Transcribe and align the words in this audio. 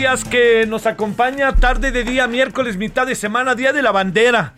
Gracias 0.00 0.30
que 0.30 0.66
nos 0.66 0.86
acompaña 0.86 1.54
tarde 1.56 1.92
de 1.92 2.04
día, 2.04 2.26
miércoles, 2.26 2.78
mitad 2.78 3.06
de 3.06 3.14
semana, 3.14 3.54
Día 3.54 3.74
de 3.74 3.82
la 3.82 3.92
Bandera. 3.92 4.54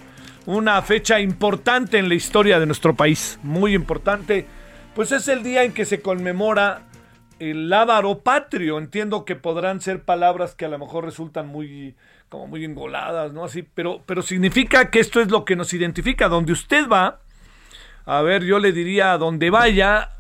Una 0.47 0.81
fecha 0.83 1.19
importante 1.19 1.99
en 1.99 2.09
la 2.09 2.15
historia 2.15 2.61
de 2.61 2.67
nuestro 2.67 2.95
país, 2.95 3.41
muy 3.43 3.75
importante. 3.75 4.47
Pues 4.95 5.11
es 5.11 5.27
el 5.27 5.43
día 5.43 5.65
en 5.65 5.73
que 5.73 5.85
se 5.85 6.01
conmemora 6.01 6.83
el 7.41 7.69
lábaro 7.69 8.21
patrio. 8.21 8.79
Entiendo 8.79 9.25
que 9.25 9.35
podrán 9.35 9.81
ser 9.81 10.05
palabras 10.05 10.55
que 10.55 10.67
a 10.67 10.69
lo 10.69 10.79
mejor 10.79 11.07
resultan 11.07 11.49
muy 11.49 11.97
como 12.29 12.47
muy 12.47 12.65
engoladas, 12.65 13.33
¿no? 13.33 13.45
Así, 13.45 13.63
pero 13.63 14.01
pero 14.07 14.23
significa 14.23 14.91
que 14.91 15.01
esto 15.01 15.21
es 15.21 15.29
lo 15.29 15.45
que 15.45 15.57
nos 15.57 15.75
identifica. 15.75 16.29
Donde 16.29 16.53
usted 16.53 16.89
va, 16.89 17.19
a 18.05 18.23
ver, 18.23 18.45
yo 18.45 18.61
le 18.61 18.71
diría 18.71 19.15
a 19.15 19.19
donde 19.19 19.51
vaya, 19.51 20.11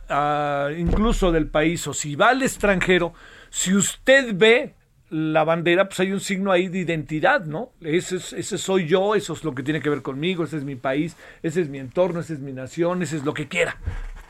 incluso 0.76 1.30
del 1.30 1.46
país, 1.46 1.86
o 1.86 1.94
si 1.94 2.16
va 2.16 2.30
al 2.30 2.42
extranjero, 2.42 3.14
si 3.50 3.72
usted 3.72 4.34
ve 4.34 4.74
la 5.12 5.44
bandera, 5.44 5.88
pues 5.88 6.00
hay 6.00 6.10
un 6.12 6.20
signo 6.20 6.50
ahí 6.50 6.68
de 6.68 6.78
identidad, 6.78 7.44
¿no? 7.44 7.70
Ese, 7.82 8.16
es- 8.16 8.32
ese 8.32 8.56
soy 8.58 8.86
yo, 8.86 9.14
eso 9.14 9.34
es 9.34 9.44
lo 9.44 9.54
que 9.54 9.62
tiene 9.62 9.80
que 9.80 9.90
ver 9.90 10.02
conmigo, 10.02 10.44
ese 10.44 10.56
es 10.56 10.64
mi 10.64 10.74
país, 10.74 11.16
ese 11.42 11.60
es 11.60 11.68
mi 11.68 11.78
entorno, 11.78 12.20
esa 12.20 12.32
es 12.32 12.40
mi 12.40 12.52
nación, 12.52 13.02
ese 13.02 13.18
es 13.18 13.24
lo 13.24 13.34
que 13.34 13.46
quiera. 13.46 13.76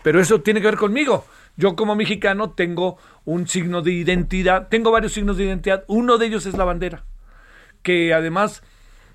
Pero 0.03 0.21
eso 0.21 0.41
tiene 0.41 0.61
que 0.61 0.67
ver 0.67 0.77
conmigo. 0.77 1.25
Yo 1.57 1.77
como 1.77 1.95
mexicano 1.95 2.51
tengo 2.51 2.99
un 3.25 3.47
signo 3.47 3.81
de 3.83 3.93
identidad, 3.93 4.69
tengo 4.69 4.91
varios 4.91 5.13
signos 5.13 5.37
de 5.37 5.45
identidad, 5.45 5.85
uno 5.87 6.19
de 6.19 6.27
ellos 6.27 6.47
es 6.47 6.57
la 6.57 6.65
bandera 6.65 7.05
que 7.83 8.15
además 8.15 8.63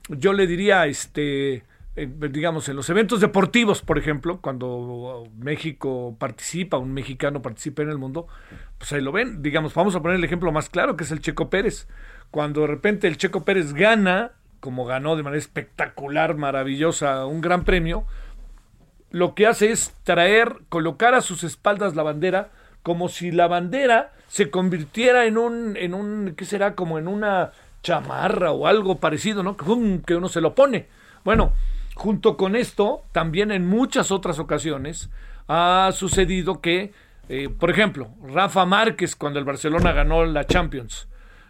yo 0.09 0.33
le 0.33 0.47
diría, 0.47 0.85
este, 0.87 1.63
eh, 1.95 2.07
digamos, 2.31 2.69
en 2.69 2.75
los 2.75 2.89
eventos 2.89 3.19
deportivos, 3.19 3.81
por 3.81 3.97
ejemplo, 3.97 4.39
cuando 4.41 5.27
México 5.37 6.15
participa, 6.19 6.77
un 6.77 6.93
mexicano 6.93 7.41
participa 7.41 7.81
en 7.83 7.89
el 7.89 7.97
mundo, 7.97 8.27
pues 8.77 8.91
ahí 8.93 9.01
lo 9.01 9.11
ven. 9.11 9.41
Digamos, 9.41 9.73
vamos 9.73 9.95
a 9.95 10.01
poner 10.01 10.17
el 10.17 10.23
ejemplo 10.23 10.51
más 10.51 10.69
claro, 10.69 10.95
que 10.95 11.03
es 11.03 11.11
el 11.11 11.21
Checo 11.21 11.49
Pérez. 11.49 11.87
Cuando 12.31 12.61
de 12.61 12.67
repente 12.67 13.07
el 13.07 13.17
Checo 13.17 13.43
Pérez 13.43 13.73
gana, 13.73 14.31
como 14.59 14.85
ganó 14.85 15.15
de 15.15 15.23
manera 15.23 15.39
espectacular, 15.39 16.35
maravillosa, 16.35 17.25
un 17.25 17.41
gran 17.41 17.63
premio, 17.63 18.05
lo 19.11 19.35
que 19.35 19.47
hace 19.47 19.71
es 19.71 19.95
traer, 20.03 20.57
colocar 20.69 21.13
a 21.13 21.21
sus 21.21 21.43
espaldas 21.43 21.95
la 21.95 22.03
bandera, 22.03 22.49
como 22.83 23.09
si 23.09 23.31
la 23.31 23.47
bandera 23.47 24.13
se 24.27 24.49
convirtiera 24.49 25.25
en 25.25 25.37
un, 25.37 25.77
en 25.77 25.93
un, 25.93 26.33
¿qué 26.35 26.45
será? 26.45 26.75
Como 26.75 26.99
en 26.99 27.07
una 27.07 27.51
chamarra 27.83 28.51
o 28.51 28.67
algo 28.67 28.99
parecido, 28.99 29.43
¿no? 29.43 29.55
Que 29.55 30.15
uno 30.15 30.27
se 30.27 30.41
lo 30.41 30.55
pone. 30.55 30.87
Bueno, 31.23 31.53
junto 31.95 32.37
con 32.37 32.55
esto, 32.55 33.03
también 33.11 33.51
en 33.51 33.65
muchas 33.65 34.11
otras 34.11 34.39
ocasiones 34.39 35.09
ha 35.47 35.89
sucedido 35.93 36.61
que, 36.61 36.93
eh, 37.29 37.49
por 37.49 37.69
ejemplo, 37.69 38.09
Rafa 38.23 38.65
Márquez 38.65 39.15
cuando 39.15 39.39
el 39.39 39.45
Barcelona 39.45 39.91
ganó 39.91 40.25
la 40.25 40.45
Champions, 40.45 41.07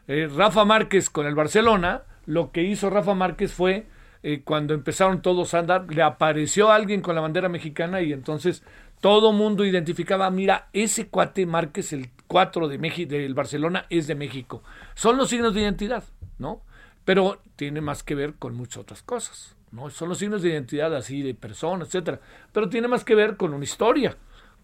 eh, 0.08 0.30
Rafa 0.34 0.66
Márquez 0.66 1.10
con 1.10 1.28
el 1.28 1.36
Barcelona, 1.36 2.04
lo 2.26 2.52
que 2.52 2.64
hizo 2.64 2.90
Rafa 2.90 3.14
Márquez 3.14 3.54
fue 3.54 3.88
eh, 4.24 4.42
cuando 4.44 4.74
empezaron 4.74 5.22
todos 5.22 5.54
a 5.54 5.60
andar, 5.60 5.86
le 5.94 6.02
apareció 6.02 6.72
alguien 6.72 7.02
con 7.02 7.16
la 7.16 7.22
bandera 7.22 7.50
mexicana 7.50 8.02
y 8.02 8.14
entonces 8.14 8.64
todo 9.02 9.32
mundo 9.32 9.64
identificaba, 9.64 10.30
mira, 10.32 10.70
ese 10.74 11.08
cuate 11.08 11.46
Márquez, 11.46 11.94
el 11.94 12.10
4 12.26 12.68
de 12.68 12.78
México, 12.80 13.12
del 13.12 13.36
Barcelona, 13.36 13.86
es 13.90 14.08
de 14.08 14.16
México. 14.16 14.64
Son 14.96 15.18
los 15.18 15.30
signos 15.30 15.54
de 15.54 15.62
identidad, 15.62 16.04
¿no? 16.40 16.62
Pero 17.06 17.40
tiene 17.56 17.80
más 17.80 18.02
que 18.04 18.16
ver 18.16 18.34
con 18.34 18.56
muchas 18.56 18.78
otras 18.78 19.04
cosas, 19.04 19.56
¿no? 19.72 19.92
Son 19.92 20.10
los 20.10 20.18
signos 20.18 20.42
de 20.42 20.50
identidad 20.50 20.96
así 20.96 21.22
de 21.22 21.36
personas, 21.36 21.90
etcétera, 21.90 22.20
pero 22.52 22.70
tiene 22.70 22.88
más 22.88 23.06
que 23.06 23.14
ver 23.14 23.38
con 23.38 23.54
una 23.54 23.64
historia 23.64 24.18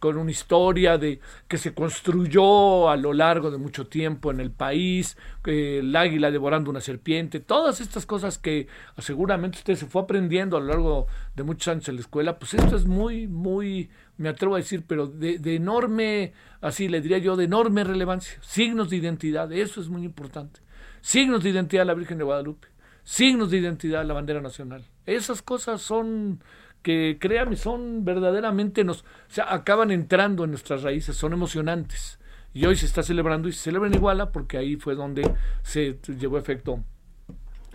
con 0.03 0.17
una 0.17 0.31
historia 0.31 0.97
de 0.97 1.21
que 1.47 1.57
se 1.57 1.73
construyó 1.73 2.89
a 2.89 2.97
lo 2.97 3.13
largo 3.13 3.49
de 3.51 3.57
mucho 3.57 3.87
tiempo 3.87 4.31
en 4.31 4.41
el 4.41 4.51
país, 4.51 5.15
el 5.45 5.95
águila 5.95 6.29
devorando 6.29 6.69
una 6.69 6.81
serpiente, 6.81 7.39
todas 7.39 7.79
estas 7.79 8.05
cosas 8.05 8.37
que 8.37 8.67
seguramente 8.97 9.59
usted 9.59 9.75
se 9.75 9.85
fue 9.85 10.01
aprendiendo 10.01 10.57
a 10.57 10.59
lo 10.59 10.65
largo 10.65 11.07
de 11.37 11.43
muchos 11.43 11.69
años 11.69 11.87
en 11.87 11.95
la 11.95 12.01
escuela, 12.01 12.37
pues 12.37 12.53
esto 12.53 12.75
es 12.75 12.85
muy, 12.85 13.29
muy, 13.29 13.91
me 14.17 14.27
atrevo 14.27 14.55
a 14.55 14.57
decir, 14.57 14.83
pero 14.85 15.07
de, 15.07 15.39
de 15.39 15.55
enorme, 15.55 16.33
así 16.59 16.89
le 16.89 16.99
diría 16.99 17.19
yo, 17.19 17.37
de 17.37 17.45
enorme 17.45 17.85
relevancia. 17.85 18.37
Signos 18.41 18.89
de 18.89 18.97
identidad, 18.97 19.53
eso 19.53 19.79
es 19.79 19.87
muy 19.87 20.03
importante. 20.03 20.59
Signos 20.99 21.43
de 21.43 21.51
identidad 21.51 21.83
de 21.83 21.85
la 21.85 21.93
Virgen 21.93 22.17
de 22.17 22.25
Guadalupe, 22.25 22.67
signos 23.05 23.51
de 23.51 23.59
identidad 23.59 24.01
de 24.01 24.07
la 24.07 24.15
bandera 24.15 24.41
nacional. 24.41 24.83
Esas 25.05 25.41
cosas 25.41 25.81
son 25.81 26.41
que 26.83 27.17
créame, 27.19 27.55
son 27.55 28.05
verdaderamente 28.05 28.83
nos, 28.83 29.01
o 29.01 29.05
sea, 29.29 29.51
acaban 29.51 29.89
entrando 29.89 30.43
en 30.43 30.51
nuestras 30.51 30.83
raíces, 30.83 31.15
son 31.15 31.33
emocionantes. 31.33 32.19
Y 32.53 32.65
hoy 32.65 32.75
se 32.75 32.85
está 32.85 33.01
celebrando 33.01 33.47
y 33.47 33.53
se 33.53 33.63
celebra 33.63 33.87
en 33.87 33.95
Iguala 33.95 34.31
porque 34.31 34.57
ahí 34.57 34.75
fue 34.75 34.93
donde 34.93 35.33
se 35.63 35.97
llevó 36.19 36.37
a 36.37 36.39
efecto 36.39 36.83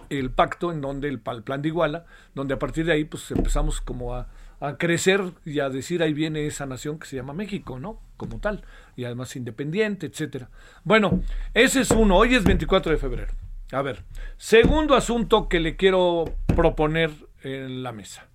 el 0.09 0.31
pacto, 0.31 0.71
en 0.71 0.81
donde 0.81 1.09
el, 1.09 1.21
el 1.25 1.43
plan 1.43 1.63
de 1.63 1.69
Iguala, 1.69 2.07
donde 2.35 2.55
a 2.55 2.59
partir 2.59 2.87
de 2.87 2.93
ahí 2.93 3.05
pues 3.05 3.29
empezamos 3.33 3.81
como 3.81 4.15
a, 4.15 4.29
a 4.61 4.77
crecer 4.77 5.33
y 5.45 5.59
a 5.59 5.69
decir 5.69 6.03
ahí 6.03 6.13
viene 6.13 6.47
esa 6.47 6.67
nación 6.67 6.99
que 6.99 7.07
se 7.07 7.17
llama 7.17 7.33
México, 7.33 7.81
¿no? 7.81 8.01
Como 8.17 8.39
tal, 8.39 8.63
y 8.95 9.05
además 9.05 9.35
independiente, 9.35 10.07
etcétera. 10.07 10.49
Bueno, 10.85 11.23
ese 11.55 11.81
es 11.81 11.91
uno, 11.91 12.17
hoy 12.17 12.37
es 12.37 12.45
24 12.45 12.93
de 12.93 12.99
febrero. 12.99 13.33
A 13.73 13.83
ver, 13.83 14.05
segundo 14.37 14.95
asunto 14.95 15.49
que 15.49 15.61
le 15.61 15.77
quiero 15.77 16.25
proponer 16.55 17.11
en 17.43 17.83
la 17.83 17.93
mesa 17.93 18.28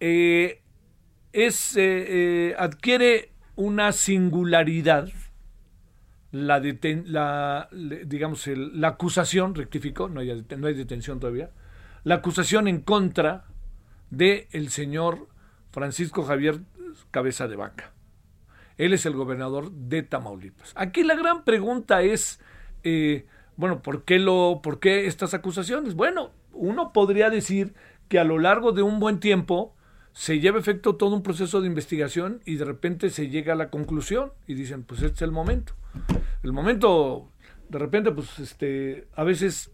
eh, 0.00 0.62
es, 1.32 1.76
eh, 1.76 1.82
eh, 2.50 2.54
adquiere 2.58 3.30
una 3.56 3.92
singularidad 3.92 5.08
la, 6.32 6.60
deten- 6.60 7.04
la 7.06 7.68
digamos 7.72 8.46
la 8.48 8.88
acusación 8.88 9.54
rectificó 9.54 10.08
no 10.08 10.20
hay, 10.20 10.44
no 10.58 10.66
hay 10.66 10.74
detención 10.74 11.20
todavía 11.20 11.50
la 12.04 12.16
acusación 12.16 12.68
en 12.68 12.80
contra 12.80 13.44
de 14.10 14.48
el 14.52 14.68
señor 14.68 15.28
Francisco 15.72 16.22
Javier 16.22 16.60
Cabeza 17.10 17.48
de 17.48 17.56
Vaca. 17.56 17.92
Él 18.78 18.92
es 18.92 19.04
el 19.06 19.14
gobernador 19.14 19.70
de 19.72 20.02
Tamaulipas. 20.02 20.72
Aquí 20.76 21.02
la 21.02 21.16
gran 21.16 21.44
pregunta 21.44 22.02
es 22.02 22.40
bueno 23.56 23.82
por 23.82 24.04
qué 24.04 24.18
lo 24.18 24.60
por 24.62 24.78
qué 24.80 25.06
estas 25.06 25.34
acusaciones 25.34 25.94
bueno 25.94 26.30
uno 26.52 26.92
podría 26.92 27.30
decir 27.30 27.74
que 28.08 28.18
a 28.20 28.24
lo 28.24 28.38
largo 28.38 28.72
de 28.72 28.82
un 28.82 29.00
buen 29.00 29.18
tiempo 29.18 29.74
se 30.16 30.40
lleva 30.40 30.58
efecto 30.58 30.96
todo 30.96 31.14
un 31.14 31.22
proceso 31.22 31.60
de 31.60 31.66
investigación 31.66 32.40
y 32.46 32.54
de 32.54 32.64
repente 32.64 33.10
se 33.10 33.28
llega 33.28 33.52
a 33.52 33.56
la 33.56 33.68
conclusión 33.68 34.32
y 34.46 34.54
dicen, 34.54 34.82
pues 34.82 35.02
este 35.02 35.16
es 35.16 35.22
el 35.22 35.30
momento. 35.30 35.74
El 36.42 36.54
momento, 36.54 37.28
de 37.68 37.78
repente, 37.78 38.10
pues 38.12 38.38
este, 38.38 39.08
a 39.14 39.24
veces, 39.24 39.72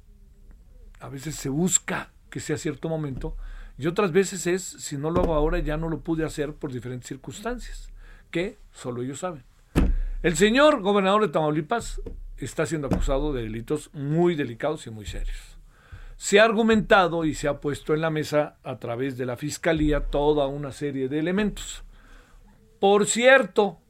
a 0.98 1.08
veces 1.08 1.36
se 1.36 1.48
busca 1.48 2.10
que 2.28 2.40
sea 2.40 2.56
cierto 2.56 2.88
momento 2.88 3.36
Y 3.78 3.86
otras 3.86 4.10
veces 4.10 4.48
es, 4.48 4.64
si 4.64 4.96
no 4.96 5.10
lo 5.10 5.20
hago 5.20 5.34
ahora, 5.34 5.60
ya 5.60 5.76
no 5.76 5.88
lo 5.88 6.00
pude 6.00 6.24
hacer 6.24 6.54
por 6.54 6.72
diferentes 6.72 7.06
circunstancias, 7.06 7.92
que 8.32 8.58
solo 8.72 9.02
ellos 9.02 9.20
saben. 9.20 9.44
El 10.24 10.36
señor 10.36 10.80
gobernador 10.82 11.22
de 11.22 11.28
Tamaulipas 11.28 12.02
está 12.36 12.66
siendo 12.66 12.88
acusado 12.88 13.32
de 13.32 13.42
delitos 13.42 13.90
muy 13.92 14.34
delicados 14.34 14.88
y 14.88 14.90
muy 14.90 15.06
serios. 15.06 15.51
Se 16.22 16.38
ha 16.38 16.44
argumentado 16.44 17.24
y 17.24 17.34
se 17.34 17.48
ha 17.48 17.60
puesto 17.60 17.94
en 17.94 18.00
la 18.00 18.08
mesa 18.08 18.56
a 18.62 18.78
través 18.78 19.18
de 19.18 19.26
la 19.26 19.36
fiscalía 19.36 20.06
toda 20.06 20.46
una 20.46 20.70
serie 20.70 21.08
de 21.08 21.18
elementos. 21.18 21.82
Por 22.78 23.06
cierto, 23.06 23.80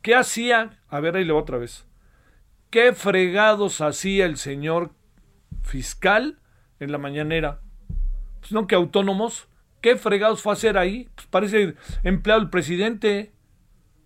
¿qué 0.00 0.14
hacía? 0.14 0.80
A 0.88 1.00
ver, 1.00 1.14
ahí 1.14 1.26
le 1.26 1.34
otra 1.34 1.58
vez. 1.58 1.84
¿Qué 2.70 2.94
fregados 2.94 3.82
hacía 3.82 4.24
el 4.24 4.38
señor 4.38 4.92
fiscal 5.62 6.38
en 6.80 6.90
la 6.90 6.96
mañanera? 6.96 7.60
Pues 8.40 8.52
no 8.52 8.66
que 8.66 8.74
autónomos. 8.74 9.46
¿Qué 9.82 9.96
fregados 9.96 10.40
fue 10.40 10.52
a 10.52 10.54
hacer 10.54 10.78
ahí? 10.78 11.10
Pues 11.14 11.26
parece 11.26 11.74
empleado 12.02 12.40
el 12.40 12.48
presidente. 12.48 13.30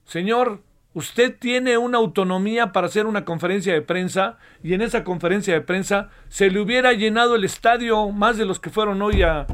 Señor, 0.04 0.64
usted 0.96 1.36
tiene 1.38 1.76
una 1.76 1.98
autonomía 1.98 2.72
para 2.72 2.86
hacer 2.86 3.04
una 3.04 3.26
conferencia 3.26 3.74
de 3.74 3.82
prensa 3.82 4.38
y 4.62 4.72
en 4.72 4.80
esa 4.80 5.04
conferencia 5.04 5.52
de 5.52 5.60
prensa 5.60 6.08
se 6.30 6.50
le 6.50 6.58
hubiera 6.58 6.94
llenado 6.94 7.34
el 7.34 7.44
estadio, 7.44 8.10
más 8.12 8.38
de 8.38 8.46
los 8.46 8.60
que 8.60 8.70
fueron 8.70 9.02
hoy 9.02 9.22
a, 9.22 9.46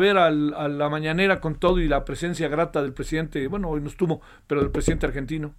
ver 0.00 0.18
a 0.18 0.28
la 0.32 0.88
mañanera 0.88 1.40
con 1.40 1.54
todo 1.54 1.78
y 1.78 1.86
la 1.86 2.04
presencia 2.04 2.48
grata 2.48 2.82
del 2.82 2.94
presidente, 2.94 3.46
bueno, 3.46 3.68
hoy 3.68 3.80
no 3.80 3.86
estuvo, 3.86 4.20
pero 4.48 4.60
del 4.60 4.72
presidente 4.72 5.06
argentino. 5.06 5.54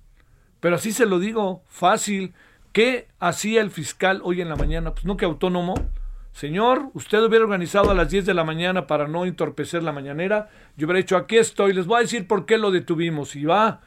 Pero 0.59 0.75
así 0.75 0.91
se 0.91 1.05
lo 1.05 1.19
digo, 1.19 1.63
fácil. 1.67 2.33
¿Qué 2.73 3.07
hacía 3.19 3.61
el 3.61 3.71
fiscal 3.71 4.19
hoy 4.25 4.41
en 4.41 4.49
la 4.49 4.57
mañana? 4.57 4.91
Pues 4.91 5.05
no 5.05 5.15
que 5.15 5.23
autónomo. 5.23 5.73
Señor, 6.33 6.89
usted 6.93 7.23
hubiera 7.23 7.45
organizado 7.45 7.91
a 7.91 7.95
las 7.95 8.09
10 8.09 8.25
de 8.25 8.33
la 8.33 8.43
mañana 8.43 8.87
para 8.87 9.07
no 9.07 9.23
entorpecer 9.23 9.83
la 9.83 9.93
mañanera. 9.93 10.49
Yo 10.75 10.85
hubiera 10.85 10.97
dicho, 10.97 11.15
aquí 11.15 11.37
estoy, 11.37 11.71
les 11.71 11.85
voy 11.85 11.99
a 11.99 12.01
decir 12.01 12.27
por 12.27 12.45
qué 12.45 12.57
lo 12.57 12.71
detuvimos. 12.71 13.37
Y 13.37 13.45
va. 13.45 13.79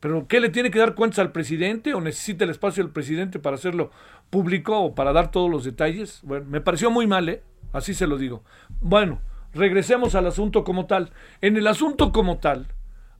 Pero 0.00 0.28
¿qué 0.28 0.40
le 0.40 0.48
tiene 0.48 0.70
que 0.70 0.78
dar 0.78 0.94
cuentas 0.94 1.18
al 1.18 1.32
presidente? 1.32 1.94
¿O 1.94 2.00
necesita 2.00 2.44
el 2.44 2.50
espacio 2.50 2.82
del 2.82 2.92
presidente 2.92 3.38
para 3.38 3.56
hacerlo 3.56 3.90
público 4.30 4.78
o 4.78 4.94
para 4.94 5.12
dar 5.12 5.30
todos 5.30 5.50
los 5.50 5.64
detalles? 5.64 6.20
Bueno, 6.22 6.46
me 6.48 6.60
pareció 6.60 6.90
muy 6.90 7.06
mal, 7.06 7.28
¿eh? 7.28 7.42
Así 7.72 7.94
se 7.94 8.06
lo 8.06 8.16
digo. 8.16 8.44
Bueno, 8.80 9.20
regresemos 9.52 10.14
al 10.14 10.26
asunto 10.26 10.62
como 10.62 10.86
tal. 10.86 11.10
En 11.40 11.56
el 11.56 11.66
asunto 11.66 12.12
como 12.12 12.38
tal, 12.38 12.68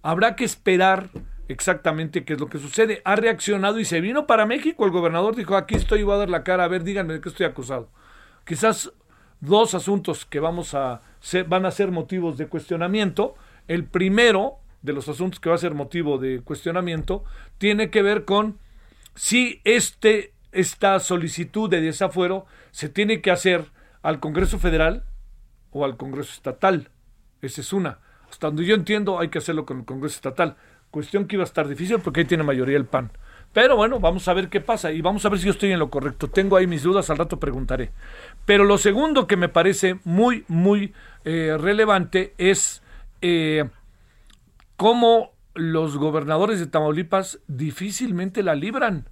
habrá 0.03 0.37
que 0.37 0.45
esperar 0.45 1.11
exactamente 1.49 2.25
qué 2.25 2.35
es 2.35 2.41
lo 2.41 2.49
que 2.49 2.59
sucede. 2.59 3.03
Ha 3.05 3.17
reaccionado 3.17 3.81
y 3.81 3.85
se 3.85 4.01
vino 4.01 4.27
para 4.27 4.47
México. 4.47 4.85
El 4.85 4.93
gobernador 4.93 5.35
dijo, 5.35 5.57
aquí 5.57 5.75
estoy, 5.75 6.05
voy 6.05 6.15
a 6.15 6.19
dar 6.19 6.31
la 6.31 6.45
cara, 6.45 6.65
a 6.65 6.69
ver, 6.69 6.85
díganme 6.85 7.15
de 7.15 7.21
qué 7.21 7.29
estoy 7.29 7.47
acusado. 7.47 7.89
Quizás 8.45 8.93
dos 9.41 9.75
asuntos 9.75 10.25
que 10.25 10.41
vamos 10.41 10.75
a 10.75 11.03
van 11.49 11.67
a 11.67 11.71
ser 11.71 11.91
motivos 11.91 12.39
de 12.39 12.47
cuestionamiento. 12.47 13.35
El 13.67 13.85
primero 13.85 14.59
de 14.83 14.93
los 14.93 15.09
asuntos 15.09 15.41
que 15.41 15.49
va 15.49 15.55
a 15.55 15.59
ser 15.59 15.75
motivo 15.75 16.19
de 16.19 16.41
cuestionamiento 16.41 17.25
tiene 17.59 17.91
que 17.91 18.03
ver 18.03 18.25
con 18.25 18.59
si 19.15 19.61
este, 19.65 20.33
esta 20.53 21.01
solicitud 21.01 21.69
de 21.69 21.81
desafuero 21.81 22.47
se 22.71 22.89
tiene 22.89 23.21
que 23.21 23.31
hacer 23.31 23.73
al 24.03 24.21
Congreso 24.21 24.59
Federal 24.59 25.05
o 25.71 25.85
al 25.85 25.97
Congreso 25.97 26.33
Estatal. 26.33 26.91
Esa 27.43 27.61
es 27.61 27.73
una. 27.73 27.99
Hasta 28.31 28.47
donde 28.47 28.65
yo 28.65 28.75
entiendo 28.75 29.19
hay 29.19 29.29
que 29.29 29.39
hacerlo 29.39 29.67
con 29.67 29.81
el 29.81 29.85
Congreso 29.85 30.17
Estatal. 30.17 30.57
Cuestión 30.91 31.27
que 31.27 31.37
iba 31.37 31.43
a 31.43 31.47
estar 31.47 31.69
difícil 31.69 31.99
porque 32.01 32.21
ahí 32.21 32.27
tiene 32.27 32.45
mayoría 32.45 32.77
el 32.77 32.87
PAN. 32.87 33.11
Pero 33.53 33.77
bueno, 33.77 33.99
vamos 33.99 34.29
a 34.29 34.35
ver 34.35 34.49
qué 34.49 34.61
pasa 34.61 34.93
y 34.93 35.01
vamos 35.01 35.25
a 35.25 35.29
ver 35.31 35.39
si 35.39 35.47
yo 35.47 35.53
estoy 35.53 35.73
en 35.73 35.79
lo 35.79 35.91
correcto. 35.91 36.29
Tengo 36.29 36.57
ahí 36.57 36.67
mis 36.67 36.83
dudas, 36.83 37.11
al 37.11 37.19
rato 37.19 37.41
preguntaré. 37.41 37.91
Pero 38.45 38.65
lo 38.65 38.79
segundo 38.79 39.27
que 39.27 39.37
me 39.37 39.49
parece 39.49 39.99
muy, 40.05 40.45
muy 40.49 40.93
eh, 41.25 41.57
relevante 41.59 42.35
es 42.39 42.83
eh, 43.23 43.69
cómo 44.79 45.33
los 45.55 45.97
gobernadores 45.99 46.61
de 46.61 46.69
Tamaulipas 46.69 47.41
difícilmente 47.49 48.45
la 48.45 48.55
libran. 48.55 49.11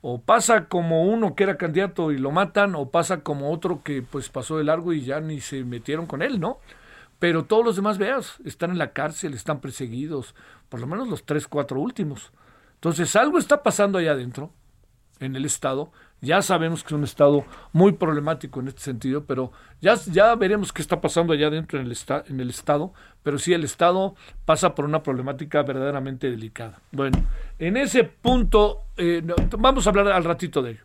O 0.00 0.22
pasa 0.22 0.66
como 0.68 1.04
uno 1.04 1.34
que 1.34 1.44
era 1.44 1.58
candidato 1.58 2.10
y 2.10 2.18
lo 2.18 2.30
matan, 2.30 2.74
o 2.74 2.90
pasa 2.90 3.22
como 3.22 3.52
otro 3.52 3.82
que 3.82 4.00
pues 4.00 4.30
pasó 4.30 4.56
de 4.56 4.64
largo 4.64 4.92
y 4.92 5.02
ya 5.02 5.20
ni 5.20 5.40
se 5.40 5.62
metieron 5.64 6.06
con 6.06 6.22
él, 6.22 6.40
¿no? 6.40 6.58
Pero 7.18 7.44
todos 7.44 7.64
los 7.64 7.76
demás, 7.76 7.98
veas, 7.98 8.38
están 8.44 8.70
en 8.70 8.78
la 8.78 8.92
cárcel, 8.92 9.34
están 9.34 9.60
perseguidos, 9.60 10.34
por 10.68 10.80
lo 10.80 10.86
menos 10.86 11.08
los 11.08 11.24
tres, 11.24 11.48
cuatro 11.48 11.80
últimos. 11.80 12.32
Entonces, 12.74 13.14
algo 13.14 13.38
está 13.38 13.62
pasando 13.62 13.98
allá 13.98 14.12
adentro, 14.12 14.52
en 15.20 15.36
el 15.36 15.44
Estado. 15.44 15.92
Ya 16.20 16.42
sabemos 16.42 16.82
que 16.82 16.88
es 16.88 16.98
un 16.98 17.04
Estado 17.04 17.44
muy 17.72 17.92
problemático 17.92 18.60
en 18.60 18.68
este 18.68 18.80
sentido, 18.80 19.24
pero 19.24 19.52
ya, 19.80 19.94
ya 19.94 20.34
veremos 20.34 20.72
qué 20.72 20.82
está 20.82 21.00
pasando 21.00 21.32
allá 21.32 21.46
adentro 21.46 21.78
en 21.78 21.86
el, 21.86 21.96
en 22.26 22.40
el 22.40 22.50
Estado. 22.50 22.92
Pero 23.22 23.38
sí, 23.38 23.52
el 23.52 23.64
Estado 23.64 24.14
pasa 24.44 24.74
por 24.74 24.84
una 24.84 25.02
problemática 25.02 25.62
verdaderamente 25.62 26.30
delicada. 26.30 26.80
Bueno, 26.90 27.18
en 27.58 27.76
ese 27.76 28.04
punto, 28.04 28.84
eh, 28.96 29.22
vamos 29.58 29.86
a 29.86 29.90
hablar 29.90 30.08
al 30.08 30.24
ratito 30.24 30.62
de 30.62 30.72
ello. 30.72 30.84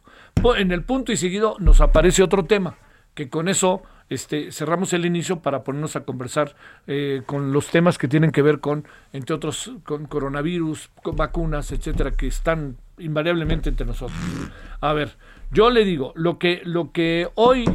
En 0.55 0.71
el 0.71 0.83
punto 0.83 1.11
y 1.11 1.17
seguido 1.17 1.55
nos 1.59 1.81
aparece 1.81 2.21
otro 2.21 2.45
tema, 2.45 2.75
que 3.13 3.29
con 3.29 3.47
eso 3.47 3.83
este, 4.09 4.51
cerramos 4.51 4.93
el 4.93 5.05
inicio 5.05 5.41
para 5.41 5.63
ponernos 5.63 5.95
a 5.95 6.01
conversar 6.01 6.55
eh, 6.85 7.23
con 7.25 7.53
los 7.53 7.67
temas 7.67 7.97
que 7.97 8.07
tienen 8.07 8.31
que 8.31 8.41
ver 8.41 8.59
con, 8.59 8.85
entre 9.13 9.35
otros, 9.35 9.71
con 9.83 10.05
coronavirus, 10.05 10.91
con 11.01 11.15
vacunas, 11.15 11.71
etcétera, 11.71 12.11
que 12.11 12.27
están 12.27 12.77
invariablemente 12.97 13.69
entre 13.69 13.85
nosotros. 13.85 14.17
A 14.81 14.93
ver, 14.93 15.15
yo 15.51 15.69
le 15.69 15.85
digo, 15.85 16.13
lo 16.15 16.39
que, 16.39 16.61
lo 16.65 16.91
que 16.91 17.29
hoy 17.35 17.65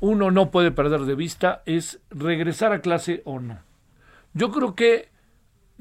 uno 0.00 0.30
no 0.30 0.50
puede 0.50 0.70
perder 0.70 1.02
de 1.02 1.14
vista 1.14 1.62
es 1.66 2.00
regresar 2.10 2.72
a 2.72 2.80
clase 2.80 3.22
o 3.24 3.40
no. 3.40 3.58
Yo 4.34 4.50
creo 4.50 4.74
que 4.74 5.08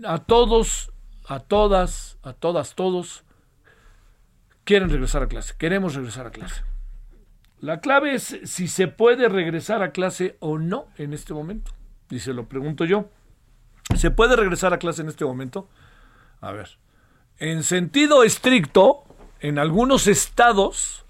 a 0.06 0.20
todos, 0.20 0.92
a 1.28 1.40
todas, 1.40 2.18
a 2.24 2.34
todas, 2.34 2.76
todos 2.76 3.24
quieren 4.64 4.90
regresar 4.90 5.24
a 5.24 5.28
clase, 5.28 5.54
queremos 5.58 5.96
regresar 5.96 6.28
a 6.28 6.32
clase. 6.32 6.64
La 7.60 7.80
clave 7.80 8.16
es 8.16 8.40
si 8.44 8.68
se 8.68 8.88
puede 8.88 9.28
regresar 9.30 9.82
a 9.82 9.92
clase 9.92 10.38
o 10.40 10.58
no 10.58 10.88
en 10.98 11.14
este 11.14 11.34
momento. 11.34 11.72
Y 12.10 12.20
se 12.20 12.34
lo 12.34 12.48
pregunto 12.48 12.86
yo. 12.86 13.10
¿Se 13.96 14.12
puede 14.12 14.36
regresar 14.36 14.74
a 14.74 14.78
clase 14.80 15.02
en 15.02 15.08
este 15.08 15.26
momento? 15.26 15.68
A 16.42 16.52
ver. 16.52 16.78
En 17.40 17.64
sentido 17.64 18.24
estricto, 18.24 19.04
en 19.42 19.60
algunos 19.60 20.08
estados 20.08 21.06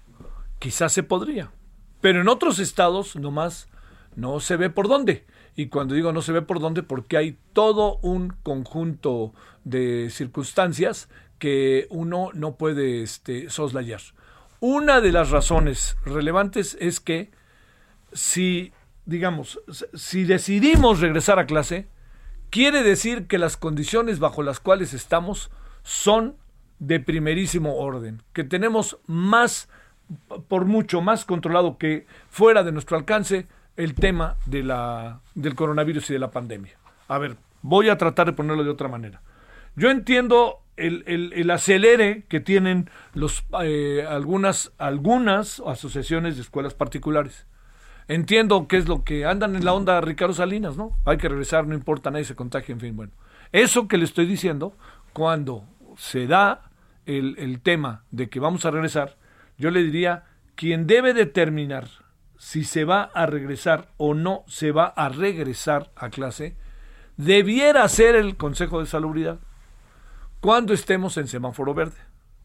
quizás 0.58 0.92
se 0.92 1.02
podría. 1.02 1.52
Pero 2.00 2.20
en 2.20 2.28
otros 2.28 2.58
estados 2.58 3.14
nomás 3.16 3.68
no 4.16 4.40
se 4.40 4.56
ve 4.56 4.70
por 4.70 4.88
dónde. 4.88 5.24
Y 5.54 5.68
cuando 5.68 5.94
digo 5.94 6.12
no 6.12 6.22
se 6.22 6.32
ve 6.32 6.42
por 6.42 6.60
dónde, 6.60 6.82
porque 6.82 7.16
hay 7.16 7.38
todo 7.52 7.98
un 8.02 8.34
conjunto 8.42 9.32
de 9.64 10.10
circunstancias 10.10 11.08
que 11.38 11.86
uno 11.90 12.30
no 12.34 12.56
puede 12.56 13.02
este, 13.02 13.48
soslayar. 13.48 14.00
Una 14.60 15.00
de 15.00 15.12
las 15.12 15.30
razones 15.30 15.96
relevantes 16.04 16.76
es 16.80 16.98
que 16.98 17.30
si, 18.12 18.72
digamos, 19.04 19.60
si 19.94 20.24
decidimos 20.24 21.00
regresar 21.00 21.38
a 21.38 21.46
clase, 21.46 21.88
quiere 22.50 22.82
decir 22.82 23.26
que 23.26 23.38
las 23.38 23.56
condiciones 23.56 24.18
bajo 24.18 24.42
las 24.42 24.60
cuales 24.60 24.92
estamos 24.92 25.50
son 25.86 26.34
de 26.80 26.98
primerísimo 26.98 27.76
orden, 27.76 28.20
que 28.32 28.42
tenemos 28.42 28.98
más, 29.06 29.68
por 30.48 30.64
mucho 30.64 31.00
más 31.00 31.24
controlado 31.24 31.78
que 31.78 32.06
fuera 32.28 32.64
de 32.64 32.72
nuestro 32.72 32.96
alcance 32.96 33.46
el 33.76 33.94
tema 33.94 34.36
de 34.46 34.64
la, 34.64 35.20
del 35.36 35.54
coronavirus 35.54 36.10
y 36.10 36.14
de 36.14 36.18
la 36.18 36.32
pandemia. 36.32 36.76
A 37.06 37.18
ver, 37.18 37.36
voy 37.62 37.88
a 37.88 37.96
tratar 37.96 38.26
de 38.26 38.32
ponerlo 38.32 38.64
de 38.64 38.70
otra 38.70 38.88
manera. 38.88 39.22
Yo 39.76 39.88
entiendo 39.88 40.58
el, 40.76 41.04
el, 41.06 41.50
acelere 41.52 42.24
que 42.28 42.40
tienen 42.40 42.90
los, 43.14 43.44
eh, 43.62 44.04
algunas, 44.08 44.72
algunas 44.78 45.62
asociaciones 45.64 46.34
de 46.34 46.42
escuelas 46.42 46.74
particulares. 46.74 47.46
Entiendo 48.08 48.66
que 48.66 48.76
es 48.76 48.88
lo 48.88 49.04
que 49.04 49.24
andan 49.24 49.54
en 49.54 49.64
la 49.64 49.72
onda 49.72 50.00
Ricardo 50.00 50.34
Salinas, 50.34 50.76
¿no? 50.76 50.96
Hay 51.04 51.16
que 51.16 51.28
regresar, 51.28 51.64
no 51.68 51.74
importa, 51.74 52.10
nadie 52.10 52.24
se 52.24 52.34
contagia, 52.34 52.72
en 52.72 52.80
fin, 52.80 52.96
bueno. 52.96 53.12
Eso 53.52 53.86
que 53.86 53.98
le 53.98 54.04
estoy 54.04 54.26
diciendo, 54.26 54.76
cuando 55.12 55.64
se 55.96 56.26
da 56.26 56.70
el, 57.04 57.36
el 57.38 57.60
tema 57.60 58.04
de 58.10 58.28
que 58.28 58.40
vamos 58.40 58.64
a 58.64 58.70
regresar, 58.70 59.16
yo 59.58 59.70
le 59.70 59.82
diría, 59.82 60.24
quien 60.54 60.86
debe 60.86 61.14
determinar 61.14 61.88
si 62.38 62.64
se 62.64 62.84
va 62.84 63.02
a 63.02 63.26
regresar 63.26 63.88
o 63.96 64.14
no 64.14 64.44
se 64.46 64.72
va 64.72 64.86
a 64.86 65.08
regresar 65.08 65.90
a 65.96 66.10
clase, 66.10 66.56
debiera 67.16 67.88
ser 67.88 68.14
el 68.14 68.36
Consejo 68.36 68.80
de 68.80 68.86
Salubridad 68.86 69.38
cuando 70.40 70.74
estemos 70.74 71.16
en 71.16 71.28
semáforo 71.28 71.74
verde. 71.74 71.96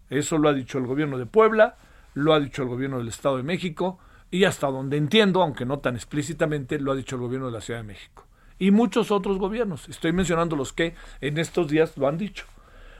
Eso 0.09 0.37
lo 0.37 0.49
ha 0.49 0.53
dicho 0.53 0.77
el 0.77 0.87
gobierno 0.87 1.17
de 1.17 1.25
Puebla, 1.25 1.77
lo 2.13 2.33
ha 2.33 2.39
dicho 2.39 2.63
el 2.63 2.69
gobierno 2.69 2.97
del 2.97 3.07
Estado 3.07 3.37
de 3.37 3.43
México 3.43 3.99
y 4.29 4.45
hasta 4.45 4.67
donde 4.67 4.97
entiendo, 4.97 5.41
aunque 5.41 5.65
no 5.65 5.79
tan 5.79 5.95
explícitamente, 5.95 6.79
lo 6.79 6.91
ha 6.91 6.95
dicho 6.95 7.15
el 7.15 7.21
gobierno 7.21 7.47
de 7.47 7.53
la 7.53 7.61
Ciudad 7.61 7.81
de 7.81 7.87
México. 7.87 8.25
Y 8.59 8.71
muchos 8.71 9.11
otros 9.11 9.37
gobiernos. 9.39 9.89
Estoy 9.89 10.13
mencionando 10.13 10.55
los 10.55 10.71
que 10.71 10.95
en 11.19 11.37
estos 11.37 11.67
días 11.67 11.97
lo 11.97 12.07
han 12.07 12.17
dicho. 12.17 12.45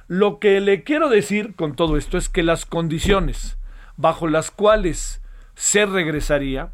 Lo 0.08 0.40
que 0.40 0.60
le 0.62 0.84
quiero 0.84 1.10
decir 1.10 1.56
con 1.56 1.76
todo 1.76 1.98
esto 1.98 2.18
es 2.18 2.30
que 2.30 2.44
las 2.44 2.66
condiciones 2.66 3.58
bajo 3.98 4.28
las 4.28 4.52
cuales 4.52 5.22
se 5.56 5.86
regresaría 5.86 6.72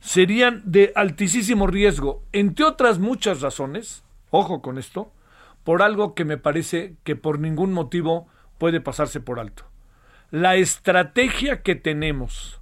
serían 0.00 0.62
de 0.64 0.92
altísimo 0.94 1.66
riesgo, 1.66 2.22
entre 2.32 2.64
otras 2.64 2.98
muchas 2.98 3.40
razones, 3.40 4.04
ojo 4.30 4.60
con 4.60 4.78
esto, 4.78 5.12
por 5.62 5.82
algo 5.82 6.14
que 6.14 6.24
me 6.24 6.36
parece 6.36 6.96
que 7.04 7.16
por 7.16 7.38
ningún 7.38 7.72
motivo 7.72 8.28
puede 8.58 8.80
pasarse 8.80 9.20
por 9.20 9.40
alto. 9.40 9.64
La 10.30 10.56
estrategia 10.56 11.62
que 11.62 11.74
tenemos 11.74 12.60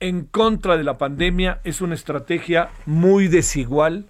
en 0.00 0.24
contra 0.24 0.76
de 0.76 0.84
la 0.84 0.98
pandemia 0.98 1.60
es 1.62 1.80
una 1.80 1.94
estrategia 1.94 2.70
muy 2.86 3.28
desigual 3.28 4.06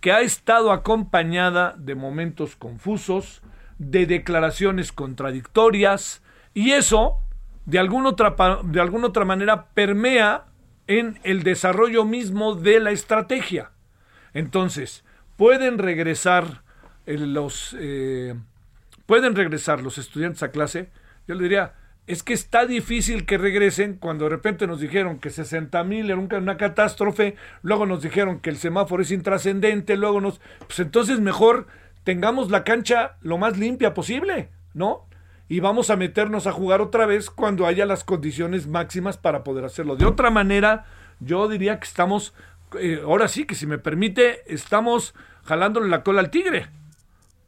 que 0.00 0.12
ha 0.12 0.20
estado 0.20 0.72
acompañada 0.72 1.74
de 1.78 1.94
momentos 1.94 2.56
confusos, 2.56 3.42
de 3.80 4.04
declaraciones 4.04 4.92
contradictorias 4.92 6.22
y 6.52 6.72
eso 6.72 7.16
de 7.64 7.78
alguna 7.78 8.10
otra, 8.10 8.36
de 8.62 8.80
alguna 8.80 9.06
otra 9.06 9.24
manera 9.24 9.70
permea 9.72 10.44
en 10.86 11.18
el 11.22 11.42
desarrollo 11.42 12.04
mismo 12.04 12.54
de 12.54 12.78
la 12.78 12.90
estrategia. 12.90 13.70
Entonces, 14.34 15.02
pueden 15.36 15.78
regresar 15.78 16.62
los 17.06 17.74
eh, 17.78 18.34
pueden 19.06 19.34
regresar 19.34 19.80
los 19.80 19.96
estudiantes 19.96 20.42
a 20.42 20.50
clase. 20.50 20.90
Yo 21.26 21.34
le 21.34 21.44
diría, 21.44 21.74
es 22.06 22.22
que 22.22 22.34
está 22.34 22.66
difícil 22.66 23.24
que 23.24 23.38
regresen 23.38 23.94
cuando 23.94 24.24
de 24.24 24.30
repente 24.30 24.66
nos 24.66 24.80
dijeron 24.80 25.18
que 25.18 25.30
60 25.30 25.82
mil 25.84 26.10
era 26.10 26.18
una 26.18 26.56
catástrofe, 26.58 27.34
luego 27.62 27.86
nos 27.86 28.02
dijeron 28.02 28.40
que 28.40 28.50
el 28.50 28.58
semáforo 28.58 29.02
es 29.02 29.10
intrascendente, 29.10 29.96
luego 29.96 30.20
nos... 30.20 30.40
Pues 30.66 30.80
entonces 30.80 31.18
mejor 31.18 31.66
tengamos 32.04 32.50
la 32.50 32.64
cancha 32.64 33.16
lo 33.20 33.38
más 33.38 33.58
limpia 33.58 33.94
posible, 33.94 34.50
¿no? 34.74 35.06
Y 35.48 35.60
vamos 35.60 35.90
a 35.90 35.96
meternos 35.96 36.46
a 36.46 36.52
jugar 36.52 36.80
otra 36.80 37.06
vez 37.06 37.30
cuando 37.30 37.66
haya 37.66 37.84
las 37.86 38.04
condiciones 38.04 38.66
máximas 38.66 39.18
para 39.18 39.42
poder 39.42 39.64
hacerlo. 39.64 39.96
De 39.96 40.06
otra 40.06 40.30
manera, 40.30 40.86
yo 41.18 41.48
diría 41.48 41.80
que 41.80 41.86
estamos, 41.86 42.34
eh, 42.78 43.00
ahora 43.04 43.26
sí, 43.26 43.46
que 43.46 43.56
si 43.56 43.66
me 43.66 43.78
permite, 43.78 44.42
estamos 44.46 45.14
jalándole 45.44 45.88
la 45.88 46.04
cola 46.04 46.20
al 46.20 46.30
tigre, 46.30 46.68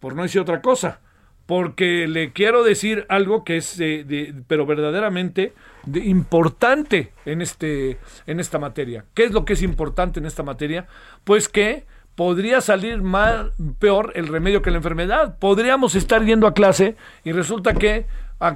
por 0.00 0.16
no 0.16 0.22
decir 0.22 0.40
otra 0.40 0.60
cosa 0.60 1.00
porque 1.46 2.06
le 2.06 2.32
quiero 2.32 2.62
decir 2.62 3.04
algo 3.08 3.44
que 3.44 3.56
es, 3.56 3.76
de, 3.76 4.34
pero 4.46 4.64
verdaderamente 4.64 5.52
importante 5.92 7.12
en, 7.24 7.42
este, 7.42 7.98
en 8.26 8.40
esta 8.40 8.58
materia. 8.58 9.04
¿Qué 9.14 9.24
es 9.24 9.32
lo 9.32 9.44
que 9.44 9.54
es 9.54 9.62
importante 9.62 10.20
en 10.20 10.26
esta 10.26 10.42
materia? 10.42 10.86
Pues 11.24 11.48
que 11.48 11.84
podría 12.14 12.60
salir 12.60 13.02
mal, 13.02 13.52
peor 13.78 14.12
el 14.14 14.28
remedio 14.28 14.62
que 14.62 14.70
la 14.70 14.76
enfermedad. 14.78 15.38
Podríamos 15.38 15.94
estar 15.94 16.24
yendo 16.24 16.46
a 16.46 16.54
clase 16.54 16.96
y 17.24 17.32
resulta 17.32 17.74
que 17.74 18.06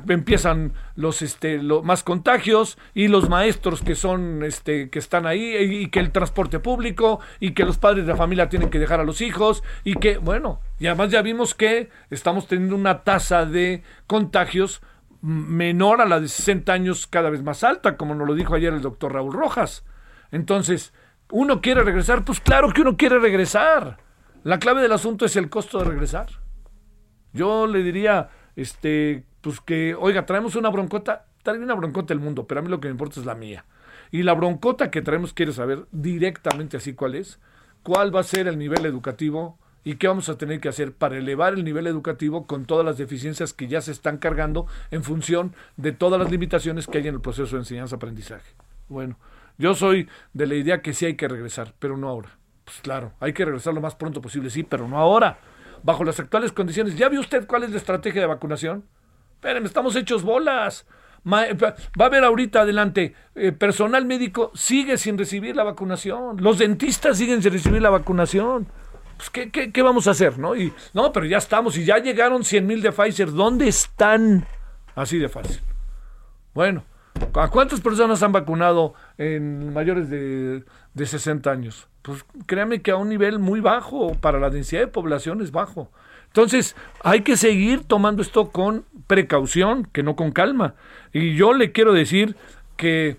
empiezan 0.09 0.73
los 0.97 1.23
este 1.23 1.61
más 1.61 2.03
contagios 2.03 2.77
y 2.93 3.09
los 3.09 3.29
maestros 3.29 3.83
que 3.83 3.95
son 3.95 4.43
este 4.43 4.91
que 4.91 4.99
están 4.99 5.27
ahí 5.27 5.57
y, 5.57 5.89
que 5.91 6.01
el 6.01 6.11
transporte 6.11 6.59
público 6.59 7.21
y 7.39 7.53
que 7.53 7.65
los 7.65 7.79
padres 7.79 8.05
de 8.05 8.13
la 8.13 8.19
familia 8.19 8.49
tienen 8.49 8.69
que 8.69 8.81
dejar 8.81 9.01
a 9.01 9.05
los 9.05 9.21
hijos 9.21 9.63
y 9.85 9.95
que 9.95 10.19
bueno 10.19 10.61
y 10.81 10.89
además 10.89 11.11
ya 11.11 11.23
vimos 11.23 11.55
que 11.55 11.91
estamos 12.11 12.49
teniendo 12.49 12.75
una 12.75 13.05
tasa 13.05 13.47
de 13.47 13.85
contagios 14.09 14.83
menor 15.23 16.01
a 16.01 16.07
la 16.07 16.19
de 16.19 16.29
60 16.29 16.73
años 16.73 17.07
cada 17.07 17.31
vez 17.31 17.43
más 17.43 17.63
alta 17.63 17.97
como 17.97 18.15
nos 18.15 18.27
lo 18.27 18.35
dijo 18.35 18.55
ayer 18.55 18.73
el 18.73 18.83
doctor 18.83 19.13
Raúl 19.13 19.35
Rojas 19.35 19.85
entonces 20.33 20.93
uno 21.31 21.61
quiere 21.61 21.83
regresar 21.83 22.25
pues 22.25 22.41
claro 22.41 22.73
que 22.73 22.83
uno 22.83 22.97
quiere 22.97 23.19
regresar 23.19 23.99
la 24.45 24.59
clave 24.59 24.83
del 24.83 24.93
asunto 24.93 25.25
es 25.25 25.37
el 25.37 25.49
costo 25.49 25.79
de 25.79 25.85
regresar 25.85 26.29
yo 27.33 27.67
le 27.67 27.83
diría 27.83 28.31
este 28.57 29.25
pues 29.47 29.61
que, 29.61 29.95
oiga, 29.95 30.27
traemos 30.27 30.57
una 30.57 30.71
broncota, 30.71 31.27
trae 31.45 31.61
una 31.61 31.75
broncota 31.75 32.13
el 32.13 32.19
mundo, 32.19 32.49
pero 32.49 32.59
a 32.59 32.63
mí 32.65 32.69
lo 32.69 32.81
que 32.81 32.89
me 32.89 32.93
importa 32.93 33.21
es 33.21 33.27
la 33.27 33.37
mía. 33.37 33.65
Y 34.11 34.25
la 34.25 34.35
broncota 34.35 34.91
que 34.91 35.03
traemos 35.03 35.33
quiere 35.33 35.53
saber 35.53 35.87
directamente 35.93 36.77
así 36.77 36.95
cuál 36.95 37.15
es, 37.15 37.39
cuál 37.85 38.13
va 38.13 38.19
a 38.19 38.25
ser 38.25 38.49
el 38.49 38.59
nivel 38.59 38.85
educativo 38.87 39.57
y 39.85 39.95
qué 39.97 40.09
vamos 40.09 40.29
a 40.29 40.37
tener 40.37 40.59
que 40.59 40.69
hacer 40.69 40.93
para 40.93 41.17
elevar 41.17 41.55
el 41.55 41.63
nivel 41.63 41.87
educativo 41.87 42.49
con 42.49 42.65
todas 42.65 42.85
las 42.85 42.99
deficiencias 42.99 43.53
que 43.53 43.69
ya 43.69 43.81
se 43.81 43.93
están 43.93 44.19
cargando 44.19 44.67
en 44.91 45.05
función 45.05 45.55
de 45.77 45.93
todas 45.93 46.21
las 46.21 46.29
limitaciones 46.29 46.89
que 46.89 46.99
hay 46.99 47.07
en 47.07 47.15
el 47.15 47.21
proceso 47.21 47.55
de 47.55 47.63
enseñanza-aprendizaje. 47.63 48.53
Bueno, 48.89 49.17
yo 49.59 49.75
soy 49.75 50.09
de 50.33 50.47
la 50.47 50.55
idea 50.55 50.83
que 50.83 50.93
sí 50.93 51.07
hay 51.07 51.17
que 51.17 51.29
regresar, 51.29 51.75
pero 51.79 51.97
no 51.97 52.09
ahora. 52.09 52.31
Pues 52.65 52.81
claro, 52.81 53.13
hay 53.21 53.33
que 53.33 53.45
regresar 53.45 53.75
lo 53.75 53.81
más 53.81 53.95
pronto 53.95 54.21
posible, 54.21 54.51
sí, 54.51 54.63
pero 54.63 54.89
no 54.89 54.99
ahora. 54.99 55.39
Bajo 55.83 56.05
las 56.05 56.19
actuales 56.19 56.53
condiciones, 56.53 56.97
¿ya 56.97 57.09
vio 57.09 57.21
usted 57.21 57.47
cuál 57.47 57.63
es 57.63 57.71
la 57.71 57.77
estrategia 57.77 58.21
de 58.21 58.27
vacunación? 58.27 58.85
Espérenme, 59.35 59.69
estamos 59.69 59.95
hechos 59.95 60.23
bolas. 60.23 60.87
Va 61.33 61.43
a 61.43 62.05
haber 62.05 62.25
ahorita 62.25 62.61
adelante, 62.61 63.15
eh, 63.35 63.51
personal 63.51 64.05
médico 64.05 64.53
sigue 64.55 64.97
sin 64.97 65.19
recibir 65.19 65.57
la 65.57 65.65
vacunación, 65.65 66.37
los 66.41 66.59
dentistas 66.59 67.19
siguen 67.19 67.43
sin 67.43 67.53
recibir 67.53 67.83
la 67.83 67.91
vacunación. 67.91 68.69
Pues, 69.17 69.31
¿qué, 69.31 69.73
qué, 69.73 69.83
vamos 69.83 70.07
a 70.07 70.13
hacer? 70.13 70.39
¿no? 70.39 70.55
Y, 70.55 70.73
no, 70.93 71.13
pero 71.13 71.27
ya 71.27 71.39
estamos 71.39 71.77
y 71.79 71.85
ya 71.85 71.99
llegaron 71.99 72.45
100 72.45 72.67
mil 72.67 72.83
de 72.83 72.93
Pfizer. 72.93 73.33
¿Dónde 73.33 73.67
están? 73.67 74.47
Así 74.95 75.19
de 75.19 75.29
fácil. 75.29 75.61
Bueno, 76.55 76.85
¿a 77.35 77.49
cuántas 77.49 77.81
personas 77.81 78.23
han 78.23 78.33
vacunado 78.33 78.95
en 79.19 79.73
mayores 79.73 80.09
de, 80.11 80.65
de 80.95 81.07
60 81.07 81.51
años? 81.51 81.89
Pues 82.03 82.25
créame 82.47 82.83
que 82.83 82.91
a 82.91 82.97
un 82.97 83.09
nivel 83.09 83.39
muy 83.39 83.61
bajo, 83.61 84.15
para 84.15 84.39
la 84.39 84.51
densidad 84.51 84.81
de 84.81 84.87
población 84.89 85.41
es 85.43 85.53
bajo. 85.53 85.91
Entonces, 86.29 86.77
hay 87.03 87.23
que 87.23 87.37
seguir 87.37 87.85
tomando 87.85 88.23
esto 88.23 88.51
con 88.51 88.85
precaución, 89.07 89.89
que 89.93 90.03
no 90.03 90.17
con 90.17 90.33
calma. 90.33 90.75
Y 91.13 91.35
yo 91.35 91.55
le 91.55 91.73
quiero 91.73 91.93
decir 91.93 92.37
que 92.77 93.19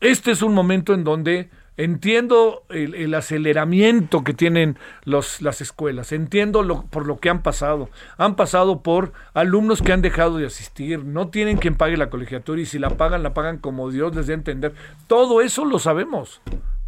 este 0.00 0.32
es 0.32 0.42
un 0.42 0.54
momento 0.54 0.94
en 0.94 1.04
donde 1.04 1.50
entiendo 1.76 2.64
el, 2.68 3.12
aceleramiento 3.14 4.22
que 4.24 4.34
tienen 4.34 4.78
los, 5.04 5.40
las 5.40 5.60
escuelas, 5.60 6.12
entiendo 6.12 6.62
lo, 6.62 6.82
por 6.82 7.06
lo 7.06 7.18
que 7.18 7.30
han 7.30 7.42
pasado. 7.42 7.88
Han 8.18 8.36
pasado 8.36 8.82
por 8.82 9.12
alumnos 9.34 9.82
que 9.82 9.92
han 9.92 10.02
dejado 10.02 10.38
de 10.38 10.46
asistir, 10.46 11.04
no 11.04 11.28
tienen 11.28 11.58
quien 11.58 11.74
pague 11.74 11.96
la 11.96 12.10
colegiatura 12.10 12.60
y 12.60 12.66
si 12.66 12.78
la 12.78 12.90
pagan, 12.90 13.22
la 13.22 13.34
pagan 13.34 13.58
como 13.58 13.90
Dios 13.90 14.14
les 14.14 14.26
dé 14.26 14.34
a 14.34 14.36
entender. 14.36 14.74
Todo 15.06 15.40
eso 15.40 15.64
lo 15.64 15.78
sabemos, 15.78 16.40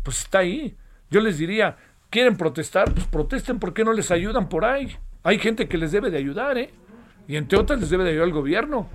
pues 0.03 0.19
está 0.19 0.41
ahí. 0.41 0.77
Yo 1.11 1.21
les 1.21 1.39
diría, 1.39 1.77
¿quieren 2.11 2.37
protestar? 2.37 2.93
Pues 2.93 3.07
protesten, 3.07 3.59
¿por 3.59 3.75
qué 3.75 3.85
no 3.85 3.93
les 3.93 4.11
ayudan 4.11 4.49
por 4.49 4.65
ahí? 4.65 4.97
Hay 5.23 5.39
gente 5.39 5.69
que 5.69 5.79
les 5.79 5.93
debe 5.93 6.11
de 6.11 6.19
ayudar, 6.19 6.59
¿eh? 6.59 6.71
Y 7.29 7.37
entre 7.37 7.59
otras 7.59 7.81
les 7.81 7.91
debe 7.91 8.05
de 8.05 8.11
ayudar 8.11 8.29
el 8.29 8.35
gobierno. 8.35 8.89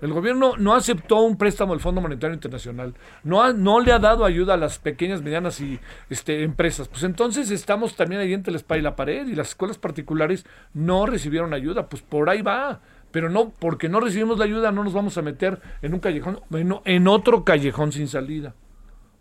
El 0.00 0.12
gobierno 0.12 0.54
no 0.56 0.74
aceptó 0.74 1.20
un 1.20 1.36
préstamo 1.36 1.72
del 1.72 1.80
Fondo 1.80 2.00
Monetario 2.00 2.34
Internacional, 2.34 2.94
no, 3.22 3.52
no 3.52 3.80
le 3.80 3.92
ha 3.92 3.98
dado 3.98 4.24
ayuda 4.24 4.54
a 4.54 4.56
las 4.56 4.78
pequeñas, 4.78 5.22
medianas 5.22 5.60
y 5.60 5.78
este, 6.08 6.42
empresas. 6.42 6.88
Pues 6.88 7.02
entonces 7.02 7.50
estamos 7.50 7.96
también 7.96 8.20
ahí 8.20 8.32
entre 8.32 8.52
la 8.52 8.56
espalda 8.56 8.80
y 8.80 8.82
la 8.84 8.96
pared 8.96 9.26
y 9.26 9.34
las 9.34 9.50
escuelas 9.50 9.78
particulares 9.78 10.46
no 10.72 11.06
recibieron 11.06 11.52
ayuda. 11.52 11.88
Pues 11.88 12.02
por 12.02 12.30
ahí 12.30 12.42
va. 12.42 12.80
Pero 13.10 13.28
no, 13.28 13.50
porque 13.50 13.88
no 13.88 14.00
recibimos 14.00 14.38
la 14.38 14.44
ayuda, 14.44 14.70
no 14.70 14.84
nos 14.84 14.92
vamos 14.92 15.18
a 15.18 15.22
meter 15.22 15.60
en 15.82 15.94
un 15.94 16.00
callejón, 16.00 16.40
en, 16.52 16.76
en 16.84 17.08
otro 17.08 17.44
callejón 17.44 17.90
sin 17.90 18.06
salida. 18.06 18.54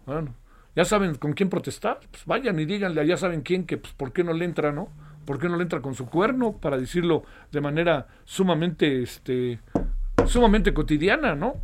Bueno, 0.05 0.35
ya 0.75 0.85
saben 0.85 1.15
con 1.15 1.33
quién 1.33 1.49
protestar, 1.49 1.99
pues 2.11 2.23
vayan 2.25 2.59
y 2.59 2.65
díganle, 2.65 3.05
ya 3.05 3.17
saben 3.17 3.41
quién, 3.41 3.65
que 3.65 3.77
pues 3.77 3.93
por 3.93 4.13
qué 4.13 4.23
no 4.23 4.33
le 4.33 4.45
entra, 4.45 4.71
¿no? 4.71 4.89
¿Por 5.25 5.39
qué 5.39 5.49
no 5.49 5.57
le 5.57 5.63
entra 5.63 5.81
con 5.81 5.95
su 5.95 6.05
cuerno? 6.05 6.57
Para 6.57 6.77
decirlo 6.77 7.23
de 7.51 7.61
manera 7.61 8.07
sumamente, 8.25 9.01
este, 9.01 9.59
sumamente 10.27 10.73
cotidiana, 10.73 11.35
¿no? 11.35 11.55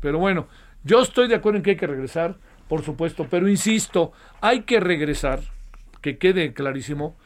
Pero 0.00 0.18
bueno, 0.18 0.48
yo 0.84 1.00
estoy 1.00 1.28
de 1.28 1.34
acuerdo 1.34 1.58
en 1.58 1.62
que 1.62 1.70
hay 1.70 1.76
que 1.76 1.86
regresar, 1.86 2.36
por 2.68 2.82
supuesto, 2.82 3.26
pero 3.30 3.48
insisto, 3.48 4.12
hay 4.40 4.62
que 4.62 4.80
regresar, 4.80 5.40
que 6.00 6.18
quede 6.18 6.52
clarísimo, 6.52 7.16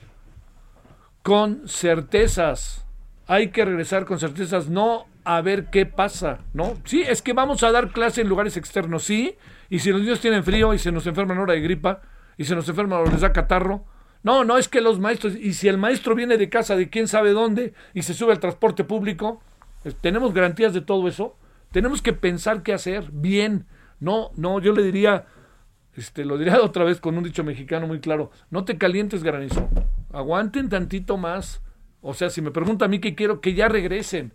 con 1.23 1.69
certezas. 1.69 2.87
Hay 3.27 3.49
que 3.49 3.65
regresar 3.65 4.07
con 4.07 4.19
certezas, 4.19 4.69
no 4.69 5.07
a 5.25 5.41
ver 5.43 5.67
qué 5.67 5.87
pasa, 5.87 6.41
¿no? 6.55 6.77
Sí, 6.85 7.03
es 7.03 7.23
que 7.23 7.33
vamos 7.33 7.63
a 7.63 7.71
dar 7.71 7.91
clase 7.93 8.23
en 8.23 8.29
lugares 8.29 8.57
externos, 8.57 9.05
sí, 9.05 9.37
y 9.69 9.81
si 9.81 9.91
los 9.91 10.01
niños 10.01 10.21
tienen 10.21 10.43
frío 10.43 10.75
y 10.75 10.79
se 10.79 10.91
nos 10.91 11.07
enferman 11.07 11.39
hora 11.39 11.53
de 11.53 11.61
gripa, 11.61 12.01
y 12.37 12.45
se 12.45 12.55
nos 12.55 12.69
enferman 12.69 13.01
o 13.01 13.05
les 13.05 13.21
da 13.21 13.33
catarro, 13.33 13.85
no, 14.23 14.45
no 14.45 14.59
es 14.59 14.69
que 14.69 14.81
los 14.81 14.99
maestros, 14.99 15.35
y 15.37 15.55
si 15.55 15.69
el 15.69 15.79
maestro 15.79 16.15
viene 16.15 16.39
de 16.39 16.49
casa 16.49 16.77
de 16.77 16.89
quién 16.89 17.09
sabe 17.09 17.33
dónde 17.33 17.75
y 17.95 18.03
se 18.03 18.15
sube 18.15 18.33
al 18.33 18.41
transporte 18.41 18.85
público, 18.85 19.43
tenemos 20.01 20.35
garantías 20.35 20.75
de 20.75 20.81
todo 20.81 21.09
eso. 21.09 21.37
Tenemos 21.73 22.03
que 22.03 22.13
pensar 22.13 22.63
qué 22.63 22.73
hacer 22.73 23.11
bien. 23.13 23.67
No, 24.01 24.31
no, 24.37 24.61
yo 24.61 24.73
le 24.73 24.83
diría, 24.83 25.27
este, 25.95 26.25
lo 26.25 26.39
diría 26.39 26.61
otra 26.63 26.85
vez 26.85 27.01
con 27.01 27.17
un 27.17 27.25
dicho 27.25 27.45
mexicano 27.45 27.87
muy 27.87 28.01
claro, 28.01 28.31
no 28.51 28.65
te 28.65 28.79
calientes 28.79 29.23
granizo, 29.23 29.69
aguanten 30.13 30.69
tantito 30.69 31.17
más. 31.17 31.63
O 32.03 32.15
sea, 32.15 32.31
si 32.31 32.41
me 32.41 32.51
pregunta 32.51 32.87
a 32.87 32.89
mí 32.89 32.99
qué 32.99 33.15
quiero, 33.15 33.41
que 33.41 33.55
ya 33.55 33.69
regresen, 33.69 34.33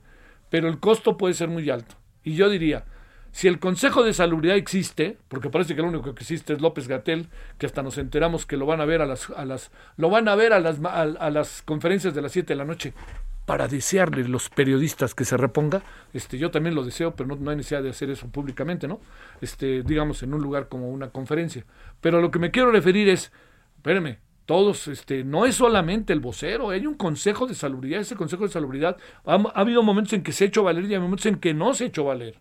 pero 0.49 0.67
el 0.67 0.79
costo 0.79 1.17
puede 1.17 1.33
ser 1.33 1.49
muy 1.49 1.69
alto. 1.69 1.95
Y 2.23 2.35
yo 2.35 2.49
diría, 2.49 2.85
si 3.35 3.49
el 3.49 3.59
Consejo 3.59 4.03
de 4.03 4.13
Salubridad 4.13 4.55
existe, 4.55 5.17
porque 5.27 5.49
parece 5.49 5.75
que 5.75 5.81
lo 5.81 5.89
único 5.89 6.15
que 6.15 6.21
existe 6.21 6.53
es 6.53 6.61
López 6.61 6.87
Gatel, 6.87 7.27
que 7.57 7.65
hasta 7.65 7.83
nos 7.83 7.97
enteramos 7.97 8.45
que 8.45 8.55
lo 8.55 8.65
van 8.65 8.79
a 8.79 8.85
ver 8.85 9.01
a 9.01 9.05
las, 9.05 9.29
a 9.31 9.43
las 9.43 9.71
lo 9.97 10.09
van 10.09 10.29
a 10.29 10.35
ver 10.35 10.53
a 10.53 10.59
las, 10.61 10.77
a, 10.85 11.29
las 11.29 11.61
conferencias 11.63 12.13
de 12.15 12.21
las 12.21 12.31
7 12.31 12.53
de 12.53 12.55
la 12.55 12.63
noche. 12.63 12.93
Para 13.45 13.67
desearle 13.67 14.27
los 14.27 14.49
periodistas 14.49 15.13
que 15.13 15.25
se 15.25 15.37
reponga. 15.37 15.83
Este, 16.13 16.37
yo 16.37 16.51
también 16.51 16.75
lo 16.75 16.83
deseo, 16.83 17.15
pero 17.15 17.27
no, 17.27 17.35
no, 17.35 17.51
hay 17.51 17.57
necesidad 17.57 17.83
de 17.83 17.89
hacer 17.89 18.09
eso 18.09 18.27
públicamente, 18.27 18.87
¿no? 18.87 18.99
Este, 19.41 19.83
digamos, 19.83 20.23
en 20.23 20.33
un 20.33 20.41
lugar 20.41 20.67
como 20.67 20.89
una 20.89 21.09
conferencia. 21.09 21.65
Pero 22.01 22.21
lo 22.21 22.31
que 22.31 22.39
me 22.39 22.51
quiero 22.51 22.71
referir 22.71 23.07
es, 23.07 23.31
espérenme, 23.77 24.19
todos, 24.45 24.87
este, 24.87 25.23
no 25.23 25.45
es 25.45 25.55
solamente 25.55 26.13
el 26.13 26.19
vocero, 26.19 26.69
hay 26.69 26.85
un 26.85 26.95
consejo 26.95 27.47
de 27.47 27.55
salubridad, 27.55 28.01
ese 28.01 28.15
consejo 28.15 28.43
de 28.43 28.49
salubridad, 28.49 28.97
ha, 29.25 29.35
ha, 29.35 29.59
habido 29.59 29.81
momentos 29.83 30.13
en 30.13 30.23
que 30.23 30.31
se 30.31 30.43
ha 30.43 30.47
hecho 30.47 30.63
valer 30.63 30.85
y 30.85 30.93
hay 30.93 30.99
momentos 30.99 31.25
en 31.25 31.37
que 31.37 31.53
no 31.53 31.73
se 31.73 31.85
ha 31.85 31.87
hecho 31.87 32.03
valer. 32.03 32.39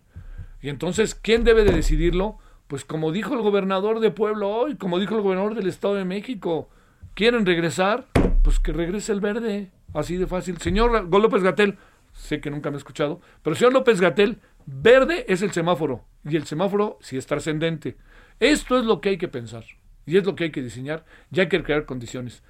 Y 0.61 0.69
entonces, 0.69 1.13
¿quién 1.15 1.43
debe 1.43 1.63
de 1.63 1.73
decidirlo? 1.73 2.37
Pues 2.67 2.85
como 2.85 3.11
dijo 3.11 3.35
el 3.35 3.41
gobernador 3.41 3.99
de 3.99 4.09
Pueblo 4.09 4.49
hoy, 4.49 4.75
como 4.75 4.99
dijo 4.99 5.15
el 5.15 5.21
gobernador 5.21 5.53
del 5.53 5.67
Estado 5.67 5.95
de 5.95 6.05
México, 6.05 6.69
¿quieren 7.13 7.45
regresar? 7.45 8.07
Pues 8.43 8.59
que 8.59 8.73
regrese 8.73 9.11
el 9.11 9.19
verde. 9.19 9.71
Así 9.95 10.17
de 10.17 10.27
fácil. 10.27 10.57
Señor 10.57 11.09
López 11.09 11.41
Gatel, 11.41 11.77
sé 12.13 12.41
que 12.41 12.51
nunca 12.51 12.69
me 12.69 12.75
ha 12.75 12.79
escuchado, 12.79 13.21
pero 13.41 13.55
señor 13.55 13.71
López 13.71 14.01
Gatel, 14.01 14.39
verde 14.65 15.25
es 15.29 15.41
el 15.41 15.51
semáforo 15.51 16.03
y 16.25 16.35
el 16.35 16.45
semáforo 16.45 16.99
sí 17.01 17.15
es 17.15 17.25
trascendente. 17.25 17.95
Esto 18.41 18.77
es 18.77 18.85
lo 18.85 18.99
que 18.99 19.09
hay 19.09 19.17
que 19.17 19.29
pensar 19.29 19.63
y 20.05 20.17
es 20.17 20.25
lo 20.25 20.35
que 20.35 20.43
hay 20.43 20.51
que 20.51 20.61
diseñar 20.61 21.05
y 21.31 21.39
hay 21.39 21.47
que 21.47 21.63
crear 21.63 21.85
condiciones. 21.85 22.43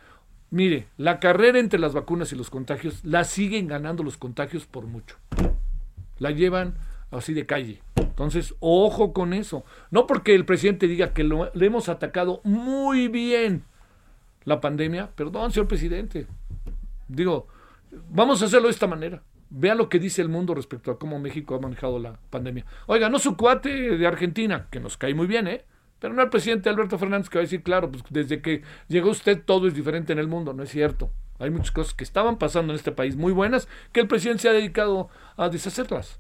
Mire, 0.50 0.88
la 0.98 1.20
carrera 1.20 1.60
entre 1.60 1.80
las 1.80 1.94
vacunas 1.94 2.32
y 2.32 2.36
los 2.36 2.50
contagios 2.50 3.06
la 3.06 3.24
siguen 3.24 3.68
ganando 3.68 4.02
los 4.02 4.18
contagios 4.18 4.66
por 4.66 4.88
mucho. 4.88 5.18
La 6.18 6.32
llevan 6.32 6.75
así 7.12 7.36
de 7.36 7.46
calle. 7.46 7.84
Entonces, 7.98 8.56
ojo 8.60 9.14
con 9.14 9.34
eso. 9.34 9.66
No 9.92 10.08
porque 10.08 10.34
el 10.34 10.46
presidente 10.46 10.88
diga 10.88 11.14
que 11.14 11.24
lo, 11.24 11.52
le 11.54 11.66
hemos 11.68 11.90
atacado 11.90 12.42
muy 12.44 13.08
bien 13.08 13.66
la 14.46 14.62
pandemia. 14.62 15.12
Perdón, 15.16 15.52
señor 15.52 15.68
presidente. 15.68 16.25
Digo, 17.08 17.48
vamos 18.10 18.42
a 18.42 18.46
hacerlo 18.46 18.68
de 18.68 18.74
esta 18.74 18.88
manera. 18.88 19.24
Vea 19.50 19.76
lo 19.76 19.90
que 19.90 20.00
dice 20.00 20.22
el 20.22 20.30
mundo 20.30 20.56
respecto 20.56 20.92
a 20.92 21.00
cómo 21.00 21.20
México 21.20 21.56
ha 21.56 21.60
manejado 21.60 22.00
la 22.00 22.20
pandemia. 22.30 22.66
Oiga, 22.88 23.10
no 23.10 23.20
su 23.20 23.38
cuate 23.38 23.98
de 23.98 24.08
Argentina, 24.08 24.68
que 24.72 24.80
nos 24.80 24.98
cae 24.98 25.14
muy 25.14 25.28
bien, 25.28 25.48
¿eh? 25.48 25.66
Pero 26.00 26.14
no 26.14 26.22
el 26.22 26.30
presidente 26.30 26.70
Alberto 26.70 26.98
Fernández 26.98 27.30
que 27.30 27.38
va 27.38 27.42
a 27.42 27.46
decir, 27.46 27.64
claro, 27.64 27.92
pues 27.92 28.04
desde 28.10 28.42
que 28.42 28.64
llegó 28.88 29.10
usted 29.10 29.42
todo 29.44 29.68
es 29.68 29.74
diferente 29.74 30.14
en 30.14 30.20
el 30.20 30.28
mundo. 30.28 30.54
No 30.54 30.64
es 30.64 30.70
cierto. 30.70 31.12
Hay 31.40 31.50
muchas 31.50 31.72
cosas 31.72 31.94
que 31.94 32.04
estaban 32.04 32.38
pasando 32.38 32.74
en 32.74 32.78
este 32.78 32.92
país 32.92 33.16
muy 33.16 33.34
buenas 33.34 33.68
que 33.92 34.02
el 34.02 34.08
presidente 34.08 34.44
se 34.44 34.50
ha 34.50 34.54
dedicado 34.54 35.10
a 35.38 35.50
deshacerlas. 35.50 36.20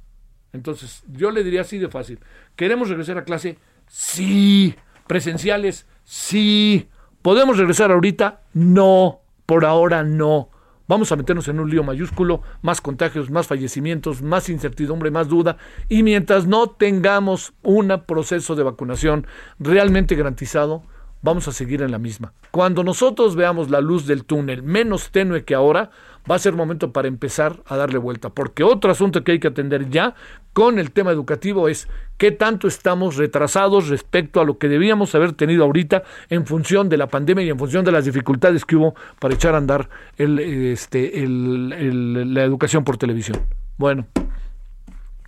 Entonces, 0.53 1.03
yo 1.07 1.31
le 1.31 1.43
diría 1.43 1.61
así 1.61 1.77
de 1.77 1.89
fácil. 1.89 2.19
¿Queremos 2.55 2.89
regresar 2.89 3.17
a 3.17 3.25
clase? 3.25 3.57
Sí. 3.87 4.75
¿Presenciales? 5.07 5.87
Sí. 6.03 6.89
¿Podemos 7.21 7.57
regresar 7.57 7.91
ahorita? 7.91 8.41
No. 8.53 9.21
Por 9.45 9.65
ahora 9.65 10.03
no. 10.03 10.49
Vamos 10.87 11.11
a 11.11 11.15
meternos 11.15 11.47
en 11.47 11.59
un 11.59 11.69
lío 11.69 11.83
mayúsculo, 11.83 12.41
más 12.61 12.79
contagios, 12.79 13.31
más 13.31 13.47
fallecimientos, 13.47 14.21
más 14.21 14.49
incertidumbre, 14.49 15.09
más 15.09 15.27
duda. 15.27 15.57
Y 15.89 16.03
mientras 16.03 16.45
no 16.45 16.69
tengamos 16.69 17.53
un 17.63 18.03
proceso 18.05 18.55
de 18.55 18.63
vacunación 18.63 19.25
realmente 19.57 20.15
garantizado, 20.15 20.83
vamos 21.25 21.47
a 21.47 21.51
seguir 21.51 21.81
en 21.81 21.91
la 21.91 21.97
misma. 21.97 22.33
Cuando 22.51 22.83
nosotros 22.83 23.35
veamos 23.35 23.69
la 23.71 23.81
luz 23.81 24.05
del 24.05 24.23
túnel 24.23 24.61
menos 24.61 25.09
tenue 25.09 25.43
que 25.43 25.55
ahora, 25.55 25.89
va 26.29 26.35
a 26.35 26.39
ser 26.39 26.53
momento 26.53 26.93
para 26.93 27.07
empezar 27.07 27.63
a 27.65 27.75
darle 27.75 27.97
vuelta. 27.97 28.29
Porque 28.29 28.63
otro 28.63 28.91
asunto 28.91 29.23
que 29.23 29.33
hay 29.33 29.39
que 29.39 29.47
atender 29.47 29.89
ya 29.89 30.13
con 30.53 30.77
el 30.77 30.91
tema 30.91 31.11
educativo 31.11 31.67
es 31.67 31.89
qué 32.17 32.31
tanto 32.31 32.67
estamos 32.67 33.17
retrasados 33.17 33.89
respecto 33.89 34.39
a 34.39 34.45
lo 34.45 34.59
que 34.59 34.69
debíamos 34.69 35.15
haber 35.15 35.33
tenido 35.33 35.63
ahorita 35.63 36.03
en 36.29 36.45
función 36.45 36.89
de 36.89 36.97
la 36.97 37.07
pandemia 37.07 37.43
y 37.43 37.49
en 37.49 37.57
función 37.57 37.83
de 37.83 37.91
las 37.91 38.05
dificultades 38.05 38.63
que 38.63 38.75
hubo 38.75 38.93
para 39.19 39.33
echar 39.33 39.55
a 39.55 39.57
andar 39.57 39.89
este, 40.17 41.25
la 41.27 42.43
educación 42.43 42.83
por 42.83 42.97
televisión. 42.97 43.41
Bueno, 43.77 44.05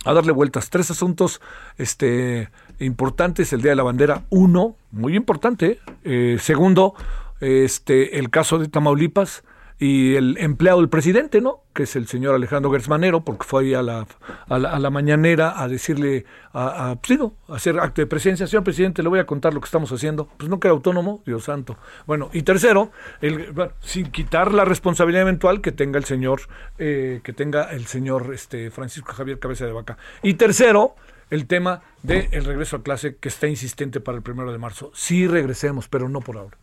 a 0.04 0.14
darle 0.14 0.32
vueltas. 0.32 0.70
Tres 0.70 0.90
asuntos 0.90 1.40
este, 1.76 2.50
importantes. 2.78 3.52
El 3.52 3.62
Día 3.62 3.72
de 3.72 3.76
la 3.76 3.82
Bandera, 3.82 4.22
uno, 4.30 4.76
muy 4.90 5.16
importante. 5.16 5.78
Eh, 6.04 6.38
segundo, 6.40 6.94
este, 7.40 8.18
el 8.18 8.30
caso 8.30 8.58
de 8.58 8.68
Tamaulipas 8.68 9.44
y 9.80 10.16
el 10.16 10.36
empleado 10.38 10.80
del 10.80 10.88
presidente, 10.88 11.40
¿no? 11.40 11.60
Que 11.72 11.84
es 11.84 11.94
el 11.94 12.08
señor 12.08 12.34
Alejandro 12.34 12.72
Gersmanero, 12.72 13.20
porque 13.20 13.44
fue 13.44 13.62
ahí 13.62 13.74
a 13.74 13.82
la, 13.82 14.08
a 14.48 14.58
la, 14.58 14.70
a 14.70 14.78
la 14.80 14.90
mañanera 14.90 15.62
a 15.62 15.68
decirle, 15.68 16.24
a, 16.52 16.96
pues, 17.00 17.20
a, 17.20 17.54
hacer 17.54 17.78
acto 17.78 18.02
de 18.02 18.06
presencia. 18.06 18.48
Señor 18.48 18.64
presidente, 18.64 19.04
le 19.04 19.08
voy 19.08 19.20
a 19.20 19.26
contar 19.26 19.54
lo 19.54 19.60
que 19.60 19.66
estamos 19.66 19.92
haciendo. 19.92 20.28
Pues 20.36 20.50
no 20.50 20.58
queda 20.58 20.72
autónomo, 20.72 21.22
Dios 21.24 21.44
santo. 21.44 21.76
Bueno, 22.06 22.28
y 22.32 22.42
tercero, 22.42 22.90
el, 23.20 23.52
bueno, 23.52 23.72
sin 23.80 24.10
quitar 24.10 24.52
la 24.52 24.64
responsabilidad 24.64 25.22
eventual 25.22 25.60
que 25.60 25.70
tenga 25.70 25.98
el 25.98 26.04
señor, 26.04 26.40
eh, 26.78 27.20
que 27.22 27.32
tenga 27.32 27.70
el 27.70 27.86
señor 27.86 28.34
este, 28.34 28.72
Francisco 28.72 29.12
Javier 29.12 29.38
Cabeza 29.38 29.64
de 29.64 29.72
Vaca. 29.72 29.96
Y 30.24 30.34
tercero, 30.34 30.96
el 31.30 31.46
tema 31.46 31.82
del 32.02 32.28
el 32.32 32.44
regreso 32.44 32.76
a 32.76 32.82
clase 32.82 33.16
que 33.16 33.28
está 33.28 33.46
insistente 33.48 34.00
para 34.00 34.16
el 34.16 34.22
primero 34.22 34.52
de 34.52 34.58
marzo. 34.58 34.90
Sí 34.94 35.26
regresemos, 35.26 35.88
pero 35.88 36.08
no 36.08 36.20
por 36.20 36.38
ahora 36.38 36.58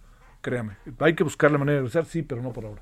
créame. 0.45 0.73
Hay 0.99 1.15
que 1.15 1.23
buscar 1.23 1.51
la 1.51 1.58
manera 1.58 1.78
de 1.78 1.82
regresar, 1.82 2.06
sí, 2.06 2.21
pero 2.21 2.41
no 2.43 2.54
por 2.54 2.65
ahora. 2.65 2.80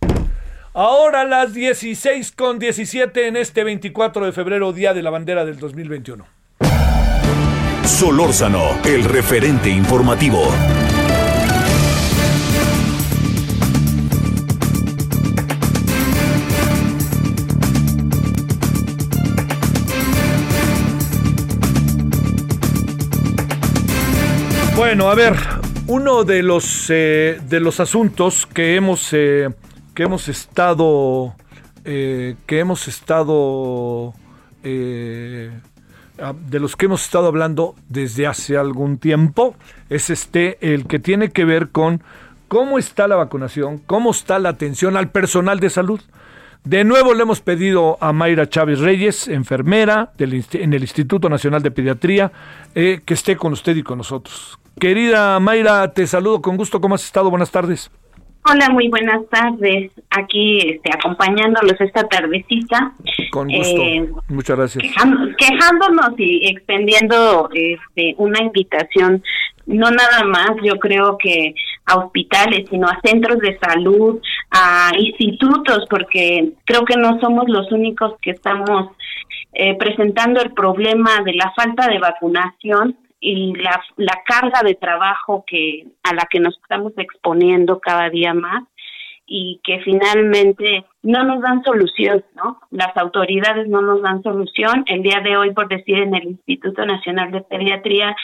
Ahora 0.73 1.23
las 1.23 1.53
16 1.53 2.33
con 2.33 2.59
17 2.59 3.27
en 3.27 3.37
este 3.37 3.63
24 3.63 4.25
de 4.25 4.33
febrero, 4.33 4.73
Día 4.73 4.93
de 4.93 5.01
la 5.01 5.09
Bandera 5.09 5.45
del 5.45 5.57
2021. 5.59 6.25
Solórzano, 7.85 8.81
el 8.83 9.05
referente 9.05 9.69
informativo. 9.69 10.43
Bueno, 24.85 25.09
a 25.09 25.15
ver, 25.15 25.37
uno 25.87 26.25
de 26.25 26.43
los 26.43 26.89
eh, 26.89 27.39
de 27.47 27.61
los 27.61 27.79
asuntos 27.79 28.45
que 28.45 28.75
hemos 28.75 29.13
eh, 29.13 29.49
que 29.95 30.03
hemos 30.03 30.27
estado 30.27 31.35
eh, 31.85 32.35
que 32.45 32.59
hemos 32.59 32.89
estado 32.89 34.13
eh, 34.61 35.51
de 36.49 36.59
los 36.59 36.75
que 36.75 36.87
hemos 36.87 37.05
estado 37.05 37.27
hablando 37.27 37.75
desde 37.87 38.27
hace 38.27 38.57
algún 38.57 38.97
tiempo 38.97 39.55
es 39.89 40.09
este 40.09 40.57
el 40.73 40.85
que 40.85 40.99
tiene 40.99 41.31
que 41.31 41.45
ver 41.45 41.69
con 41.69 42.03
cómo 42.49 42.77
está 42.77 43.07
la 43.07 43.15
vacunación, 43.15 43.77
cómo 43.77 44.11
está 44.11 44.37
la 44.37 44.49
atención 44.49 44.97
al 44.97 45.11
personal 45.11 45.61
de 45.61 45.69
salud. 45.69 46.01
De 46.65 46.85
nuevo 46.85 47.13
le 47.13 47.23
hemos 47.23 47.41
pedido 47.41 47.97
a 47.99 48.13
Mayra 48.13 48.47
Chávez 48.47 48.79
Reyes, 48.79 49.27
enfermera 49.27 50.13
del, 50.17 50.45
en 50.53 50.73
el 50.73 50.81
Instituto 50.81 51.27
Nacional 51.27 51.61
de 51.61 51.71
Pediatría, 51.71 52.31
eh, 52.73 53.01
que 53.05 53.13
esté 53.13 53.35
con 53.35 53.51
usted 53.51 53.75
y 53.75 53.83
con 53.83 53.97
nosotros. 53.97 54.57
Querida 54.79 55.39
Mayra, 55.41 55.93
te 55.93 56.07
saludo 56.07 56.41
con 56.41 56.55
gusto. 56.55 56.79
¿Cómo 56.79 56.95
has 56.95 57.03
estado? 57.03 57.29
Buenas 57.29 57.51
tardes. 57.51 57.91
Hola, 58.45 58.69
muy 58.69 58.87
buenas 58.87 59.21
tardes. 59.29 59.91
Aquí 60.09 60.57
este, 60.59 60.89
acompañándolos 60.93 61.79
esta 61.79 62.07
tardecita. 62.07 62.93
Con 63.31 63.49
gusto. 63.49 63.81
Eh, 63.81 64.09
Muchas 64.29 64.57
gracias. 64.57 64.83
quejándonos 65.37 66.17
y 66.17 66.47
extendiendo 66.47 67.49
este, 67.53 68.15
una 68.17 68.41
invitación, 68.41 69.21
no 69.65 69.91
nada 69.91 70.23
más, 70.25 70.51
yo 70.63 70.79
creo 70.79 71.17
que 71.17 71.53
a 71.85 71.97
hospitales, 71.97 72.67
sino 72.69 72.87
a 72.87 72.99
centros 73.03 73.39
de 73.39 73.57
salud, 73.59 74.21
a 74.51 74.91
institutos, 74.97 75.85
porque 75.89 76.53
creo 76.65 76.85
que 76.85 76.95
no 76.97 77.19
somos 77.19 77.45
los 77.47 77.71
únicos 77.71 78.13
que 78.21 78.31
estamos 78.31 78.91
eh, 79.53 79.75
presentando 79.77 80.41
el 80.41 80.53
problema 80.53 81.21
de 81.23 81.33
la 81.33 81.51
falta 81.55 81.87
de 81.87 81.99
vacunación 81.99 82.97
y 83.19 83.53
la, 83.55 83.81
la 83.97 84.21
carga 84.25 84.61
de 84.63 84.75
trabajo 84.75 85.43
que 85.47 85.87
a 86.03 86.13
la 86.13 86.27
que 86.29 86.39
nos 86.39 86.57
estamos 86.57 86.93
exponiendo 86.97 87.79
cada 87.79 88.09
día 88.09 88.33
más 88.33 88.63
y 89.25 89.61
que 89.63 89.79
finalmente 89.79 90.85
no 91.01 91.23
nos 91.23 91.41
dan 91.41 91.63
solución, 91.63 92.23
¿no? 92.35 92.59
Las 92.71 92.95
autoridades 92.97 93.67
no 93.67 93.81
nos 93.81 94.01
dan 94.01 94.21
solución. 94.21 94.83
El 94.87 95.01
día 95.01 95.21
de 95.23 95.37
hoy, 95.37 95.53
por 95.53 95.69
decir, 95.69 95.97
en 95.97 96.13
el 96.13 96.23
Instituto 96.27 96.85
Nacional 96.85 97.31
de 97.31 97.41
Pediatría 97.41 98.15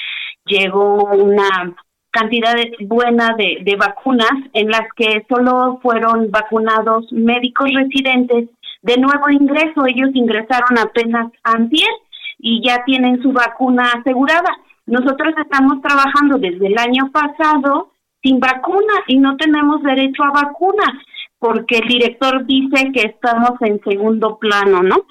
llegó 0.45 1.05
una 1.05 1.75
cantidad 2.11 2.55
buena 2.81 3.35
de, 3.37 3.75
vacunas 3.77 4.31
en 4.53 4.69
las 4.69 4.87
que 4.95 5.25
solo 5.29 5.79
fueron 5.81 6.31
vacunados 6.31 7.11
médicos 7.11 7.69
residentes 7.73 8.49
de 8.81 8.97
nuevo 8.97 9.29
ingreso. 9.29 9.85
Ellos 9.85 10.09
ingresaron 10.13 10.77
apenas 10.79 11.31
antes 11.43 11.87
y 12.39 12.61
ya 12.65 12.83
tienen 12.85 13.21
su 13.21 13.31
vacuna 13.31 13.91
asegurada. 13.99 14.49
Nosotros 14.85 15.33
estamos 15.37 15.81
trabajando 15.81 16.37
desde 16.37 16.67
el 16.67 16.77
año 16.77 17.11
pasado 17.11 17.91
sin 18.23 18.39
vacuna 18.39 18.93
y 19.07 19.17
no 19.17 19.37
tenemos 19.37 19.81
derecho 19.83 20.23
a 20.23 20.31
vacuna 20.31 21.01
porque 21.39 21.77
el 21.77 21.87
director 21.87 22.45
dice 22.45 22.91
que 22.93 23.01
estamos 23.01 23.53
en 23.61 23.79
segundo 23.81 24.37
plano, 24.37 24.83
¿no? 24.83 25.05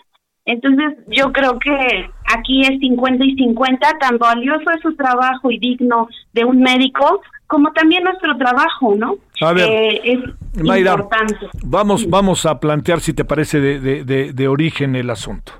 Entonces 0.48 0.94
yo 1.08 1.30
creo 1.30 1.58
que 1.58 2.08
aquí 2.34 2.62
es 2.62 2.80
50 2.80 3.22
y 3.22 3.34
50, 3.34 3.98
tan 4.00 4.16
valioso 4.16 4.64
es 4.74 4.80
su 4.80 4.96
trabajo 4.96 5.50
y 5.50 5.58
digno 5.58 6.08
de 6.32 6.42
un 6.46 6.60
médico 6.60 7.20
como 7.46 7.70
también 7.72 8.02
nuestro 8.04 8.34
trabajo, 8.38 8.94
¿no? 8.96 9.16
A 9.42 9.52
ver, 9.52 9.68
eh, 9.68 10.00
es 10.04 10.18
importante. 10.56 11.36
Vamos, 11.62 12.08
vamos 12.08 12.46
a 12.46 12.60
plantear, 12.60 13.00
si 13.00 13.12
te 13.12 13.26
parece, 13.26 13.60
de, 13.60 14.04
de, 14.04 14.32
de, 14.32 14.48
origen 14.48 14.96
el 14.96 15.10
asunto. 15.10 15.52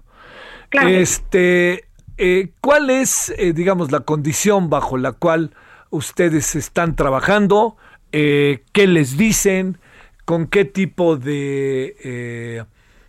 Claro. 0.71 0.89
Este, 0.89 1.85
eh, 2.17 2.53
¿Cuál 2.63 2.89
es, 2.89 3.35
eh, 3.37 3.53
digamos, 3.53 3.93
la 3.93 4.01
condición 4.01 4.71
bajo 4.71 4.97
la 4.97 5.13
cual 5.13 5.51
ustedes 5.91 6.57
están 6.57 6.97
trabajando? 6.97 7.77
Eh, 8.13 8.65
¿Qué 8.73 8.87
les 8.87 9.19
dicen? 9.19 9.77
¿Con 10.25 10.47
qué 10.47 10.65
tipo 10.65 11.17
de, 11.17 12.65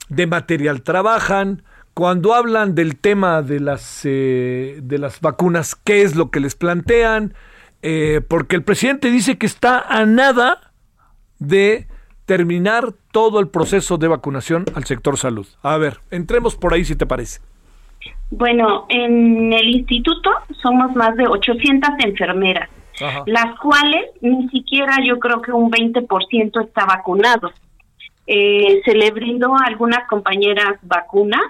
de 0.10 0.28
material 0.28 0.82
trabajan? 0.84 1.64
Cuando 2.00 2.34
hablan 2.34 2.76
del 2.76 2.98
tema 2.98 3.42
de 3.42 3.60
las, 3.60 4.04
de 4.04 4.98
las 4.98 5.20
vacunas, 5.20 5.76
¿qué 5.76 6.02
es 6.02 6.16
lo 6.16 6.32
que 6.32 6.40
les 6.40 6.56
plantean? 6.56 7.34
porque 8.30 8.56
el 8.56 8.64
presidente 8.64 9.12
dice 9.12 9.38
que 9.38 9.46
está 9.46 9.82
a 9.82 10.06
nada 10.06 10.72
de 11.40 11.88
terminar 12.26 12.94
todo 13.12 13.42
el 13.42 13.50
proceso 13.50 13.98
de 13.98 14.08
vacunación 14.08 14.64
al 14.76 14.86
sector 14.86 15.18
salud. 15.18 15.46
A 15.62 15.76
ver, 15.76 15.98
entremos 16.10 16.56
por 16.56 16.74
ahí 16.74 16.86
si 16.86 16.96
te 16.96 17.06
parece. 17.06 17.42
Bueno, 18.32 18.86
en 18.88 19.52
el 19.52 19.68
instituto 19.68 20.30
somos 20.62 20.96
más 20.96 21.18
de 21.18 21.28
800 21.28 21.90
enfermeras, 22.06 22.70
las 23.26 23.60
cuales 23.60 24.06
ni 24.22 24.48
siquiera 24.48 25.00
yo 25.06 25.20
creo 25.20 25.42
que 25.42 25.52
un 25.52 25.70
20% 25.70 26.66
está 26.66 26.86
vacunado. 26.86 27.52
Eh, 28.26 28.82
se 28.86 28.94
le 28.94 29.12
brindó 29.12 29.54
a 29.54 29.66
algunas 29.66 30.08
compañeras 30.08 30.78
vacunas, 30.84 31.42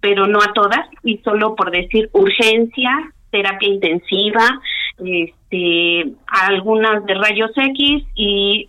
pero 0.00 0.26
no 0.26 0.40
a 0.40 0.52
todas, 0.52 0.86
y 1.02 1.18
solo 1.18 1.54
por 1.54 1.70
decir 1.70 2.08
urgencia, 2.12 3.12
terapia 3.30 3.68
intensiva, 3.68 4.60
este, 4.98 6.12
algunas 6.26 7.04
de 7.04 7.14
rayos 7.14 7.50
X 7.56 8.04
y 8.14 8.68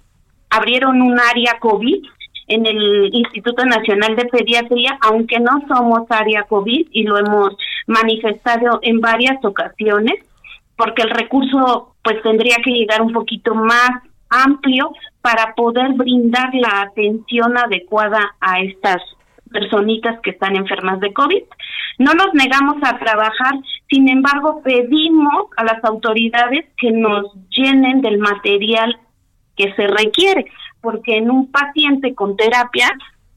abrieron 0.50 1.02
un 1.02 1.20
área 1.20 1.60
COVID 1.60 2.04
en 2.48 2.66
el 2.66 3.10
Instituto 3.14 3.64
Nacional 3.64 4.16
de 4.16 4.26
Pediatría, 4.26 4.98
aunque 5.02 5.40
no 5.40 5.64
somos 5.68 6.02
área 6.10 6.44
COVID 6.44 6.88
y 6.92 7.04
lo 7.04 7.18
hemos 7.18 7.56
manifestado 7.88 8.80
en 8.82 9.00
varias 9.00 9.44
ocasiones, 9.46 10.16
porque 10.76 11.04
el 11.04 11.12
recurso 11.12 11.96
pues 12.04 12.22
tendría 12.24 12.56
que 12.64 12.72
llegar 12.72 13.02
un 13.02 13.14
poquito 13.14 13.54
más 13.54 13.92
amplio 14.30 14.92
para 15.22 15.54
poder 15.54 15.94
brindar 15.94 16.50
la 16.54 16.82
atención 16.82 17.58
adecuada 17.58 18.36
a 18.40 18.62
estas 18.62 19.02
personitas 19.50 20.20
que 20.22 20.32
están 20.32 20.56
enfermas 20.56 21.00
de 21.00 21.14
COVID. 21.14 21.44
No 21.98 22.14
nos 22.14 22.34
negamos 22.34 22.78
a 22.84 22.98
trabajar, 22.98 23.56
sin 23.90 24.10
embargo, 24.10 24.62
pedimos 24.64 25.48
a 25.58 25.64
las 25.64 25.84
autoridades 25.84 26.66
que 26.78 26.92
nos 26.92 27.34
llenen 27.50 28.02
del 28.02 28.20
material 28.20 28.98
que 29.56 29.74
se 29.74 29.88
requiere 29.88 30.46
porque 30.82 31.18
en 31.18 31.30
un 31.30 31.52
paciente 31.52 32.16
con 32.16 32.36
terapia 32.38 32.90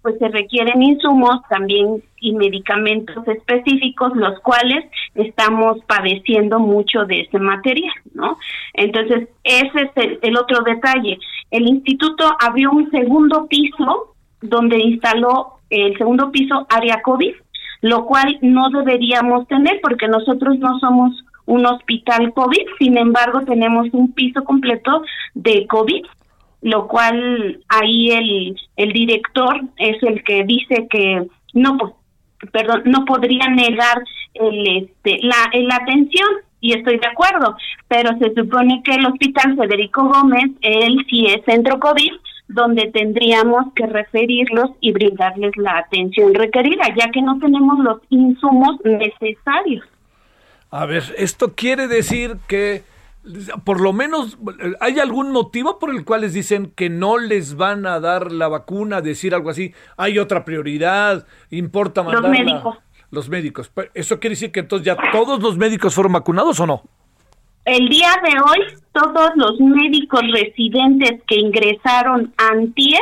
pues 0.02 0.18
se 0.18 0.28
requieren 0.28 0.82
insumos 0.82 1.42
también 1.48 2.02
y 2.20 2.32
medicamentos 2.32 3.26
específicos, 3.28 4.10
los 4.16 4.40
cuales 4.40 4.84
estamos 5.14 5.78
padeciendo 5.86 6.58
mucho 6.58 7.04
de 7.04 7.20
ese 7.20 7.38
material, 7.38 7.94
¿no? 8.12 8.36
Entonces, 8.74 9.28
ese 9.44 9.90
es 9.94 10.18
el, 10.22 10.36
otro 10.36 10.64
detalle. 10.64 11.18
El 11.52 11.68
instituto 11.68 12.36
abrió 12.40 12.72
un 12.72 12.90
segundo 12.90 13.46
piso 13.46 14.11
donde 14.42 14.78
instaló 14.78 15.54
el 15.70 15.96
segundo 15.96 16.30
piso 16.30 16.66
área 16.68 17.00
COVID, 17.02 17.34
lo 17.80 18.04
cual 18.06 18.38
no 18.42 18.70
deberíamos 18.70 19.48
tener 19.48 19.80
porque 19.82 20.08
nosotros 20.08 20.58
no 20.58 20.78
somos 20.78 21.24
un 21.46 21.66
hospital 21.66 22.32
COVID, 22.34 22.66
sin 22.78 22.96
embargo 22.96 23.40
tenemos 23.40 23.88
un 23.92 24.12
piso 24.12 24.44
completo 24.44 25.02
de 25.34 25.66
COVID 25.66 26.04
lo 26.62 26.86
cual 26.86 27.60
ahí 27.68 28.10
el, 28.10 28.56
el 28.76 28.92
director 28.92 29.62
es 29.76 30.00
el 30.02 30.22
que 30.22 30.44
dice 30.44 30.86
que 30.88 31.26
no 31.52 31.76
perdón 32.52 32.82
no 32.86 33.04
podría 33.04 33.48
negar 33.48 34.02
el 34.34 34.84
este 34.84 35.18
la, 35.22 35.50
la 35.52 35.76
atención 35.76 36.28
y 36.60 36.72
estoy 36.72 36.98
de 36.98 37.06
acuerdo 37.06 37.56
pero 37.88 38.16
se 38.18 38.32
supone 38.34 38.82
que 38.84 38.94
el 38.94 39.06
hospital 39.06 39.56
Federico 39.56 40.08
Gómez 40.08 40.50
él 40.60 41.04
sí 41.10 41.26
es 41.26 41.44
centro 41.44 41.78
covid 41.78 42.12
donde 42.52 42.90
tendríamos 42.92 43.72
que 43.74 43.86
referirlos 43.86 44.70
y 44.80 44.92
brindarles 44.92 45.56
la 45.56 45.78
atención 45.78 46.34
requerida 46.34 46.84
ya 46.96 47.10
que 47.10 47.22
no 47.22 47.38
tenemos 47.38 47.78
los 47.80 48.00
insumos 48.10 48.76
necesarios 48.84 49.84
a 50.70 50.86
ver 50.86 51.02
esto 51.16 51.54
quiere 51.54 51.88
decir 51.88 52.36
que 52.46 52.82
por 53.64 53.80
lo 53.80 53.92
menos, 53.92 54.36
¿hay 54.80 54.98
algún 54.98 55.30
motivo 55.30 55.78
por 55.78 55.90
el 55.90 56.04
cual 56.04 56.22
les 56.22 56.32
dicen 56.32 56.72
que 56.74 56.90
no 56.90 57.18
les 57.18 57.56
van 57.56 57.86
a 57.86 58.00
dar 58.00 58.32
la 58.32 58.48
vacuna? 58.48 59.00
Decir 59.00 59.34
algo 59.34 59.50
así, 59.50 59.72
hay 59.96 60.18
otra 60.18 60.44
prioridad, 60.44 61.26
importa 61.50 62.02
mandarla. 62.02 62.28
Los 62.28 62.38
médicos. 62.38 62.78
Los 63.10 63.28
médicos. 63.28 63.72
¿Eso 63.94 64.18
quiere 64.18 64.32
decir 64.32 64.50
que 64.50 64.60
entonces 64.60 64.86
ya 64.86 64.96
todos 65.12 65.40
los 65.40 65.56
médicos 65.56 65.94
fueron 65.94 66.14
vacunados 66.14 66.58
o 66.58 66.66
no? 66.66 66.82
El 67.64 67.88
día 67.88 68.10
de 68.24 68.40
hoy, 68.40 68.66
todos 68.92 69.30
los 69.36 69.60
médicos 69.60 70.22
residentes 70.32 71.22
que 71.26 71.38
ingresaron 71.38 72.32
antier 72.36 73.00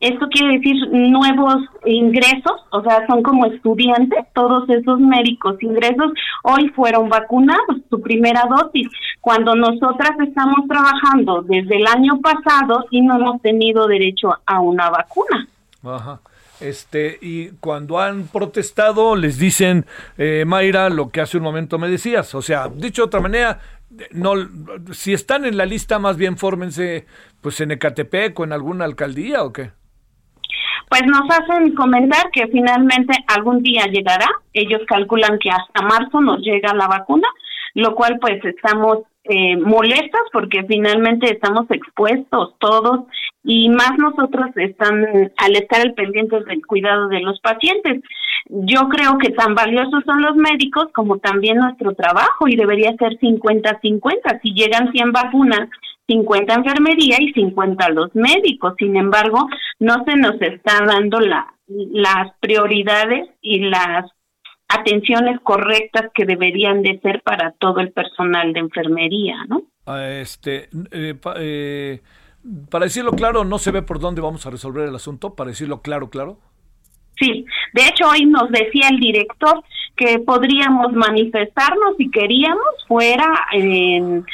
esto 0.00 0.28
quiere 0.30 0.56
decir 0.56 0.76
nuevos 0.90 1.56
ingresos, 1.84 2.64
o 2.70 2.82
sea, 2.82 3.06
son 3.06 3.22
como 3.22 3.44
estudiantes, 3.44 4.24
todos 4.34 4.66
esos 4.70 4.98
médicos 4.98 5.62
ingresos 5.62 6.12
hoy 6.42 6.68
fueron 6.70 7.10
vacunados, 7.10 7.76
su 7.90 8.00
primera 8.00 8.44
dosis, 8.48 8.88
cuando 9.20 9.54
nosotras 9.54 10.12
estamos 10.26 10.66
trabajando 10.66 11.42
desde 11.42 11.76
el 11.76 11.86
año 11.86 12.18
pasado 12.22 12.86
y 12.90 13.02
no 13.02 13.16
hemos 13.16 13.42
tenido 13.42 13.86
derecho 13.86 14.30
a 14.46 14.60
una 14.60 14.88
vacuna. 14.88 15.46
Ajá. 15.84 16.18
Este, 16.60 17.18
y 17.20 17.50
cuando 17.60 17.98
han 17.98 18.28
protestado, 18.28 19.16
les 19.16 19.38
dicen, 19.38 19.86
eh, 20.18 20.44
Mayra, 20.46 20.90
lo 20.90 21.10
que 21.10 21.20
hace 21.20 21.38
un 21.38 21.42
momento 21.42 21.78
me 21.78 21.88
decías. 21.88 22.34
O 22.34 22.42
sea, 22.42 22.68
dicho 22.68 23.02
de 23.02 23.06
otra 23.06 23.20
manera, 23.20 23.60
no, 24.12 24.34
si 24.92 25.12
están 25.12 25.44
en 25.44 25.56
la 25.56 25.66
lista, 25.66 25.98
más 25.98 26.16
bien 26.16 26.36
fórmense 26.36 27.06
pues 27.40 27.60
en 27.60 27.72
Ecatepec 27.72 28.38
o 28.38 28.44
en 28.44 28.52
alguna 28.52 28.84
alcaldía 28.84 29.42
o 29.42 29.52
qué 29.52 29.70
pues 30.90 31.02
nos 31.06 31.22
hacen 31.30 31.72
comentar 31.74 32.30
que 32.32 32.48
finalmente 32.48 33.14
algún 33.28 33.62
día 33.62 33.84
llegará. 33.84 34.26
Ellos 34.52 34.82
calculan 34.88 35.38
que 35.38 35.48
hasta 35.48 35.82
marzo 35.82 36.20
nos 36.20 36.40
llega 36.40 36.74
la 36.74 36.88
vacuna, 36.88 37.28
lo 37.74 37.94
cual 37.94 38.18
pues 38.20 38.44
estamos 38.44 38.98
eh, 39.22 39.56
molestas 39.56 40.22
porque 40.32 40.64
finalmente 40.64 41.30
estamos 41.30 41.70
expuestos 41.70 42.56
todos 42.58 43.06
y 43.42 43.68
más 43.70 43.92
nosotros 43.98 44.50
están 44.56 45.32
al 45.36 45.56
estar 45.56 45.80
al 45.80 45.94
pendiente 45.94 46.40
del 46.40 46.66
cuidado 46.66 47.08
de 47.08 47.20
los 47.20 47.40
pacientes. 47.40 48.02
Yo 48.46 48.88
creo 48.88 49.18
que 49.18 49.30
tan 49.30 49.54
valiosos 49.54 50.02
son 50.04 50.22
los 50.22 50.36
médicos 50.36 50.86
como 50.92 51.18
también 51.18 51.58
nuestro 51.58 51.94
trabajo 51.94 52.48
y 52.48 52.56
debería 52.56 52.94
ser 52.96 53.18
50-50. 53.18 54.40
Si 54.42 54.52
llegan 54.52 54.92
100 54.92 55.12
vacunas 55.12 55.68
50 56.10 56.54
enfermería 56.54 57.16
y 57.20 57.32
50 57.32 57.88
los 57.90 58.14
médicos. 58.14 58.74
Sin 58.78 58.96
embargo, 58.96 59.48
no 59.78 60.04
se 60.04 60.16
nos 60.16 60.40
está 60.42 60.84
dando 60.84 61.20
la, 61.20 61.54
las 61.68 62.32
prioridades 62.40 63.28
y 63.40 63.60
las 63.60 64.10
atenciones 64.68 65.40
correctas 65.40 66.10
que 66.14 66.24
deberían 66.24 66.82
de 66.82 66.98
ser 67.00 67.22
para 67.22 67.52
todo 67.52 67.80
el 67.80 67.92
personal 67.92 68.52
de 68.52 68.60
enfermería, 68.60 69.44
¿no? 69.48 69.62
Ah, 69.86 70.08
este, 70.08 70.68
eh, 70.92 71.14
eh, 71.36 72.00
para 72.70 72.86
decirlo 72.86 73.12
claro, 73.12 73.44
no 73.44 73.58
se 73.58 73.70
ve 73.70 73.82
por 73.82 74.00
dónde 74.00 74.20
vamos 74.20 74.46
a 74.46 74.50
resolver 74.50 74.88
el 74.88 74.94
asunto, 74.94 75.34
para 75.34 75.50
decirlo 75.50 75.82
claro, 75.82 76.10
claro. 76.10 76.38
Sí, 77.18 77.44
de 77.74 77.82
hecho 77.82 78.08
hoy 78.08 78.24
nos 78.24 78.50
decía 78.50 78.88
el 78.90 78.98
director 78.98 79.62
que 79.96 80.18
podríamos 80.20 80.92
manifestarnos 80.94 81.96
si 81.98 82.10
queríamos 82.10 82.64
fuera 82.88 83.46
en, 83.52 84.24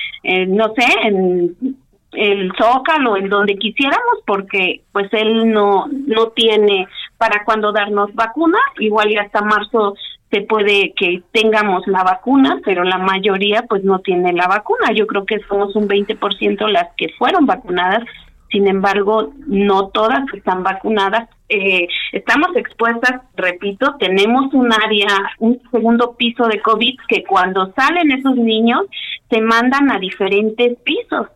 no 0.48 0.72
sé, 0.74 0.86
en 1.02 1.76
el 2.12 2.52
Zócalo, 2.56 3.16
en 3.16 3.28
donde 3.28 3.56
quisiéramos, 3.56 4.22
porque 4.24 4.82
pues 4.92 5.12
él 5.12 5.50
no, 5.50 5.86
no 5.88 6.28
tiene 6.28 6.86
para 7.18 7.44
cuando 7.44 7.72
darnos 7.72 8.14
vacuna, 8.14 8.58
igual 8.78 9.10
y 9.10 9.16
hasta 9.16 9.42
marzo 9.42 9.94
se 10.30 10.40
puede 10.42 10.92
que 10.96 11.22
tengamos 11.32 11.86
la 11.86 12.02
vacuna, 12.02 12.60
pero 12.64 12.82
la 12.84 12.98
mayoría 12.98 13.62
pues 13.68 13.84
no 13.84 14.00
tiene 14.00 14.32
la 14.32 14.48
vacuna. 14.48 14.92
Yo 14.92 15.06
creo 15.06 15.24
que 15.24 15.38
somos 15.48 15.76
un 15.76 15.88
20% 15.88 16.68
las 16.68 16.88
que 16.96 17.08
fueron 17.18 17.46
vacunadas 17.46 18.04
sin 18.50 18.68
embargo, 18.68 19.32
no 19.46 19.88
todas 19.88 20.22
están 20.32 20.62
vacunadas. 20.62 21.28
Eh, 21.48 21.88
estamos 22.12 22.56
expuestas, 22.56 23.20
repito, 23.36 23.96
tenemos 23.98 24.52
un 24.54 24.72
área, 24.72 25.08
un 25.38 25.60
segundo 25.70 26.16
piso 26.16 26.46
de 26.46 26.60
COVID 26.60 26.96
que 27.08 27.24
cuando 27.24 27.72
salen 27.76 28.10
esos 28.12 28.36
niños 28.36 28.82
se 29.30 29.40
mandan 29.40 29.90
a 29.90 29.98
diferentes 29.98 30.78
pisos. 30.84 31.28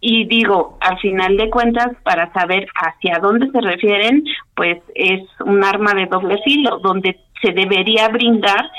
Y 0.00 0.26
digo, 0.26 0.78
al 0.80 0.98
final 0.98 1.36
de 1.36 1.50
cuentas, 1.50 1.88
para 2.02 2.32
saber 2.32 2.66
hacia 2.74 3.18
dónde 3.18 3.50
se 3.50 3.60
refieren, 3.60 4.24
pues 4.54 4.78
es 4.94 5.22
un 5.44 5.62
arma 5.62 5.92
de 5.94 6.06
doble 6.06 6.38
filo, 6.42 6.78
donde 6.78 7.18
se 7.42 7.52
debería 7.52 8.08
brindar 8.08 8.70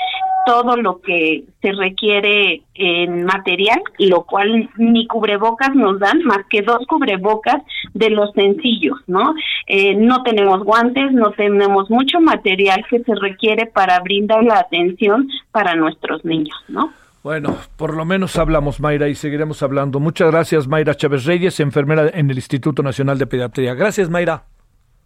todo 0.44 0.76
lo 0.76 1.00
que 1.00 1.44
se 1.60 1.72
requiere 1.72 2.62
en 2.74 3.24
material, 3.24 3.80
lo 3.98 4.24
cual 4.24 4.68
ni 4.76 5.06
cubrebocas 5.06 5.74
nos 5.74 5.98
dan, 6.00 6.22
más 6.24 6.40
que 6.50 6.62
dos 6.62 6.84
cubrebocas 6.88 7.62
de 7.94 8.10
los 8.10 8.32
sencillos, 8.32 8.98
¿no? 9.06 9.34
Eh, 9.66 9.94
no 9.94 10.22
tenemos 10.22 10.64
guantes, 10.64 11.12
no 11.12 11.30
tenemos 11.30 11.90
mucho 11.90 12.20
material 12.20 12.84
que 12.88 13.00
se 13.00 13.14
requiere 13.14 13.66
para 13.66 14.00
brindar 14.00 14.42
la 14.42 14.58
atención 14.58 15.28
para 15.50 15.74
nuestros 15.74 16.24
niños, 16.24 16.56
¿no? 16.68 16.92
Bueno, 17.22 17.56
por 17.76 17.94
lo 17.94 18.04
menos 18.04 18.36
hablamos, 18.36 18.80
Mayra, 18.80 19.08
y 19.08 19.14
seguiremos 19.14 19.62
hablando. 19.62 20.00
Muchas 20.00 20.30
gracias, 20.30 20.66
Mayra 20.66 20.96
Chávez 20.96 21.24
Reyes, 21.24 21.60
enfermera 21.60 22.08
en 22.08 22.30
el 22.30 22.36
Instituto 22.36 22.82
Nacional 22.82 23.16
de 23.18 23.26
Pediatría. 23.26 23.74
Gracias, 23.74 24.10
Mayra. 24.10 24.44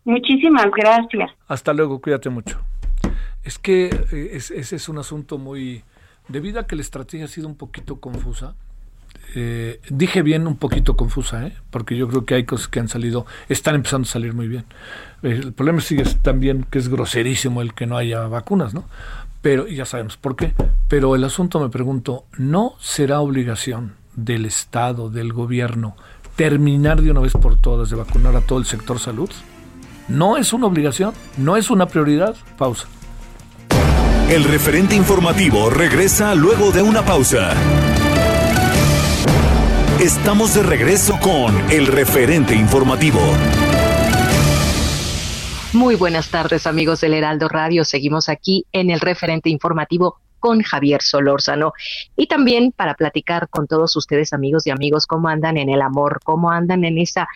Muchísimas 0.05 0.67
gracias. 0.75 1.31
Hasta 1.47 1.75
luego, 1.75 2.01
cuídate 2.01 2.31
mucho. 2.31 2.59
Es 3.45 3.59
que 3.59 3.87
eh, 4.13 4.31
ese 4.33 4.77
es 4.77 4.89
un 4.89 4.99
asunto 4.99 5.37
muy... 5.37 5.85
Debido 6.29 6.59
a 6.59 6.67
que 6.67 6.75
la 6.75 6.83
estrategia 6.83 7.27
ha 7.27 7.29
sido 7.29 7.49
un 7.49 7.57
poquito 7.57 8.01
confusa, 8.01 8.55
eh, 9.35 9.81
dije 9.91 10.23
bien 10.23 10.47
un 10.47 10.57
poquito 10.57 10.97
confusa, 10.97 11.47
¿eh? 11.47 11.53
porque 11.71 11.97
yo 11.97 12.09
creo 12.09 12.25
que 12.25 12.35
hay 12.35 12.45
cosas 12.45 12.69
que 12.69 12.81
han 12.81 12.89
salido, 12.89 13.27
están 13.49 13.75
empezando 13.75 14.07
a 14.07 14.11
salir 14.11 14.33
muy 14.33 14.49
bien. 14.49 14.65
El 15.23 15.53
problema 15.53 15.81
sigue 15.81 16.05
también 16.23 16.65
que 16.71 16.79
es 16.79 16.89
groserísimo 16.89 17.61
el 17.61 17.75
que 17.75 17.87
no 17.87 17.97
haya 17.97 18.27
vacunas, 18.29 18.75
¿no? 18.75 18.85
Pero 19.47 19.69
ya 19.69 19.85
sabemos 19.85 20.17
por 20.17 20.35
qué. 20.35 20.55
Pero 20.89 21.15
el 21.15 21.23
asunto 21.23 21.61
me 21.61 21.69
pregunto, 21.69 22.25
¿no 22.37 22.75
será 22.81 23.21
obligación 23.21 23.95
del 24.17 24.45
Estado, 24.45 25.09
del 25.09 25.33
gobierno, 25.33 25.95
terminar 26.35 27.01
de 27.01 27.13
una 27.13 27.21
vez 27.21 27.35
por 27.35 27.57
todas 27.57 27.89
de 27.89 27.95
vacunar 27.95 28.35
a 28.35 28.41
todo 28.41 28.59
el 28.59 28.65
sector 28.65 28.99
salud? 28.99 29.31
¿No 30.09 30.37
es 30.37 30.53
una 30.53 30.67
obligación? 30.67 31.15
¿No 31.37 31.57
es 31.57 31.71
una 31.71 31.87
prioridad? 31.87 32.35
Pausa. 32.59 32.89
El 34.29 34.43
referente 34.43 34.97
informativo 34.97 35.71
regresa 35.71 36.35
luego 36.35 36.73
de 36.73 36.83
una 36.83 37.05
pausa. 37.05 37.53
Estamos 40.01 40.55
de 40.55 40.65
regreso 40.65 41.21
con 41.21 41.55
el 41.71 41.87
referente 41.87 42.57
informativo. 42.57 43.21
Muy 45.77 45.95
buenas 45.95 46.31
tardes 46.31 46.67
amigos 46.67 47.03
del 47.03 47.13
Heraldo 47.13 47.51
Radio. 47.51 47.85
Seguimos 47.85 48.31
aquí 48.31 48.65
en 48.73 48.89
el 48.89 48.99
referente 48.99 49.51
informativo 49.51 50.17
con 50.41 50.63
Javier 50.63 51.03
Solórzano 51.03 51.75
y 52.17 52.29
también 52.29 52.73
para 52.73 52.95
platicar 52.95 53.51
con 53.51 53.67
todos 53.67 53.95
ustedes 53.95 54.33
amigos 54.33 54.67
y 54.67 54.71
amigos 54.71 55.07
cómo 55.07 55.29
andan 55.29 55.59
en 55.59 55.69
el 55.69 55.83
amor, 55.83 56.21
cómo 56.25 56.51
andan 56.51 56.87
en 56.87 56.97
esa 56.97 57.29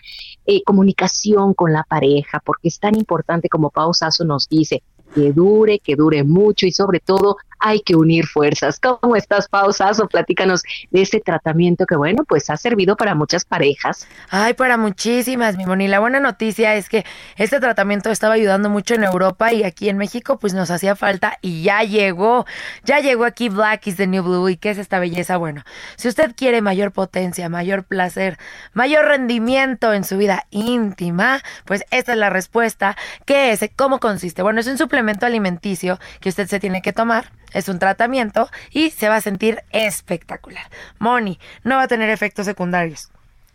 eh, 0.47 0.63
comunicación 0.63 1.53
con 1.53 1.71
la 1.71 1.83
pareja, 1.83 2.41
porque 2.43 2.69
es 2.69 2.79
tan 2.79 2.95
importante 2.95 3.47
como 3.47 3.69
Pausazo 3.69 4.25
nos 4.25 4.49
dice, 4.49 4.81
que 5.13 5.33
dure, 5.33 5.77
que 5.77 5.95
dure 5.95 6.23
mucho 6.23 6.65
y 6.65 6.71
sobre 6.71 6.99
todo 6.99 7.37
hay 7.61 7.79
que 7.81 7.95
unir 7.95 8.25
fuerzas. 8.25 8.79
¿Cómo 8.79 9.15
estás, 9.15 9.47
Pausazo? 9.47 10.07
Platícanos 10.07 10.63
de 10.89 11.01
este 11.01 11.21
tratamiento 11.21 11.85
que, 11.85 11.95
bueno, 11.95 12.25
pues 12.27 12.49
ha 12.49 12.57
servido 12.57 12.97
para 12.97 13.15
muchas 13.15 13.45
parejas. 13.45 14.07
Ay, 14.29 14.55
para 14.55 14.77
muchísimas, 14.77 15.55
mi 15.55 15.65
Moni. 15.65 15.87
La 15.87 15.99
buena 15.99 16.19
noticia 16.19 16.75
es 16.75 16.89
que 16.89 17.05
este 17.37 17.59
tratamiento 17.59 18.09
estaba 18.09 18.33
ayudando 18.33 18.69
mucho 18.69 18.95
en 18.95 19.03
Europa 19.03 19.53
y 19.53 19.63
aquí 19.63 19.89
en 19.89 19.97
México, 19.97 20.39
pues 20.39 20.53
nos 20.53 20.71
hacía 20.71 20.95
falta 20.95 21.37
y 21.41 21.61
ya 21.61 21.83
llegó. 21.83 22.45
Ya 22.83 22.99
llegó 22.99 23.25
aquí 23.25 23.49
Black 23.49 23.87
is 23.87 23.95
the 23.95 24.07
New 24.07 24.23
Blue. 24.23 24.49
¿Y 24.49 24.57
qué 24.57 24.71
es 24.71 24.79
esta 24.79 24.99
belleza? 24.99 25.37
Bueno, 25.37 25.63
si 25.95 26.07
usted 26.07 26.33
quiere 26.35 26.61
mayor 26.61 26.91
potencia, 26.91 27.47
mayor 27.47 27.83
placer, 27.83 28.39
mayor 28.73 29.05
rendimiento 29.05 29.93
en 29.93 30.03
su 30.03 30.17
vida 30.17 30.47
íntima, 30.49 31.43
pues 31.65 31.85
esta 31.91 32.13
es 32.13 32.17
la 32.17 32.31
respuesta. 32.31 32.97
¿Qué 33.25 33.51
es? 33.51 33.61
¿Cómo 33.75 33.99
consiste? 33.99 34.41
Bueno, 34.41 34.59
es 34.59 34.67
un 34.67 34.79
suplemento 34.79 35.27
alimenticio 35.27 35.99
que 36.19 36.29
usted 36.29 36.47
se 36.47 36.59
tiene 36.59 36.81
que 36.81 36.91
tomar 36.91 37.31
es 37.53 37.69
un 37.69 37.79
tratamiento 37.79 38.49
y 38.71 38.89
se 38.91 39.09
va 39.09 39.17
a 39.17 39.21
sentir 39.21 39.63
espectacular. 39.71 40.63
Moni 40.99 41.39
no 41.63 41.75
va 41.75 41.83
a 41.83 41.87
tener 41.87 42.09
efectos 42.09 42.45
secundarios 42.45 43.10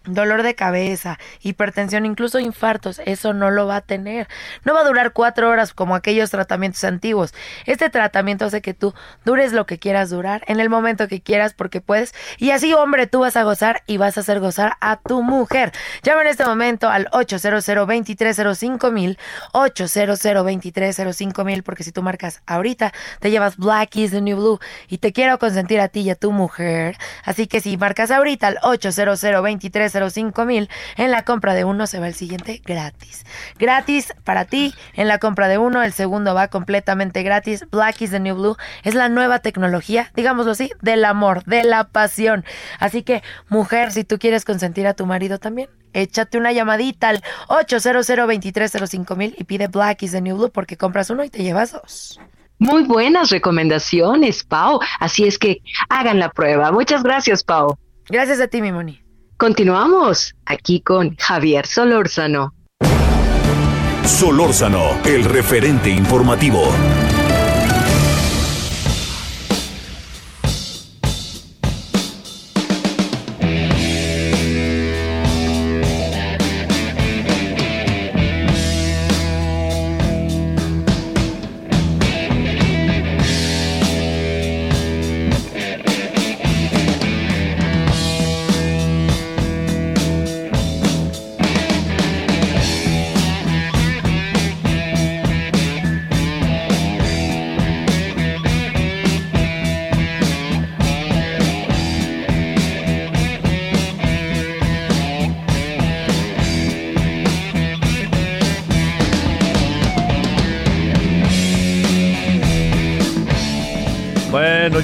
dolor 0.07 0.43
de 0.43 0.55
cabeza, 0.55 1.19
hipertensión, 1.41 2.07
incluso 2.07 2.39
infartos, 2.39 3.01
eso 3.05 3.33
no 3.33 3.51
lo 3.51 3.67
va 3.67 3.77
a 3.77 3.81
tener. 3.81 4.29
No 4.65 4.75
va 4.75 4.81
a 4.81 4.85
durar 4.85 5.13
cuatro 5.13 5.49
horas 5.49 5.73
como 5.73 5.95
aquellos 5.95 6.31
tratamientos 6.31 6.85
antiguos. 6.85 7.35
Este 7.67 7.91
tratamiento 7.91 8.47
hace 8.47 8.63
que 8.63 8.75
tú 8.75 8.95
dures 9.25 9.53
lo 9.53 9.67
que 9.67 9.79
quieras 9.79 10.11
durar, 10.11 10.43
en 10.47 10.61
el 10.61 10.71
momento 10.71 11.09
que 11.09 11.21
quieras, 11.21 11.55
porque 11.55 11.81
puedes. 11.81 12.15
Y 12.39 12.51
así, 12.51 12.73
hombre, 12.75 13.07
tú 13.07 13.21
vas 13.21 13.37
a 13.37 13.43
gozar 13.43 13.83
y 13.87 13.97
vas 13.97 14.17
a 14.17 14.21
hacer 14.21 14.41
gozar 14.41 14.77
a 14.81 14.97
tu 14.97 15.23
mujer. 15.23 15.73
Llama 16.03 16.23
en 16.23 16.29
este 16.29 16.45
momento 16.45 16.89
al 16.89 17.09
800 17.13 17.65
2305 17.67 18.91
mil, 18.91 19.19
800 19.53 20.23
2305 20.23 21.45
mil, 21.45 21.63
porque 21.63 21.83
si 21.83 21.93
tú 21.93 22.03
marcas 22.03 22.43
ahorita, 22.47 22.93
te 23.21 23.31
llevas 23.31 23.57
Black 23.57 23.97
is 23.97 24.11
the 24.11 24.21
New 24.21 24.37
Blue 24.37 24.61
y 24.89 24.99
te 24.99 25.13
quiero 25.13 25.39
consentir 25.39 25.81
a 25.81 25.89
ti 25.89 26.01
y 26.01 26.11
a 26.11 26.15
tu 26.15 26.33
mujer. 26.33 26.97
Así 27.25 27.47
que 27.47 27.61
si 27.61 27.77
marcas 27.77 28.11
ahorita 28.11 28.49
al 28.49 28.59
800 28.63 29.43
23 29.43 29.96
cinco 30.11 30.45
mil, 30.45 30.69
en 30.97 31.11
la 31.11 31.25
compra 31.25 31.55
de 31.55 31.65
uno 31.65 31.87
se 31.87 32.01
va 32.01 32.09
el 32.09 32.15
siguiente 32.15 32.63
gratis. 32.65 33.25
Gratis 33.59 34.15
para 34.25 34.45
ti, 34.45 34.75
en 34.95 35.09
la 35.09 35.19
compra 35.19 35.49
de 35.49 35.59
uno, 35.59 35.83
el 35.83 35.93
segundo 35.93 36.35
va 36.35 36.49
completamente 36.49 37.23
gratis. 37.23 37.65
Black 37.71 38.03
is 38.03 38.11
the 38.11 38.21
New 38.21 38.37
Blue 38.37 38.57
es 38.83 38.95
la 38.95 39.09
nueva 39.09 39.41
tecnología, 39.41 40.11
digámoslo 40.15 40.53
así, 40.53 40.71
del 40.81 41.05
amor, 41.05 41.45
de 41.45 41.65
la 41.65 41.85
pasión. 41.85 42.45
Así 42.79 43.03
que, 43.03 43.23
mujer, 43.49 43.93
si 43.93 44.05
tú 44.05 44.19
quieres 44.19 44.45
consentir 44.45 44.87
a 44.87 44.95
tu 44.95 45.07
marido 45.07 45.39
también, 45.39 45.69
échate 45.93 46.39
una 46.39 46.53
llamadita 46.53 47.09
al 47.09 47.23
800 47.49 48.09
mil 49.17 49.35
y 49.39 49.45
pide 49.45 49.69
Black 49.69 50.03
is 50.03 50.13
the 50.13 50.21
New 50.21 50.37
Blue 50.37 50.51
porque 50.51 50.77
compras 50.77 51.11
uno 51.11 51.25
y 51.25 51.31
te 51.31 51.43
llevas 51.43 51.73
dos. 51.73 52.21
Muy 52.59 52.85
buenas 52.85 53.31
recomendaciones, 53.31 54.43
Pau. 54.43 54.81
Así 54.99 55.25
es 55.27 55.39
que 55.39 55.61
hagan 55.89 56.19
la 56.19 56.31
prueba. 56.31 56.73
Muchas 56.73 57.03
gracias, 57.03 57.45
Pau. 57.45 57.77
Gracias 58.09 58.41
a 58.41 58.49
ti, 58.49 58.63
mi 58.63 58.73
Moni. 58.73 59.06
Continuamos 59.39 60.35
aquí 60.47 60.81
con 60.81 61.15
Javier 61.17 61.67
Solórzano. 61.67 62.55
Solórzano, 64.05 64.99
el 65.05 65.25
referente 65.25 65.91
informativo. 65.91 66.63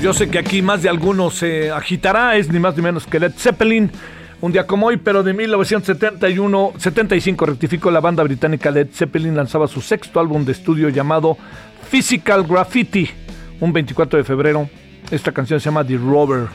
Yo 0.03 0.13
sé 0.13 0.29
que 0.29 0.39
aquí 0.41 0.63
más 0.63 0.83
de 0.83 0.89
algunos 0.89 1.35
se 1.35 1.71
agitará, 1.71 2.37
es 2.37 2.51
ni 2.51 2.59
más 2.59 2.75
ni 2.77 2.83
menos 2.83 3.07
que 3.07 3.21
Led 3.21 3.33
Zeppelin. 3.37 3.89
Un 4.41 4.51
día 4.51 4.67
como 4.67 4.89
hoy, 4.89 4.97
pero 4.97 5.23
de 5.23 5.33
1971, 5.33 6.73
75, 6.77 7.47
rectificó 7.47 7.89
la 7.93 8.01
banda 8.01 8.25
británica 8.25 8.73
Led 8.73 8.89
Zeppelin, 8.93 9.37
lanzaba 9.37 9.69
su 9.69 9.81
sexto 9.81 10.19
álbum 10.19 10.45
de 10.45 10.51
estudio 10.51 10.89
llamado 10.89 11.39
Physical 11.89 12.43
Graffiti, 12.43 13.09
un 13.61 13.73
24 13.73 14.19
de 14.19 14.25
febrero. 14.25 14.69
Esta 15.13 15.31
canción 15.31 15.61
se 15.61 15.67
llama 15.67 15.87
The 15.87 15.97
Rover 15.99 16.49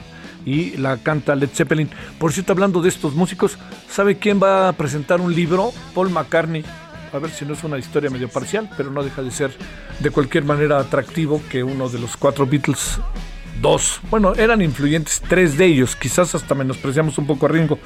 y 0.45 0.75
la 0.75 0.97
canta 0.97 1.33
Led 1.33 1.49
Zeppelin. 1.53 1.89
Por 2.19 2.33
cierto, 2.33 2.51
hablando 2.51 2.81
de 2.81 2.89
estos 2.89 3.15
músicos, 3.15 3.57
¿sabe 3.89 4.17
quién 4.17 4.43
va 4.43 4.67
a 4.67 4.73
presentar 4.73 5.21
un 5.21 5.33
libro? 5.33 5.71
Paul 5.95 6.09
McCartney 6.09 6.65
a 7.13 7.19
ver 7.19 7.31
si 7.31 7.45
no 7.45 7.53
es 7.53 7.63
una 7.63 7.77
historia 7.77 8.09
medio 8.09 8.29
parcial, 8.29 8.69
pero 8.75 8.91
no 8.91 9.03
deja 9.03 9.21
de 9.21 9.31
ser 9.31 9.51
de 9.99 10.11
cualquier 10.11 10.43
manera 10.43 10.79
atractivo 10.79 11.41
que 11.49 11.63
uno 11.63 11.89
de 11.89 11.99
los 11.99 12.17
cuatro 12.17 12.45
Beatles, 12.45 12.99
dos, 13.61 13.99
bueno, 14.09 14.33
eran 14.35 14.61
influyentes, 14.61 15.21
tres 15.27 15.57
de 15.57 15.65
ellos, 15.65 15.95
quizás 15.95 16.35
hasta 16.35 16.55
menospreciamos 16.55 17.17
un 17.17 17.27
poco 17.27 17.45
a 17.45 17.49
Ringo, 17.49 17.79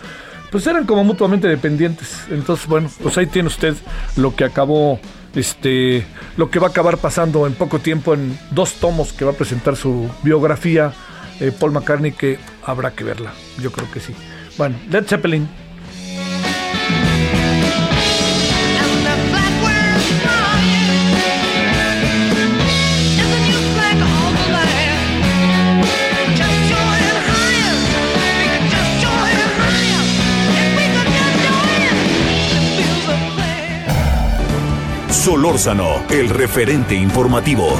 pues 0.51 0.67
eran 0.67 0.85
como 0.85 1.03
mutuamente 1.03 1.47
dependientes. 1.47 2.25
Entonces, 2.29 2.67
bueno, 2.67 2.89
pues 3.01 3.17
ahí 3.17 3.25
tiene 3.25 3.47
usted 3.47 3.75
lo 4.17 4.35
que 4.35 4.43
acabó, 4.43 4.99
este, 5.33 6.05
lo 6.37 6.49
que 6.49 6.59
va 6.59 6.67
a 6.67 6.69
acabar 6.71 6.97
pasando 6.97 7.47
en 7.47 7.53
poco 7.53 7.79
tiempo 7.79 8.13
en 8.13 8.37
dos 8.51 8.73
tomos 8.73 9.13
que 9.13 9.25
va 9.25 9.31
a 9.31 9.35
presentar 9.35 9.75
su 9.75 10.09
biografía, 10.23 10.93
eh, 11.39 11.51
Paul 11.57 11.71
McCartney, 11.71 12.11
que 12.11 12.37
habrá 12.63 12.91
que 12.91 13.03
verla, 13.03 13.33
yo 13.59 13.71
creo 13.71 13.89
que 13.91 13.99
sí. 13.99 14.13
Bueno, 14.57 14.75
Led 14.89 15.05
Zeppelin, 15.05 15.47
Solórzano, 35.21 36.01
el 36.09 36.29
referente 36.29 36.95
informativo. 36.95 37.77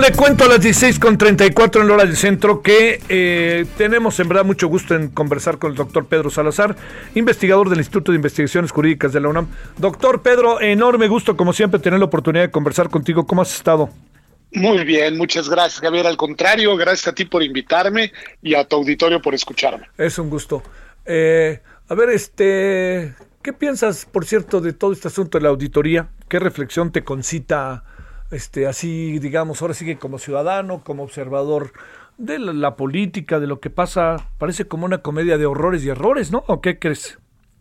le 0.00 0.12
cuento 0.12 0.44
a 0.44 0.48
las 0.48 0.60
16.34 0.60 1.80
en 1.80 1.88
la 1.88 1.94
hora 1.94 2.04
del 2.04 2.16
centro 2.16 2.62
que 2.62 3.00
eh, 3.08 3.66
tenemos 3.76 4.18
en 4.20 4.28
verdad 4.28 4.44
mucho 4.44 4.68
gusto 4.68 4.94
en 4.94 5.08
conversar 5.08 5.58
con 5.58 5.70
el 5.70 5.76
doctor 5.76 6.06
Pedro 6.06 6.30
Salazar, 6.30 6.76
investigador 7.14 7.70
del 7.70 7.78
Instituto 7.78 8.12
de 8.12 8.16
Investigaciones 8.16 8.70
Jurídicas 8.70 9.14
de 9.14 9.20
la 9.20 9.28
UNAM. 9.28 9.46
Doctor 9.78 10.20
Pedro, 10.20 10.60
enorme 10.60 11.08
gusto 11.08 11.36
como 11.38 11.54
siempre 11.54 11.80
tener 11.80 11.98
la 11.98 12.06
oportunidad 12.06 12.44
de 12.44 12.50
conversar 12.50 12.90
contigo. 12.90 13.26
¿Cómo 13.26 13.42
has 13.42 13.54
estado? 13.54 13.90
Muy 14.52 14.84
bien, 14.84 15.16
muchas 15.16 15.48
gracias 15.48 15.80
Javier. 15.80 16.06
Al 16.06 16.16
contrario, 16.16 16.76
gracias 16.76 17.08
a 17.08 17.14
ti 17.14 17.24
por 17.24 17.42
invitarme 17.42 18.12
y 18.42 18.54
a 18.54 18.64
tu 18.64 18.76
auditorio 18.76 19.22
por 19.22 19.34
escucharme. 19.34 19.88
Es 19.96 20.18
un 20.18 20.28
gusto. 20.28 20.62
Eh, 21.06 21.60
a 21.88 21.94
ver, 21.94 22.10
este, 22.10 23.14
¿qué 23.42 23.52
piensas, 23.52 24.06
por 24.06 24.24
cierto, 24.24 24.60
de 24.60 24.72
todo 24.72 24.92
este 24.92 25.08
asunto 25.08 25.38
de 25.38 25.44
la 25.44 25.50
auditoría? 25.50 26.08
¿Qué 26.28 26.38
reflexión 26.38 26.92
te 26.92 27.04
concita? 27.04 27.84
este, 28.30 28.66
así, 28.66 29.18
digamos, 29.18 29.60
ahora 29.60 29.74
sigue 29.74 29.98
como 29.98 30.18
ciudadano, 30.18 30.82
como 30.84 31.02
observador 31.02 31.72
de 32.18 32.38
la, 32.38 32.76
política, 32.76 33.40
de 33.40 33.46
lo 33.46 33.60
que 33.60 33.70
pasa, 33.70 34.28
parece 34.38 34.66
como 34.66 34.84
una 34.84 34.98
comedia 34.98 35.38
de 35.38 35.46
horrores 35.46 35.84
y 35.84 35.88
errores, 35.88 36.30
¿no? 36.30 36.44
¿O 36.46 36.60
qué 36.60 36.78
crees? 36.78 37.18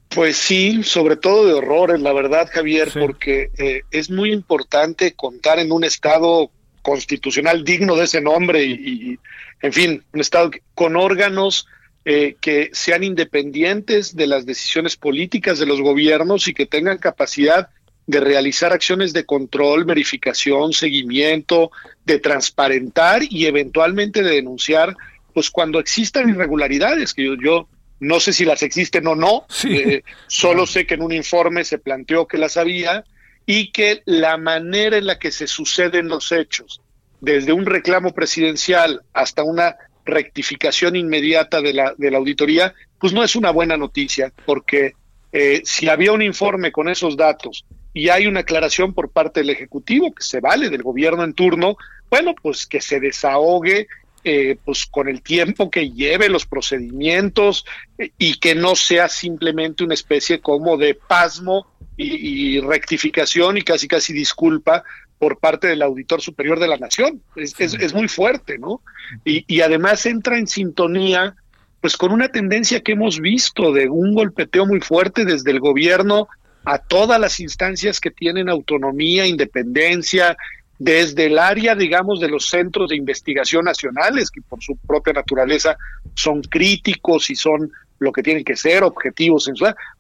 Pues 0.10 0.38
sí, 0.38 0.84
sobre 0.84 1.16
todo 1.16 1.46
de 1.46 1.54
horrores, 1.54 2.02
la 2.02 2.14
verdad, 2.14 2.50
Javier, 2.52 2.92
porque 3.00 3.52
eh, 3.58 3.82
es 3.92 4.10
muy 4.10 4.32
importante 4.32 5.14
contar 5.14 5.60
en 5.60 5.72
un 5.72 5.84
Estado 5.84 6.52
constitucional 6.82 7.64
digno 7.64 7.96
de 7.96 8.06
ese 8.06 8.22
nombre 8.22 8.64
y, 8.64 9.20
en 9.62 9.74
fin, 9.74 10.04
un 10.14 10.22
Estado 10.22 10.52
con 10.76 10.96
órganos 10.96 11.68
eh, 12.06 12.36
que 12.40 12.70
sean 12.74 13.04
independientes 13.04 14.16
de 14.16 14.28
las 14.28 14.46
decisiones 14.46 14.96
políticas 14.96 15.60
de 15.60 15.66
los 15.66 15.82
gobiernos 15.82 16.48
y 16.48 16.54
que 16.54 16.66
tengan 16.66 16.98
capacidad 16.98 17.70
de 18.08 18.20
realizar 18.20 18.74
acciones 18.74 19.14
de 19.14 19.26
control, 19.26 19.86
verificación, 19.86 20.74
seguimiento, 20.74 21.70
de 22.06 22.18
transparentar 22.18 23.22
y 23.22 23.46
eventualmente 23.46 24.24
de 24.24 24.32
denunciar, 24.32 24.96
pues 25.34 25.52
cuando 25.52 25.80
existan 25.80 26.28
irregularidades, 26.28 27.14
que 27.14 27.38
yo, 27.40 27.68
no 28.00 28.20
sé 28.20 28.34
si 28.34 28.46
las 28.46 28.64
existen 28.64 29.06
o 29.06 29.16
no, 29.16 29.46
eh, 29.66 30.02
solo 30.28 30.66
sé 30.66 30.88
que 30.88 30.96
en 30.96 31.04
un 31.04 31.12
informe 31.12 31.64
se 31.64 31.78
planteó 31.78 32.28
que 32.28 32.40
las 32.40 32.58
había 32.58 33.04
y 33.52 33.72
que 33.72 34.04
la 34.06 34.38
manera 34.38 34.98
en 34.98 35.08
la 35.08 35.18
que 35.18 35.32
se 35.32 35.48
suceden 35.48 36.08
los 36.08 36.32
hechos, 36.32 36.82
desde 37.20 37.52
un 37.52 37.66
reclamo 37.66 38.14
presidencial 38.14 39.02
hasta 39.12 39.44
una 39.44 39.76
rectificación 40.06 40.96
inmediata 40.96 41.60
de 41.60 41.74
la, 41.74 41.96
de 41.98 42.12
la 42.12 42.20
auditoría, 42.20 42.76
pues 43.00 43.12
no 43.12 43.24
es 43.24 43.36
una 43.36 43.50
buena 43.50 43.76
noticia, 43.76 44.32
porque 44.46 44.94
eh, 45.32 45.64
si 45.66 45.90
había 45.90 46.12
un 46.12 46.22
informe 46.22 46.72
con 46.72 46.90
esos 46.90 47.18
datos 47.18 47.66
y 47.92 48.10
hay 48.10 48.28
una 48.28 48.42
aclaración 48.42 48.94
por 48.94 49.10
parte 49.10 49.40
del 49.40 49.50
Ejecutivo 49.50 50.14
que 50.14 50.22
se 50.22 50.42
vale 50.42 50.70
del 50.70 50.84
gobierno 50.84 51.24
en 51.24 51.34
turno, 51.34 51.76
bueno, 52.12 52.36
pues 52.40 52.68
que 52.68 52.82
se 52.82 53.00
desahogue 53.00 53.88
eh, 54.24 54.58
pues 54.64 54.86
con 54.86 55.10
el 55.10 55.24
tiempo 55.24 55.72
que 55.72 55.90
lleve 55.90 56.30
los 56.30 56.46
procedimientos 56.46 57.66
eh, 57.98 58.12
y 58.20 58.36
que 58.36 58.54
no 58.54 58.76
sea 58.76 59.10
simplemente 59.10 59.84
una 59.84 59.96
especie 59.96 60.40
como 60.40 60.78
de 60.78 60.94
pasmo 60.94 61.66
y, 62.04 62.60
rectificación 62.62 63.58
y 63.58 63.62
casi 63.62 63.88
casi 63.88 64.14
disculpa 64.14 64.84
por 65.18 65.38
parte 65.38 65.68
del 65.68 65.82
auditor 65.82 66.22
superior 66.22 66.60
de 66.60 66.68
la 66.68 66.78
nación. 66.78 67.22
Es, 67.36 67.54
es, 67.60 67.94
muy 67.94 68.08
fuerte, 68.08 68.58
¿no? 68.58 68.82
Y, 69.26 69.44
y 69.48 69.62
además 69.62 70.06
entra 70.06 70.38
en 70.38 70.48
sintonía 70.48 71.36
pues 71.82 71.96
con 71.96 72.12
una 72.12 72.30
tendencia 72.30 72.82
que 72.82 72.94
hemos 72.94 73.20
visto 73.20 73.72
de 73.72 73.90
un 73.90 74.14
golpeteo 74.14 74.66
muy 74.66 74.82
fuerte 74.82 75.24
desde 75.24 75.52
el 75.52 75.60
gobierno 75.60 76.28
a 76.66 76.78
todas 76.78 77.20
las 77.20 77.40
instancias 77.40 78.00
que 78.02 78.12
tienen 78.12 78.50
autonomía, 78.50 79.26
independencia, 79.26 80.36
desde 80.78 81.26
el 81.26 81.38
área, 81.38 81.76
digamos, 81.76 82.20
de 82.20 82.30
los 82.30 82.48
centros 82.50 82.90
de 82.90 82.96
investigación 82.96 83.66
nacionales, 83.66 84.32
que 84.32 84.42
por 84.42 84.62
su 84.64 84.78
propia 84.78 85.14
naturaleza 85.14 85.78
son 86.16 86.42
críticos 86.42 87.30
y 87.30 87.36
son 87.36 87.72
lo 88.00 88.12
que 88.12 88.24
tienen 88.24 88.44
que 88.44 88.56
ser, 88.56 88.84
objetivos 88.84 89.50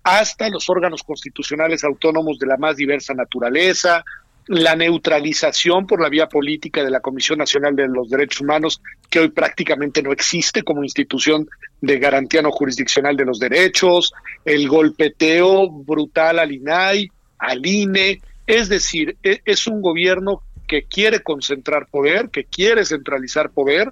hasta 0.03 0.49
los 0.49 0.69
órganos 0.69 1.03
constitucionales 1.03 1.83
autónomos 1.83 2.39
de 2.39 2.47
la 2.47 2.57
más 2.57 2.77
diversa 2.77 3.13
naturaleza, 3.13 4.03
la 4.47 4.75
neutralización 4.75 5.85
por 5.85 6.01
la 6.01 6.09
vía 6.09 6.27
política 6.27 6.83
de 6.83 6.89
la 6.89 7.01
Comisión 7.01 7.37
Nacional 7.37 7.75
de 7.75 7.87
los 7.87 8.09
Derechos 8.09 8.41
Humanos, 8.41 8.81
que 9.09 9.19
hoy 9.19 9.29
prácticamente 9.29 10.01
no 10.01 10.11
existe 10.11 10.63
como 10.63 10.83
institución 10.83 11.47
de 11.81 11.99
garantía 11.99 12.41
no 12.41 12.51
jurisdiccional 12.51 13.15
de 13.15 13.25
los 13.25 13.37
derechos, 13.37 14.11
el 14.45 14.67
golpeteo 14.67 15.69
brutal 15.69 16.39
al 16.39 16.51
INAI, 16.51 17.11
al 17.37 17.65
INE, 17.65 18.21
es 18.47 18.69
decir, 18.69 19.17
e, 19.21 19.41
es 19.45 19.67
un 19.67 19.81
gobierno 19.81 20.41
que 20.67 20.83
quiere 20.83 21.21
concentrar 21.21 21.87
poder, 21.87 22.29
que 22.29 22.45
quiere 22.45 22.85
centralizar 22.85 23.51
poder, 23.51 23.91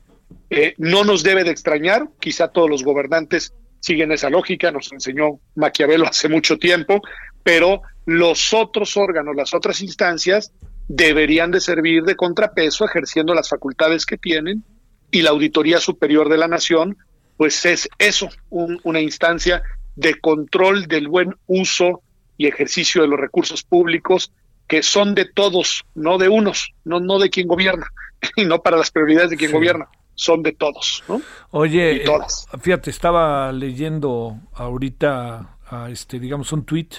eh, 0.49 0.73
no 0.77 1.03
nos 1.03 1.21
debe 1.23 1.43
de 1.43 1.51
extrañar, 1.51 2.07
quizá 2.19 2.47
todos 2.47 2.69
los 2.69 2.83
gobernantes 2.83 3.53
siguen 3.79 4.11
esa 4.11 4.29
lógica, 4.29 4.71
nos 4.71 4.91
enseñó 4.91 5.39
Maquiavelo 5.55 6.05
hace 6.09 6.29
mucho 6.29 6.57
tiempo, 6.57 7.01
pero 7.43 7.81
los 8.05 8.53
otros 8.53 8.97
órganos, 8.97 9.35
las 9.35 9.53
otras 9.53 9.81
instancias, 9.81 10.51
deberían 10.87 11.51
de 11.51 11.59
servir 11.59 12.03
de 12.03 12.15
contrapeso 12.15 12.85
ejerciendo 12.85 13.33
las 13.33 13.49
facultades 13.49 14.05
que 14.05 14.17
tienen 14.17 14.63
y 15.11 15.21
la 15.21 15.31
Auditoría 15.31 15.79
Superior 15.79 16.29
de 16.29 16.37
la 16.37 16.47
Nación, 16.47 16.97
pues 17.35 17.65
es 17.65 17.89
eso, 17.99 18.29
una 18.49 19.01
instancia 19.01 19.61
de 19.95 20.19
control 20.19 20.87
del 20.87 21.07
buen 21.07 21.35
uso 21.47 22.01
y 22.37 22.47
ejercicio 22.47 23.01
de 23.01 23.07
los 23.07 23.19
recursos 23.19 23.63
públicos 23.63 24.31
que 24.67 24.83
son 24.83 25.15
de 25.15 25.25
todos, 25.25 25.85
no 25.95 26.17
de 26.17 26.29
unos, 26.29 26.73
no, 26.83 26.99
no 26.99 27.19
de 27.19 27.29
quien 27.29 27.47
gobierna, 27.47 27.87
y 28.35 28.45
no 28.45 28.61
para 28.61 28.77
las 28.77 28.91
prioridades 28.91 29.29
de 29.29 29.37
quien 29.37 29.51
gobierna, 29.51 29.87
son 30.17 30.43
de 30.43 30.51
todos, 30.51 31.03
¿no? 31.07 31.21
Oye, 31.51 32.01
todas. 32.03 32.47
Eh, 32.51 32.57
fíjate, 32.59 32.89
estaba 32.89 33.51
leyendo 33.53 34.37
ahorita, 34.53 35.57
a 35.69 35.89
este, 35.89 36.19
digamos, 36.19 36.51
un 36.51 36.65
tuit 36.65 36.95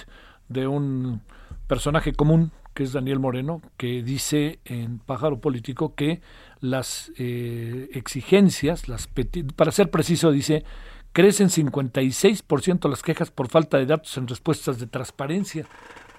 de 0.47 0.65
un 0.65 1.21
personaje 1.67 2.13
común 2.13 2.51
que 2.73 2.83
es 2.83 2.93
Daniel 2.93 3.19
Moreno, 3.19 3.61
que 3.75 4.01
dice 4.01 4.59
en 4.63 4.99
Pájaro 4.99 5.41
Político 5.41 5.95
que 5.95 6.21
las 6.61 7.11
eh, 7.17 7.89
exigencias, 7.93 8.87
las 8.87 9.09
para 9.55 9.71
ser 9.71 9.91
preciso, 9.91 10.31
dice, 10.31 10.63
crecen 11.11 11.49
56% 11.49 12.89
las 12.89 13.03
quejas 13.03 13.31
por 13.31 13.49
falta 13.49 13.77
de 13.77 13.85
datos 13.85 14.15
en 14.17 14.27
respuestas 14.27 14.79
de 14.79 14.87
transparencia. 14.87 15.65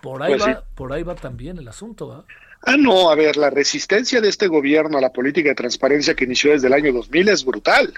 Por 0.02 0.22
ahí, 0.22 0.34
pues 0.36 0.46
va, 0.46 0.64
por 0.74 0.92
ahí 0.92 1.02
va 1.02 1.14
también 1.14 1.56
el 1.56 1.68
asunto. 1.68 2.26
Ah, 2.62 2.76
no, 2.76 3.10
a 3.10 3.14
ver, 3.14 3.36
la 3.36 3.50
resistencia 3.50 4.20
de 4.20 4.28
este 4.28 4.46
gobierno 4.46 4.98
a 4.98 5.00
la 5.00 5.12
política 5.12 5.48
de 5.48 5.54
transparencia 5.54 6.14
que 6.14 6.24
inició 6.24 6.52
desde 6.52 6.66
el 6.66 6.74
año 6.74 6.92
2000 6.92 7.28
es 7.28 7.44
brutal. 7.44 7.94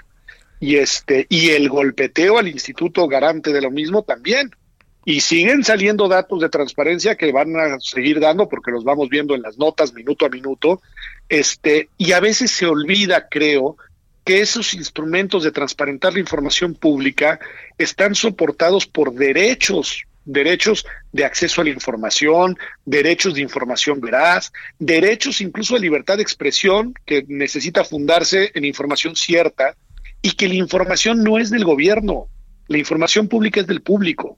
Y, 0.59 0.77
este, 0.77 1.25
y 1.29 1.49
el 1.49 1.67
golpeteo 1.67 2.37
al 2.37 2.47
Instituto 2.47 3.07
Garante 3.07 3.51
de 3.51 3.61
lo 3.61 3.69
mismo 3.69 4.03
también 4.03 4.51
y 5.05 5.19
siguen 5.19 5.63
saliendo 5.63 6.07
datos 6.07 6.39
de 6.39 6.49
transparencia 6.49 7.15
que 7.15 7.31
van 7.31 7.55
a 7.57 7.79
seguir 7.79 8.19
dando 8.19 8.47
porque 8.47 8.71
los 8.71 8.83
vamos 8.83 9.09
viendo 9.09 9.35
en 9.35 9.41
las 9.41 9.57
notas 9.57 9.93
minuto 9.93 10.25
a 10.25 10.29
minuto 10.29 10.81
este 11.27 11.89
y 11.97 12.13
a 12.13 12.19
veces 12.19 12.51
se 12.51 12.65
olvida 12.65 13.27
creo 13.27 13.75
que 14.23 14.39
esos 14.39 14.73
instrumentos 14.73 15.43
de 15.43 15.51
transparentar 15.51 16.13
la 16.13 16.19
información 16.19 16.73
pública 16.75 17.39
están 17.77 18.15
soportados 18.15 18.87
por 18.87 19.13
derechos 19.13 20.03
derechos 20.25 20.85
de 21.11 21.25
acceso 21.25 21.61
a 21.61 21.63
la 21.63 21.69
información, 21.69 22.57
derechos 22.85 23.33
de 23.35 23.41
información 23.41 23.99
veraz, 23.99 24.51
derechos 24.79 25.41
incluso 25.41 25.75
de 25.75 25.81
libertad 25.81 26.17
de 26.17 26.23
expresión 26.23 26.93
que 27.05 27.23
necesita 27.27 27.83
fundarse 27.83 28.51
en 28.55 28.65
información 28.65 29.15
cierta 29.15 29.75
y 30.21 30.31
que 30.31 30.47
la 30.47 30.55
información 30.55 31.23
no 31.23 31.37
es 31.37 31.49
del 31.49 31.65
gobierno, 31.65 32.27
la 32.67 32.77
información 32.77 33.27
pública 33.27 33.61
es 33.61 33.67
del 33.67 33.81
público. 33.81 34.37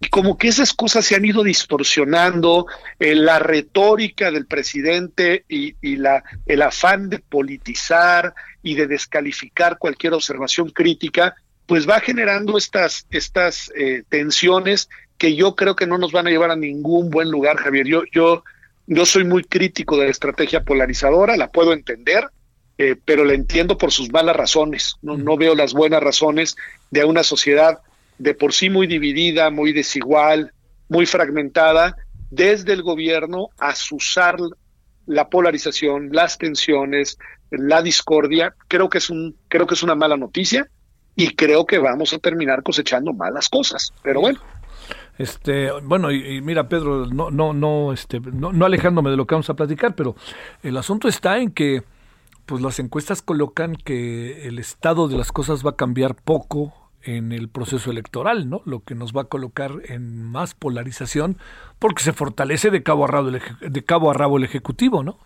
Y 0.00 0.08
como 0.08 0.36
que 0.36 0.48
esas 0.48 0.72
cosas 0.72 1.04
se 1.06 1.16
han 1.16 1.24
ido 1.24 1.42
distorsionando, 1.42 2.66
eh, 2.98 3.14
la 3.14 3.38
retórica 3.38 4.30
del 4.30 4.46
presidente 4.46 5.44
y, 5.48 5.76
el 5.82 6.62
afán 6.62 7.08
de 7.08 7.20
politizar 7.20 8.34
y 8.62 8.74
de 8.74 8.86
descalificar 8.86 9.78
cualquier 9.78 10.12
observación 10.12 10.70
crítica, 10.70 11.34
pues 11.66 11.88
va 11.88 12.00
generando 12.00 12.58
estas, 12.58 13.06
estas 13.10 13.72
eh, 13.74 14.02
tensiones 14.08 14.88
que 15.18 15.34
yo 15.34 15.54
creo 15.54 15.76
que 15.76 15.86
no 15.86 15.98
nos 15.98 16.12
van 16.12 16.26
a 16.26 16.30
llevar 16.30 16.50
a 16.50 16.56
ningún 16.56 17.10
buen 17.10 17.30
lugar, 17.30 17.56
Javier. 17.56 17.86
Yo, 17.86 18.02
yo, 18.12 18.44
yo 18.86 19.06
soy 19.06 19.24
muy 19.24 19.44
crítico 19.44 19.96
de 19.96 20.04
la 20.04 20.10
estrategia 20.10 20.64
polarizadora, 20.64 21.36
la 21.36 21.50
puedo 21.50 21.72
entender, 21.72 22.28
eh, 22.78 22.96
pero 23.04 23.24
la 23.24 23.34
entiendo 23.34 23.78
por 23.78 23.92
sus 23.92 24.12
malas 24.12 24.36
razones. 24.36 24.96
No, 25.02 25.16
no 25.16 25.36
veo 25.36 25.54
las 25.54 25.72
buenas 25.72 26.02
razones 26.02 26.56
de 26.90 27.04
una 27.04 27.22
sociedad 27.22 27.78
de 28.18 28.34
por 28.34 28.52
sí 28.52 28.70
muy 28.70 28.86
dividida, 28.86 29.50
muy 29.50 29.72
desigual, 29.72 30.52
muy 30.88 31.06
fragmentada, 31.06 31.96
desde 32.30 32.72
el 32.72 32.82
gobierno 32.82 33.48
a 33.58 33.74
usar 33.90 34.36
la 35.06 35.28
polarización, 35.28 36.10
las 36.12 36.38
tensiones, 36.38 37.18
la 37.50 37.82
discordia, 37.82 38.54
creo 38.68 38.88
que 38.88 38.98
es 38.98 39.10
un, 39.10 39.36
creo 39.48 39.66
que 39.66 39.74
es 39.74 39.82
una 39.82 39.94
mala 39.94 40.16
noticia 40.16 40.68
y 41.16 41.34
creo 41.34 41.66
que 41.66 41.78
vamos 41.78 42.12
a 42.12 42.18
terminar 42.18 42.62
cosechando 42.62 43.12
malas 43.12 43.48
cosas. 43.48 43.92
Pero 44.02 44.20
bueno. 44.20 44.40
Este, 45.18 45.70
bueno, 45.82 46.10
y, 46.10 46.40
mira, 46.40 46.68
Pedro, 46.68 47.06
no, 47.06 47.30
no, 47.30 47.52
no, 47.52 47.92
este, 47.92 48.20
no, 48.20 48.52
no 48.52 48.64
alejándome 48.64 49.10
de 49.10 49.16
lo 49.16 49.26
que 49.26 49.34
vamos 49.34 49.50
a 49.50 49.54
platicar, 49.54 49.94
pero 49.94 50.16
el 50.62 50.76
asunto 50.76 51.08
está 51.08 51.38
en 51.38 51.50
que, 51.50 51.84
pues 52.46 52.62
las 52.62 52.78
encuestas 52.78 53.22
colocan 53.22 53.76
que 53.76 54.48
el 54.48 54.58
estado 54.58 55.08
de 55.08 55.16
las 55.16 55.30
cosas 55.30 55.64
va 55.64 55.70
a 55.70 55.76
cambiar 55.76 56.16
poco 56.16 56.74
en 57.04 57.32
el 57.32 57.48
proceso 57.48 57.90
electoral, 57.90 58.48
¿no? 58.48 58.62
Lo 58.64 58.80
que 58.80 58.94
nos 58.94 59.12
va 59.12 59.22
a 59.22 59.26
colocar 59.26 59.72
en 59.84 60.22
más 60.22 60.54
polarización, 60.54 61.38
porque 61.78 62.02
se 62.02 62.12
fortalece 62.12 62.70
de 62.70 62.82
cabo 62.82 63.04
a 63.04 63.08
rabo 63.08 63.28
el, 63.28 63.40
de 63.60 63.84
cabo 63.84 64.10
a 64.10 64.14
rabo 64.14 64.38
el 64.38 64.44
ejecutivo, 64.44 65.02
¿no? 65.02 65.18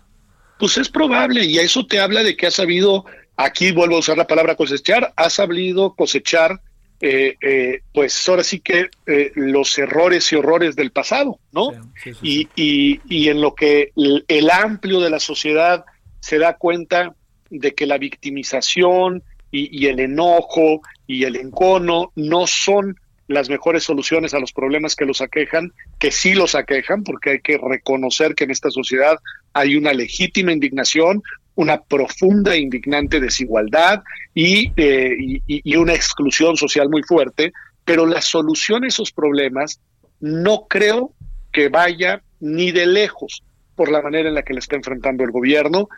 Pues 0.59 0.77
es 0.77 0.89
probable, 0.89 1.45
y 1.45 1.59
a 1.59 1.63
eso 1.63 1.87
te 1.87 2.01
habla 2.01 2.25
de 2.25 2.37
que 2.37 2.49
ha 2.49 2.51
sabido, 2.51 3.05
aquí 3.37 3.71
vuelvo 3.71 3.97
a 3.97 4.01
usar 4.01 4.19
la 4.19 4.27
palabra 4.27 4.57
cosechar, 4.57 5.15
ha 5.17 5.31
sabido 5.31 5.95
cosechar, 5.95 6.61
eh, 7.01 7.37
eh, 7.41 7.83
pues 7.93 8.29
ahora 8.29 8.43
sí 8.43 8.59
que 8.59 8.89
eh, 9.07 9.31
los 9.37 9.79
errores 9.79 10.33
y 10.33 10.37
horrores 10.37 10.75
del 10.75 10.91
pasado, 10.91 11.39
¿no? 11.53 11.71
Y, 12.23 12.49
y, 12.57 13.01
y, 13.09 13.29
en 13.29 13.41
lo 13.41 13.55
que 13.55 13.93
el, 13.95 14.51
amplio 14.51 14.99
de 14.99 15.11
la 15.11 15.21
sociedad 15.21 15.85
se 16.19 16.39
da 16.39 16.57
cuenta 16.57 17.15
de 17.51 17.73
que 17.75 17.87
la 17.87 17.99
victimización 17.99 19.23
y, 19.53 19.79
y 19.79 19.87
el 19.87 20.01
enojo 20.01 20.81
y 21.07 21.23
el 21.23 21.37
encono 21.37 22.11
no 22.17 22.49
son 22.49 22.97
las 23.29 23.49
mejores 23.49 23.85
soluciones 23.85 24.35
a 24.35 24.41
los 24.41 24.53
problemas 24.53 24.97
que 24.97 25.05
los 25.05 25.21
aquejan, 25.21 25.73
que 26.01 26.11
sí 26.11 26.35
los 26.35 26.55
aquejan, 26.55 27.05
porque 27.05 27.31
hay 27.31 27.41
que 27.41 27.59
reconocer 27.59 28.35
que 28.35 28.45
en 28.45 28.51
esta 28.51 28.71
sociedad 28.71 29.19
hay 29.53 29.77
una 29.77 29.93
legítima 29.93 30.51
indignación, 30.53 31.23
una 31.59 31.81
profunda 31.83 32.55
e 32.55 32.61
indignante 32.61 33.19
desigualdad 33.19 34.05
eh, 34.33 35.17
y, 35.19 35.43
y, 35.45 35.77
una 35.77 35.93
exclusión 35.93 36.57
social 36.57 36.89
muy 36.89 37.03
fuerte, 37.03 37.53
pero 37.85 38.07
la 38.07 38.21
solución 38.21 38.85
a 38.85 38.87
esos 38.87 39.11
problemas 39.11 39.81
no 40.21 40.67
creo 40.69 41.15
que 41.53 41.69
vaya 41.69 42.23
ni 42.39 42.71
de 42.71 42.87
lejos 42.87 43.43
por 43.75 43.91
la 43.91 44.03
manera 44.03 44.29
en 44.29 44.37
la 44.37 44.45
que 44.45 44.53
le 44.53 44.61
está 44.61 44.77
enfrentando 44.77 45.25
el 45.25 45.33
gobierno, 45.33 45.89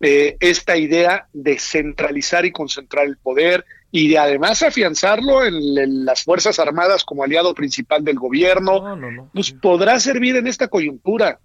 eh, 0.00 0.36
esta 0.38 0.76
idea 0.76 1.26
de 1.32 1.58
centralizar 1.58 2.44
y 2.44 2.52
concentrar 2.52 3.04
el 3.06 3.16
poder, 3.16 3.64
y 3.90 4.06
de 4.08 4.18
además 4.18 4.62
afianzarlo 4.62 5.44
en, 5.44 6.04
las 6.04 6.22
Fuerzas 6.22 6.60
Armadas 6.60 7.04
como 7.04 7.24
aliado 7.24 7.54
principal 7.54 8.04
del 8.04 8.20
gobierno, 8.20 9.28
pues 9.34 9.50
podrá 9.50 9.98
servir 9.98 10.36
en 10.36 10.46
esta 10.46 10.68
coyuntura, 10.68 11.40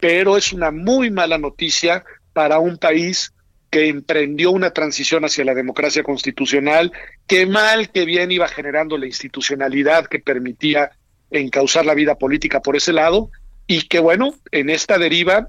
pero 0.00 0.38
es 0.38 0.54
una 0.54 0.70
muy 0.70 1.10
mala 1.10 1.36
noticia 1.36 2.04
para 2.38 2.60
un 2.60 2.78
país 2.78 3.32
que 3.68 3.88
emprendió 3.88 4.52
una 4.52 4.70
transición 4.70 5.24
hacia 5.24 5.44
la 5.44 5.54
democracia 5.54 6.04
constitucional, 6.04 6.92
que 7.26 7.46
mal 7.46 7.90
que 7.90 8.04
bien 8.04 8.30
iba 8.30 8.46
generando 8.46 8.96
la 8.96 9.06
institucionalidad 9.06 10.06
que 10.06 10.20
permitía 10.20 10.92
encauzar 11.32 11.84
la 11.84 11.94
vida 11.94 12.14
política 12.14 12.60
por 12.60 12.76
ese 12.76 12.92
lado, 12.92 13.28
y 13.66 13.88
que 13.88 13.98
bueno, 13.98 14.36
en 14.52 14.70
esta 14.70 14.98
deriva 14.98 15.48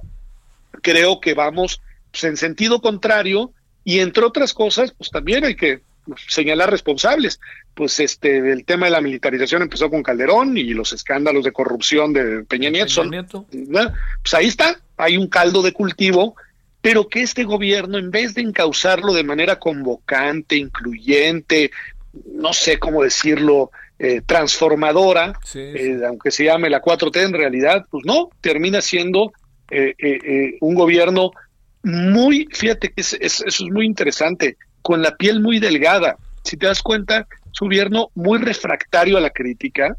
creo 0.82 1.20
que 1.20 1.36
vamos 1.36 1.80
pues, 2.10 2.24
en 2.24 2.38
sentido 2.38 2.82
contrario, 2.82 3.54
y 3.84 4.00
entre 4.00 4.26
otras 4.26 4.56
cosas, 4.56 4.92
pues 4.92 5.12
también 5.12 5.46
hay 5.46 5.56
que 5.56 5.82
señalar 6.28 6.72
responsables. 6.72 7.40
Pues 7.76 8.00
este 8.00 8.52
el 8.52 8.66
tema 8.66 8.88
de 8.88 8.94
la 8.94 9.02
militarización 9.02 9.62
empezó 9.62 9.92
con 9.92 10.02
Calderón 10.02 10.58
y 10.58 10.74
los 10.74 10.92
escándalos 10.92 11.44
de 11.44 11.52
corrupción 11.52 12.14
de 12.14 12.46
Peña 12.46 12.72
Nieto. 12.72 13.08
Pues 13.52 14.34
ahí 14.34 14.48
está, 14.48 14.82
hay 14.98 15.18
un 15.18 15.28
caldo 15.28 15.62
de 15.62 15.72
cultivo, 15.72 16.36
pero 16.82 17.08
que 17.08 17.22
este 17.22 17.44
gobierno, 17.44 17.98
en 17.98 18.12
vez 18.12 18.34
de 18.36 18.42
encauzarlo 18.42 19.14
de 19.14 19.24
manera 19.24 19.60
convocante, 19.60 20.56
incluyente, 20.56 21.72
no 22.26 22.54
sé 22.54 22.80
cómo 22.80 23.04
decirlo, 23.04 23.72
eh, 23.98 24.22
transformadora, 24.26 25.34
eh, 25.56 26.00
aunque 26.08 26.32
se 26.32 26.46
llame 26.46 26.70
la 26.70 26.82
4T 26.82 27.22
en 27.22 27.34
realidad, 27.34 27.86
pues 27.92 28.06
no, 28.06 28.30
termina 28.40 28.82
siendo 28.82 29.34
eh, 29.70 30.58
un 30.62 30.74
gobierno 30.74 31.32
muy, 31.84 32.48
fíjate 32.52 32.94
que 32.94 33.02
eso 33.02 33.18
es 33.20 33.62
muy 33.62 33.86
interesante, 33.86 34.58
con 34.82 35.02
la 35.02 35.16
piel 35.18 35.42
muy 35.42 35.60
delgada. 35.60 36.16
Si 36.44 36.56
te 36.56 36.68
das 36.68 36.82
cuenta, 36.82 37.28
es 37.52 37.62
un 37.62 37.68
gobierno 37.68 38.10
muy 38.16 38.40
refractario 38.40 39.18
a 39.18 39.22
la 39.22 39.32
crítica, 39.32 39.96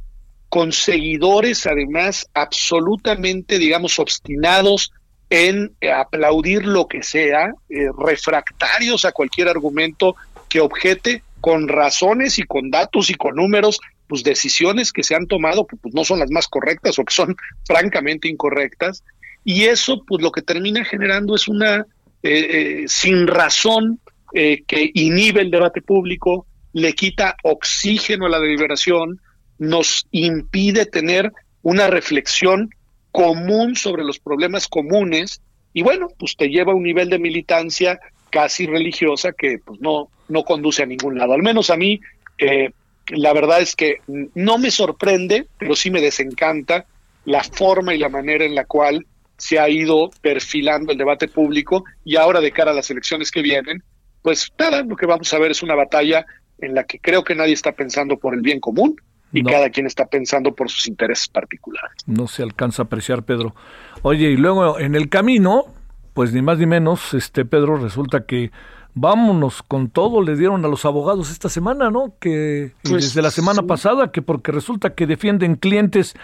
con 0.48 0.72
seguidores 0.72 1.66
además 1.66 2.26
absolutamente, 2.34 3.58
digamos, 3.58 3.98
obstinados 3.98 4.92
en 5.30 5.72
aplaudir 5.94 6.66
lo 6.66 6.86
que 6.88 7.02
sea, 7.02 7.54
eh, 7.68 7.88
refractarios 7.96 9.04
a 9.04 9.12
cualquier 9.12 9.48
argumento 9.48 10.16
que 10.48 10.60
objete 10.60 11.22
con 11.40 11.68
razones 11.68 12.38
y 12.38 12.42
con 12.42 12.70
datos 12.70 13.10
y 13.10 13.14
con 13.14 13.36
números, 13.36 13.80
pues 14.08 14.24
decisiones 14.24 14.92
que 14.92 15.04
se 15.04 15.14
han 15.14 15.26
tomado 15.26 15.66
que 15.66 15.76
pues, 15.76 15.94
no 15.94 16.04
son 16.04 16.18
las 16.18 16.30
más 16.30 16.48
correctas 16.48 16.98
o 16.98 17.04
que 17.04 17.14
son 17.14 17.36
francamente 17.66 18.28
incorrectas. 18.28 19.04
Y 19.44 19.64
eso, 19.64 20.02
pues 20.06 20.22
lo 20.22 20.32
que 20.32 20.42
termina 20.42 20.84
generando 20.84 21.34
es 21.34 21.48
una 21.48 21.86
eh, 22.22 22.82
eh, 22.82 22.84
sin 22.86 23.26
razón 23.26 24.00
eh, 24.34 24.62
que 24.66 24.90
inhibe 24.92 25.40
el 25.40 25.50
debate 25.50 25.80
público, 25.80 26.46
le 26.72 26.92
quita 26.92 27.36
oxígeno 27.42 28.26
a 28.26 28.28
la 28.28 28.38
deliberación, 28.38 29.20
nos 29.58 30.06
impide 30.10 30.86
tener 30.86 31.32
una 31.62 31.86
reflexión 31.86 32.70
común 33.12 33.76
sobre 33.76 34.04
los 34.04 34.18
problemas 34.18 34.68
comunes 34.68 35.40
y 35.72 35.82
bueno, 35.82 36.08
pues 36.18 36.36
te 36.36 36.48
lleva 36.48 36.72
a 36.72 36.76
un 36.76 36.82
nivel 36.82 37.10
de 37.10 37.18
militancia 37.18 38.00
casi 38.30 38.66
religiosa 38.66 39.32
que 39.32 39.58
pues 39.58 39.80
no, 39.80 40.08
no 40.28 40.44
conduce 40.44 40.82
a 40.82 40.86
ningún 40.86 41.18
lado. 41.18 41.32
Al 41.32 41.42
menos 41.42 41.70
a 41.70 41.76
mí, 41.76 42.00
eh, 42.38 42.70
la 43.08 43.32
verdad 43.32 43.60
es 43.60 43.74
que 43.76 43.98
no 44.34 44.58
me 44.58 44.70
sorprende, 44.70 45.46
pero 45.58 45.74
sí 45.76 45.90
me 45.90 46.00
desencanta 46.00 46.86
la 47.24 47.42
forma 47.44 47.94
y 47.94 47.98
la 47.98 48.08
manera 48.08 48.44
en 48.44 48.54
la 48.54 48.64
cual 48.64 49.06
se 49.36 49.58
ha 49.58 49.68
ido 49.68 50.10
perfilando 50.20 50.92
el 50.92 50.98
debate 50.98 51.28
público 51.28 51.84
y 52.04 52.16
ahora 52.16 52.40
de 52.40 52.52
cara 52.52 52.72
a 52.72 52.74
las 52.74 52.90
elecciones 52.90 53.30
que 53.30 53.42
vienen, 53.42 53.82
pues 54.22 54.52
nada, 54.58 54.82
lo 54.82 54.96
que 54.96 55.06
vamos 55.06 55.32
a 55.32 55.38
ver 55.38 55.50
es 55.50 55.62
una 55.62 55.74
batalla 55.74 56.26
en 56.58 56.74
la 56.74 56.84
que 56.84 56.98
creo 56.98 57.24
que 57.24 57.34
nadie 57.34 57.54
está 57.54 57.72
pensando 57.72 58.18
por 58.18 58.34
el 58.34 58.42
bien 58.42 58.60
común 58.60 58.96
y 59.32 59.44
cada 59.44 59.70
quien 59.70 59.86
está 59.86 60.06
pensando 60.06 60.54
por 60.54 60.70
sus 60.70 60.88
intereses 60.88 61.28
particulares. 61.28 61.92
No 62.06 62.26
se 62.26 62.42
alcanza 62.42 62.82
a 62.82 62.86
apreciar, 62.86 63.22
Pedro. 63.22 63.54
Oye, 64.02 64.30
y 64.30 64.36
luego 64.36 64.78
en 64.78 64.94
el 64.94 65.08
camino, 65.08 65.66
pues 66.14 66.32
ni 66.32 66.42
más 66.42 66.58
ni 66.58 66.66
menos, 66.66 67.14
este 67.14 67.44
Pedro, 67.44 67.76
resulta 67.76 68.24
que 68.24 68.50
vámonos 68.94 69.62
con 69.62 69.88
todo, 69.88 70.22
le 70.22 70.36
dieron 70.36 70.64
a 70.64 70.68
los 70.68 70.84
abogados 70.84 71.30
esta 71.30 71.48
semana, 71.48 71.90
¿no? 71.90 72.14
Que 72.20 72.72
pues 72.82 73.04
desde 73.04 73.22
la 73.22 73.30
semana 73.30 73.62
pasada, 73.62 74.10
que 74.10 74.22
porque 74.22 74.52
resulta 74.52 74.94
que 74.94 75.06
defienden 75.06 75.56
clientes 75.56 76.14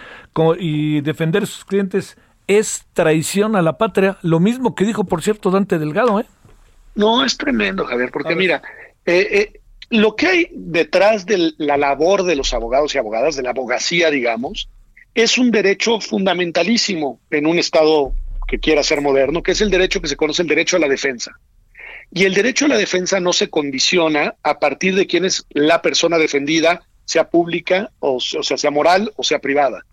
y 0.59 1.01
defender 1.01 1.43
a 1.43 1.45
sus 1.45 1.65
clientes 1.65 2.17
es 2.47 2.85
traición 2.93 3.55
a 3.55 3.61
la 3.61 3.77
patria, 3.77 4.17
lo 4.21 4.39
mismo 4.39 4.73
que 4.73 4.85
dijo, 4.85 5.03
por 5.03 5.21
cierto, 5.21 5.51
Dante 5.51 5.79
Delgado, 5.79 6.19
¿eh? 6.19 6.25
No, 6.95 7.23
es 7.23 7.37
tremendo, 7.37 7.85
Javier, 7.85 8.09
porque 8.11 8.35
mira, 8.35 8.61
eh, 9.05 9.27
eh, 9.31 9.61
lo 9.89 10.15
que 10.15 10.27
hay 10.27 10.47
detrás 10.51 11.25
de 11.25 11.53
la 11.57 11.77
labor 11.77 12.23
de 12.23 12.35
los 12.35 12.53
abogados 12.53 12.93
y 12.93 12.97
abogadas, 12.97 13.35
de 13.35 13.43
la 13.43 13.51
abogacía, 13.51 14.09
digamos, 14.09 14.69
es 15.13 15.37
un 15.37 15.51
derecho 15.51 15.99
fundamentalísimo 15.99 17.19
en 17.31 17.47
un 17.47 17.57
Estado 17.57 18.13
que 18.47 18.59
quiera 18.59 18.83
ser 18.83 19.01
moderno, 19.01 19.43
que 19.43 19.51
es 19.51 19.61
el 19.61 19.69
derecho 19.69 20.01
que 20.01 20.07
se 20.07 20.15
conoce 20.15 20.41
el 20.41 20.47
derecho 20.47 20.77
a 20.77 20.79
la 20.79 20.87
defensa. 20.87 21.39
Y 22.13 22.23
el 22.23 22.33
derecho 22.33 22.65
a 22.65 22.69
la 22.69 22.77
defensa 22.77 23.19
no 23.19 23.33
se 23.33 23.49
condiciona 23.49 24.35
a 24.43 24.59
partir 24.59 24.95
de 24.95 25.07
quién 25.07 25.25
es 25.25 25.45
la 25.49 25.81
persona 25.81 26.17
defendida, 26.17 26.83
sea 27.03 27.29
pública 27.29 27.91
o, 27.99 28.19
sea, 28.19 28.57
sea 28.57 28.71
moral 28.71 29.11
o 29.15 29.23
sea 29.23 29.39
privada. 29.39 29.85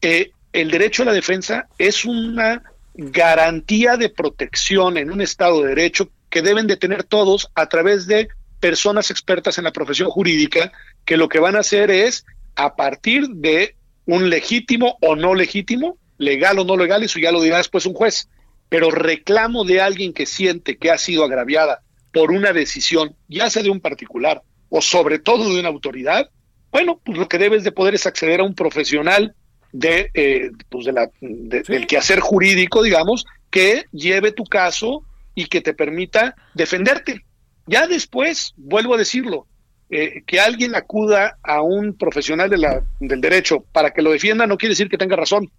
Eh, 0.00 0.30
el 0.52 0.70
derecho 0.70 1.02
a 1.02 1.06
la 1.06 1.12
defensa 1.12 1.68
es 1.76 2.04
una 2.04 2.62
garantía 2.94 3.96
de 3.96 4.08
protección 4.08 4.96
en 4.96 5.10
un 5.10 5.20
Estado 5.20 5.62
de 5.62 5.68
Derecho 5.68 6.08
que 6.30 6.42
deben 6.42 6.66
de 6.66 6.76
tener 6.76 7.04
todos 7.04 7.50
a 7.54 7.68
través 7.68 8.06
de 8.06 8.28
personas 8.60 9.10
expertas 9.10 9.58
en 9.58 9.64
la 9.64 9.72
profesión 9.72 10.10
jurídica 10.10 10.72
que 11.04 11.16
lo 11.16 11.28
que 11.28 11.38
van 11.38 11.56
a 11.56 11.60
hacer 11.60 11.90
es 11.90 12.24
a 12.56 12.76
partir 12.76 13.28
de 13.28 13.76
un 14.04 14.30
legítimo 14.30 14.96
o 15.00 15.16
no 15.16 15.34
legítimo, 15.34 15.98
legal 16.18 16.58
o 16.58 16.64
no 16.64 16.76
legal, 16.76 17.02
eso 17.02 17.18
ya 17.18 17.30
lo 17.30 17.42
dirá 17.42 17.58
después 17.58 17.86
un 17.86 17.94
juez, 17.94 18.28
pero 18.68 18.90
reclamo 18.90 19.64
de 19.64 19.80
alguien 19.80 20.12
que 20.12 20.26
siente 20.26 20.76
que 20.76 20.90
ha 20.90 20.98
sido 20.98 21.24
agraviada 21.24 21.82
por 22.12 22.32
una 22.32 22.52
decisión, 22.52 23.14
ya 23.28 23.50
sea 23.50 23.62
de 23.62 23.70
un 23.70 23.80
particular 23.80 24.42
o 24.70 24.82
sobre 24.82 25.18
todo 25.18 25.52
de 25.52 25.60
una 25.60 25.68
autoridad, 25.68 26.30
bueno, 26.70 27.00
pues 27.04 27.16
lo 27.16 27.28
que 27.28 27.38
debes 27.38 27.64
de 27.64 27.72
poder 27.72 27.94
es 27.94 28.06
acceder 28.06 28.40
a 28.40 28.44
un 28.44 28.54
profesional 28.54 29.34
de, 29.72 30.10
eh, 30.14 30.50
pues 30.68 30.84
de 30.86 30.92
la, 30.92 31.10
del 31.20 31.86
quehacer 31.86 32.20
jurídico, 32.20 32.82
digamos, 32.82 33.24
que 33.50 33.84
lleve 33.92 34.32
tu 34.32 34.44
caso 34.44 35.02
y 35.34 35.46
que 35.46 35.60
te 35.60 35.74
permita 35.74 36.34
defenderte. 36.54 37.24
Ya 37.68 37.86
después, 37.86 38.54
vuelvo 38.56 38.94
a 38.94 38.98
decirlo, 38.98 39.46
eh, 39.90 40.22
que 40.26 40.40
alguien 40.40 40.74
acuda 40.74 41.38
a 41.42 41.62
un 41.62 41.94
profesional 41.94 42.50
de 42.50 42.58
la, 42.58 42.82
del 43.00 43.20
derecho 43.20 43.64
para 43.72 43.90
que 43.92 44.02
lo 44.02 44.12
defienda 44.12 44.46
no 44.46 44.58
quiere 44.58 44.72
decir 44.72 44.88
que 44.88 44.98
tenga 44.98 45.16
razón. 45.16 45.50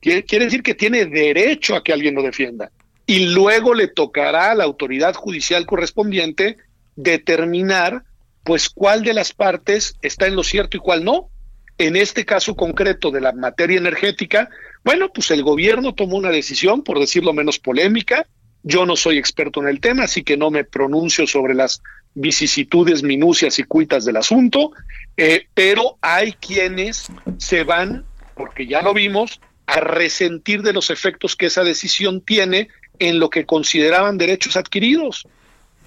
Quiere, 0.00 0.24
quiere 0.24 0.44
decir 0.44 0.62
que 0.62 0.74
tiene 0.74 1.06
derecho 1.06 1.74
a 1.74 1.82
que 1.82 1.92
alguien 1.92 2.14
lo 2.14 2.22
defienda. 2.22 2.70
y 3.06 3.26
luego 3.26 3.72
le 3.72 3.86
tocará 3.86 4.50
a 4.50 4.54
la 4.56 4.64
autoridad 4.64 5.14
judicial 5.14 5.64
correspondiente 5.64 6.56
determinar 6.96 8.02
pues 8.42 8.68
cuál 8.68 9.02
de 9.02 9.14
las 9.14 9.32
partes 9.32 9.96
está 10.02 10.26
en 10.26 10.36
lo 10.36 10.42
cierto 10.42 10.76
y 10.76 10.80
cuál 10.80 11.04
no. 11.04 11.30
En 11.78 11.94
este 11.96 12.24
caso 12.24 12.54
concreto 12.54 13.10
de 13.10 13.20
la 13.20 13.32
materia 13.32 13.76
energética, 13.76 14.48
bueno, 14.84 15.12
pues 15.12 15.30
el 15.30 15.42
gobierno 15.42 15.94
tomó 15.94 16.16
una 16.16 16.30
decisión, 16.30 16.82
por 16.82 16.98
decirlo 16.98 17.32
menos 17.32 17.58
polémica. 17.58 18.26
Yo 18.68 18.84
no 18.84 18.96
soy 18.96 19.16
experto 19.16 19.62
en 19.62 19.68
el 19.68 19.78
tema, 19.78 20.02
así 20.02 20.24
que 20.24 20.36
no 20.36 20.50
me 20.50 20.64
pronuncio 20.64 21.24
sobre 21.28 21.54
las 21.54 21.80
vicisitudes, 22.14 23.04
minucias 23.04 23.60
y 23.60 23.62
cuitas 23.62 24.04
del 24.04 24.16
asunto, 24.16 24.72
eh, 25.16 25.46
pero 25.54 25.98
hay 26.00 26.32
quienes 26.32 27.06
se 27.38 27.62
van, 27.62 28.04
porque 28.34 28.66
ya 28.66 28.82
lo 28.82 28.92
vimos, 28.92 29.40
a 29.66 29.78
resentir 29.78 30.62
de 30.62 30.72
los 30.72 30.90
efectos 30.90 31.36
que 31.36 31.46
esa 31.46 31.62
decisión 31.62 32.20
tiene 32.20 32.66
en 32.98 33.20
lo 33.20 33.30
que 33.30 33.46
consideraban 33.46 34.18
derechos 34.18 34.56
adquiridos. 34.56 35.28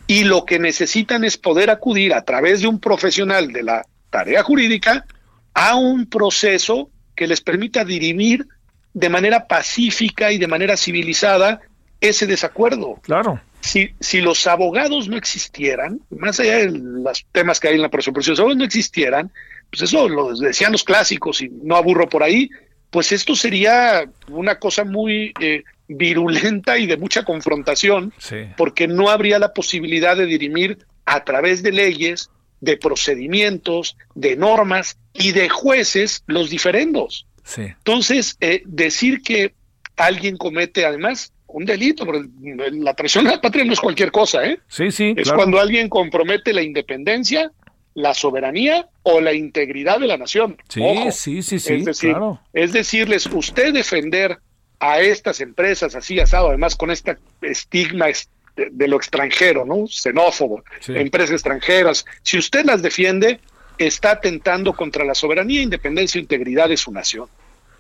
Y 0.08 0.24
lo 0.24 0.46
que 0.46 0.58
necesitan 0.58 1.26
es 1.26 1.36
poder 1.36 1.70
acudir 1.70 2.14
a 2.14 2.24
través 2.24 2.62
de 2.62 2.68
un 2.68 2.80
profesional 2.80 3.52
de 3.52 3.64
la 3.64 3.86
tarea 4.10 4.42
jurídica 4.42 5.06
a 5.54 5.76
un 5.76 6.06
proceso 6.06 6.90
que 7.14 7.28
les 7.28 7.42
permita 7.42 7.84
dirimir 7.84 8.48
de 8.94 9.10
manera 9.10 9.48
pacífica 9.48 10.32
y 10.32 10.38
de 10.38 10.48
manera 10.48 10.78
civilizada 10.78 11.60
ese 12.02 12.26
desacuerdo. 12.28 13.00
Claro. 13.02 13.41
Si, 13.62 13.93
si 14.00 14.22
los 14.22 14.47
abogados 14.47 15.10
no 15.10 15.18
existieran, 15.18 16.00
más 16.10 16.39
allá 16.39 16.58
de 16.58 16.72
los 16.72 17.26
temas 17.32 17.60
que 17.60 17.68
hay 17.68 17.76
en 17.76 17.82
la 17.82 17.89
presunción, 17.89 18.24
si 18.24 18.30
los 18.32 18.39
abogados 18.39 18.58
no 18.58 18.66
existieran, 18.66 19.32
pues 19.70 19.84
eso 19.84 20.08
lo 20.08 20.34
decían 20.36 20.72
los 20.72 20.84
clásicos 20.84 21.41
y 21.41 21.50
no 21.50 21.76
aburro 21.76 22.08
por 22.08 22.24
ahí, 22.24 22.50
pues 22.89 23.12
esto 23.12 23.36
sería 23.36 24.10
una 24.30 24.58
cosa 24.58 24.84
muy 24.84 25.34
eh, 25.39 25.64
virulenta 25.88 26.78
y 26.78 26.88
de 26.88 26.97
mucha 26.97 27.24
confrontación, 27.24 28.14
porque 28.58 28.88
no 28.88 29.10
habría 29.10 29.39
la 29.39 29.54
posibilidad 29.54 30.16
de 30.16 30.26
dirimir 30.26 30.86
a 31.06 31.24
través 31.24 31.62
de 31.64 31.72
leyes, 31.72 32.30
de 32.62 32.78
procedimientos, 32.78 33.97
de 34.16 34.36
normas 34.36 34.97
y 35.14 35.32
de 35.32 35.50
jueces 35.50 36.24
los 36.28 36.50
diferendos. 36.50 37.28
Entonces, 37.58 38.38
eh, 38.41 38.62
decir 38.66 39.22
que 39.22 39.54
alguien 39.97 40.38
comete 40.38 40.86
además 40.86 41.34
un 41.52 41.66
delito, 41.66 42.06
la 42.41 42.93
traición 42.93 43.28
a 43.28 43.32
la 43.32 43.41
patria 43.41 43.66
no 43.66 43.74
es 43.74 43.80
cualquier 43.80 44.12
cosa, 44.12 44.45
¿eh? 44.45 44.60
Sí, 44.68 44.91
sí. 44.91 45.14
Es 45.18 45.32
cuando 45.32 45.60
alguien 45.60 45.89
compromete 45.89 46.54
la 46.54 46.62
independencia, 46.62 47.52
la 47.95 48.14
soberanía 48.14 48.88
o 49.04 49.20
la 49.20 49.34
integridad 49.34 50.00
de 50.00 50.08
la 50.08 50.18
nación. 50.18 50.58
Sí, 50.70 50.82
sí, 51.12 51.41
sí, 51.41 51.60
sí. 51.60 51.74
Es, 51.76 51.86
decir, 51.86 52.16
es 52.54 52.72
decirles, 52.72 53.26
usted 53.28 53.74
defender 53.74 54.38
a 54.80 55.02
estas 55.02 55.41
empresas 55.41 55.95
así 55.95 56.20
asado, 56.20 56.50
además 56.50 56.76
con 56.76 56.91
este 56.91 57.18
estigma 57.41 58.08
de, 58.56 58.88
lo 58.88 58.97
extranjero, 58.97 59.66
¿no? 59.66 59.88
Xenófobo, 59.88 60.64
empresas 60.88 61.32
extranjeras. 61.32 62.06
Si 62.22 62.38
usted 62.38 62.66
las 62.66 62.82
defiende, 62.82 63.39
está 63.78 64.12
atentando 64.12 64.74
contra 64.74 65.04
la 65.04 65.16
soberanía, 65.16 65.62
independencia 65.62 66.20
e 66.20 66.22
integridad 66.22 66.70
de 66.70 66.78
su 66.78 66.91
nación. 66.91 67.28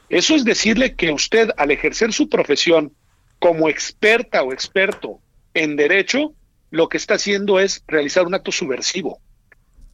Eso 0.09 0.35
es 0.35 0.43
decirle 0.43 0.95
que 0.95 1.11
usted, 1.11 1.51
al 1.55 1.71
ejercer 1.71 2.13
su 2.13 2.29
profesión 2.29 2.93
como 3.39 3.69
experta 3.69 4.43
o 4.43 4.53
experto 4.53 5.19
en 5.53 5.75
derecho, 5.75 6.33
lo 6.71 6.89
que 6.89 6.97
está 6.97 7.15
haciendo 7.15 7.59
es 7.59 7.83
realizar 7.87 8.25
un 8.25 8.35
acto 8.35 8.51
subversivo. 8.51 9.19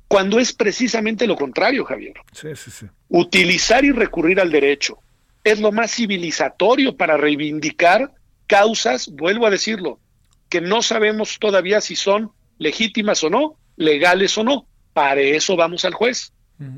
Cuando 0.08 0.40
es 0.40 0.54
precisamente 0.54 1.26
lo 1.26 1.36
contrario, 1.36 1.86
Javier. 1.86 2.14
Sí, 2.32 2.50
sí, 2.56 2.72
sí. 2.72 2.86
Utilizar 3.10 3.86
y 3.86 3.92
recurrir 3.92 4.40
al 4.40 4.52
derecho 4.52 5.00
es 5.44 5.60
lo 5.60 5.72
más 5.72 5.96
civilizatorio 5.96 6.98
para 6.98 7.18
reivindicar 7.18 8.12
causas, 8.48 9.10
vuelvo 9.10 9.46
a 9.46 9.52
decirlo, 9.52 10.00
que 10.50 10.62
no 10.62 10.82
sabemos 10.82 11.38
todavía 11.40 11.82
si 11.82 11.96
son 11.96 12.32
legítimas 12.58 13.24
o 13.24 13.30
no, 13.30 13.58
legales 13.76 14.38
o 14.38 14.44
no. 14.44 14.68
Para 14.94 15.22
eso 15.22 15.56
vamos 15.56 15.86
al 15.86 15.94
juez. 15.94 16.32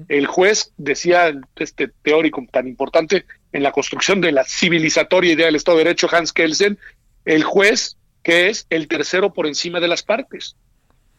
El 0.07 0.25
juez, 0.25 0.73
decía 0.77 1.31
este 1.55 1.87
teórico 2.01 2.43
tan 2.51 2.67
importante 2.67 3.25
en 3.51 3.63
la 3.63 3.71
construcción 3.71 4.21
de 4.21 4.31
la 4.31 4.43
civilizatoria 4.43 5.33
idea 5.33 5.45
del 5.45 5.55
Estado 5.55 5.77
de 5.77 5.85
Derecho, 5.85 6.09
Hans 6.11 6.33
Kelsen, 6.33 6.77
el 7.25 7.43
juez 7.43 7.97
que 8.23 8.49
es 8.49 8.67
el 8.69 8.87
tercero 8.87 9.33
por 9.33 9.47
encima 9.47 9.79
de 9.79 9.87
las 9.87 10.03
partes. 10.03 10.55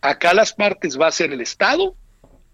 Acá 0.00 0.34
las 0.34 0.52
partes 0.52 1.00
va 1.00 1.06
a 1.06 1.12
ser 1.12 1.32
el 1.32 1.40
Estado 1.40 1.94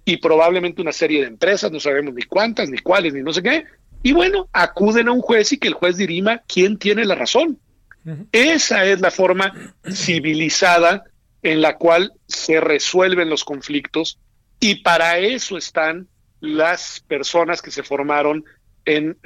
y 0.05 0.19
probablemente 0.19 0.83
una 0.83 0.93
serie 0.93 1.23
de 1.23 1.27
empresas, 1.27 1.73
no 1.73 1.81
sabemos 1.81 2.15
ni 2.15 2.23
cuántas, 2.23 2.71
ni 2.71 2.79
cuáles, 2.79 3.15
ni 3.15 3.23
no 3.23 3.33
sé 3.33 3.43
qué, 3.43 3.65
y 4.03 4.13
bueno, 4.13 4.49
acuden 4.53 5.09
a 5.09 5.13
un 5.13 5.23
juez 5.23 5.53
y 5.53 5.59
que 5.59 5.69
el 5.69 5.75
juez 5.75 5.97
dirima 5.97 6.43
quién 6.47 6.79
tiene 6.79 7.05
la 7.05 7.15
razón. 7.15 7.59
Esa 8.33 8.85
es 8.85 9.01
la 9.01 9.11
forma 9.11 9.75
civilizada 9.91 11.05
en 11.43 11.63
la 11.63 11.77
cual 11.77 12.13
se 12.29 12.61
resuelven 12.61 13.31
los 13.31 13.45
conflictos 13.45 14.19
y 14.61 14.77
para 14.77 15.19
eso 15.19 15.57
están 15.57 16.07
las 16.41 17.01
personas 17.01 17.63
que 17.63 17.71
se 17.71 17.83
formaron 17.83 18.45
en, 18.85 19.17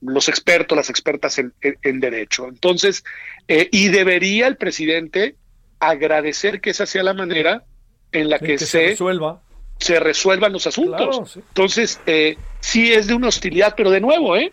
los 0.00 0.28
expertos, 0.28 0.76
las 0.76 0.90
expertas 0.90 1.38
en, 1.38 2.00
derecho. 2.00 2.48
Entonces, 2.48 3.04
eh, 3.48 3.68
y 3.70 3.88
debería 3.88 4.46
el 4.46 4.56
presidente 4.56 5.36
agradecer 5.78 6.60
que 6.60 6.70
esa 6.70 6.86
sea 6.86 7.02
la 7.02 7.14
manera 7.14 7.64
en 8.12 8.30
la 8.30 8.38
que, 8.38 8.58
se, 8.58 8.88
resuelva 8.88 9.42
se 9.78 10.00
resuelvan 10.00 10.52
los 10.52 10.66
asuntos. 10.66 11.36
Entonces, 11.36 12.00
eh, 12.06 12.36
sí 12.60 12.92
es 12.92 13.06
de 13.06 13.14
una 13.14 13.28
hostilidad, 13.28 13.74
pero 13.76 13.90
de 13.90 14.00
nuevo, 14.00 14.36
¿eh? 14.36 14.52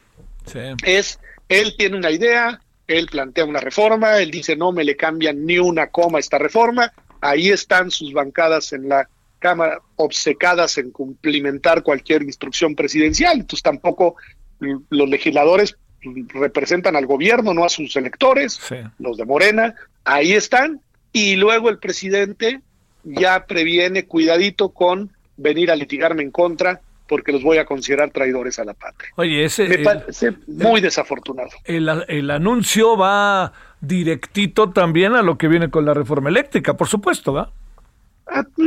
Es, 0.84 1.20
él 1.48 1.76
tiene 1.78 1.98
una 1.98 2.12
idea, 2.12 2.60
él 2.88 3.08
plantea 3.08 3.46
una 3.46 3.60
reforma, 3.60 4.18
él 4.18 4.32
dice 4.32 4.56
no 4.56 4.72
me 4.72 4.84
le 4.84 4.96
cambian 4.96 5.46
ni 5.46 5.60
una 5.60 5.88
coma 5.88 6.18
a 6.18 6.20
esta 6.20 6.38
reforma, 6.38 6.92
ahí 7.22 7.50
están 7.50 7.92
sus 7.92 8.12
bancadas 8.12 8.74
en 8.74 8.90
la 8.90 9.08
Cámara 9.42 9.80
obcecadas 9.96 10.78
en 10.78 10.92
cumplimentar 10.92 11.82
cualquier 11.82 12.22
instrucción 12.22 12.76
presidencial, 12.76 13.40
entonces 13.40 13.64
tampoco 13.64 14.16
los 14.60 15.10
legisladores 15.10 15.76
representan 16.30 16.96
al 16.96 17.08
gobierno, 17.08 17.54
no 17.54 17.66
a 17.66 17.70
sus 17.70 17.96
electores, 17.96 18.60
los 19.00 19.18
de 19.18 19.26
Morena, 19.26 19.74
ahí 20.06 20.34
están, 20.34 20.80
y 21.12 21.36
luego 21.36 21.70
el 21.70 21.80
presidente 21.80 22.62
ya 23.04 23.46
previene, 23.48 24.06
cuidadito 24.06 24.70
con 24.70 25.12
venir 25.38 25.72
a 25.72 25.76
litigarme 25.76 26.22
en 26.22 26.32
contra 26.32 26.80
porque 27.08 27.32
los 27.32 27.44
voy 27.44 27.58
a 27.58 27.66
considerar 27.66 28.12
traidores 28.12 28.58
a 28.60 28.64
la 28.64 28.74
patria. 28.74 29.10
Oye, 29.18 29.44
ese 29.44 29.68
me 29.68 29.80
parece 29.80 30.34
muy 30.48 30.80
desafortunado. 30.80 31.50
El, 31.66 31.90
el, 32.08 32.32
anuncio 32.32 32.96
va 32.96 33.52
directito 33.82 34.70
también 34.70 35.16
a 35.16 35.22
lo 35.22 35.38
que 35.38 35.50
viene 35.50 35.70
con 35.70 35.84
la 35.84 35.94
reforma 35.94 36.30
eléctrica, 36.30 36.78
por 36.78 36.88
supuesto, 36.88 37.34
¿va? 37.34 37.52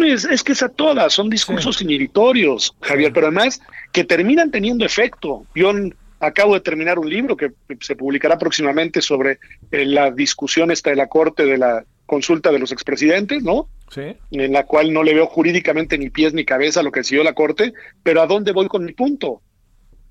Es, 0.04 0.42
que 0.42 0.52
es 0.52 0.62
a 0.62 0.68
todas, 0.68 1.12
son 1.12 1.30
discursos 1.30 1.80
inhibitorios, 1.80 2.76
Javier, 2.80 3.12
pero 3.12 3.28
además 3.28 3.60
que 3.92 4.04
terminan 4.04 4.50
teniendo 4.50 4.84
efecto. 4.84 5.46
Yo 5.54 5.72
acabo 6.20 6.54
de 6.54 6.60
terminar 6.60 6.98
un 6.98 7.08
libro 7.08 7.36
que 7.36 7.52
se 7.80 7.96
publicará 7.96 8.38
próximamente 8.38 9.00
sobre 9.00 9.38
eh, 9.70 9.86
la 9.86 10.10
discusión 10.10 10.70
esta 10.70 10.90
de 10.90 10.96
la 10.96 11.06
Corte 11.06 11.46
de 11.46 11.58
la 11.58 11.84
consulta 12.06 12.52
de 12.52 12.58
los 12.58 12.72
expresidentes, 12.72 13.42
¿no? 13.42 13.68
Sí. 13.88 14.16
En 14.32 14.52
la 14.52 14.64
cual 14.64 14.92
no 14.92 15.02
le 15.02 15.14
veo 15.14 15.26
jurídicamente 15.26 15.96
ni 15.96 16.10
pies 16.10 16.34
ni 16.34 16.44
cabeza 16.44 16.82
lo 16.82 16.92
que 16.92 17.00
decidió 17.00 17.24
la 17.24 17.32
Corte, 17.32 17.72
pero 18.02 18.20
¿a 18.20 18.26
dónde 18.26 18.52
voy 18.52 18.68
con 18.68 18.84
mi 18.84 18.92
punto? 18.92 19.40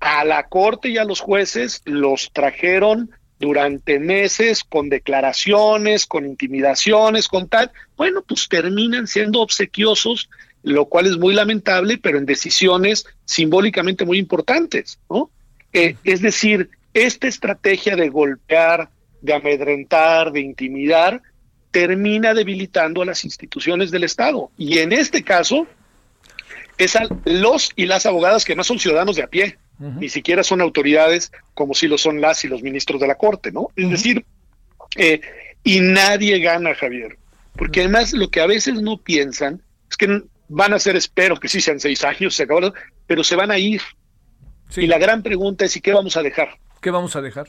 A 0.00 0.24
la 0.24 0.48
Corte 0.48 0.88
y 0.88 0.98
a 0.98 1.04
los 1.04 1.20
jueces 1.20 1.82
los 1.84 2.30
trajeron 2.32 3.10
durante 3.38 3.98
meses 3.98 4.64
con 4.64 4.88
declaraciones, 4.88 6.06
con 6.06 6.26
intimidaciones, 6.26 7.28
con 7.28 7.48
tal. 7.48 7.70
Bueno, 7.96 8.22
pues 8.22 8.48
terminan 8.48 9.06
siendo 9.06 9.40
obsequiosos, 9.40 10.30
lo 10.62 10.86
cual 10.86 11.06
es 11.06 11.18
muy 11.18 11.34
lamentable, 11.34 11.98
pero 11.98 12.18
en 12.18 12.26
decisiones 12.26 13.06
simbólicamente 13.24 14.04
muy 14.04 14.18
importantes, 14.18 14.98
¿no? 15.10 15.30
Eh, 15.72 15.96
es 16.04 16.22
decir, 16.22 16.70
esta 16.94 17.26
estrategia 17.26 17.96
de 17.96 18.08
golpear, 18.08 18.88
de 19.20 19.34
amedrentar, 19.34 20.30
de 20.30 20.40
intimidar, 20.40 21.20
termina 21.72 22.34
debilitando 22.34 23.02
a 23.02 23.04
las 23.04 23.24
instituciones 23.24 23.90
del 23.90 24.04
Estado. 24.04 24.50
Y 24.56 24.78
en 24.78 24.92
este 24.92 25.24
caso, 25.24 25.66
es 26.78 26.94
a 26.94 27.08
los 27.24 27.72
y 27.74 27.86
las 27.86 28.06
abogadas 28.06 28.44
que 28.44 28.54
no 28.54 28.62
son 28.62 28.78
ciudadanos 28.78 29.16
de 29.16 29.24
a 29.24 29.26
pie, 29.26 29.58
ni 29.78 30.08
siquiera 30.08 30.42
son 30.44 30.60
autoridades 30.60 31.32
como 31.52 31.74
si 31.74 31.88
lo 31.88 31.98
son 31.98 32.20
las 32.20 32.44
y 32.44 32.48
los 32.48 32.62
ministros 32.62 33.00
de 33.00 33.08
la 33.08 33.16
Corte, 33.16 33.50
¿no? 33.50 33.68
Es 33.74 33.90
decir, 33.90 34.24
eh, 34.96 35.20
y 35.62 35.80
nadie 35.80 36.38
gana, 36.38 36.74
Javier, 36.74 37.18
porque 37.56 37.80
además 37.80 38.12
lo 38.12 38.30
que 38.30 38.40
a 38.40 38.46
veces 38.46 38.80
no 38.80 38.98
piensan 38.98 39.62
es 39.90 39.96
que 39.96 40.22
van 40.48 40.72
a 40.72 40.78
ser, 40.78 40.96
espero 40.96 41.38
que 41.40 41.48
sí 41.48 41.60
sean 41.60 41.80
seis 41.80 42.04
años, 42.04 42.34
se 42.34 42.44
acabó, 42.44 42.72
pero 43.06 43.24
se 43.24 43.36
van 43.36 43.50
a 43.50 43.58
ir. 43.58 43.82
Y 44.76 44.86
la 44.86 44.98
gran 44.98 45.22
pregunta 45.22 45.64
es, 45.64 45.76
¿y 45.76 45.80
qué 45.80 45.92
vamos 45.92 46.16
a 46.16 46.22
dejar? 46.22 46.56
¿Qué 46.80 46.90
vamos 46.90 47.16
a 47.16 47.20
dejar? 47.20 47.48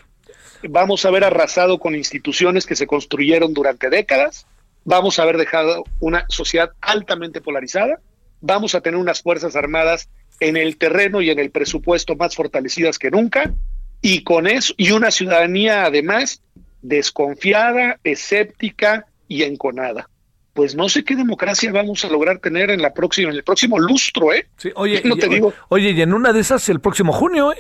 vamos 0.70 1.06
a 1.06 1.10
haber 1.10 1.24
arrasado 1.24 1.80
con 1.80 1.96
instituciones 1.96 2.66
que 2.66 2.76
se 2.76 2.88
construyeron 2.88 3.54
durante 3.54 3.90
décadas, 3.90 4.48
vamos 4.84 5.20
a 5.20 5.24
haber 5.24 5.38
dejado 5.38 5.84
una 6.00 6.26
sociedad 6.30 6.72
altamente 6.82 7.42
polarizada, 7.42 8.00
vamos 8.42 8.76
a 8.76 8.82
tener 8.82 9.00
unas 9.00 9.22
Fuerzas 9.22 9.56
Armadas 9.56 10.10
en 10.40 10.58
el 10.58 10.78
terreno 10.78 11.22
y 11.22 11.30
en 11.30 11.40
el 11.40 11.52
presupuesto 11.52 12.16
más 12.16 12.36
fortalecidas 12.36 13.00
que 13.00 13.12
nunca, 13.12 13.54
y 14.02 14.24
con 14.24 14.48
eso, 14.48 14.74
y 14.78 14.92
una 14.92 15.12
ciudadanía 15.12 15.86
además 15.86 16.42
desconfiada, 16.82 18.00
escéptica 18.04 19.08
y 19.28 19.44
enconada. 19.44 20.10
Pues 20.54 20.76
no 20.76 20.88
sé 20.88 21.04
qué 21.04 21.16
democracia 21.16 21.72
vamos 21.72 22.06
a 22.06 22.10
lograr 22.10 22.40
tener 22.40 22.70
en 22.70 22.82
la 22.82 22.94
próxima, 22.94 23.30
en 23.30 23.36
el 23.36 23.44
próximo 23.44 23.78
lustro, 23.80 24.34
¿eh? 24.34 24.48
Sí, 24.58 24.72
oye, 24.76 25.02
no 25.06 25.18
te 25.18 25.28
digo. 25.28 25.54
Oye, 25.70 25.92
y 25.92 26.02
en 26.02 26.14
una 26.14 26.32
de 26.32 26.40
esas 26.40 26.70
el 26.70 26.80
próximo 26.80 27.12
junio, 27.12 27.52
¿eh? 27.52 27.58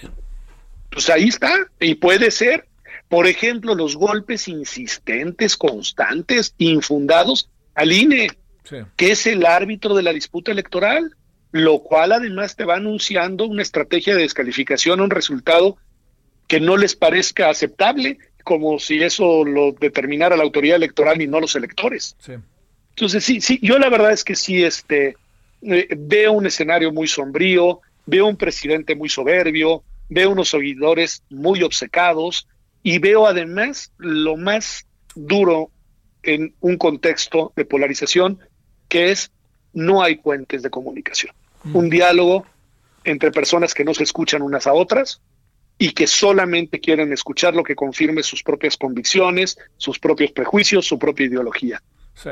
Pues 0.92 1.10
ahí 1.10 1.28
está, 1.28 1.52
y 1.80 1.96
puede 1.96 2.32
ser. 2.32 2.68
Por 3.10 3.28
ejemplo, 3.28 3.76
los 3.76 3.98
golpes 3.98 4.48
insistentes, 4.48 5.58
constantes, 5.58 6.56
infundados 6.58 7.50
al 7.76 7.92
INE, 7.92 8.30
que 8.96 9.12
es 9.12 9.28
el 9.28 9.46
árbitro 9.46 9.94
de 9.94 10.04
la 10.04 10.14
disputa 10.14 10.52
electoral, 10.52 11.16
lo 11.56 11.80
cual 11.80 12.12
además 12.12 12.58
te 12.58 12.66
va 12.66 12.76
anunciando 12.76 13.46
una 13.46 13.62
estrategia 13.62 14.14
de 14.14 14.24
descalificación, 14.24 15.00
un 15.00 15.10
resultado 15.10 15.78
que 16.50 16.60
no 16.60 16.76
les 16.76 16.98
parezca 16.98 17.50
aceptable, 17.50 18.18
como 18.44 18.78
si 18.78 19.02
eso 19.02 19.46
lo 19.46 19.72
determinara 19.72 20.36
la 20.36 20.44
autoridad 20.44 20.76
electoral 20.76 21.22
y 21.22 21.28
no 21.28 21.40
los 21.40 21.56
electores. 21.56 22.18
Entonces, 22.90 23.24
sí, 23.24 23.40
sí, 23.40 23.58
yo 23.62 23.80
la 23.80 23.88
verdad 23.88 24.12
es 24.12 24.26
que 24.26 24.36
sí, 24.36 24.66
este, 24.66 25.16
eh, 25.62 25.88
veo 25.98 26.34
un 26.34 26.46
escenario 26.46 26.92
muy 26.92 27.08
sombrío, 27.08 27.80
veo 28.06 28.28
un 28.28 28.36
presidente 28.36 28.94
muy 28.94 29.08
soberbio, 29.08 29.82
veo 30.10 30.32
unos 30.32 30.50
seguidores 30.50 31.24
muy 31.30 31.64
obcecados 31.64 32.50
y 32.84 33.00
veo 33.00 33.28
además 33.28 33.94
lo 33.98 34.36
más 34.36 34.86
duro 35.16 35.72
en 36.22 36.54
un 36.60 36.76
contexto 36.76 37.54
de 37.56 37.64
polarización, 37.64 38.40
que 38.90 39.12
es 39.12 39.32
no 39.72 40.04
hay 40.04 40.16
puentes 40.16 40.64
de 40.64 40.70
comunicación. 40.70 41.34
Mm. 41.66 41.76
Un 41.76 41.90
diálogo 41.90 42.46
entre 43.04 43.32
personas 43.32 43.74
que 43.74 43.84
no 43.84 43.94
se 43.94 44.04
escuchan 44.04 44.42
unas 44.42 44.66
a 44.68 44.74
otras 44.74 45.22
y 45.78 45.92
que 45.92 46.08
solamente 46.08 46.80
quieren 46.80 47.12
escuchar 47.12 47.54
lo 47.54 47.64
que 47.64 47.76
confirme 47.76 48.24
sus 48.24 48.42
propias 48.42 48.78
convicciones, 48.78 49.58
sus 49.78 50.00
propios 50.00 50.32
prejuicios, 50.32 50.86
su 50.88 50.98
propia 50.98 51.26
ideología. 51.26 51.82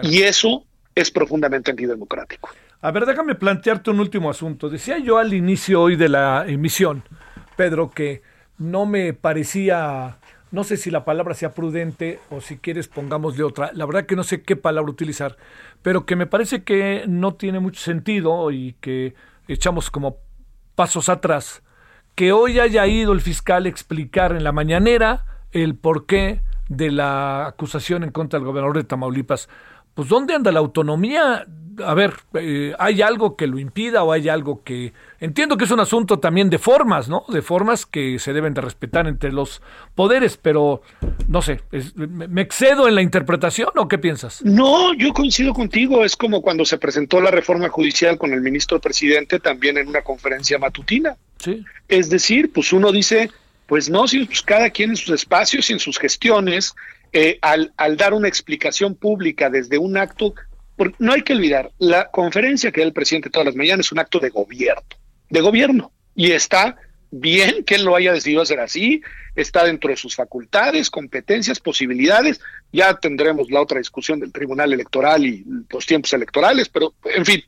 Y 0.01 0.21
eso 0.21 0.65
es 0.95 1.11
profundamente 1.11 1.71
antidemocrático. 1.71 2.49
A 2.81 2.91
ver, 2.91 3.05
déjame 3.05 3.35
plantearte 3.35 3.91
un 3.91 3.99
último 3.99 4.29
asunto. 4.29 4.69
Decía 4.69 4.97
yo 4.97 5.17
al 5.17 5.33
inicio 5.33 5.81
hoy 5.81 5.95
de 5.95 6.09
la 6.09 6.45
emisión, 6.47 7.03
Pedro, 7.55 7.91
que 7.91 8.21
no 8.57 8.85
me 8.85 9.13
parecía, 9.13 10.17
no 10.53 10.63
sé 10.63 10.77
si 10.77 10.91
la 10.91 11.03
palabra 11.03 11.33
sea 11.33 11.51
prudente 11.51 12.19
o 12.29 12.39
si 12.39 12.59
quieres 12.59 12.87
pongámosle 12.87 13.43
otra, 13.43 13.71
la 13.73 13.87
verdad 13.87 14.05
que 14.05 14.15
no 14.15 14.23
sé 14.23 14.43
qué 14.43 14.55
palabra 14.55 14.91
utilizar, 14.91 15.35
pero 15.81 16.05
que 16.05 16.15
me 16.15 16.27
parece 16.27 16.63
que 16.63 17.05
no 17.07 17.33
tiene 17.33 17.59
mucho 17.59 17.81
sentido 17.81 18.51
y 18.51 18.75
que 18.79 19.15
echamos 19.47 19.89
como 19.89 20.17
pasos 20.75 21.09
atrás 21.09 21.63
que 22.13 22.31
hoy 22.31 22.59
haya 22.59 22.85
ido 22.85 23.13
el 23.13 23.21
fiscal 23.21 23.65
a 23.65 23.69
explicar 23.69 24.35
en 24.35 24.43
la 24.43 24.51
mañanera 24.51 25.25
el 25.51 25.75
porqué 25.75 26.41
de 26.69 26.91
la 26.91 27.47
acusación 27.47 28.03
en 28.03 28.11
contra 28.11 28.37
del 28.37 28.45
gobernador 28.45 28.77
de 28.77 28.83
Tamaulipas. 28.83 29.49
Pues 29.95 30.07
¿dónde 30.07 30.35
anda 30.35 30.51
la 30.51 30.59
autonomía? 30.59 31.47
A 31.85 31.93
ver, 31.93 32.13
eh, 32.33 32.73
¿hay 32.77 33.01
algo 33.01 33.35
que 33.35 33.47
lo 33.47 33.59
impida 33.59 34.03
o 34.03 34.11
hay 34.11 34.29
algo 34.29 34.63
que... 34.63 34.93
Entiendo 35.19 35.57
que 35.57 35.65
es 35.65 35.71
un 35.71 35.79
asunto 35.79 36.19
también 36.19 36.49
de 36.49 36.59
formas, 36.59 37.07
¿no? 37.07 37.23
De 37.29 37.41
formas 37.41 37.85
que 37.85 38.19
se 38.19 38.33
deben 38.33 38.53
de 38.53 38.61
respetar 38.61 39.07
entre 39.07 39.31
los 39.31 39.61
poderes, 39.95 40.37
pero 40.37 40.81
no 41.27 41.41
sé, 41.41 41.61
¿me 41.95 42.41
excedo 42.41 42.87
en 42.87 42.95
la 42.95 43.01
interpretación 43.01 43.69
o 43.75 43.87
qué 43.87 43.97
piensas? 43.97 44.43
No, 44.43 44.93
yo 44.93 45.13
coincido 45.13 45.53
contigo. 45.53 46.03
Es 46.03 46.15
como 46.15 46.41
cuando 46.41 46.65
se 46.65 46.77
presentó 46.77 47.21
la 47.21 47.31
reforma 47.31 47.69
judicial 47.69 48.17
con 48.17 48.33
el 48.33 48.41
ministro 48.41 48.79
presidente 48.79 49.39
también 49.39 49.77
en 49.77 49.87
una 49.87 50.01
conferencia 50.01 50.59
matutina. 50.59 51.15
Es 51.87 52.09
decir, 52.09 52.51
pues 52.53 52.73
uno 52.73 52.91
dice, 52.91 53.31
pues 53.67 53.89
no, 53.89 54.07
si 54.07 54.25
pues 54.25 54.41
cada 54.41 54.69
quien 54.69 54.91
en 54.91 54.95
sus 54.95 55.13
espacios 55.13 55.69
y 55.69 55.73
en 55.73 55.79
sus 55.79 55.97
gestiones, 55.97 56.75
eh, 57.11 57.37
al, 57.41 57.73
al 57.77 57.97
dar 57.97 58.13
una 58.13 58.27
explicación 58.27 58.95
pública 58.95 59.49
desde 59.49 59.77
un 59.77 59.97
acto, 59.97 60.33
porque 60.75 60.95
no 60.99 61.13
hay 61.13 61.21
que 61.21 61.33
olvidar, 61.33 61.71
la 61.77 62.09
conferencia 62.09 62.71
que 62.71 62.81
da 62.81 62.87
el 62.87 62.93
presidente 62.93 63.29
todas 63.29 63.45
las 63.45 63.55
mañanas 63.55 63.87
es 63.87 63.91
un 63.91 63.99
acto 63.99 64.19
de 64.19 64.29
gobierno, 64.29 64.83
de 65.29 65.41
gobierno, 65.41 65.91
y 66.15 66.31
está 66.31 66.75
bien 67.11 67.63
que 67.63 67.75
él 67.75 67.83
lo 67.83 67.95
haya 67.95 68.13
decidido 68.13 68.41
hacer 68.41 68.59
así, 68.59 69.01
está 69.35 69.63
dentro 69.65 69.91
de 69.91 69.97
sus 69.97 70.15
facultades, 70.15 70.89
competencias, 70.89 71.59
posibilidades, 71.59 72.41
ya 72.71 72.95
tendremos 72.95 73.51
la 73.51 73.61
otra 73.61 73.77
discusión 73.77 74.19
del 74.19 74.31
Tribunal 74.31 74.73
Electoral 74.73 75.25
y 75.25 75.45
los 75.69 75.85
tiempos 75.85 76.13
electorales, 76.13 76.69
pero 76.69 76.93
en 77.05 77.25
fin, 77.25 77.43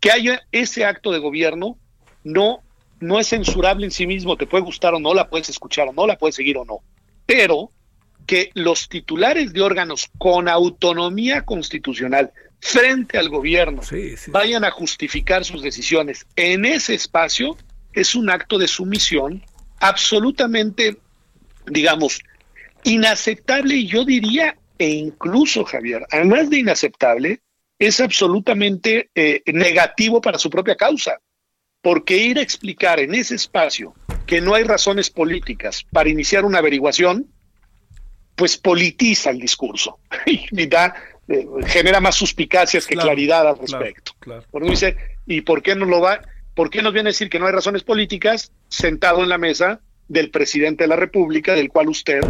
que 0.00 0.10
haya 0.10 0.42
ese 0.52 0.84
acto 0.84 1.12
de 1.12 1.18
gobierno 1.18 1.78
no 2.24 2.62
no 3.00 3.18
es 3.18 3.28
censurable 3.28 3.86
en 3.86 3.90
sí 3.90 4.06
mismo, 4.06 4.36
te 4.36 4.46
puede 4.46 4.62
gustar 4.62 4.94
o 4.94 5.00
no, 5.00 5.14
la 5.14 5.28
puedes 5.28 5.48
escuchar 5.48 5.88
o 5.88 5.92
no, 5.92 6.06
la 6.06 6.18
puedes 6.18 6.36
seguir 6.36 6.58
o 6.58 6.64
no, 6.64 6.80
pero 7.26 7.72
que 8.26 8.50
los 8.54 8.88
titulares 8.88 9.52
de 9.52 9.62
órganos 9.62 10.10
con 10.18 10.48
autonomía 10.48 11.42
constitucional 11.42 12.32
frente 12.60 13.18
al 13.18 13.28
gobierno 13.28 13.80
vayan 14.28 14.64
a 14.64 14.70
justificar 14.70 15.44
sus 15.44 15.62
decisiones 15.62 16.26
en 16.36 16.64
ese 16.64 16.94
espacio 16.94 17.56
es 17.92 18.14
un 18.14 18.30
acto 18.30 18.58
de 18.58 18.68
sumisión 18.68 19.42
absolutamente, 19.80 20.98
digamos, 21.66 22.20
inaceptable 22.84 23.76
y 23.76 23.86
yo 23.86 24.04
diría, 24.04 24.56
e 24.78 24.88
incluso 24.88 25.64
Javier, 25.64 26.06
además 26.10 26.50
de 26.50 26.58
inaceptable, 26.58 27.40
es 27.78 28.00
absolutamente 28.00 29.10
eh, 29.14 29.42
negativo 29.46 30.20
para 30.20 30.38
su 30.38 30.50
propia 30.50 30.76
causa. 30.76 31.18
Porque 31.82 32.18
ir 32.18 32.38
a 32.38 32.42
explicar 32.42 33.00
en 33.00 33.14
ese 33.14 33.34
espacio 33.34 33.94
que 34.26 34.42
no 34.42 34.54
hay 34.54 34.64
razones 34.64 35.08
políticas 35.08 35.82
para 35.90 36.10
iniciar 36.10 36.44
una 36.44 36.58
averiguación, 36.58 37.26
pues 38.36 38.58
politiza 38.58 39.30
el 39.30 39.40
discurso. 39.40 39.98
Y 40.26 40.66
da, 40.66 40.94
eh, 41.30 41.46
genera 41.66 42.00
más 42.00 42.16
suspicacias 42.16 42.88
que 42.88 42.96
claridad 42.96 43.46
al 43.46 43.56
respecto. 43.56 44.12
Porque 44.50 44.70
dice, 44.70 44.96
¿y 45.26 45.42
por 45.42 45.62
qué 45.62 45.76
no 45.76 45.86
lo 45.86 46.00
va? 46.00 46.20
¿Por 46.54 46.70
qué 46.70 46.82
nos 46.82 46.92
viene 46.92 47.10
a 47.10 47.12
decir 47.12 47.30
que 47.30 47.38
no 47.38 47.46
hay 47.46 47.52
razones 47.52 47.84
políticas 47.84 48.50
sentado 48.68 49.22
en 49.22 49.28
la 49.28 49.38
mesa 49.38 49.80
del 50.08 50.30
presidente 50.30 50.84
de 50.84 50.88
la 50.88 50.96
República, 50.96 51.54
del 51.54 51.68
cual 51.68 51.88
usted 51.88 52.20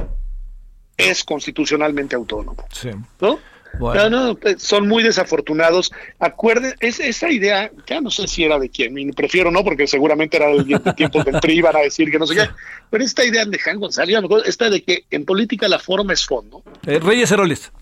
es 0.99 1.25
constitucionalmente 1.25 2.15
autónomo? 2.15 2.63
Sí. 2.71 2.91
¿No? 3.23 3.39
No, 3.79 4.11
no, 4.11 4.39
eh, 4.43 4.57
son 4.59 4.87
muy 4.87 5.03
desafortunados. 5.03 5.93
Acuerden, 6.19 6.75
es, 6.81 7.01
esa 7.01 7.31
idea, 7.31 7.71
ya 7.87 8.03
no 8.03 8.11
sé 8.11 8.27
si 8.29 8.45
era 8.45 8.59
de 8.59 8.69
quién, 8.69 8.95
prefiero 9.13 9.51
no, 9.51 9.65
porque 9.65 9.87
seguramente 9.87 10.37
era 10.37 10.49
del 10.49 10.67
tiempo 10.95 11.23
del 11.23 11.41
PRI, 11.41 11.63
van 11.63 11.77
a 11.77 11.81
decir 11.81 12.11
que 12.11 12.19
no 12.19 12.27
sé 12.27 12.35
qué, 12.35 12.51
pero 12.91 13.03
esta 13.03 13.25
idea 13.25 13.47
de 13.47 13.59
Jan 13.59 13.79
González, 13.79 14.19
esta 14.45 14.69
de 14.69 14.83
que 14.83 15.05
en 15.11 15.25
política 15.25 15.69
la 15.69 15.79
forma 15.79 16.13
es 16.13 16.27
fondo. 16.27 16.63
Eh, 16.87 16.99
Reyes 16.99 17.31
Heroles. 17.31 17.73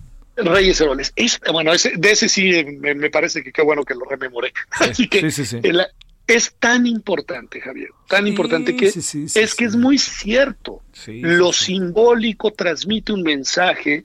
Reyes 0.44 0.80
Heroles. 0.80 1.12
bueno, 1.52 1.72
de 1.72 2.10
ese 2.10 2.28
sí 2.28 2.64
me, 2.78 3.10
parece 3.10 3.42
que 3.42 3.52
qué 3.52 3.62
bueno 3.62 3.84
que 3.84 3.94
lo 3.94 4.04
rememoré. 4.04 4.52
Así 4.70 5.08
que 5.08 5.30
es 6.26 6.54
tan 6.58 6.86
importante, 6.86 7.60
Javier, 7.60 7.88
tan 8.06 8.26
importante 8.26 8.76
que 8.76 8.86
es 8.86 9.54
que 9.54 9.64
es 9.64 9.76
muy 9.76 9.98
cierto. 9.98 10.82
lo 11.06 11.52
simbólico 11.52 12.52
transmite 12.52 13.12
un 13.12 13.22
mensaje 13.22 14.04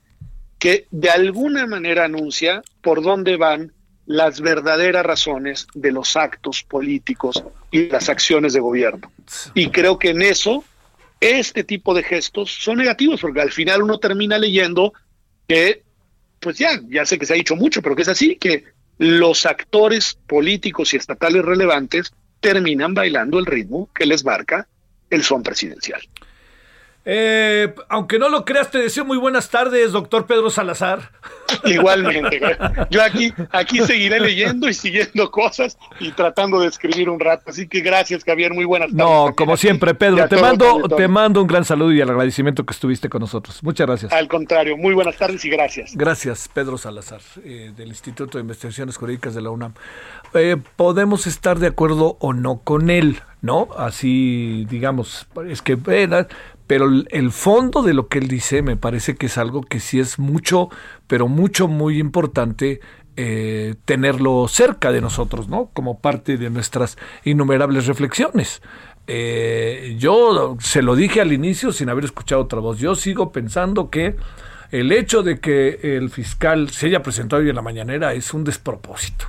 que 0.58 0.88
de 0.92 1.10
alguna 1.10 1.68
manera 1.68 2.06
anuncia 2.06 2.62
por 2.82 3.04
dónde 3.04 3.36
van 3.36 3.74
las 4.06 4.42
verdaderas 4.42 5.06
razones 5.06 5.68
de 5.74 5.92
los 5.92 6.16
actos 6.16 6.64
políticos 6.64 7.44
y 7.72 7.88
las 7.90 8.10
acciones 8.10 8.54
de 8.54 8.60
gobierno. 8.60 9.12
Y 9.54 9.70
creo 9.70 9.98
que 9.98 10.10
en 10.10 10.22
eso, 10.22 10.64
este 11.20 11.64
tipo 11.64 11.94
de 11.94 12.04
gestos 12.04 12.52
son 12.52 12.78
negativos, 12.78 13.22
porque 13.22 13.42
al 13.42 13.52
final 13.52 13.84
uno 13.84 14.00
termina 14.00 14.38
leyendo 14.38 14.94
que, 15.48 15.84
pues 16.44 16.58
ya, 16.58 16.80
ya 16.90 17.06
sé 17.06 17.18
que 17.18 17.26
se 17.26 17.34
ha 17.34 17.38
dicho 17.38 17.56
mucho, 17.56 17.82
pero 17.82 17.96
que 17.96 18.04
es 18.04 18.08
así, 18.08 18.36
que 18.36 18.66
los 18.98 19.46
actores 19.46 20.20
políticos 20.28 20.94
y 20.94 20.98
estatales 20.98 21.44
relevantes 21.44 22.14
terminan 22.40 22.94
bailando 22.94 23.40
el 23.40 23.46
ritmo 23.46 23.90
que 23.94 24.06
les 24.06 24.24
marca 24.24 24.68
el 25.10 25.24
son 25.24 25.42
presidencial. 25.42 26.02
Eh, 27.06 27.74
aunque 27.90 28.18
no 28.18 28.30
lo 28.30 28.46
creas, 28.46 28.72
te 28.72 28.78
deseo 28.78 29.04
muy 29.04 29.18
buenas 29.18 29.50
tardes, 29.50 29.92
doctor 29.92 30.26
Pedro 30.26 30.50
Salazar. 30.50 31.12
Igualmente, 31.66 32.40
yo 32.90 33.04
aquí, 33.04 33.34
aquí 33.52 33.80
seguiré 33.82 34.20
leyendo 34.20 34.70
y 34.70 34.74
siguiendo 34.74 35.30
cosas 35.30 35.78
y 36.00 36.12
tratando 36.12 36.60
de 36.62 36.68
escribir 36.68 37.10
un 37.10 37.20
rato. 37.20 37.44
Así 37.48 37.68
que 37.68 37.82
gracias, 37.82 38.24
Javier, 38.24 38.54
muy 38.54 38.66
buenas 38.66 38.88
tardes. 38.88 39.06
No, 39.06 39.34
como 39.36 39.58
siempre, 39.58 39.94
Pedro, 39.94 40.28
te 40.28 40.38
mando, 40.38 40.84
te 40.96 41.08
mando 41.08 41.42
un 41.42 41.48
gran 41.48 41.66
saludo 41.66 41.92
y 41.92 42.00
el 42.00 42.10
agradecimiento 42.10 42.66
que 42.66 42.74
estuviste 42.74 43.10
con 43.10 43.20
nosotros. 43.20 43.62
Muchas 43.64 43.86
gracias. 43.86 44.14
Al 44.14 44.28
contrario, 44.28 44.78
muy 44.78 44.94
buenas 44.94 45.18
tardes 45.18 45.44
y 45.44 45.50
gracias. 45.50 45.96
Gracias, 45.96 46.50
Pedro 46.54 46.78
Salazar, 46.78 47.22
eh, 47.44 47.74
del 47.76 47.90
Instituto 47.90 48.38
de 48.38 48.42
Investigaciones 48.42 48.98
Jurídicas 48.98 49.36
de 49.36 49.42
la 49.42 49.50
UNAM. 49.50 49.74
Eh, 50.34 50.58
podemos 50.76 51.28
estar 51.28 51.60
de 51.60 51.68
acuerdo 51.68 52.18
o 52.20 52.34
no 52.34 52.62
con 52.64 52.90
él, 52.90 53.22
¿no? 53.42 53.68
Así, 53.78 54.66
digamos, 54.70 55.28
es 55.48 55.62
que 55.62 55.78
pero 56.74 56.90
el 57.12 57.32
fondo 57.32 57.84
de 57.84 57.94
lo 57.94 58.08
que 58.08 58.18
él 58.18 58.28
dice 58.28 58.64
me 58.64 58.76
parece 58.76 59.16
que 59.16 59.28
es 59.28 59.38
algo 59.38 59.62
que 59.62 59.80
sí 59.80 60.00
es 60.00 60.18
mucho, 60.18 60.70
pero 61.06 61.28
mucho, 61.28 61.68
muy 61.68 62.00
importante 62.00 62.80
eh, 63.16 63.76
tenerlo 63.86 64.48
cerca 64.48 64.92
de 64.92 65.00
nosotros, 65.00 65.48
¿no? 65.48 65.70
Como 65.74 66.00
parte 66.00 66.36
de 66.36 66.50
nuestras 66.50 66.98
innumerables 67.26 67.86
reflexiones. 67.86 68.64
Eh, 69.06 69.98
yo 70.00 70.58
se 70.62 70.82
lo 70.82 70.96
dije 70.96 71.22
al 71.22 71.32
inicio 71.32 71.72
sin 71.72 71.90
haber 71.90 72.06
escuchado 72.06 72.42
otra 72.42 72.58
voz. 72.58 72.80
Yo 72.80 72.96
sigo 72.96 73.32
pensando 73.32 73.92
que 73.92 74.16
el 74.72 74.92
hecho 74.92 75.22
de 75.22 75.40
que 75.40 75.80
el 75.96 76.10
fiscal 76.10 76.72
se 76.72 76.88
haya 76.88 77.04
presentado 77.04 77.44
hoy 77.44 77.50
en 77.50 77.56
la 77.56 77.62
mañanera 77.62 78.16
es 78.16 78.34
un 78.34 78.44
despropósito. 78.44 79.26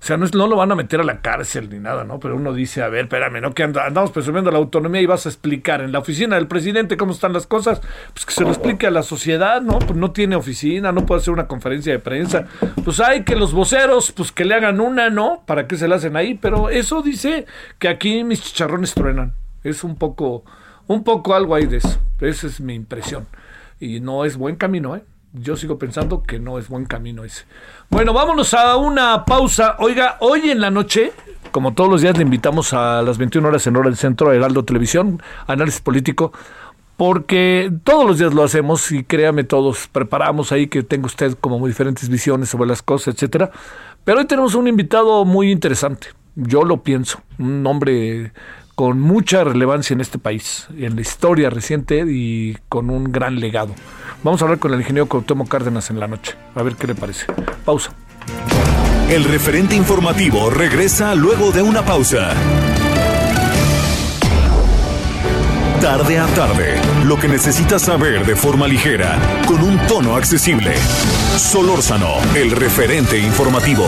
O 0.00 0.02
sea, 0.02 0.16
no, 0.16 0.24
es, 0.24 0.34
no 0.34 0.46
lo 0.46 0.56
van 0.56 0.72
a 0.72 0.74
meter 0.74 1.00
a 1.00 1.04
la 1.04 1.20
cárcel 1.20 1.68
ni 1.68 1.78
nada, 1.78 2.04
¿no? 2.04 2.18
Pero 2.18 2.34
uno 2.34 2.54
dice, 2.54 2.82
a 2.82 2.88
ver, 2.88 3.02
espérame, 3.02 3.42
¿no? 3.42 3.52
Que 3.52 3.64
andamos 3.64 4.10
presumiendo 4.12 4.50
la 4.50 4.56
autonomía 4.56 5.02
y 5.02 5.06
vas 5.06 5.26
a 5.26 5.28
explicar 5.28 5.82
en 5.82 5.92
la 5.92 5.98
oficina 5.98 6.36
del 6.36 6.46
presidente 6.46 6.96
cómo 6.96 7.12
están 7.12 7.34
las 7.34 7.46
cosas. 7.46 7.82
Pues 8.14 8.24
que 8.24 8.32
se 8.32 8.42
lo 8.42 8.48
explique 8.48 8.86
a 8.86 8.90
la 8.90 9.02
sociedad, 9.02 9.60
¿no? 9.60 9.78
Pues 9.78 9.96
no 9.96 10.12
tiene 10.12 10.36
oficina, 10.36 10.90
no 10.90 11.04
puede 11.04 11.20
hacer 11.20 11.34
una 11.34 11.46
conferencia 11.46 11.92
de 11.92 11.98
prensa. 11.98 12.46
Pues 12.82 12.98
hay 12.98 13.24
que 13.24 13.36
los 13.36 13.52
voceros, 13.52 14.10
pues 14.12 14.32
que 14.32 14.46
le 14.46 14.54
hagan 14.54 14.80
una, 14.80 15.10
¿no? 15.10 15.42
¿Para 15.44 15.66
qué 15.66 15.76
se 15.76 15.86
la 15.86 15.96
hacen 15.96 16.16
ahí? 16.16 16.38
Pero 16.40 16.70
eso 16.70 17.02
dice 17.02 17.44
que 17.78 17.88
aquí 17.88 18.24
mis 18.24 18.42
chicharrones 18.42 18.94
truenan. 18.94 19.34
Es 19.64 19.84
un 19.84 19.96
poco, 19.96 20.44
un 20.86 21.04
poco 21.04 21.34
algo 21.34 21.54
ahí 21.54 21.66
de 21.66 21.76
eso. 21.76 22.00
Esa 22.20 22.46
es 22.46 22.58
mi 22.58 22.74
impresión. 22.74 23.26
Y 23.78 24.00
no 24.00 24.24
es 24.24 24.38
buen 24.38 24.56
camino, 24.56 24.96
¿eh? 24.96 25.02
Yo 25.32 25.56
sigo 25.56 25.78
pensando 25.78 26.24
que 26.24 26.40
no 26.40 26.58
es 26.58 26.68
buen 26.68 26.86
camino 26.86 27.22
ese. 27.22 27.44
Bueno, 27.88 28.12
vámonos 28.12 28.52
a 28.52 28.76
una 28.76 29.24
pausa. 29.24 29.76
Oiga, 29.78 30.16
hoy 30.18 30.50
en 30.50 30.60
la 30.60 30.70
noche, 30.72 31.12
como 31.52 31.72
todos 31.72 31.88
los 31.88 32.02
días, 32.02 32.16
le 32.16 32.24
invitamos 32.24 32.72
a 32.72 33.00
las 33.02 33.16
21 33.16 33.46
horas 33.46 33.64
en 33.68 33.76
hora 33.76 33.88
del 33.88 33.96
centro, 33.96 34.32
Heraldo 34.32 34.64
Televisión, 34.64 35.22
análisis 35.46 35.80
político, 35.82 36.32
porque 36.96 37.72
todos 37.84 38.08
los 38.08 38.18
días 38.18 38.34
lo 38.34 38.42
hacemos 38.42 38.90
y 38.90 39.04
créame, 39.04 39.44
todos 39.44 39.86
preparamos 39.86 40.50
ahí 40.50 40.66
que 40.66 40.82
tenga 40.82 41.06
usted 41.06 41.36
como 41.40 41.60
muy 41.60 41.70
diferentes 41.70 42.08
visiones 42.08 42.48
sobre 42.48 42.68
las 42.68 42.82
cosas, 42.82 43.14
etcétera. 43.14 43.52
Pero 44.02 44.18
hoy 44.18 44.26
tenemos 44.26 44.56
un 44.56 44.66
invitado 44.66 45.24
muy 45.24 45.52
interesante. 45.52 46.08
Yo 46.34 46.64
lo 46.64 46.82
pienso, 46.82 47.22
un 47.38 47.64
hombre 47.68 48.32
con 48.74 49.00
mucha 49.00 49.44
relevancia 49.44 49.94
en 49.94 50.00
este 50.00 50.18
país, 50.18 50.66
en 50.76 50.96
la 50.96 51.02
historia 51.02 51.50
reciente 51.50 52.04
y 52.08 52.58
con 52.68 52.90
un 52.90 53.12
gran 53.12 53.38
legado. 53.38 53.74
Vamos 54.22 54.42
a 54.42 54.44
hablar 54.44 54.58
con 54.58 54.74
el 54.74 54.80
ingeniero 54.80 55.06
Cuauhtémoc 55.06 55.48
Cárdenas 55.48 55.90
en 55.90 55.98
la 55.98 56.06
noche. 56.06 56.34
A 56.54 56.62
ver 56.62 56.76
qué 56.76 56.86
le 56.86 56.94
parece. 56.94 57.26
Pausa. 57.64 57.92
El 59.08 59.24
referente 59.24 59.74
informativo 59.74 60.50
regresa 60.50 61.14
luego 61.14 61.50
de 61.52 61.62
una 61.62 61.84
pausa. 61.84 62.34
Tarde 65.80 66.18
a 66.18 66.26
tarde, 66.26 66.78
lo 67.06 67.16
que 67.16 67.26
necesitas 67.26 67.82
saber 67.82 68.26
de 68.26 68.36
forma 68.36 68.68
ligera, 68.68 69.18
con 69.46 69.62
un 69.62 69.78
tono 69.86 70.14
accesible. 70.14 70.76
Solórzano, 71.38 72.16
el 72.34 72.50
referente 72.50 73.18
informativo. 73.18 73.86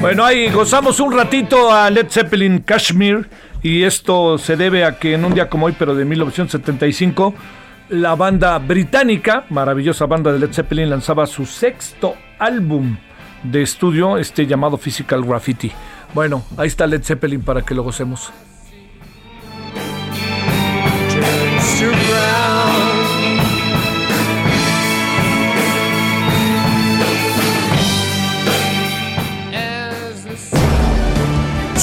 Bueno, 0.00 0.24
ahí 0.24 0.50
gozamos 0.50 1.00
un 1.00 1.12
ratito 1.12 1.72
a 1.72 1.90
Led 1.90 2.08
Zeppelin 2.10 2.60
Kashmir 2.60 3.28
y 3.62 3.82
esto 3.82 4.38
se 4.38 4.56
debe 4.56 4.84
a 4.84 4.98
que 4.98 5.14
en 5.14 5.24
un 5.24 5.34
día 5.34 5.48
como 5.48 5.66
hoy, 5.66 5.74
pero 5.76 5.94
de 5.94 6.04
1975, 6.04 7.34
la 7.88 8.14
banda 8.14 8.58
británica, 8.58 9.46
maravillosa 9.48 10.06
banda 10.06 10.32
de 10.32 10.38
Led 10.38 10.52
Zeppelin, 10.52 10.90
lanzaba 10.90 11.26
su 11.26 11.46
sexto 11.46 12.14
álbum 12.38 12.98
de 13.42 13.62
estudio, 13.62 14.18
este 14.18 14.46
llamado 14.46 14.76
Physical 14.76 15.24
Graffiti. 15.24 15.72
Bueno, 16.14 16.44
ahí 16.56 16.68
está 16.68 16.86
Led 16.86 17.02
Zeppelin 17.02 17.42
para 17.42 17.62
que 17.62 17.74
lo 17.74 17.82
gocemos. 17.82 18.32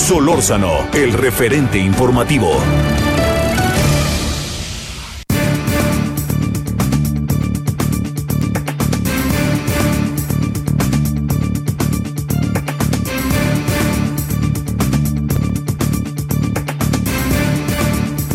Solórzano, 0.03 0.89
el 0.93 1.13
referente 1.13 1.77
informativo. 1.77 2.57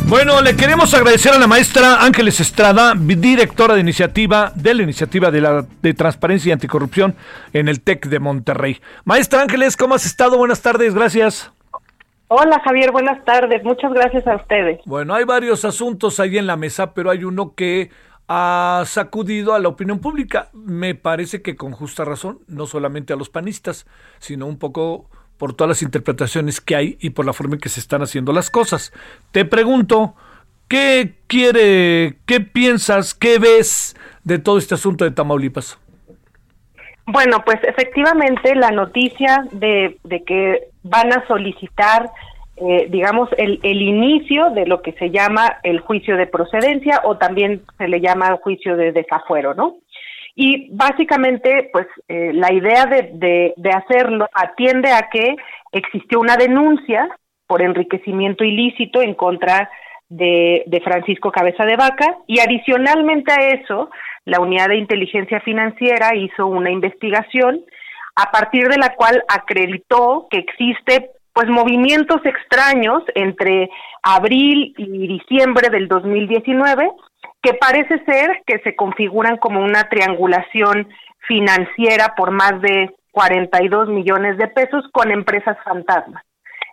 Bueno, 0.07 0.41
le 0.41 0.57
queremos 0.57 0.95
agradecer 0.95 1.35
a 1.35 1.39
la 1.39 1.47
maestra 1.47 2.03
Ángeles 2.03 2.41
Estrada, 2.41 2.95
directora 2.97 3.75
de 3.75 3.83
iniciativa 3.83 4.53
de 4.55 4.73
la 4.73 4.83
iniciativa 4.85 5.31
de, 5.31 5.43
la, 5.43 5.67
de 5.83 5.93
transparencia 5.93 6.49
y 6.49 6.53
anticorrupción 6.53 7.15
en 7.53 7.69
el 7.69 7.83
TEC 7.83 8.07
de 8.07 8.21
Monterrey. 8.21 8.81
Maestra 9.05 9.43
Ángeles, 9.43 9.77
¿cómo 9.77 9.95
has 9.95 10.07
estado? 10.07 10.39
Buenas 10.39 10.63
tardes, 10.63 10.95
gracias. 10.95 11.53
Hola 12.31 12.61
Javier, 12.63 12.93
buenas 12.93 13.25
tardes. 13.25 13.65
Muchas 13.65 13.91
gracias 13.91 14.27
a 14.27 14.37
ustedes. 14.37 14.81
Bueno, 14.85 15.15
hay 15.15 15.25
varios 15.25 15.65
asuntos 15.65 16.21
ahí 16.21 16.37
en 16.37 16.47
la 16.47 16.57
mesa, 16.57 16.93
pero 16.93 17.11
hay 17.11 17.25
uno 17.25 17.55
que 17.55 17.91
ha 18.29 18.83
sacudido 18.85 19.55
a 19.55 19.59
la 19.59 19.69
opinión 19.69 20.01
pública. 20.01 20.51
Me 20.53 20.95
parece 20.95 21.41
que 21.41 21.57
con 21.57 21.73
justa 21.73 22.05
razón, 22.05 22.41
no 22.47 22.67
solamente 22.67 23.15
a 23.15 23.17
los 23.17 23.31
panistas, 23.31 23.87
sino 24.19 24.45
un 24.45 24.59
poco 24.59 25.09
por 25.39 25.55
todas 25.55 25.71
las 25.71 25.83
interpretaciones 25.83 26.61
que 26.61 26.77
hay 26.77 26.99
y 27.01 27.11
por 27.11 27.25
la 27.25 27.33
forma 27.33 27.55
en 27.55 27.61
que 27.61 27.71
se 27.71 27.81
están 27.81 28.03
haciendo 28.03 28.35
las 28.35 28.51
cosas. 28.51 28.93
Te 29.33 29.47
pregunto, 29.47 30.15
¿qué 30.69 31.21
quiere, 31.29 32.19
qué 32.27 32.41
piensas, 32.41 33.15
qué 33.15 33.39
ves 33.39 33.97
de 34.25 34.39
todo 34.39 34.59
este 34.59 34.75
asunto 34.75 35.05
de 35.05 35.13
Tamaulipas? 35.13 35.79
Bueno, 37.11 37.43
pues 37.43 37.57
efectivamente 37.63 38.55
la 38.55 38.71
noticia 38.71 39.43
de, 39.53 39.97
que 40.27 40.69
van 40.83 41.11
a 41.11 41.27
solicitar, 41.27 42.11
eh, 42.57 42.87
digamos, 42.91 43.31
el, 43.39 43.61
el 43.63 43.81
inicio 43.81 44.51
de 44.51 44.67
lo 44.67 44.83
que 44.83 44.93
se 44.93 45.09
llama 45.09 45.57
el 45.63 45.81
juicio 45.81 46.19
de 46.19 46.27
procedencia 46.27 47.01
o 47.05 47.17
también 47.17 47.63
se 47.79 47.89
le 47.89 48.03
llama 48.03 48.39
juicio 48.43 48.77
de 48.77 48.93
desafuero, 48.93 49.55
¿no? 49.55 49.77
Y 50.35 50.69
básicamente, 50.71 51.71
pues 51.73 51.87
eh, 52.09 52.31
la 52.35 52.53
idea 52.53 52.85
de, 52.85 53.55
de, 53.57 53.71
hacerlo 53.71 54.29
atiende 54.35 54.91
a 54.93 55.09
que 55.11 55.35
existió 55.73 56.21
una 56.21 56.37
denuncia 56.37 57.09
por 57.47 57.63
enriquecimiento 57.63 58.45
ilícito 58.45 59.01
en 59.01 59.15
contra 59.15 59.71
de, 60.11 60.63
de, 60.67 60.81
Francisco 60.83 61.33
Cabeza 61.33 61.65
de 61.65 61.77
Vaca 61.77 62.19
y 62.27 62.39
adicionalmente 62.39 63.33
a 63.33 63.49
eso, 63.49 63.91
la 64.29 64.41
Unidad 64.41 64.69
de 64.69 64.77
Inteligencia 64.77 65.41
Financiera 65.41 66.15
hizo 66.15 66.47
una 66.47 66.71
investigación 66.71 67.65
a 68.15 68.31
partir 68.31 68.69
de 68.69 68.77
la 68.77 68.95
cual 68.95 69.25
acreditó 69.27 70.27
que 70.31 70.39
existe 70.39 71.11
pues 71.33 71.49
movimientos 71.49 72.21
extraños 72.25 73.03
entre 73.15 73.71
abril 74.03 74.75
y 74.77 75.07
diciembre 75.07 75.71
del 75.71 75.89
2019 75.89 76.91
que 77.43 77.55
parece 77.55 78.05
ser 78.05 78.43
que 78.47 78.59
se 78.59 78.77
configuran 78.77 79.39
como 79.39 79.61
una 79.61 79.89
triangulación 79.89 80.89
financiera 81.27 82.15
por 82.17 82.31
más 82.31 82.61
de 82.61 82.91
42 83.13 83.89
millones 83.89 84.37
de 84.37 84.49
pesos 84.49 84.85
con 84.93 85.11
empresas 85.11 85.57
fantasmas. 85.65 86.23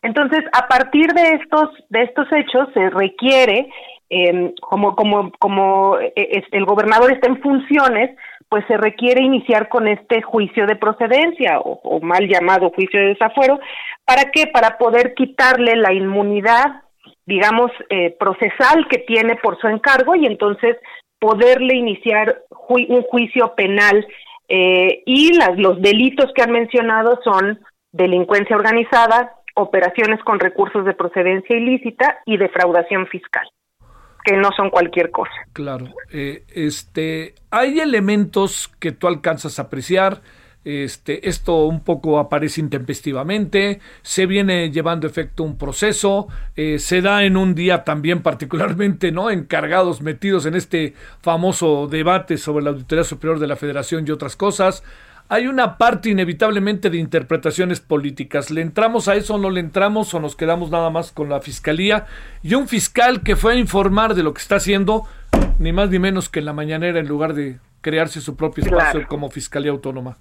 Entonces, 0.01 0.43
a 0.51 0.67
partir 0.67 1.13
de 1.13 1.35
estos 1.41 1.69
de 1.89 2.03
estos 2.03 2.27
hechos 2.33 2.67
se 2.73 2.89
requiere 2.89 3.69
em, 4.09 4.53
como 4.61 4.95
como 4.95 5.31
como 5.39 5.97
eh, 5.99 6.43
el 6.51 6.65
gobernador 6.65 7.11
está 7.11 7.27
en 7.27 7.41
funciones, 7.41 8.15
pues 8.49 8.63
se 8.67 8.77
requiere 8.77 9.23
iniciar 9.23 9.69
con 9.69 9.87
este 9.87 10.21
juicio 10.21 10.67
de 10.67 10.75
procedencia 10.75 11.59
o, 11.59 11.79
o 11.83 11.99
mal 12.01 12.27
llamado 12.27 12.71
juicio 12.71 12.99
de 12.99 13.07
desafuero, 13.07 13.59
¿para 14.05 14.31
qué? 14.31 14.47
Para 14.47 14.77
poder 14.77 15.13
quitarle 15.15 15.75
la 15.75 15.93
inmunidad 15.93 16.83
digamos, 17.25 17.71
eh, 17.89 18.15
procesal 18.19 18.87
que 18.89 18.99
tiene 18.99 19.35
por 19.37 19.59
su 19.59 19.67
encargo 19.67 20.15
y 20.15 20.25
entonces 20.25 20.77
poderle 21.19 21.75
iniciar 21.75 22.43
un 22.69 23.01
juicio 23.03 23.53
penal. 23.55 24.05
Eh, 24.47 25.01
y 25.05 25.33
las, 25.33 25.57
los 25.57 25.81
delitos 25.81 26.31
que 26.35 26.43
han 26.43 26.51
mencionado 26.51 27.19
son 27.23 27.59
delincuencia 27.91 28.55
organizada, 28.55 29.33
operaciones 29.55 30.21
con 30.23 30.39
recursos 30.39 30.85
de 30.85 30.93
procedencia 30.93 31.55
ilícita 31.55 32.19
y 32.25 32.37
defraudación 32.37 33.07
fiscal 33.07 33.47
que 34.25 34.35
no 34.35 34.49
son 34.57 34.69
cualquier 34.69 35.11
cosa. 35.11 35.31
Claro, 35.53 35.87
eh, 36.11 36.43
este, 36.53 37.35
hay 37.51 37.79
elementos 37.79 38.71
que 38.79 38.91
tú 38.91 39.07
alcanzas 39.07 39.59
a 39.59 39.63
apreciar, 39.63 40.21
este, 40.65 41.29
esto 41.29 41.65
un 41.65 41.81
poco 41.81 42.17
aparece 42.17 42.59
intempestivamente, 42.59 43.79
se 44.01 44.25
viene 44.25 44.71
llevando 44.71 45.05
efecto 45.05 45.43
un 45.43 45.57
proceso, 45.59 46.27
eh, 46.55 46.79
se 46.79 47.03
da 47.03 47.23
en 47.23 47.37
un 47.37 47.53
día 47.53 47.83
también 47.83 48.23
particularmente, 48.23 49.11
¿no? 49.11 49.29
Encargados, 49.29 50.01
metidos 50.01 50.47
en 50.47 50.55
este 50.55 50.95
famoso 51.21 51.87
debate 51.87 52.37
sobre 52.37 52.63
la 52.65 52.71
Auditoría 52.71 53.03
Superior 53.03 53.39
de 53.39 53.47
la 53.47 53.55
Federación 53.55 54.05
y 54.07 54.11
otras 54.11 54.35
cosas. 54.35 54.83
Hay 55.29 55.47
una 55.47 55.77
parte 55.77 56.09
inevitablemente 56.09 56.89
de 56.89 56.97
interpretaciones 56.97 57.79
políticas. 57.79 58.49
¿Le 58.49 58.61
entramos 58.61 59.07
a 59.07 59.15
eso 59.15 59.35
o 59.35 59.37
no 59.37 59.49
le 59.49 59.59
entramos 59.59 60.13
o 60.13 60.19
nos 60.19 60.35
quedamos 60.35 60.71
nada 60.71 60.89
más 60.89 61.11
con 61.11 61.29
la 61.29 61.41
fiscalía? 61.41 62.05
Y 62.41 62.55
un 62.55 62.67
fiscal 62.67 63.21
que 63.21 63.35
fue 63.35 63.53
a 63.53 63.57
informar 63.57 64.13
de 64.15 64.23
lo 64.23 64.33
que 64.33 64.41
está 64.41 64.57
haciendo, 64.57 65.03
ni 65.57 65.73
más 65.73 65.89
ni 65.89 65.97
menos 65.97 66.29
que 66.29 66.39
en 66.39 66.45
la 66.45 66.53
mañanera 66.53 66.99
en 66.99 67.07
lugar 67.07 67.33
de 67.33 67.59
crearse 67.81 68.19
su 68.21 68.35
propio 68.35 68.63
espacio 68.65 69.07
como 69.07 69.29
Fiscalía 69.29 69.71
Autónoma 69.71 70.17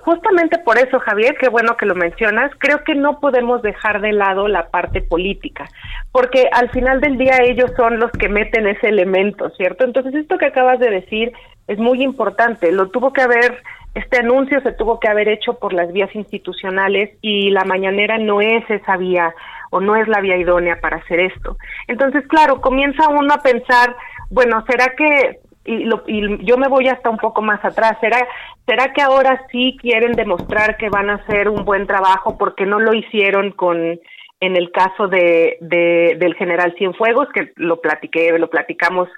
justamente 0.00 0.58
por 0.58 0.78
eso, 0.78 0.98
Javier, 1.00 1.36
qué 1.38 1.48
bueno 1.48 1.76
que 1.76 1.86
lo 1.86 1.94
mencionas, 1.94 2.50
creo 2.58 2.82
que 2.84 2.94
no 2.94 3.20
podemos 3.20 3.62
dejar 3.62 4.00
de 4.00 4.12
lado 4.12 4.48
la 4.48 4.68
parte 4.68 5.02
política, 5.02 5.68
porque 6.10 6.48
al 6.52 6.70
final 6.70 7.00
del 7.00 7.18
día 7.18 7.38
ellos 7.42 7.70
son 7.76 7.98
los 7.98 8.10
que 8.12 8.28
meten 8.28 8.66
ese 8.66 8.88
elemento, 8.88 9.50
¿cierto? 9.50 9.84
Entonces, 9.84 10.14
esto 10.14 10.38
que 10.38 10.46
acabas 10.46 10.78
de 10.78 10.90
decir 10.90 11.32
es 11.68 11.78
muy 11.78 12.02
importante, 12.02 12.72
lo 12.72 12.88
tuvo 12.88 13.12
que 13.12 13.22
haber, 13.22 13.62
este 13.94 14.18
anuncio 14.18 14.60
se 14.62 14.72
tuvo 14.72 14.98
que 14.98 15.08
haber 15.08 15.28
hecho 15.28 15.54
por 15.54 15.72
las 15.72 15.92
vías 15.92 16.14
institucionales 16.14 17.10
y 17.20 17.50
la 17.50 17.64
mañanera 17.64 18.18
no 18.18 18.40
es 18.40 18.68
esa 18.70 18.96
vía 18.96 19.34
o 19.70 19.80
no 19.80 19.96
es 19.96 20.08
la 20.08 20.20
vía 20.20 20.36
idónea 20.36 20.80
para 20.80 20.96
hacer 20.98 21.20
esto. 21.20 21.56
Entonces, 21.88 22.26
claro, 22.26 22.60
comienza 22.60 23.08
uno 23.08 23.32
a 23.34 23.42
pensar, 23.42 23.94
bueno, 24.30 24.64
¿será 24.66 24.94
que 24.96 25.40
y, 25.64 25.84
lo, 25.84 26.02
y 26.06 26.44
yo 26.44 26.56
me 26.56 26.68
voy 26.68 26.88
hasta 26.88 27.10
un 27.10 27.18
poco 27.18 27.42
más 27.42 27.64
atrás. 27.64 27.96
¿Será, 28.00 28.26
¿Será 28.66 28.92
que 28.92 29.02
ahora 29.02 29.46
sí 29.50 29.76
quieren 29.80 30.12
demostrar 30.12 30.76
que 30.76 30.88
van 30.88 31.10
a 31.10 31.14
hacer 31.14 31.48
un 31.48 31.64
buen 31.64 31.86
trabajo 31.86 32.36
porque 32.38 32.66
no 32.66 32.80
lo 32.80 32.94
hicieron 32.94 33.52
con 33.52 33.98
en 34.40 34.56
el 34.56 34.72
caso 34.72 35.06
de, 35.06 35.56
de 35.60 36.16
del 36.18 36.34
general 36.34 36.74
Cienfuegos, 36.76 37.28
que 37.32 37.52
lo 37.56 37.80
platiqué, 37.80 38.36
lo 38.38 38.50
platicamos 38.50 39.08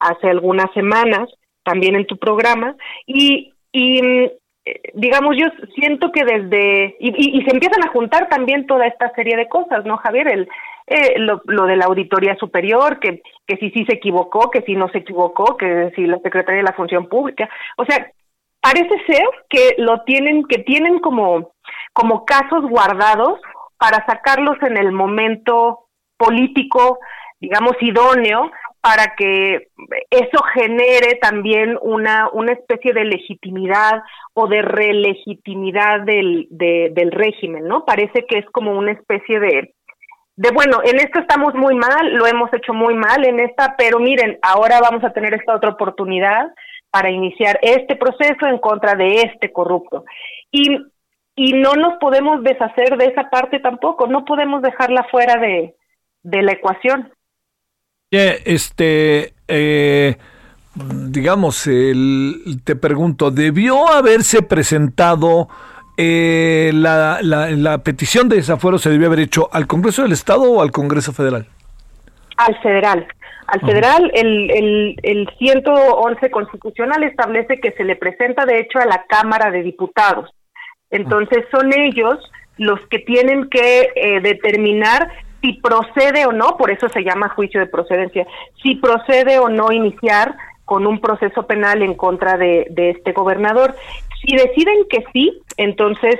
hace 0.00 0.28
algunas 0.28 0.72
semanas, 0.74 1.28
también 1.62 1.94
en 1.94 2.06
tu 2.06 2.16
programa, 2.16 2.74
y, 3.06 3.54
y 3.70 4.00
digamos, 4.94 5.36
yo 5.36 5.46
siento 5.74 6.12
que 6.12 6.24
desde, 6.24 6.96
y, 7.00 7.38
y, 7.38 7.42
se 7.44 7.50
empiezan 7.52 7.84
a 7.84 7.90
juntar 7.90 8.28
también 8.28 8.66
toda 8.66 8.86
esta 8.86 9.12
serie 9.14 9.36
de 9.36 9.48
cosas, 9.48 9.84
¿no, 9.84 9.96
Javier? 9.96 10.28
El, 10.28 10.48
eh, 10.86 11.18
lo, 11.18 11.40
lo, 11.46 11.66
de 11.66 11.76
la 11.76 11.86
auditoría 11.86 12.36
superior, 12.36 13.00
que, 13.00 13.22
que 13.46 13.56
si 13.56 13.70
sí 13.70 13.84
se 13.86 13.94
equivocó, 13.94 14.50
que 14.50 14.62
si 14.62 14.74
no 14.74 14.88
se 14.88 14.98
equivocó, 14.98 15.56
que 15.56 15.90
si 15.96 16.06
la 16.06 16.18
Secretaría 16.18 16.58
de 16.58 16.68
la 16.68 16.74
Función 16.76 17.08
Pública, 17.08 17.48
o 17.76 17.84
sea, 17.84 18.10
parece 18.60 18.94
ser 19.06 19.24
que 19.48 19.74
lo 19.78 20.02
tienen, 20.02 20.44
que 20.44 20.58
tienen 20.58 20.98
como, 21.00 21.52
como 21.92 22.24
casos 22.24 22.62
guardados 22.68 23.40
para 23.78 24.04
sacarlos 24.06 24.56
en 24.62 24.76
el 24.76 24.92
momento 24.92 25.86
político, 26.16 26.98
digamos, 27.40 27.72
idóneo, 27.80 28.50
para 28.82 29.14
que 29.16 29.68
eso 30.10 30.42
genere 30.54 31.14
también 31.22 31.78
una, 31.82 32.28
una 32.32 32.52
especie 32.52 32.92
de 32.92 33.04
legitimidad 33.04 34.02
o 34.34 34.48
de 34.48 34.60
relegitimidad 34.60 36.00
del, 36.00 36.48
de, 36.50 36.90
del 36.92 37.12
régimen, 37.12 37.68
¿no? 37.68 37.84
Parece 37.84 38.26
que 38.26 38.38
es 38.38 38.46
como 38.46 38.76
una 38.76 38.90
especie 38.90 39.38
de, 39.38 39.74
de 40.34 40.50
bueno, 40.50 40.80
en 40.82 40.96
esto 40.96 41.20
estamos 41.20 41.54
muy 41.54 41.76
mal, 41.76 42.12
lo 42.14 42.26
hemos 42.26 42.52
hecho 42.52 42.74
muy 42.74 42.94
mal 42.94 43.24
en 43.24 43.38
esta, 43.38 43.76
pero 43.78 44.00
miren, 44.00 44.40
ahora 44.42 44.80
vamos 44.80 45.04
a 45.04 45.12
tener 45.12 45.32
esta 45.32 45.54
otra 45.54 45.70
oportunidad 45.70 46.52
para 46.90 47.08
iniciar 47.08 47.60
este 47.62 47.94
proceso 47.94 48.46
en 48.48 48.58
contra 48.58 48.96
de 48.96 49.22
este 49.22 49.52
corrupto. 49.52 50.04
Y, 50.50 50.76
y 51.36 51.52
no 51.52 51.74
nos 51.74 51.98
podemos 52.00 52.42
deshacer 52.42 52.96
de 52.96 53.06
esa 53.06 53.30
parte 53.30 53.60
tampoco, 53.60 54.08
no 54.08 54.24
podemos 54.24 54.60
dejarla 54.60 55.06
fuera 55.08 55.36
de, 55.36 55.76
de 56.24 56.42
la 56.42 56.52
ecuación. 56.52 57.12
Este, 58.12 59.32
eh, 59.48 60.16
digamos, 60.74 61.66
el, 61.66 62.60
te 62.62 62.76
pregunto, 62.76 63.30
¿debió 63.30 63.88
haberse 63.88 64.42
presentado 64.42 65.48
eh, 65.96 66.72
la, 66.74 67.20
la, 67.22 67.78
petición 67.78 68.28
de 68.28 68.36
desafuero 68.36 68.78
se 68.78 68.90
debió 68.90 69.06
haber 69.06 69.20
hecho 69.20 69.48
al 69.52 69.66
Congreso 69.66 70.02
del 70.02 70.12
Estado 70.12 70.42
o 70.42 70.60
al 70.60 70.70
Congreso 70.72 71.12
Federal? 71.14 71.46
Al 72.36 72.60
federal. 72.62 73.06
Al 73.46 73.60
federal, 73.60 74.10
el, 74.14 74.50
el, 74.50 74.96
el 75.02 75.28
111 75.38 76.30
constitucional 76.30 77.02
establece 77.04 77.60
que 77.60 77.72
se 77.72 77.84
le 77.84 77.96
presenta, 77.96 78.44
de 78.44 78.60
hecho, 78.60 78.78
a 78.78 78.86
la 78.86 79.04
Cámara 79.08 79.50
de 79.50 79.62
Diputados. 79.62 80.30
Entonces, 80.90 81.44
son 81.50 81.72
ellos 81.72 82.18
los 82.58 82.78
que 82.88 82.98
tienen 83.00 83.48
que 83.48 83.88
eh, 83.94 84.20
determinar 84.20 85.10
si 85.42 85.54
procede 85.54 86.24
o 86.24 86.32
no, 86.32 86.56
por 86.56 86.70
eso 86.70 86.88
se 86.88 87.02
llama 87.02 87.28
juicio 87.30 87.60
de 87.60 87.66
procedencia, 87.66 88.26
si 88.62 88.76
procede 88.76 89.38
o 89.38 89.48
no 89.48 89.72
iniciar 89.72 90.34
con 90.64 90.86
un 90.86 91.00
proceso 91.00 91.46
penal 91.46 91.82
en 91.82 91.94
contra 91.94 92.38
de, 92.38 92.66
de 92.70 92.90
este 92.90 93.12
gobernador. 93.12 93.74
Si 94.24 94.34
deciden 94.36 94.86
que 94.88 95.04
sí, 95.12 95.42
entonces 95.56 96.18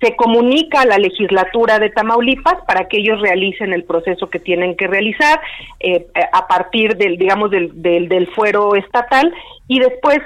se 0.00 0.16
comunica 0.16 0.82
a 0.82 0.86
la 0.86 0.98
legislatura 0.98 1.78
de 1.78 1.88
Tamaulipas 1.90 2.56
para 2.66 2.88
que 2.88 2.98
ellos 2.98 3.20
realicen 3.20 3.72
el 3.72 3.84
proceso 3.84 4.28
que 4.28 4.40
tienen 4.40 4.76
que 4.76 4.88
realizar 4.88 5.40
eh, 5.80 6.06
a 6.32 6.46
partir 6.46 6.96
del, 6.96 7.16
digamos, 7.16 7.50
del, 7.50 7.80
del, 7.80 8.08
del 8.08 8.26
fuero 8.26 8.74
estatal 8.74 9.32
y 9.68 9.78
después, 9.78 10.18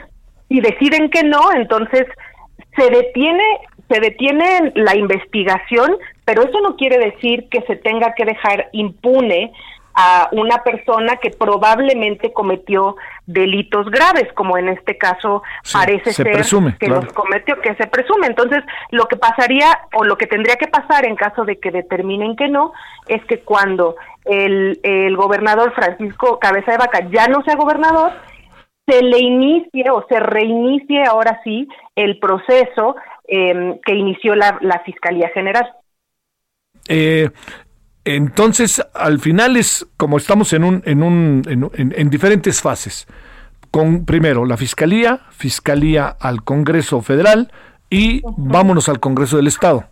si 0.48 0.60
deciden 0.60 1.10
que 1.10 1.22
no, 1.22 1.52
entonces 1.52 2.06
se 2.74 2.90
detiene 2.90 3.44
se 3.88 4.00
detiene 4.00 4.72
la 4.74 4.94
investigación, 4.96 5.96
pero 6.28 6.42
eso 6.42 6.60
no 6.60 6.76
quiere 6.76 6.98
decir 6.98 7.48
que 7.48 7.62
se 7.62 7.76
tenga 7.76 8.12
que 8.12 8.26
dejar 8.26 8.68
impune 8.72 9.50
a 9.94 10.28
una 10.32 10.62
persona 10.62 11.16
que 11.16 11.30
probablemente 11.30 12.34
cometió 12.34 12.96
delitos 13.24 13.86
graves, 13.90 14.30
como 14.34 14.58
en 14.58 14.68
este 14.68 14.98
caso 14.98 15.42
parece 15.72 16.12
ser 16.12 16.26
que 16.78 16.88
los 16.88 17.06
cometió, 17.14 17.58
que 17.62 17.74
se 17.76 17.86
presume. 17.86 18.26
Entonces, 18.26 18.62
lo 18.90 19.06
que 19.06 19.16
pasaría 19.16 19.68
o 19.94 20.04
lo 20.04 20.18
que 20.18 20.26
tendría 20.26 20.56
que 20.56 20.68
pasar 20.68 21.06
en 21.06 21.16
caso 21.16 21.46
de 21.46 21.58
que 21.58 21.70
determinen 21.70 22.36
que 22.36 22.48
no, 22.48 22.74
es 23.06 23.24
que 23.24 23.40
cuando 23.40 23.96
el, 24.26 24.78
el 24.82 25.16
gobernador 25.16 25.72
Francisco 25.72 26.38
Cabeza 26.38 26.72
de 26.72 26.78
Vaca 26.78 27.08
ya 27.10 27.26
no 27.28 27.42
sea 27.42 27.56
gobernador, 27.56 28.12
se 28.86 29.02
le 29.02 29.18
inicie 29.18 29.90
o 29.90 30.04
se 30.10 30.20
reinicie 30.20 31.04
ahora 31.04 31.40
sí 31.42 31.66
el 31.96 32.18
proceso 32.18 32.96
eh, 33.26 33.80
que 33.82 33.94
inició 33.94 34.34
la, 34.34 34.58
la 34.60 34.80
Fiscalía 34.80 35.30
General. 35.30 35.66
Eh, 36.88 37.30
entonces, 38.04 38.84
al 38.94 39.20
final 39.20 39.56
es 39.56 39.86
como 39.96 40.16
estamos 40.16 40.52
en 40.52 40.64
un, 40.64 40.82
en 40.86 41.02
un, 41.02 41.42
en, 41.46 41.92
en, 41.94 42.10
diferentes 42.10 42.62
fases. 42.62 43.06
Con 43.70 44.06
primero 44.06 44.46
la 44.46 44.56
fiscalía, 44.56 45.20
fiscalía 45.30 46.16
al 46.18 46.42
Congreso 46.42 47.02
Federal 47.02 47.52
y 47.90 48.22
vámonos 48.36 48.88
al 48.88 48.98
Congreso 48.98 49.36
del 49.36 49.46
Estado. 49.46 49.84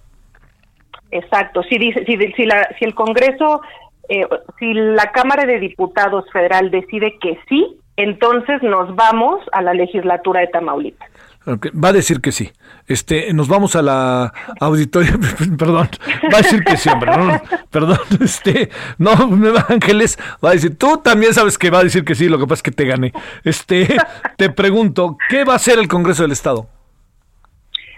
Exacto. 1.10 1.62
Si 1.64 1.78
dice, 1.78 2.04
si, 2.06 2.16
si, 2.32 2.46
la, 2.46 2.68
si 2.78 2.84
el 2.86 2.94
Congreso, 2.94 3.60
eh, 4.08 4.26
si 4.58 4.72
la 4.72 5.12
Cámara 5.12 5.44
de 5.44 5.60
Diputados 5.60 6.24
Federal 6.32 6.70
decide 6.70 7.18
que 7.20 7.38
sí, 7.48 7.76
entonces 7.96 8.62
nos 8.62 8.94
vamos 8.94 9.40
a 9.52 9.62
la 9.62 9.74
legislatura 9.74 10.40
de 10.40 10.48
Tamaulipas. 10.48 11.10
Va 11.46 11.90
a 11.90 11.92
decir 11.92 12.20
que 12.20 12.32
sí. 12.32 12.50
Este, 12.88 13.32
nos 13.32 13.46
vamos 13.46 13.76
a 13.76 13.82
la 13.82 14.32
auditoría, 14.60 15.12
perdón, 15.58 15.88
va 16.32 16.38
a 16.38 16.42
decir 16.42 16.64
que 16.64 16.76
sí, 16.76 16.88
hombre, 16.88 17.16
no, 17.16 17.40
perdón, 17.70 17.98
este, 18.20 18.68
no, 18.98 19.12
Ángeles, 19.68 20.18
va 20.44 20.50
a 20.50 20.52
decir, 20.52 20.76
tú 20.76 20.98
también 20.98 21.34
sabes 21.34 21.56
que 21.56 21.70
va 21.70 21.80
a 21.80 21.84
decir 21.84 22.04
que 22.04 22.16
sí, 22.16 22.28
lo 22.28 22.38
que 22.38 22.44
pasa 22.44 22.54
es 22.54 22.62
que 22.62 22.70
te 22.72 22.84
gané. 22.84 23.12
Este, 23.44 23.86
te 24.36 24.50
pregunto, 24.50 25.16
¿qué 25.28 25.44
va 25.44 25.52
a 25.52 25.56
hacer 25.56 25.78
el 25.78 25.86
Congreso 25.86 26.22
del 26.22 26.32
Estado? 26.32 26.66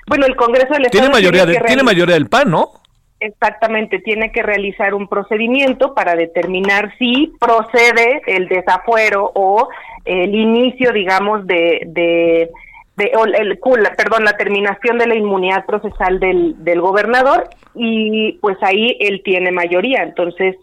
Bueno, 0.07 0.27
el 0.27 0.37
Congreso 0.37 0.75
del 0.75 0.87
Estado 0.87 1.03
tiene 1.05 1.09
mayoría, 1.09 1.47
tiene, 1.47 1.67
tiene 1.67 1.83
mayoría 1.83 2.15
del 2.15 2.29
PAN, 2.29 2.51
¿no? 2.51 2.73
Exactamente, 3.21 3.99
tiene 3.99 4.31
que 4.31 4.43
realizar 4.43 4.95
un 4.95 5.09
procedimiento 5.09 5.95
para 5.95 6.15
determinar 6.15 6.95
si 6.99 7.33
procede 7.41 8.23
el 8.27 8.47
desafuero 8.49 9.33
o 9.35 9.69
el 10.05 10.35
inicio, 10.35 10.93
digamos, 10.93 11.47
de, 11.47 11.83
de 11.87 12.51
de, 12.99 13.13
el, 13.39 13.59
perdón, 13.97 14.25
la 14.25 14.37
terminación 14.37 14.99
de 14.99 15.07
la 15.07 15.15
inmunidad 15.15 15.65
procesal 15.67 16.19
del, 16.19 16.63
del 16.65 16.81
gobernador 16.81 17.49
y 17.75 18.33
pues 18.41 18.59
ahí 18.63 18.97
él 19.01 19.23
tiene 19.25 19.53
mayoría. 19.53 20.03
Entonces, 20.03 20.57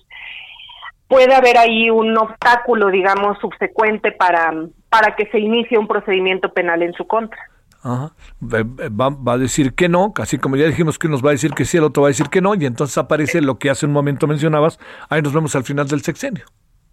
puede 1.08 1.34
haber 1.34 1.58
ahí 1.58 1.90
un 1.90 2.18
obstáculo, 2.18 2.90
digamos, 2.90 3.40
subsecuente 3.40 4.12
para, 4.12 4.54
para 4.90 5.16
que 5.16 5.28
se 5.28 5.40
inicie 5.40 5.78
un 5.78 5.88
procedimiento 5.88 6.52
penal 6.52 6.84
en 6.84 6.94
su 6.94 7.08
contra. 7.08 7.40
Ajá. 7.82 8.12
Va, 8.42 9.10
va, 9.10 9.34
a 9.34 9.38
decir 9.38 9.74
que 9.74 9.88
no, 9.88 10.12
casi 10.12 10.38
como 10.38 10.58
ya 10.58 10.66
dijimos 10.66 11.00
que 11.00 11.08
nos 11.08 11.24
va 11.24 11.30
a 11.30 11.34
decir 11.34 11.52
que 11.52 11.66
sí, 11.66 11.78
el 11.78 11.84
otro 11.84 12.04
va 12.04 12.10
a 12.10 12.16
decir 12.16 12.30
que 12.30 12.42
no, 12.42 12.56
y 12.56 12.66
entonces 12.66 12.98
aparece 12.98 13.42
lo 13.42 13.60
que 13.60 13.70
hace 13.70 13.86
un 13.86 13.94
momento 13.94 14.28
mencionabas, 14.28 14.80
ahí 15.10 15.22
nos 15.22 15.34
vemos 15.34 15.56
al 15.56 15.64
final 15.64 15.88
del 15.88 16.02
sexenio 16.02 16.46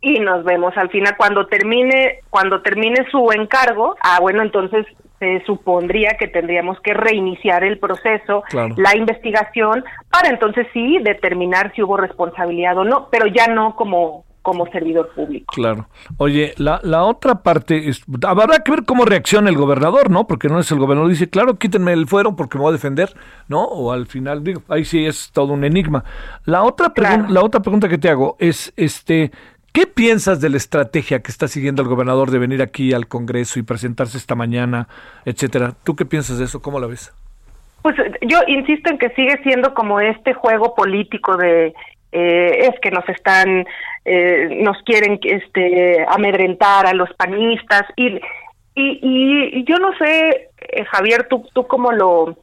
y 0.03 0.19
nos 0.19 0.45
vemos 0.45 0.77
al 0.77 0.91
final 0.91 1.15
cuando 1.17 1.47
termine 1.47 2.19
cuando 2.29 2.61
termine 2.61 3.07
su 3.11 3.31
encargo 3.33 3.95
ah 4.03 4.19
bueno 4.21 4.43
entonces 4.43 4.85
se 5.23 5.41
supondría 5.47 6.17
que 6.19 6.27
tendríamos 6.27 6.81
que 6.81 6.95
reiniciar 6.95 7.63
el 7.63 7.79
proceso, 7.79 8.43
la 8.53 8.97
investigación, 8.97 9.85
para 10.11 10.31
entonces 10.31 10.67
sí 10.73 10.99
determinar 10.99 11.73
si 11.77 11.83
hubo 11.85 11.97
responsabilidad 11.97 12.77
o 12.77 12.83
no, 12.83 13.07
pero 13.09 13.29
ya 13.29 13.47
no 13.47 13.77
como 13.77 14.25
como 14.43 14.67
servidor 14.73 15.13
público. 15.15 15.55
Claro. 15.55 15.87
Oye, 16.17 16.53
la, 16.57 16.81
la 16.83 17.05
otra 17.05 17.45
parte, 17.45 17.89
es, 17.89 18.03
habrá 18.27 18.59
que 18.59 18.73
ver 18.73 18.85
cómo 18.85 19.05
reacciona 19.05 19.49
el 19.49 19.57
gobernador, 19.57 20.11
¿no? 20.11 20.27
Porque 20.27 20.49
no 20.49 20.59
es 20.59 20.69
el 20.73 20.81
gobernador, 20.81 21.09
dice, 21.09 21.31
claro, 21.31 21.55
quítenme 21.59 21.93
el 21.93 22.09
fuero 22.09 22.35
porque 22.35 22.59
me 22.59 22.63
voy 22.63 22.71
a 22.71 22.73
defender, 22.73 23.15
¿no? 23.47 23.63
O 23.63 23.93
al 23.93 24.07
final, 24.07 24.43
digo, 24.43 24.63
ahí 24.67 24.85
sí 24.85 25.07
es 25.07 25.31
todo 25.33 25.53
un 25.53 25.63
enigma. 25.63 26.03
La 26.45 26.65
otra, 26.65 26.93
la 27.29 27.45
otra 27.45 27.63
pregunta 27.63 27.89
que 27.89 27.99
te 27.99 28.09
hago 28.09 28.37
es, 28.41 28.73
este, 28.77 29.31
¿Qué 29.73 29.87
piensas 29.87 30.41
de 30.43 30.51
la 30.51 30.59
estrategia 30.59 31.23
que 31.23 31.31
está 31.31 31.49
siguiendo 31.49 31.81
el 31.81 31.89
gobernador 31.89 32.31
de 32.31 32.39
venir 32.39 32.61
aquí 32.61 32.93
al 32.93 33.09
Congreso 33.09 33.59
y 33.59 33.63
presentarse 33.63 34.19
esta 34.19 34.35
mañana, 34.35 34.87
etcétera? 35.25 35.73
¿Tú 35.83 35.97
qué 35.97 36.05
piensas 36.05 36.39
de 36.39 36.45
eso? 36.45 36.61
¿Cómo 36.61 36.79
la 36.79 36.87
ves? 36.87 37.11
Pues 37.81 37.97
yo 38.21 38.39
insisto 38.47 38.91
en 38.91 38.99
que 38.99 39.09
sigue 39.11 39.43
siendo 39.43 39.73
como 39.73 39.99
este 39.99 40.35
juego 40.35 40.75
político 40.75 41.37
de 41.37 41.75
eh, 42.13 42.69
es 42.69 42.79
que 42.81 42.91
nos 42.91 43.09
están 43.09 43.67
eh, 44.05 44.59
nos 44.63 44.77
quieren 44.83 45.19
este 45.23 46.05
amedrentar 46.07 46.87
a 46.87 46.93
los 46.93 47.13
panistas 47.15 47.83
y 47.97 48.21
y, 48.75 48.99
y 49.03 49.65
yo 49.65 49.79
no 49.79 49.97
sé 49.97 50.51
eh, 50.59 50.85
Javier 50.91 51.27
tú 51.29 51.47
tú 51.55 51.67
cómo 51.67 51.91
lo 51.91 52.37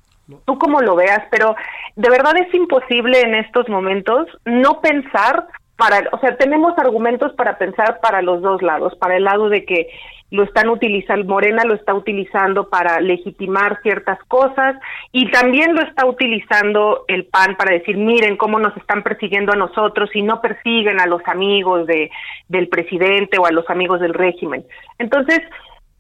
tú 0.46 0.58
cómo 0.58 0.82
lo 0.82 0.96
veas 0.96 1.22
pero 1.30 1.56
de 1.96 2.10
verdad 2.10 2.36
es 2.38 2.54
imposible 2.54 3.22
en 3.22 3.36
estos 3.36 3.70
momentos 3.70 4.28
no 4.46 4.82
pensar 4.82 5.48
para, 5.80 6.10
o 6.12 6.20
sea, 6.20 6.36
tenemos 6.36 6.78
argumentos 6.78 7.32
para 7.36 7.58
pensar 7.58 8.02
para 8.02 8.22
los 8.22 8.42
dos 8.42 8.62
lados, 8.62 8.94
para 8.98 9.16
el 9.16 9.24
lado 9.24 9.48
de 9.48 9.64
que 9.64 9.88
lo 10.30 10.44
están 10.44 10.68
utilizando, 10.68 11.26
Morena 11.26 11.64
lo 11.64 11.74
está 11.74 11.94
utilizando 11.94 12.70
para 12.70 13.00
legitimar 13.00 13.82
ciertas 13.82 14.20
cosas 14.28 14.76
y 15.14 15.32
también 15.32 15.74
lo 15.74 15.82
está 15.82 16.06
utilizando 16.06 17.06
el 17.08 17.26
PAN 17.28 17.56
para 17.56 17.72
decir, 17.72 17.96
miren 17.96 18.36
cómo 18.36 18.60
nos 18.60 18.76
están 18.76 19.04
persiguiendo 19.04 19.54
a 19.54 19.56
nosotros 19.56 20.10
y 20.14 20.22
no 20.22 20.42
persiguen 20.42 21.00
a 21.00 21.08
los 21.08 21.22
amigos 21.26 21.88
de, 21.88 22.12
del 22.50 22.68
presidente 22.68 23.40
o 23.40 23.46
a 23.46 23.52
los 23.52 23.68
amigos 23.70 24.02
del 24.02 24.14
régimen. 24.14 24.66
Entonces, 24.98 25.40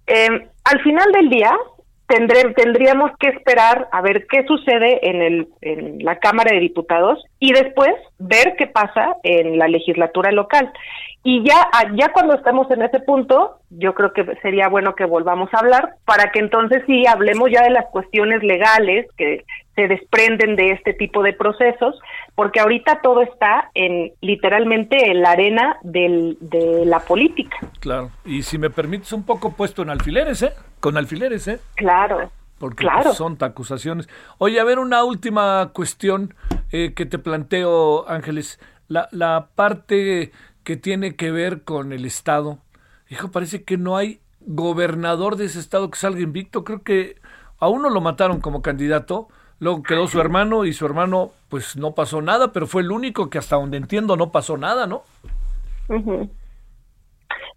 eh, 0.08 0.48
al 0.66 0.82
final 0.82 1.10
del 1.14 1.30
día, 1.30 1.58
tendríamos 2.10 3.12
que 3.20 3.30
esperar 3.30 3.88
a 3.92 4.02
ver 4.02 4.26
qué 4.28 4.44
sucede 4.46 5.10
en, 5.10 5.22
el, 5.22 5.48
en 5.62 6.04
la 6.04 6.18
Cámara 6.18 6.52
de 6.52 6.60
Diputados 6.60 7.24
y 7.40 7.54
después 7.54 7.94
ver 8.18 8.56
qué 8.58 8.68
pasa 8.68 9.16
en 9.24 9.58
la 9.60 9.68
legislatura 9.68 10.32
local. 10.32 10.72
Y 11.24 11.44
ya, 11.44 11.68
ah, 11.74 11.84
ya 11.96 12.12
cuando 12.14 12.34
estemos 12.34 12.70
en 12.72 12.82
ese 12.82 13.02
punto, 13.02 13.60
yo 13.70 13.94
creo 13.94 14.14
que 14.14 14.26
sería 14.42 14.70
bueno 14.70 14.96
que 14.96 15.06
volvamos 15.06 15.54
a 15.54 15.60
hablar 15.60 15.96
para 16.06 16.32
que 16.32 16.40
entonces 16.40 16.82
sí 16.88 17.06
hablemos 17.06 17.52
ya 17.52 17.62
de 17.62 17.72
las 17.72 17.86
cuestiones 17.92 18.42
legales 18.42 19.06
que 19.18 19.44
se 19.80 19.88
desprenden 19.88 20.58
de 20.58 20.72
este 20.72 20.94
tipo 20.94 21.24
de 21.24 21.32
procesos, 21.32 21.96
porque 22.36 22.60
ahorita 22.60 23.00
todo 23.02 23.22
está 23.22 23.72
en 23.74 24.12
literalmente 24.20 25.10
en 25.10 25.22
la 25.22 25.32
arena 25.32 25.78
del, 25.84 26.38
de 26.42 26.86
la 26.86 27.00
política. 27.00 27.58
Claro, 27.80 28.12
y 28.26 28.44
si 28.44 28.58
me 28.58 28.70
permites 28.70 29.14
un 29.14 29.24
poco 29.24 29.54
puesto 29.54 29.82
en 29.82 29.90
alfileres, 29.90 30.42
¿eh? 30.42 30.52
Con 30.82 30.98
alfileres, 30.98 31.48
¿eh? 31.48 31.60
Claro. 31.76 32.30
Porque 32.58 32.86
pues, 32.86 33.16
son 33.16 33.38
acusaciones. 33.40 34.10
Oye, 34.38 34.60
a 34.60 34.66
ver, 34.66 34.80
una 34.80 35.06
última 35.06 35.72
cuestión 35.74 36.34
eh, 36.74 36.94
que 36.94 37.06
te 37.06 37.18
planteo, 37.18 38.06
Ángeles. 38.10 38.60
La, 38.90 39.08
la 39.12 39.48
parte 39.56 40.34
que 40.66 40.76
tiene 40.76 41.16
que 41.16 41.32
ver 41.32 41.64
con 41.64 41.94
el 41.94 42.04
Estado. 42.04 42.58
Hijo, 43.08 43.32
parece 43.32 43.64
que 43.64 43.78
no 43.78 43.96
hay 43.96 44.20
gobernador 44.42 45.38
de 45.38 45.46
ese 45.46 45.60
Estado 45.60 45.90
que 45.90 45.98
salga 45.98 46.20
invicto. 46.20 46.66
Creo 46.66 46.84
que 46.84 47.16
a 47.60 47.70
uno 47.70 47.90
lo 47.90 48.02
mataron 48.02 48.42
como 48.42 48.62
candidato 48.62 49.30
Luego 49.60 49.84
quedó 49.84 50.08
su 50.08 50.22
hermano 50.22 50.66
y 50.66 50.74
su 50.74 50.86
hermano, 50.86 51.32
pues 51.50 51.76
no 51.76 51.94
pasó 51.94 52.22
nada, 52.22 52.54
pero 52.54 52.66
fue 52.66 52.82
el 52.82 52.92
único 52.92 53.30
que 53.30 53.38
hasta 53.38 53.58
donde 53.58 53.78
entiendo 53.78 54.16
no 54.16 54.32
pasó 54.32 54.58
nada, 54.58 54.88
¿no? 54.88 55.04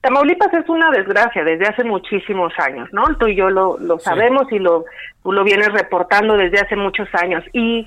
Tamaulipas 0.01 0.53
es 0.53 0.69
una 0.69 0.91
desgracia 0.91 1.45
desde 1.45 1.69
hace 1.69 1.85
muchísimos 1.85 2.53
años, 2.59 2.89
¿no? 2.93 3.05
Tú 3.19 3.29
y 3.29 3.37
yo 3.37 3.51
lo, 3.51 3.79
lo 3.79 4.01
sabemos 4.01 4.51
y 4.51 4.59
lo, 4.59 4.85
tú 5.23 5.31
lo 5.31 5.45
vienes 5.45 5.73
reportando 5.73 6.37
desde 6.37 6.59
hace 6.59 6.75
muchos 6.75 7.09
años. 7.15 7.45
Y 7.53 7.87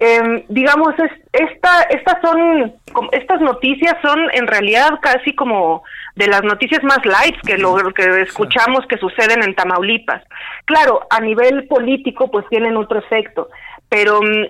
eh, 0.00 0.46
digamos, 0.48 0.94
es, 0.98 1.12
esta, 1.32 1.82
estas 1.82 2.20
son, 2.22 2.74
estas 3.12 3.40
noticias 3.42 3.94
son 4.02 4.18
en 4.32 4.46
realidad 4.46 4.98
casi 5.02 5.34
como 5.34 5.82
de 6.16 6.26
las 6.26 6.42
noticias 6.42 6.82
más 6.82 7.04
light 7.04 7.36
que 7.46 7.58
lo 7.58 7.76
que 7.92 8.22
escuchamos 8.22 8.86
que 8.88 8.96
suceden 8.96 9.42
en 9.42 9.54
Tamaulipas. 9.54 10.22
Claro, 10.64 11.06
a 11.10 11.20
nivel 11.20 11.68
político 11.68 12.30
pues 12.30 12.46
tienen 12.48 12.78
otro 12.78 12.98
efecto, 12.98 13.50
pero 13.90 14.22
mm, 14.22 14.46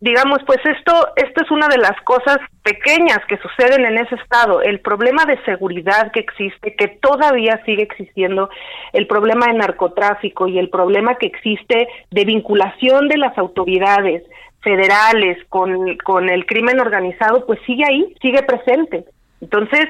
digamos, 0.00 0.40
pues 0.44 0.58
esto, 0.64 0.92
esto 1.14 1.44
es 1.44 1.50
una 1.52 1.68
de 1.68 1.78
las 1.78 2.00
cosas 2.02 2.38
pequeñas 2.64 3.20
que 3.28 3.38
suceden 3.38 3.86
en 3.86 3.98
ese 3.98 4.16
estado. 4.16 4.62
El 4.62 4.80
problema 4.80 5.24
de 5.26 5.40
seguridad 5.44 6.10
que 6.10 6.20
existe, 6.20 6.74
que 6.74 6.88
todavía 6.88 7.62
sigue 7.64 7.84
existiendo, 7.84 8.50
el 8.92 9.06
problema 9.06 9.46
de 9.46 9.54
narcotráfico 9.54 10.48
y 10.48 10.58
el 10.58 10.70
problema 10.70 11.14
que 11.16 11.26
existe 11.26 11.86
de 12.10 12.24
vinculación 12.24 13.06
de 13.06 13.18
las 13.18 13.38
autoridades 13.38 14.24
federales 14.60 15.38
con, 15.48 15.96
con 15.98 16.28
el 16.28 16.46
crimen 16.46 16.80
organizado, 16.80 17.46
pues 17.46 17.60
sigue 17.66 17.84
ahí, 17.84 18.14
sigue 18.20 18.42
presente. 18.42 19.04
Entonces, 19.40 19.88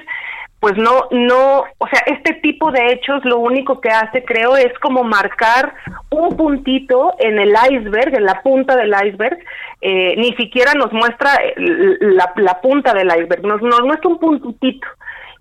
pues 0.60 0.76
no, 0.76 1.06
no, 1.12 1.64
o 1.78 1.86
sea, 1.86 2.00
este 2.06 2.34
tipo 2.34 2.72
de 2.72 2.92
hechos 2.92 3.24
lo 3.24 3.38
único 3.38 3.80
que 3.80 3.90
hace, 3.90 4.24
creo, 4.24 4.56
es 4.56 4.76
como 4.80 5.04
marcar 5.04 5.72
un 6.10 6.36
puntito 6.36 7.14
en 7.20 7.38
el 7.38 7.54
iceberg, 7.70 8.14
en 8.14 8.24
la 8.24 8.42
punta 8.42 8.76
del 8.76 8.92
iceberg, 9.06 9.38
eh, 9.80 10.16
ni 10.16 10.34
siquiera 10.34 10.74
nos 10.74 10.92
muestra 10.92 11.30
la, 11.56 12.32
la 12.36 12.60
punta 12.60 12.92
del 12.92 13.08
iceberg, 13.08 13.42
nos, 13.46 13.62
nos 13.62 13.82
muestra 13.82 14.10
un 14.10 14.18
puntito. 14.18 14.86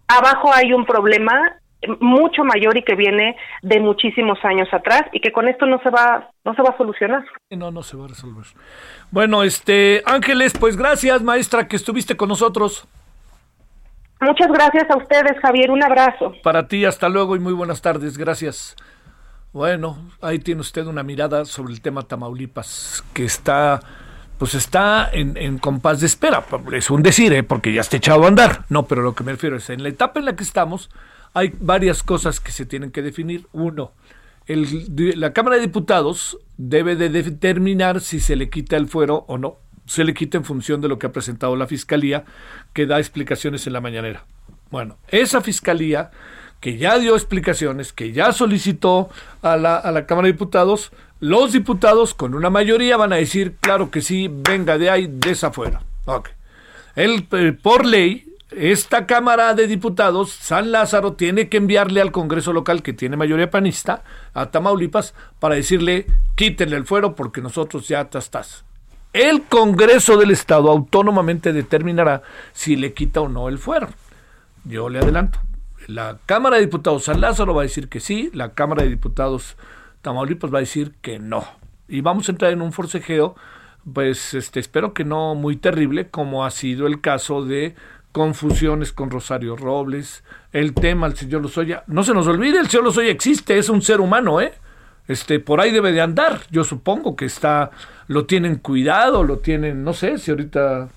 Abajo 0.07 0.53
hay 0.53 0.71
un 0.71 0.85
problema 0.85 1.57
mucho 1.99 2.43
mayor 2.43 2.77
y 2.77 2.83
que 2.83 2.95
viene 2.95 3.35
de 3.61 3.79
muchísimos 3.79 4.43
años 4.43 4.67
atrás 4.71 5.03
y 5.11 5.19
que 5.19 5.31
con 5.31 5.47
esto 5.47 5.65
no 5.65 5.79
se 5.81 5.89
va 5.89 6.29
no 6.47 6.53
se 6.53 6.61
va 6.61 6.69
a 6.69 6.77
solucionar. 6.77 7.25
No, 7.49 7.71
no 7.71 7.83
se 7.83 7.97
va 7.97 8.05
a 8.05 8.07
resolver. 8.07 8.45
Bueno, 9.11 9.43
este 9.43 10.01
Ángeles, 10.05 10.53
pues 10.57 10.77
gracias, 10.77 11.21
maestra, 11.21 11.67
que 11.67 11.75
estuviste 11.75 12.15
con 12.15 12.29
nosotros. 12.29 12.87
Muchas 14.21 14.47
gracias 14.47 14.89
a 14.89 14.95
ustedes, 14.95 15.37
Javier. 15.41 15.69
Un 15.69 15.83
abrazo. 15.83 16.33
Para 16.43 16.67
ti, 16.69 16.85
hasta 16.85 17.09
luego 17.09 17.35
y 17.35 17.39
muy 17.39 17.51
buenas 17.51 17.81
tardes. 17.81 18.17
Gracias. 18.17 18.77
Bueno, 19.51 19.97
ahí 20.21 20.39
tiene 20.39 20.61
usted 20.61 20.85
una 20.85 21.03
mirada 21.03 21.43
sobre 21.43 21.73
el 21.73 21.81
tema 21.81 22.03
Tamaulipas, 22.03 23.03
que 23.13 23.25
está, 23.25 23.81
pues 24.37 24.53
está 24.53 25.09
en, 25.11 25.35
en 25.35 25.57
compás 25.57 25.99
de 25.99 26.05
espera. 26.05 26.45
Es 26.71 26.89
un 26.89 27.03
decir, 27.03 27.33
¿eh? 27.33 27.43
porque 27.43 27.73
ya 27.73 27.81
está 27.81 27.97
echado 27.97 28.23
a 28.23 28.27
andar. 28.29 28.63
No, 28.69 28.85
pero 28.85 29.01
lo 29.01 29.13
que 29.13 29.25
me 29.25 29.33
refiero 29.33 29.57
es, 29.57 29.69
en 29.69 29.83
la 29.83 29.89
etapa 29.89 30.19
en 30.19 30.25
la 30.25 30.35
que 30.37 30.43
estamos, 30.43 30.89
hay 31.33 31.53
varias 31.59 32.03
cosas 32.03 32.39
que 32.39 32.53
se 32.53 32.65
tienen 32.65 32.91
que 32.91 33.01
definir. 33.01 33.47
Uno, 33.51 33.91
la 34.47 35.33
Cámara 35.33 35.57
de 35.57 35.63
Diputados 35.63 36.37
debe 36.57 36.95
de 36.95 37.09
determinar 37.09 38.01
si 38.01 38.19
se 38.19 38.35
le 38.35 38.49
quita 38.49 38.77
el 38.77 38.87
fuero 38.87 39.25
o 39.27 39.37
no 39.37 39.57
se 39.87 40.03
le 40.03 40.13
quita 40.13 40.37
en 40.37 40.43
función 40.43 40.81
de 40.81 40.89
lo 40.89 40.99
que 40.99 41.07
ha 41.07 41.11
presentado 41.11 41.55
la 41.55 41.65
Fiscalía, 41.65 42.25
que 42.73 42.85
da 42.85 42.99
explicaciones 42.99 43.65
en 43.65 43.73
la 43.73 43.81
mañanera. 43.81 44.25
Bueno, 44.69 44.97
esa 45.07 45.41
Fiscalía, 45.41 46.11
que 46.59 46.77
ya 46.77 46.99
dio 46.99 47.15
explicaciones, 47.15 47.93
que 47.93 48.11
ya 48.11 48.33
solicitó 48.33 49.09
a 49.41 49.55
la, 49.55 49.77
a 49.77 49.91
la 49.91 50.05
Cámara 50.05 50.27
de 50.27 50.33
Diputados, 50.33 50.91
los 51.19 51.53
diputados 51.53 52.13
con 52.13 52.35
una 52.35 52.49
mayoría 52.49 52.97
van 52.97 53.13
a 53.13 53.15
decir, 53.15 53.55
claro 53.59 53.89
que 53.89 54.01
sí, 54.01 54.29
venga 54.29 54.77
de 54.77 54.89
ahí, 54.89 55.07
de 55.09 55.31
esa 55.31 55.51
fuera. 55.51 55.81
Okay. 56.05 56.33
El, 56.95 57.27
eh, 57.31 57.53
por 57.53 57.85
ley, 57.85 58.26
esta 58.51 59.05
Cámara 59.05 59.53
de 59.53 59.67
Diputados, 59.67 60.31
San 60.31 60.71
Lázaro, 60.71 61.13
tiene 61.13 61.49
que 61.49 61.57
enviarle 61.57 61.99
al 61.99 62.11
Congreso 62.11 62.53
local, 62.53 62.81
que 62.81 62.93
tiene 62.93 63.17
mayoría 63.17 63.51
panista, 63.51 64.03
a 64.33 64.51
Tamaulipas, 64.51 65.13
para 65.39 65.55
decirle, 65.55 66.07
quítenle 66.35 66.77
el 66.77 66.85
fuero 66.85 67.13
porque 67.13 67.41
nosotros 67.41 67.87
ya 67.87 68.09
estás. 68.13 68.63
El 69.11 69.43
Congreso 69.43 70.17
del 70.17 70.31
Estado 70.31 70.69
autónomamente 70.69 71.51
determinará 71.51 72.21
si 72.53 72.75
le 72.75 72.93
quita 72.93 73.21
o 73.21 73.27
no 73.27 73.49
el 73.49 73.57
fuero. 73.57 73.89
Yo 74.63 74.89
le 74.89 74.99
adelanto. 74.99 75.39
La 75.87 76.17
Cámara 76.25 76.57
de 76.57 76.63
Diputados 76.63 77.05
San 77.05 77.21
Lázaro 77.21 77.53
va 77.53 77.61
a 77.61 77.63
decir 77.63 77.89
que 77.89 77.99
sí, 77.99 78.29
la 78.33 78.53
Cámara 78.53 78.83
de 78.83 78.89
Diputados 78.89 79.57
Tamaulipas 80.01 80.53
va 80.53 80.59
a 80.59 80.61
decir 80.61 80.93
que 81.01 81.19
no. 81.19 81.45
Y 81.87 82.01
vamos 82.01 82.27
a 82.27 82.31
entrar 82.31 82.51
en 82.51 82.61
un 82.61 82.73
forcejeo, 82.73 83.35
pues 83.93 84.33
este, 84.33 84.59
espero 84.59 84.93
que 84.93 85.05
no 85.05 85.35
muy 85.35 85.55
terrible, 85.55 86.09
como 86.09 86.45
ha 86.45 86.51
sido 86.51 86.87
el 86.87 87.01
caso 87.01 87.43
de 87.43 87.75
confusiones 88.17 88.91
con 88.91 89.11
Rosario 89.11 89.55
Robles, 89.55 90.23
el 90.51 90.73
tema 90.73 91.07
del 91.07 91.15
señor 91.15 91.43
Lozoya. 91.43 91.83
No 91.85 92.03
se 92.03 92.15
nos 92.15 92.25
olvide, 92.25 92.57
el 92.57 92.67
señor 92.67 92.85
Lozoya 92.85 93.11
existe, 93.11 93.59
es 93.59 93.69
un 93.69 93.83
ser 93.83 94.01
humano, 94.01 94.41
¿eh? 94.41 94.55
Este, 95.07 95.39
por 95.39 95.61
ahí 95.61 95.69
debe 95.71 95.91
de 95.91 96.01
andar. 96.01 96.41
Yo 96.49 96.63
supongo 96.63 97.15
que 97.15 97.25
está 97.25 97.69
lo 98.07 98.25
tienen 98.25 98.55
cuidado, 98.55 99.23
lo 99.23 99.37
tienen, 99.37 99.83
no 99.83 99.93
sé 99.93 100.17
si 100.17 100.31
ahorita 100.31 100.89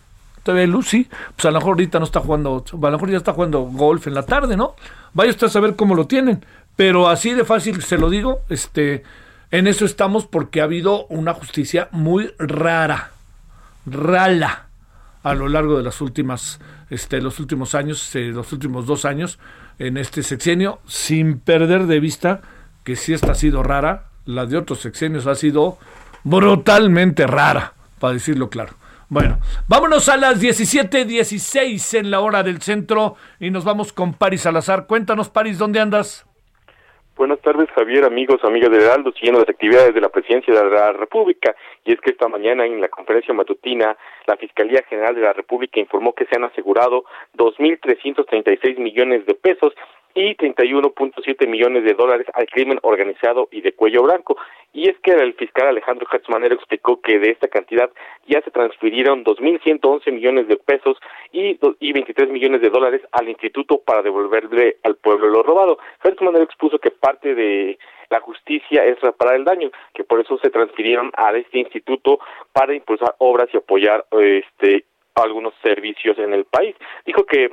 todavía 0.42 0.66
Lucy, 0.66 1.08
pues 1.36 1.44
a 1.44 1.50
lo 1.50 1.58
mejor 1.58 1.72
ahorita 1.72 1.98
no 1.98 2.06
está 2.06 2.20
jugando, 2.20 2.64
a 2.72 2.76
lo 2.76 2.90
mejor 2.92 3.10
ya 3.10 3.18
está 3.18 3.34
jugando 3.34 3.60
golf 3.60 4.06
en 4.06 4.14
la 4.14 4.24
tarde, 4.24 4.56
¿no? 4.56 4.74
Vaya 5.12 5.30
usted 5.30 5.48
a 5.48 5.50
saber 5.50 5.76
cómo 5.76 5.94
lo 5.94 6.06
tienen, 6.06 6.42
pero 6.74 7.10
así 7.10 7.34
de 7.34 7.44
fácil 7.44 7.82
se 7.82 7.98
lo 7.98 8.08
digo, 8.08 8.40
este, 8.48 9.02
en 9.50 9.66
eso 9.66 9.84
estamos 9.84 10.26
porque 10.26 10.62
ha 10.62 10.64
habido 10.64 11.04
una 11.08 11.34
justicia 11.34 11.88
muy 11.92 12.32
rara, 12.38 13.10
rala, 13.84 14.70
a 15.22 15.34
lo 15.34 15.48
largo 15.48 15.76
de 15.76 15.82
las 15.82 16.00
últimas, 16.00 16.60
este, 16.91 17.20
los 17.20 17.41
últimos 17.41 17.74
años, 17.74 18.14
eh, 18.14 18.30
los 18.32 18.53
últimos 18.53 18.86
dos 18.86 19.05
años, 19.05 19.38
en 19.78 19.97
este 19.97 20.22
sexenio, 20.22 20.80
sin 20.86 21.38
perder 21.38 21.86
de 21.86 22.01
vista 22.01 22.43
que 22.84 22.97
si 22.97 23.14
esta 23.14 23.32
ha 23.32 23.34
sido 23.34 23.62
rara, 23.62 24.09
la 24.26 24.47
de 24.47 24.57
otros 24.57 24.80
sexenios 24.80 25.26
ha 25.26 25.34
sido 25.34 25.78
brutalmente 26.24 27.26
rara, 27.26 27.74
para 27.99 28.14
decirlo 28.14 28.51
claro. 28.51 28.74
Bueno, 29.09 29.41
vámonos 29.66 30.09
a 30.09 30.16
las 30.16 30.41
17:16 30.41 31.95
en 31.95 32.11
la 32.11 32.20
hora 32.20 32.43
del 32.43 32.62
centro 32.62 33.16
y 33.41 33.51
nos 33.51 33.64
vamos 33.64 33.93
con 33.93 34.14
Paris 34.14 34.43
Salazar. 34.43 34.86
Cuéntanos, 34.86 35.30
Paris, 35.30 35.59
¿dónde 35.59 35.80
andas? 35.80 36.26
Buenas 37.20 37.40
tardes, 37.42 37.68
Javier, 37.72 38.06
amigos, 38.06 38.42
amigas 38.44 38.70
de 38.70 38.78
Heraldo, 38.78 39.12
siguiendo 39.12 39.40
las 39.40 39.48
actividades 39.50 39.92
de 39.92 40.00
la 40.00 40.08
Presidencia 40.08 40.54
de 40.54 40.70
la 40.70 40.92
República. 40.92 41.54
Y 41.84 41.92
es 41.92 42.00
que 42.00 42.12
esta 42.12 42.28
mañana 42.28 42.64
en 42.64 42.80
la 42.80 42.88
conferencia 42.88 43.34
matutina, 43.34 43.94
la 44.26 44.38
Fiscalía 44.38 44.82
General 44.88 45.14
de 45.14 45.20
la 45.20 45.34
República 45.34 45.78
informó 45.78 46.14
que 46.14 46.24
se 46.24 46.36
han 46.36 46.44
asegurado 46.44 47.04
2.336 47.36 48.78
millones 48.78 49.26
de 49.26 49.34
pesos 49.34 49.74
y 50.14 50.34
31.7 50.34 51.46
millones 51.46 51.84
de 51.84 51.94
dólares 51.94 52.26
al 52.34 52.46
crimen 52.46 52.78
organizado 52.82 53.48
y 53.50 53.61
de 53.61 53.72
cuello 53.72 54.02
blanco. 54.02 54.36
Y 54.72 54.88
es 54.88 54.98
que 55.00 55.12
el 55.12 55.34
fiscal 55.34 55.68
Alejandro 55.68 56.06
Manero 56.28 56.54
explicó 56.54 57.00
que 57.00 57.18
de 57.18 57.30
esta 57.30 57.48
cantidad 57.48 57.90
ya 58.26 58.40
se 58.42 58.50
transfirieron 58.50 59.24
2.111 59.24 60.12
millones 60.12 60.48
de 60.48 60.56
pesos 60.56 60.98
y, 61.32 61.58
y 61.80 61.92
23 61.92 62.30
millones 62.30 62.61
de 62.61 62.70
dólares 62.70 63.02
al 63.12 63.28
instituto 63.28 63.80
para 63.80 64.02
devolverle 64.02 64.76
al 64.84 64.96
pueblo 64.96 65.28
lo 65.28 65.42
robado. 65.42 65.78
Manero 66.20 66.44
expuso 66.44 66.78
que 66.78 66.90
parte 66.90 67.34
de 67.34 67.78
la 68.11 68.20
justicia 68.20 68.84
es 68.84 69.00
reparar 69.00 69.36
el 69.36 69.44
daño, 69.44 69.70
que 69.94 70.04
por 70.04 70.20
eso 70.20 70.38
se 70.38 70.50
transfirieron 70.50 71.11
a 71.16 71.32
este 71.32 71.58
instituto 71.58 72.18
para 72.52 72.74
impulsar 72.74 73.14
obras 73.18 73.48
y 73.52 73.56
apoyar 73.56 74.04
este 74.12 74.84
algunos 75.14 75.54
servicios 75.62 76.18
en 76.18 76.32
el 76.32 76.44
país. 76.44 76.74
Dijo 77.04 77.24
que 77.24 77.50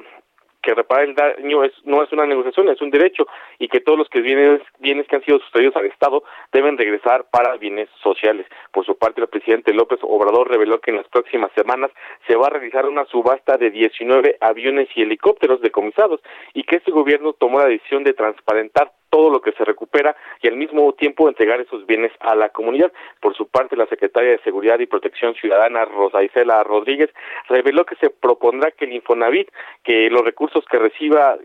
que 0.61 0.73
reparar 0.73 1.05
el 1.05 1.15
daño 1.15 1.63
es, 1.63 1.71
no 1.85 2.03
es 2.03 2.11
una 2.11 2.25
negociación, 2.25 2.69
es 2.69 2.81
un 2.81 2.89
derecho 2.89 3.27
y 3.59 3.67
que 3.67 3.79
todos 3.79 3.97
los 3.97 4.09
que 4.09 4.21
bienes, 4.21 4.61
bienes 4.79 5.07
que 5.07 5.15
han 5.15 5.23
sido 5.23 5.39
sustraídos 5.39 5.75
al 5.75 5.85
Estado 5.85 6.23
deben 6.51 6.77
regresar 6.77 7.25
para 7.31 7.57
bienes 7.57 7.89
sociales. 8.01 8.45
Por 8.71 8.85
su 8.85 8.97
parte, 8.97 9.21
el 9.21 9.27
presidente 9.27 9.73
López 9.73 9.99
Obrador 10.01 10.49
reveló 10.49 10.79
que 10.79 10.91
en 10.91 10.97
las 10.97 11.07
próximas 11.07 11.51
semanas 11.55 11.91
se 12.27 12.35
va 12.35 12.47
a 12.47 12.51
realizar 12.51 12.85
una 12.85 13.05
subasta 13.05 13.57
de 13.57 13.71
19 13.71 14.37
aviones 14.41 14.89
y 14.95 15.03
helicópteros 15.03 15.61
decomisados 15.61 16.21
y 16.53 16.63
que 16.63 16.77
este 16.77 16.91
gobierno 16.91 17.33
tomó 17.33 17.59
la 17.59 17.67
decisión 17.67 18.03
de 18.03 18.13
transparentar 18.13 18.91
todo 19.09 19.29
lo 19.29 19.41
que 19.41 19.51
se 19.53 19.63
recupera 19.63 20.15
y 20.41 20.47
al 20.47 20.55
mismo 20.55 20.93
tiempo 20.93 21.27
entregar 21.27 21.59
esos 21.59 21.85
bienes 21.85 22.11
a 22.19 22.35
la 22.35 22.49
comunidad. 22.49 22.91
Por 23.21 23.35
su 23.35 23.47
parte, 23.47 23.75
la 23.75 23.87
secretaria 23.87 24.31
de 24.31 24.39
Seguridad 24.39 24.79
y 24.79 24.85
Protección 24.85 25.33
Ciudadana, 25.35 25.85
Rosa 25.85 26.23
Isela 26.23 26.63
Rodríguez, 26.63 27.09
reveló 27.47 27.85
que 27.85 27.95
se 27.95 28.09
propondrá 28.09 28.71
que 28.71 28.85
el 28.85 28.93
Infonavit, 28.93 29.49
que 29.83 30.09
los 30.09 30.23
recursos 30.23 30.65
que 30.69 30.79
reciba 30.79 31.37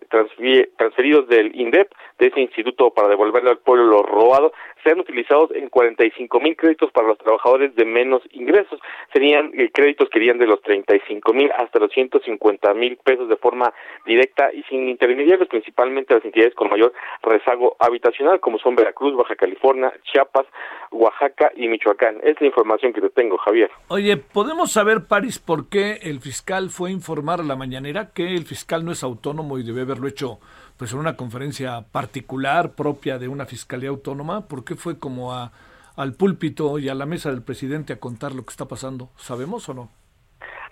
transferidos 0.77 1.29
del 1.29 1.55
INDEP, 1.59 1.91
de 2.19 2.27
ese 2.29 2.41
instituto 2.41 2.91
para 2.91 3.09
devolverle 3.09 3.51
al 3.51 3.59
pueblo 3.59 3.85
lo 3.85 4.03
robado, 4.03 4.53
sean 4.85 5.01
utilizados 5.01 5.51
en 5.53 5.69
45 5.69 6.41
mil 6.41 6.57
créditos 6.57 6.91
para 6.93 7.09
los 7.09 7.19
trabajadores 7.19 7.75
de 7.75 7.85
menos 7.85 8.23
ingresos. 8.33 8.81
Serían 9.13 9.53
eh, 9.55 9.71
créditos 9.73 10.09
que 10.09 10.19
irían 10.19 10.39
de 10.39 10.47
los 10.47 10.61
35 10.63 11.33
mil 11.33 11.51
hasta 11.53 11.79
los 11.79 11.93
150 11.93 12.75
mil 12.75 12.97
pesos 12.97 13.29
de 13.29 13.37
forma 13.37 13.73
directa 14.07 14.53
y 14.53 14.63
sin 14.65 14.89
intermediarios, 14.89 15.49
principalmente 15.49 16.15
las 16.15 16.25
entidades 16.25 16.55
con 16.55 16.69
mayor 16.69 16.93
rezago 17.23 17.52
habitacional, 17.79 18.41
como 18.41 18.59
son 18.59 18.74
Veracruz, 18.74 19.16
Baja 19.16 19.35
California, 19.37 19.93
Chiapas, 20.05 20.47
Oaxaca 20.91 21.51
y 21.57 21.69
Michoacán. 21.69 22.19
Es 22.23 22.41
la 22.41 22.47
información 22.47 22.93
que 22.93 23.01
te 23.01 23.11
tengo, 23.11 23.39
Javier. 23.39 23.70
Oye, 23.89 24.16
¿podemos 24.16 24.73
saber, 24.73 25.07
París, 25.07 25.39
por 25.39 25.69
qué 25.69 25.99
el 26.03 26.20
fiscal 26.20 26.70
fue 26.70 26.91
a 26.91 26.93
informar 26.93 27.41
a 27.41 27.45
la 27.45 27.57
mañanera 27.57 28.11
que 28.12 28.35
el 28.35 28.45
fiscal 28.45 28.85
no 28.85 28.93
es 28.93 29.03
autónomo 29.03 29.59
y 29.59 29.62
debe 29.62 29.83
haberlo 29.83 30.09
hecho 30.09 30.39
pues 30.77 30.93
en 30.93 30.99
una 30.99 31.16
conferencia 31.16 31.85
particular 31.93 32.74
propia 32.74 33.19
de 33.19 33.29
una 33.29 33.47
fiscalía 33.47 33.91
autónoma? 33.91 34.49
¿Por 34.49 34.65
qué 34.65 34.74
fue 34.74 34.99
como 34.99 35.33
a, 35.33 35.53
al 35.97 36.15
púlpito 36.15 36.79
y 36.79 36.89
a 36.89 36.95
la 36.95 37.07
mesa 37.07 37.31
del 37.31 37.43
presidente 37.43 37.93
a 37.93 38.01
contar 38.01 38.35
lo 38.35 38.45
que 38.45 38.51
está 38.51 38.66
pasando? 38.66 39.11
¿Sabemos 39.16 39.69
o 39.69 39.74
no? 39.74 40.02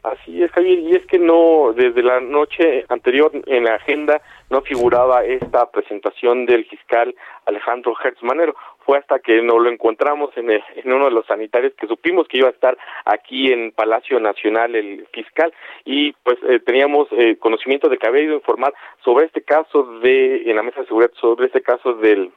Así 0.03 0.43
es, 0.43 0.51
Javier, 0.53 0.79
y 0.79 0.97
es 0.97 1.05
que 1.05 1.19
no, 1.19 1.75
desde 1.75 2.03
la 2.03 2.21
noche 2.21 2.87
anterior 2.89 3.31
en 3.47 3.65
la 3.65 3.75
agenda 3.75 4.23
no 4.49 4.63
figuraba 4.63 5.25
esta 5.25 5.71
presentación 5.71 6.47
del 6.47 6.65
fiscal 6.65 7.15
Alejandro 7.45 7.95
Hertzmanero 8.03 8.55
fue 8.87 8.97
hasta 8.97 9.19
que 9.19 9.43
nos 9.43 9.61
lo 9.61 9.69
encontramos 9.69 10.31
en, 10.37 10.51
en 10.51 10.93
uno 10.93 11.05
de 11.05 11.11
los 11.11 11.27
sanitarios 11.27 11.75
que 11.75 11.87
supimos 11.87 12.27
que 12.29 12.39
iba 12.39 12.49
a 12.49 12.53
estar 12.53 12.79
aquí 13.05 13.53
en 13.53 13.73
Palacio 13.73 14.19
Nacional 14.21 14.75
el 14.75 15.07
fiscal 15.13 15.53
y 15.85 16.13
pues 16.25 16.39
eh, 16.49 16.61
teníamos 16.61 17.09
eh, 17.13 17.37
conocimiento 17.39 17.91
de 17.91 17.99
que 17.99 18.09
había 18.09 18.23
ido 18.23 18.35
a 18.35 18.39
informar 18.39 18.73
sobre 19.05 19.27
este 19.27 19.43
caso 19.43 19.83
de 20.01 20.51
en 20.51 20.57
la 20.57 20.63
mesa 20.63 20.81
de 20.81 20.87
seguridad 20.87 21.13
sobre 21.21 21.47
este 21.47 21.61
caso 21.61 21.93
del 21.95 22.33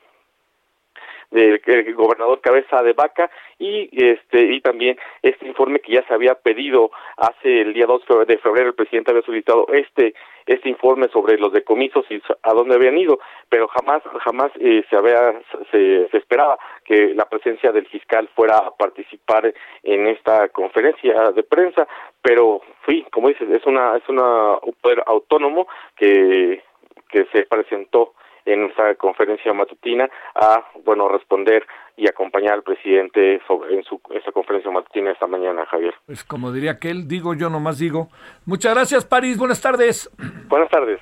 del 1.34 1.94
gobernador 1.96 2.40
Cabeza 2.42 2.84
de 2.84 2.94
Vaca 2.94 3.30
y 3.58 3.90
este 3.92 4.54
y 4.54 4.62
también 4.62 4.98
este 5.22 5.48
informe 5.48 5.80
que 5.80 5.94
ya 5.94 6.06
se 6.08 6.14
había 6.14 6.36
pedido 6.36 6.92
hace 7.18 7.62
el 7.62 7.74
día 7.74 7.86
2 7.88 8.28
de 8.28 8.38
febrero 8.38 8.70
el 8.70 8.76
presidente 8.76 9.12
había 9.12 9.24
solicitado 9.24 9.68
este 9.74 10.14
este 10.46 10.70
informe 10.70 11.08
sobre 11.10 11.38
los 11.38 11.52
decomisos 11.52 12.06
y 12.10 12.22
a 12.44 12.54
dónde 12.54 12.76
habían 12.76 12.98
ido 12.98 13.20
pero 13.50 13.68
jamás 13.68 14.04
jamás 14.22 14.52
eh, 14.60 14.84
se 14.90 14.96
había 14.96 15.34
se, 15.72 16.08
se, 16.10 16.18
esperaba 16.18 16.58
que 16.86 17.14
la 17.16 17.26
presencia 17.26 17.72
del 17.72 17.88
fiscal 17.88 18.30
fuera 18.36 18.58
a 18.58 18.76
participar 18.76 19.52
en 19.84 20.08
esta 20.08 20.50
conferencia 20.50 21.32
de 21.32 21.44
prensa 21.44 21.88
pero 22.22 22.62
fui 22.82 23.04
como 23.12 23.30
dices 23.30 23.50
es 23.50 23.66
una 23.66 23.98
es 23.98 24.08
una 24.08 24.58
un 24.62 24.74
poder 24.82 25.04
autónomo 25.08 25.68
que 25.96 26.62
que 27.10 27.26
se 27.32 27.44
presentó 27.44 28.14
en 28.46 28.66
esta 28.66 28.96
conferencia 28.96 29.54
matutina 29.54 30.10
a 30.36 30.64
bueno 30.84 31.08
responder 31.08 31.66
y 31.96 32.08
acompañar 32.08 32.54
al 32.54 32.64
presidente 32.64 33.42
sobre, 33.48 33.76
en 33.76 33.84
su 33.84 34.02
esa 34.12 34.32
conferencia 34.32 34.72
matutina 34.72 35.12
esta 35.12 35.28
mañana, 35.28 35.66
Javier. 35.66 35.94
Pues 36.06 36.24
como 36.24 36.52
diría 36.52 36.80
que 36.80 36.90
él, 36.90 37.08
digo 37.08 37.34
yo 37.34 37.50
nomás 37.50 37.80
digo. 37.80 38.10
Muchas 38.46 38.74
gracias, 38.74 39.06
París. 39.06 39.38
Buenas 39.38 39.62
tardes. 39.62 40.10
Buenas 40.48 40.70
tardes. 40.70 41.00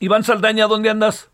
Iván 0.00 0.22
Saldaña, 0.22 0.66
¿dónde 0.66 0.90
andas? 0.90 1.30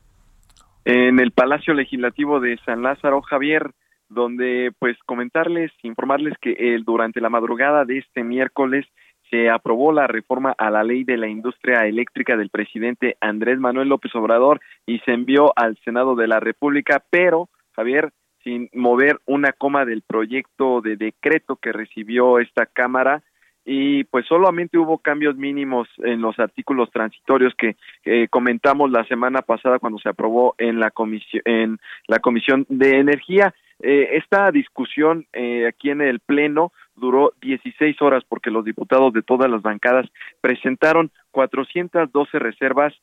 En 0.85 1.21
el 1.21 1.33
Palacio 1.33 1.75
Legislativo 1.75 2.41
de 2.41 2.59
San 2.65 2.83
Lázaro, 2.83 3.23
Javier, 3.23 3.71
donde 4.09 4.73
pues 4.79 4.97
comentarles, 5.07 5.73
informarles 5.83 6.35
que 6.41 6.53
el, 6.53 6.85
durante 6.85 7.21
la 7.21 7.29
madrugada 7.29 7.85
de 7.85 7.99
este 7.99 8.23
miércoles 8.23 8.87
se 9.31 9.51
aprobó 9.51 9.93
la 9.93 10.07
reforma 10.07 10.55
a 10.57 10.71
la 10.71 10.85
ley 10.85 11.05
de 11.05 11.17
la 11.17 11.29
industria 11.29 11.87
eléctrica 11.87 12.37
del 12.37 12.51
presidente 12.51 13.17
Andrés 13.21 13.59
Manuel 13.59 13.89
López 13.89 14.15
Obrador 14.15 14.61
y 14.87 14.99
se 15.01 15.13
envió 15.13 15.53
al 15.57 15.77
Senado 15.85 16.15
de 16.15 16.29
la 16.29 16.41
República, 16.41 17.03
pero, 17.11 17.49
Javier, 17.75 18.13
sin 18.45 18.71
mover 18.73 19.19
una 19.27 19.53
coma 19.53 19.85
del 19.85 20.03
proyecto 20.03 20.81
de 20.81 20.97
decreto 20.97 21.57
que 21.57 21.73
recibió 21.73 22.39
esta 22.39 22.67
Cámara, 22.67 23.23
y 23.69 24.05
pues 24.05 24.25
solamente 24.27 24.79
hubo 24.79 24.99
cambios 24.99 25.37
mínimos 25.37 25.89
en 25.99 26.21
los 26.23 26.39
artículos 26.39 26.89
transitorios 26.93 27.53
que 27.57 27.75
eh, 28.05 28.29
comentamos 28.31 28.93
la 28.93 29.05
semana 29.07 29.43
pasada 29.43 29.81
cuando 29.81 29.99
se 29.99 30.09
aprobó 30.09 30.55
en 30.57 30.79
la 30.79 30.93
comisión 30.93 31.43
en 31.45 31.79
la 32.07 32.21
comisión 32.21 32.65
de 32.69 33.01
energía. 33.01 33.53
Eh, 33.83 34.11
esta 34.13 34.53
discusión 34.53 35.27
eh, 35.33 35.67
aquí 35.67 35.91
en 35.91 36.01
el 36.01 36.21
pleno 36.21 36.73
duró 36.97 37.33
16 37.41 38.01
horas 38.03 38.25
porque 38.29 38.51
los 38.51 38.65
diputados 38.65 39.13
de 39.13 39.23
todas 39.23 39.51
las 39.51 39.63
bancadas 39.63 40.07
presentaron 40.41 41.11
412 41.31 42.39
reservas 42.39 42.95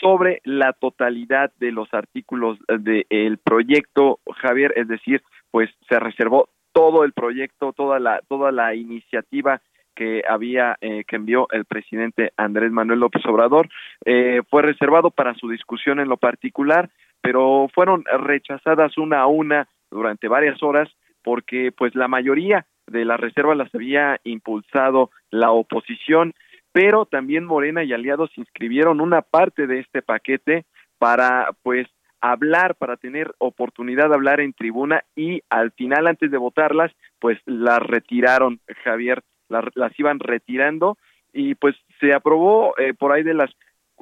sobre 0.00 0.40
la 0.44 0.72
totalidad 0.72 1.52
de 1.58 1.70
los 1.70 1.92
artículos 1.92 2.58
del 2.66 3.38
proyecto, 3.38 4.18
Javier, 4.36 4.72
es 4.76 4.88
decir, 4.88 5.22
pues 5.50 5.70
se 5.88 5.98
reservó 6.00 6.48
todo 6.72 7.04
el 7.04 7.12
proyecto, 7.12 7.72
toda 7.72 8.00
la 8.00 8.20
toda 8.28 8.50
la 8.50 8.74
iniciativa 8.74 9.60
que 9.94 10.22
había 10.26 10.76
eh, 10.80 11.04
que 11.06 11.16
envió 11.16 11.46
el 11.50 11.66
presidente 11.66 12.32
Andrés 12.36 12.72
Manuel 12.72 13.00
López 13.00 13.24
Obrador. 13.26 13.68
Eh, 14.04 14.40
fue 14.48 14.62
reservado 14.62 15.10
para 15.10 15.34
su 15.34 15.48
discusión 15.48 16.00
en 16.00 16.08
lo 16.08 16.16
particular, 16.16 16.90
pero 17.20 17.68
fueron 17.74 18.04
rechazadas 18.04 18.96
una 18.96 19.20
a 19.20 19.26
una 19.26 19.68
durante 19.90 20.28
varias 20.28 20.62
horas 20.62 20.88
porque 21.22 21.72
pues 21.76 21.94
la 21.94 22.08
mayoría 22.08 22.66
de 22.86 23.04
las 23.04 23.20
reservas 23.20 23.56
las 23.56 23.74
había 23.74 24.20
impulsado 24.24 25.10
la 25.30 25.50
oposición, 25.50 26.34
pero 26.72 27.06
también 27.06 27.44
Morena 27.44 27.84
y 27.84 27.92
aliados 27.92 28.30
inscribieron 28.36 29.00
una 29.00 29.22
parte 29.22 29.66
de 29.66 29.80
este 29.80 30.02
paquete 30.02 30.64
para 30.98 31.50
pues 31.62 31.86
hablar, 32.20 32.76
para 32.76 32.96
tener 32.96 33.34
oportunidad 33.38 34.08
de 34.08 34.14
hablar 34.14 34.40
en 34.40 34.52
tribuna 34.52 35.02
y 35.16 35.42
al 35.50 35.72
final 35.72 36.06
antes 36.06 36.30
de 36.30 36.38
votarlas 36.38 36.92
pues 37.18 37.38
las 37.46 37.80
retiraron, 37.80 38.60
Javier, 38.84 39.22
las, 39.48 39.64
las 39.74 39.98
iban 39.98 40.18
retirando 40.20 40.96
y 41.32 41.54
pues 41.54 41.74
se 42.00 42.14
aprobó 42.14 42.78
eh, 42.78 42.94
por 42.94 43.12
ahí 43.12 43.22
de 43.22 43.34
las 43.34 43.50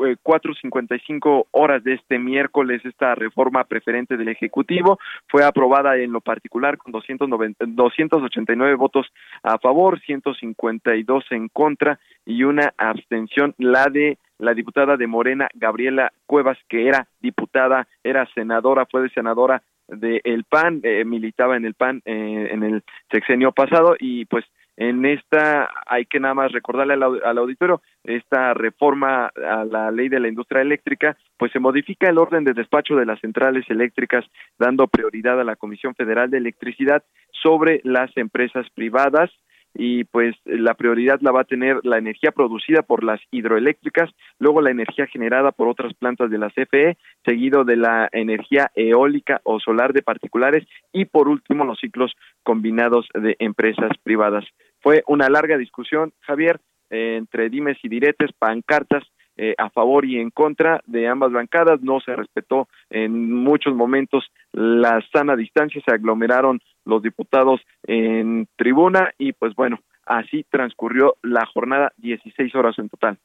eh, 0.06 0.16
cuatro 0.22 0.55
cincuenta 0.55 0.97
y 0.97 1.01
cinco 1.01 1.47
horas 1.51 1.82
de 1.85 1.94
este 1.94 2.18
miércoles 2.18 2.85
esta 2.85 3.14
reforma 3.14 3.64
preferente 3.64 4.16
del 4.16 4.28
Ejecutivo 4.28 4.98
fue 5.28 5.44
aprobada 5.44 5.97
en 5.97 6.12
lo 6.12 6.20
particular 6.20 6.78
con 6.78 6.93
doscientos 6.93 8.22
ochenta 8.22 8.52
y 8.52 8.56
nueve 8.56 8.74
votos 8.74 9.06
a 9.43 9.59
favor, 9.59 10.01
ciento 10.01 10.35
cincuenta 10.35 10.97
y 10.97 11.02
dos 11.02 11.24
en 11.31 11.48
contra 11.48 11.98
y 12.24 12.44
una 12.44 12.72
abstención, 12.77 13.55
la 13.59 13.86
de 13.86 14.18
la 14.39 14.55
diputada 14.55 14.97
de 14.97 15.06
Morena, 15.06 15.48
Gabriela 15.55 16.12
Cuevas, 16.27 16.59
que 16.68 16.89
era 16.89 17.06
diputada, 17.20 17.86
era 18.02 18.27
senadora, 18.35 18.86
fue 18.86 19.02
de 19.02 19.10
senadora 19.10 19.62
del 19.86 20.20
el 20.24 20.44
PAN, 20.44 20.81
eh, 20.82 21.05
militaba 21.05 21.56
en 21.56 21.64
el 21.64 21.74
PAN 21.74 22.01
eh, 22.05 22.48
en 22.52 22.62
el 22.62 22.82
sexenio 23.10 23.52
pasado 23.52 23.97
y 23.98 24.24
pues 24.27 24.44
en 24.81 25.05
esta 25.05 25.69
hay 25.86 26.07
que 26.07 26.19
nada 26.19 26.32
más 26.32 26.52
recordarle 26.52 26.94
al, 26.94 27.39
auditorio 27.39 27.82
esta 28.02 28.55
reforma 28.55 29.27
a 29.27 29.65
la 29.66 29.90
ley 29.90 30.09
de 30.09 30.19
la 30.19 30.28
industria 30.28 30.62
eléctrica 30.62 31.19
pues 31.36 31.52
se 31.52 31.61
modifica 31.61 32.09
el 32.09 32.16
orden 32.16 32.44
de 32.44 32.55
despacho 32.55 32.97
de 32.97 33.05
las 33.05 33.20
centrales 33.20 33.69
eléctricas 33.69 34.24
dando 34.59 34.89
prioridad 34.89 35.39
a 35.39 35.44
la 35.44 35.57
Comisión 35.57 35.94
Federal 35.94 36.31
de 36.31 36.39
Electricidad 36.39 37.05
sobre 37.31 37.82
las 37.85 38.11
empresas 38.16 38.66
privadas 38.70 39.31
y 39.75 40.05
pues 40.05 40.35
la 40.45 40.75
prioridad 40.75 41.21
la 41.21 41.33
va 41.33 41.43
a 41.43 41.45
tener 41.45 41.81
la 41.85 41.99
energía 41.99 42.33
producida 42.33 42.83
por 42.83 43.05
las 43.05 43.21
hidroeléctricas, 43.31 44.11
luego 44.39 44.61
la 44.61 44.71
energía 44.71 45.07
generada 45.07 45.53
por 45.53 45.69
otras 45.69 45.95
plantas 45.95 46.31
de 46.31 46.39
la 46.39 46.51
CFE, 46.51 46.97
seguido 47.25 47.65
de 47.65 47.77
la 47.77 48.09
energía 48.13 48.71
eólica 48.75 49.41
o 49.45 49.61
solar 49.61 49.93
de 49.93 50.03
particulares 50.03 50.67
y 50.93 51.05
por 51.05 51.29
último 51.29 51.65
los 51.65 51.79
ciclos 51.79 52.13
combinados 52.43 53.07
de 53.15 53.37
empresas 53.39 53.93
privadas. 54.03 54.45
Fue 54.81 55.03
una 55.07 55.29
larga 55.29 55.57
discusión, 55.57 56.13
Javier, 56.21 56.61
entre 56.91 57.49
dimes 57.49 57.79
y 57.83 57.89
diretes, 57.89 58.31
pancartas 58.39 59.05
eh, 59.37 59.55
a 59.57 59.71
favor 59.71 60.05
y 60.05 60.19
en 60.19 60.31
contra 60.31 60.83
de 60.87 61.07
ambas 61.07 61.33
bancadas. 61.33 61.81
No 61.81 62.01
se 62.01 62.15
respetó 62.15 62.69
en 62.91 63.33
muchos 63.33 63.75
momentos 63.75 64.31
la 64.53 65.01
sana 65.13 65.37
distancia, 65.37 65.81
se 65.85 65.95
aglomeraron 65.95 66.61
los 66.85 67.02
diputados 67.02 67.61
en 67.85 68.48
tribuna 68.57 69.12
y 69.19 69.32
pues 69.32 69.55
bueno, 69.55 69.78
así 70.07 70.44
transcurrió 70.51 71.16
la 71.23 71.47
jornada, 71.47 71.93
16 71.98 72.55
horas 72.55 72.78
en 72.78 72.89
total. 72.89 73.19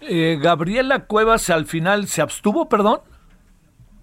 Eh, 0.00 0.38
Gabriela 0.40 1.06
Cuevas 1.06 1.50
al 1.50 1.66
final 1.66 2.06
se 2.06 2.22
abstuvo, 2.22 2.68
perdón. 2.68 3.00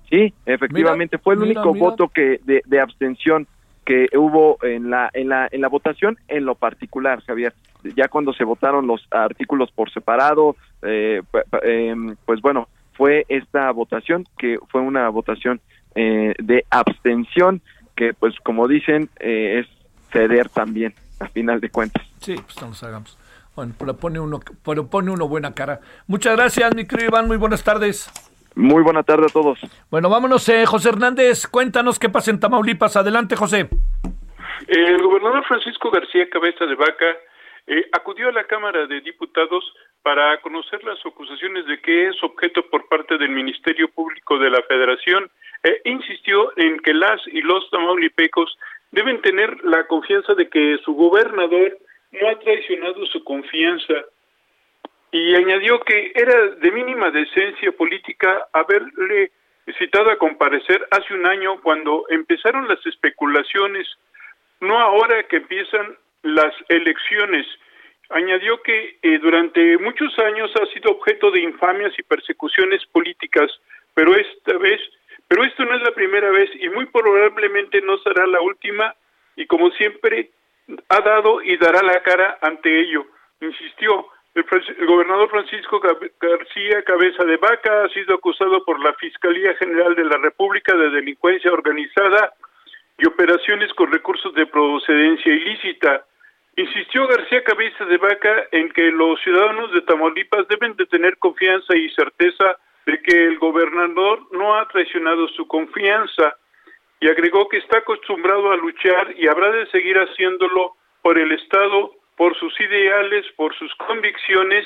Sí, 0.10 0.34
efectivamente, 0.46 1.18
fue 1.18 1.36
el 1.36 1.42
único 1.42 1.74
voto 1.74 2.08
que 2.08 2.40
de, 2.44 2.62
de 2.66 2.80
abstención 2.80 3.48
que 3.86 4.08
hubo 4.16 4.58
en 4.64 4.90
la 4.90 5.10
en 5.14 5.30
la 5.30 5.48
en 5.52 5.62
la 5.62 5.68
votación 5.68 6.18
en 6.28 6.46
lo 6.46 6.56
particular 6.56 7.22
Javier 7.24 7.54
ya 7.96 8.08
cuando 8.08 8.34
se 8.34 8.44
votaron 8.44 8.88
los 8.88 9.06
artículos 9.12 9.72
por 9.72 9.92
separado 9.92 10.56
eh, 10.82 11.22
em, 11.64 12.16
pues 12.26 12.42
bueno 12.42 12.70
fue 12.94 13.26
esta 13.28 13.70
votación 13.72 14.26
que 14.38 14.58
fue 14.70 14.82
una 14.82 15.10
votación 15.10 15.60
eh, 15.96 16.34
de 16.40 16.66
abstención 16.70 17.62
que 17.96 18.14
pues 18.14 18.36
como 18.44 18.68
dicen 18.68 19.10
eh, 19.20 19.60
es 19.60 19.68
ceder 20.12 20.50
también 20.50 20.94
a 21.20 21.28
final 21.28 21.60
de 21.60 21.70
cuentas 21.70 22.06
sí 22.20 22.36
pues 22.36 22.62
no 22.62 22.70
nos 22.70 22.84
hagamos 22.84 23.18
bueno 23.56 23.74
pero 23.78 23.96
pone 23.98 24.20
uno 24.20 24.40
pero 24.64 24.88
pone 24.88 25.12
uno 25.12 25.28
buena 25.28 25.54
cara 25.54 25.80
muchas 26.08 26.36
gracias 26.36 26.76
mi 26.76 26.86
querido 26.86 27.10
Iván 27.10 27.28
muy 27.28 27.38
buenas 27.38 27.64
tardes 27.64 28.10
muy 28.56 28.84
buena 28.84 29.02
tarde 29.02 29.26
a 29.26 29.34
todos. 29.34 29.60
Bueno, 29.90 30.10
vámonos, 30.10 30.48
eh, 30.48 30.66
José 30.66 30.90
Hernández, 30.90 31.48
cuéntanos 31.48 31.98
qué 31.98 32.10
pasa 32.10 32.30
en 32.30 32.40
Tamaulipas. 32.40 32.96
Adelante, 32.96 33.36
José. 33.36 33.68
El 34.68 35.02
gobernador 35.02 35.44
Francisco 35.46 35.90
García 35.90 36.30
Cabeza 36.30 36.66
de 36.66 36.76
Vaca 36.76 37.18
eh, 37.68 37.86
acudió 37.92 38.30
a 38.30 38.32
la 38.32 38.44
Cámara 38.46 38.86
de 38.86 39.02
Diputados 39.02 39.64
para 40.04 40.40
conocer 40.42 40.84
las 40.84 41.00
acusaciones 41.06 41.66
de 41.66 41.82
que 41.82 42.10
es 42.10 42.24
objeto 42.24 42.64
por 42.70 42.88
parte 42.88 43.18
del 43.18 43.30
Ministerio 43.30 43.90
Público 43.90 44.38
de 44.38 44.50
la 44.50 44.62
Federación 44.64 45.30
e 45.64 45.82
insistió 45.86 46.52
en 46.58 46.80
que 46.80 46.94
las 46.94 47.22
y 47.28 47.42
los 47.42 47.70
tamaulipecos 47.70 48.58
deben 48.92 49.22
tener 49.22 49.64
la 49.64 49.88
confianza 49.88 50.36
de 50.36 50.50
que 50.50 50.78
su 50.84 50.94
gobernador 50.94 51.78
no 52.12 52.30
ha 52.30 52.40
traicionado 52.40 53.06
su 53.08 53.24
confianza 53.24 53.94
y 55.12 55.36
añadió 55.36 55.80
que 55.82 56.12
era 56.16 56.48
de 56.56 56.72
mínima 56.72 57.12
decencia 57.12 57.72
política 57.72 58.48
haberle 58.52 59.32
citado 59.78 60.12
a 60.12 60.18
comparecer 60.18 60.86
hace 60.92 61.14
un 61.14 61.26
año 61.26 61.62
cuando 61.62 62.06
empezaron 62.10 62.68
las 62.68 62.86
especulaciones, 62.86 63.88
no 64.60 64.78
ahora 64.80 65.24
que 65.24 65.38
empiezan 65.38 65.96
las 66.24 66.54
elecciones. 66.68 67.46
Añadió 68.10 68.62
que 68.62 68.98
eh, 69.02 69.20
durante 69.20 69.78
muchos 69.78 70.18
años 70.20 70.52
ha 70.56 70.66
sido 70.74 70.92
objeto 70.92 71.32
de 71.32 71.42
infamias 71.42 71.94
y 71.98 72.04
persecuciones 72.04 72.86
políticas, 72.88 73.52
pero 73.94 74.16
esta 74.16 74.58
vez 74.58 74.82
Pero 75.28 75.44
esto 75.44 75.66
no 75.66 75.76
es 75.76 75.82
la 75.82 75.92
primera 75.92 76.30
vez 76.32 76.50
y 76.60 76.70
muy 76.70 76.86
probablemente 76.88 77.82
no 77.82 77.98
será 78.00 78.28
la 78.28 78.42
última 78.42 78.96
y 79.36 79.46
como 79.48 79.72
siempre 79.72 80.30
ha 80.90 81.02
dado 81.02 81.42
y 81.42 81.58
dará 81.58 81.82
la 81.82 82.02
cara 82.04 82.38
ante 82.42 82.80
ello. 82.80 83.06
Insistió, 83.42 84.08
el, 84.36 84.46
gobernador 84.88 85.30
Francisco 85.30 85.80
García 85.80 86.84
Cabeza 86.84 87.24
de 87.24 87.38
Vaca 87.38 87.84
ha 87.84 87.90
sido 87.90 88.16
acusado 88.16 88.64
por 88.66 88.80
la 88.84 88.94
Fiscalía 88.94 89.54
General 89.56 89.96
de 89.96 90.06
la 90.06 90.18
República 90.18 90.76
de 90.76 90.90
delincuencia 90.90 91.52
organizada 91.52 92.34
y 92.98 93.06
operaciones 93.06 93.74
con 93.74 93.92
recursos 93.92 94.34
de 94.34 94.46
procedencia 94.46 95.34
ilícita. 95.34 96.06
Insistió 96.56 97.08
García 97.08 97.44
Cabeza 97.44 97.86
de 97.86 97.98
Vaca 97.98 98.48
en 98.52 98.72
que 98.72 98.92
los 98.92 99.20
ciudadanos 99.22 99.72
de 99.74 99.82
Tamaulipas 99.82 100.48
deben 100.48 100.76
de 100.76 100.86
tener 100.86 101.18
confianza 101.18 101.76
y 101.76 101.90
certeza 101.90 102.58
de 102.86 103.02
que 103.02 103.26
el 103.26 103.38
gobernador 103.38 104.28
no 104.32 104.56
ha 104.56 104.68
traicionado 104.68 105.28
su 105.30 105.48
confianza 105.48 106.36
y 107.00 107.10
agregó 107.10 107.50
que 107.50 107.58
está 107.58 107.80
acostumbrado 107.80 108.52
a 108.52 108.58
luchar 108.58 109.14
y 109.18 109.28
habrá 109.28 109.52
de 109.52 109.66
seguir 109.68 109.98
haciéndolo 109.98 110.76
por 111.02 111.18
el 111.18 111.32
Estado, 111.34 111.92
por 112.16 112.38
sus 112.38 112.60
ideales, 112.60 113.26
por 113.36 113.54
sus 113.56 113.74
convicciones 113.76 114.66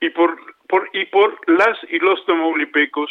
y 0.00 0.10
por, 0.10 0.38
por, 0.68 0.88
y 0.92 1.04
por 1.06 1.38
las 1.48 1.78
y 1.90 1.98
los 1.98 2.24
tamaulipecos. 2.26 3.10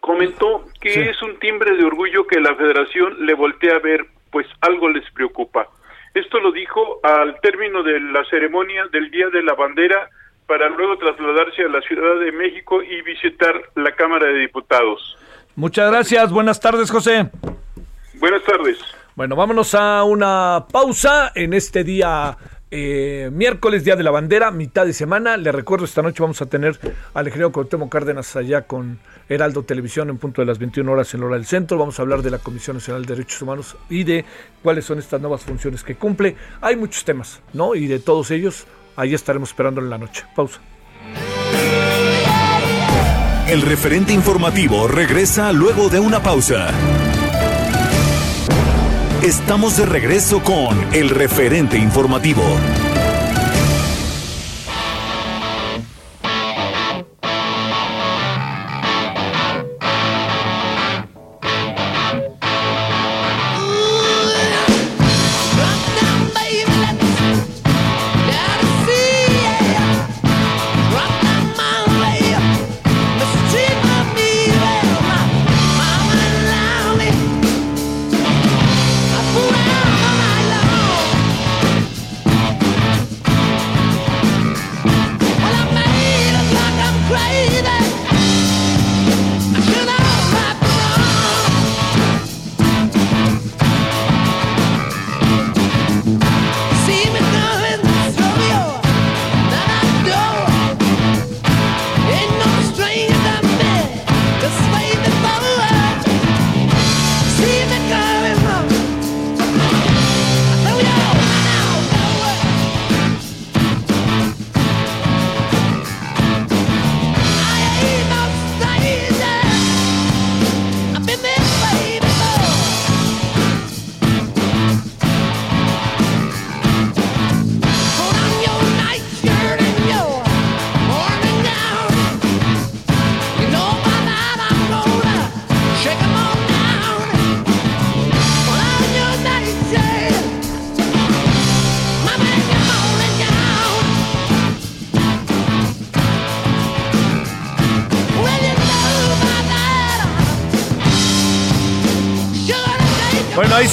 Comentó 0.00 0.64
que 0.80 1.10
es 1.10 1.22
un 1.22 1.38
timbre 1.38 1.76
de 1.76 1.84
orgullo 1.84 2.26
que 2.26 2.40
la 2.40 2.54
federación 2.54 3.26
le 3.26 3.34
voltea 3.34 3.76
a 3.76 3.80
ver, 3.80 4.06
pues 4.30 4.46
algo 4.60 4.88
les 4.88 5.08
preocupa. 5.12 5.68
Esto 6.14 6.38
lo 6.38 6.52
dijo 6.52 7.00
al 7.02 7.40
término 7.40 7.82
de 7.82 7.98
la 8.00 8.24
ceremonia 8.26 8.86
del 8.92 9.10
Día 9.10 9.28
de 9.30 9.42
la 9.42 9.54
Bandera 9.54 10.08
para 10.46 10.68
luego 10.68 10.98
trasladarse 10.98 11.62
a 11.62 11.68
la 11.68 11.80
Ciudad 11.82 12.20
de 12.20 12.32
México 12.32 12.82
y 12.82 13.02
visitar 13.02 13.54
la 13.74 13.92
Cámara 13.92 14.26
de 14.26 14.40
Diputados. 14.40 15.16
Muchas 15.56 15.90
gracias, 15.90 16.30
buenas 16.32 16.60
tardes 16.60 16.90
José. 16.90 17.30
Buenas 18.14 18.42
tardes. 18.42 18.78
Bueno, 19.14 19.36
vámonos 19.36 19.74
a 19.74 20.02
una 20.04 20.66
pausa 20.70 21.30
en 21.34 21.54
este 21.54 21.84
día 21.84 22.36
eh, 22.76 23.30
miércoles, 23.32 23.84
Día 23.84 23.94
de 23.94 24.02
la 24.02 24.10
Bandera, 24.10 24.50
mitad 24.50 24.84
de 24.84 24.92
semana. 24.92 25.36
Le 25.36 25.52
recuerdo, 25.52 25.84
esta 25.84 26.02
noche 26.02 26.20
vamos 26.24 26.42
a 26.42 26.46
tener 26.46 26.76
al 27.14 27.26
ingeniero 27.26 27.52
Cortemo 27.52 27.88
Cárdenas 27.88 28.34
allá 28.34 28.62
con 28.62 28.98
Heraldo 29.28 29.62
Televisión 29.62 30.10
en 30.10 30.18
punto 30.18 30.42
de 30.42 30.46
las 30.46 30.58
21 30.58 30.90
horas 30.90 31.14
en 31.14 31.20
la 31.20 31.26
hora 31.26 31.36
del 31.36 31.46
centro. 31.46 31.78
Vamos 31.78 32.00
a 32.00 32.02
hablar 32.02 32.22
de 32.22 32.32
la 32.32 32.40
Comisión 32.40 32.76
Nacional 32.76 33.04
de 33.06 33.14
Derechos 33.14 33.40
Humanos 33.42 33.76
y 33.88 34.02
de 34.02 34.24
cuáles 34.64 34.84
son 34.84 34.98
estas 34.98 35.20
nuevas 35.20 35.44
funciones 35.44 35.84
que 35.84 35.94
cumple. 35.94 36.34
Hay 36.60 36.74
muchos 36.74 37.04
temas, 37.04 37.40
¿no? 37.52 37.76
Y 37.76 37.86
de 37.86 38.00
todos 38.00 38.32
ellos, 38.32 38.66
ahí 38.96 39.14
estaremos 39.14 39.50
esperando 39.50 39.80
en 39.80 39.90
la 39.90 39.98
noche. 39.98 40.24
Pausa. 40.34 40.60
El 43.48 43.62
referente 43.62 44.12
informativo 44.12 44.88
regresa 44.88 45.52
luego 45.52 45.88
de 45.88 46.00
una 46.00 46.22
pausa. 46.22 46.68
Estamos 49.22 49.76
de 49.76 49.86
regreso 49.86 50.42
con 50.42 50.94
el 50.94 51.10
referente 51.10 51.78
informativo. 51.78 52.42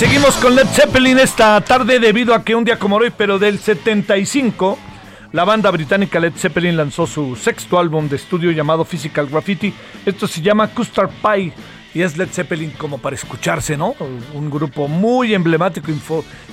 Seguimos 0.01 0.35
con 0.37 0.55
Led 0.55 0.65
Zeppelin 0.65 1.19
esta 1.19 1.61
tarde 1.61 1.99
debido 1.99 2.33
a 2.33 2.43
que 2.43 2.55
un 2.55 2.63
día 2.63 2.79
como 2.79 2.95
hoy, 2.95 3.13
pero 3.15 3.37
del 3.37 3.59
75, 3.59 4.79
la 5.31 5.43
banda 5.43 5.69
británica 5.69 6.19
Led 6.19 6.33
Zeppelin 6.35 6.75
lanzó 6.75 7.05
su 7.05 7.35
sexto 7.35 7.77
álbum 7.77 8.09
de 8.09 8.15
estudio 8.15 8.49
llamado 8.49 8.83
Physical 8.83 9.27
Graffiti. 9.27 9.71
Esto 10.03 10.25
se 10.25 10.41
llama 10.41 10.69
Custard 10.69 11.11
Pie 11.21 11.53
y 11.93 12.01
es 12.01 12.17
Led 12.17 12.29
Zeppelin 12.29 12.71
como 12.71 12.97
para 12.97 13.15
escucharse, 13.15 13.77
¿no? 13.77 13.95
Un 14.33 14.49
grupo 14.49 14.87
muy 14.87 15.35
emblemático, 15.35 15.91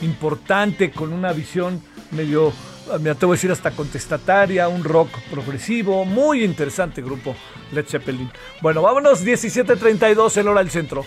importante, 0.03 0.91
con 0.91 1.15
una 1.15 1.33
visión 1.33 1.83
medio, 2.11 2.53
me 3.01 3.09
atrevo 3.09 3.33
a 3.33 3.37
decir 3.37 3.51
hasta 3.51 3.71
contestataria, 3.71 4.69
un 4.69 4.85
rock 4.85 5.09
progresivo, 5.31 6.05
muy 6.05 6.45
interesante 6.45 7.01
grupo 7.01 7.35
Led 7.73 7.87
Zeppelin. 7.87 8.31
Bueno, 8.61 8.83
vámonos 8.83 9.25
17.32 9.25 10.37
el 10.37 10.49
hora 10.49 10.61
del 10.61 10.71
centro. 10.71 11.07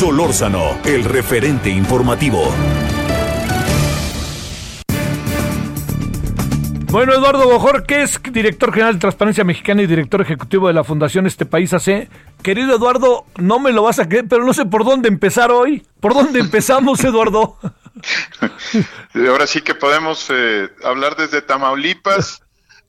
Solórzano, 0.00 0.78
el 0.86 1.04
referente 1.04 1.68
informativo. 1.68 2.50
Bueno, 6.90 7.12
Eduardo 7.12 7.46
Bojor, 7.46 7.84
que 7.84 8.04
es 8.04 8.18
director 8.32 8.72
general 8.72 8.94
de 8.94 9.00
Transparencia 9.00 9.44
Mexicana 9.44 9.82
y 9.82 9.86
director 9.86 10.22
ejecutivo 10.22 10.68
de 10.68 10.72
la 10.72 10.84
Fundación 10.84 11.26
Este 11.26 11.44
País 11.44 11.74
AC. 11.74 12.08
Querido 12.42 12.76
Eduardo, 12.76 13.26
no 13.36 13.58
me 13.58 13.72
lo 13.72 13.82
vas 13.82 13.98
a 13.98 14.08
creer, 14.08 14.24
pero 14.26 14.42
no 14.42 14.54
sé 14.54 14.64
por 14.64 14.86
dónde 14.86 15.08
empezar 15.08 15.50
hoy. 15.50 15.86
¿Por 16.00 16.14
dónde 16.14 16.40
empezamos, 16.40 17.04
Eduardo? 17.04 17.58
Ahora 19.28 19.46
sí 19.46 19.60
que 19.60 19.74
podemos 19.74 20.28
eh, 20.30 20.70
hablar 20.82 21.14
desde 21.14 21.42
Tamaulipas 21.42 22.42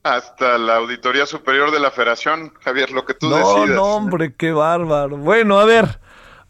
hasta 0.04 0.58
la 0.58 0.78
Auditoría 0.78 1.26
Superior 1.26 1.72
de 1.72 1.82
la 1.82 1.92
Federación, 1.92 2.54
Javier, 2.62 2.92
lo 2.92 3.04
que 3.04 3.16
tú 3.16 3.30
no, 3.30 3.36
decidas. 3.36 3.76
No, 3.76 3.84
hombre, 3.84 4.34
qué 4.34 4.54
bárbaro. 4.54 5.18
Bueno, 5.18 5.60
a 5.60 5.66
ver, 5.66 6.00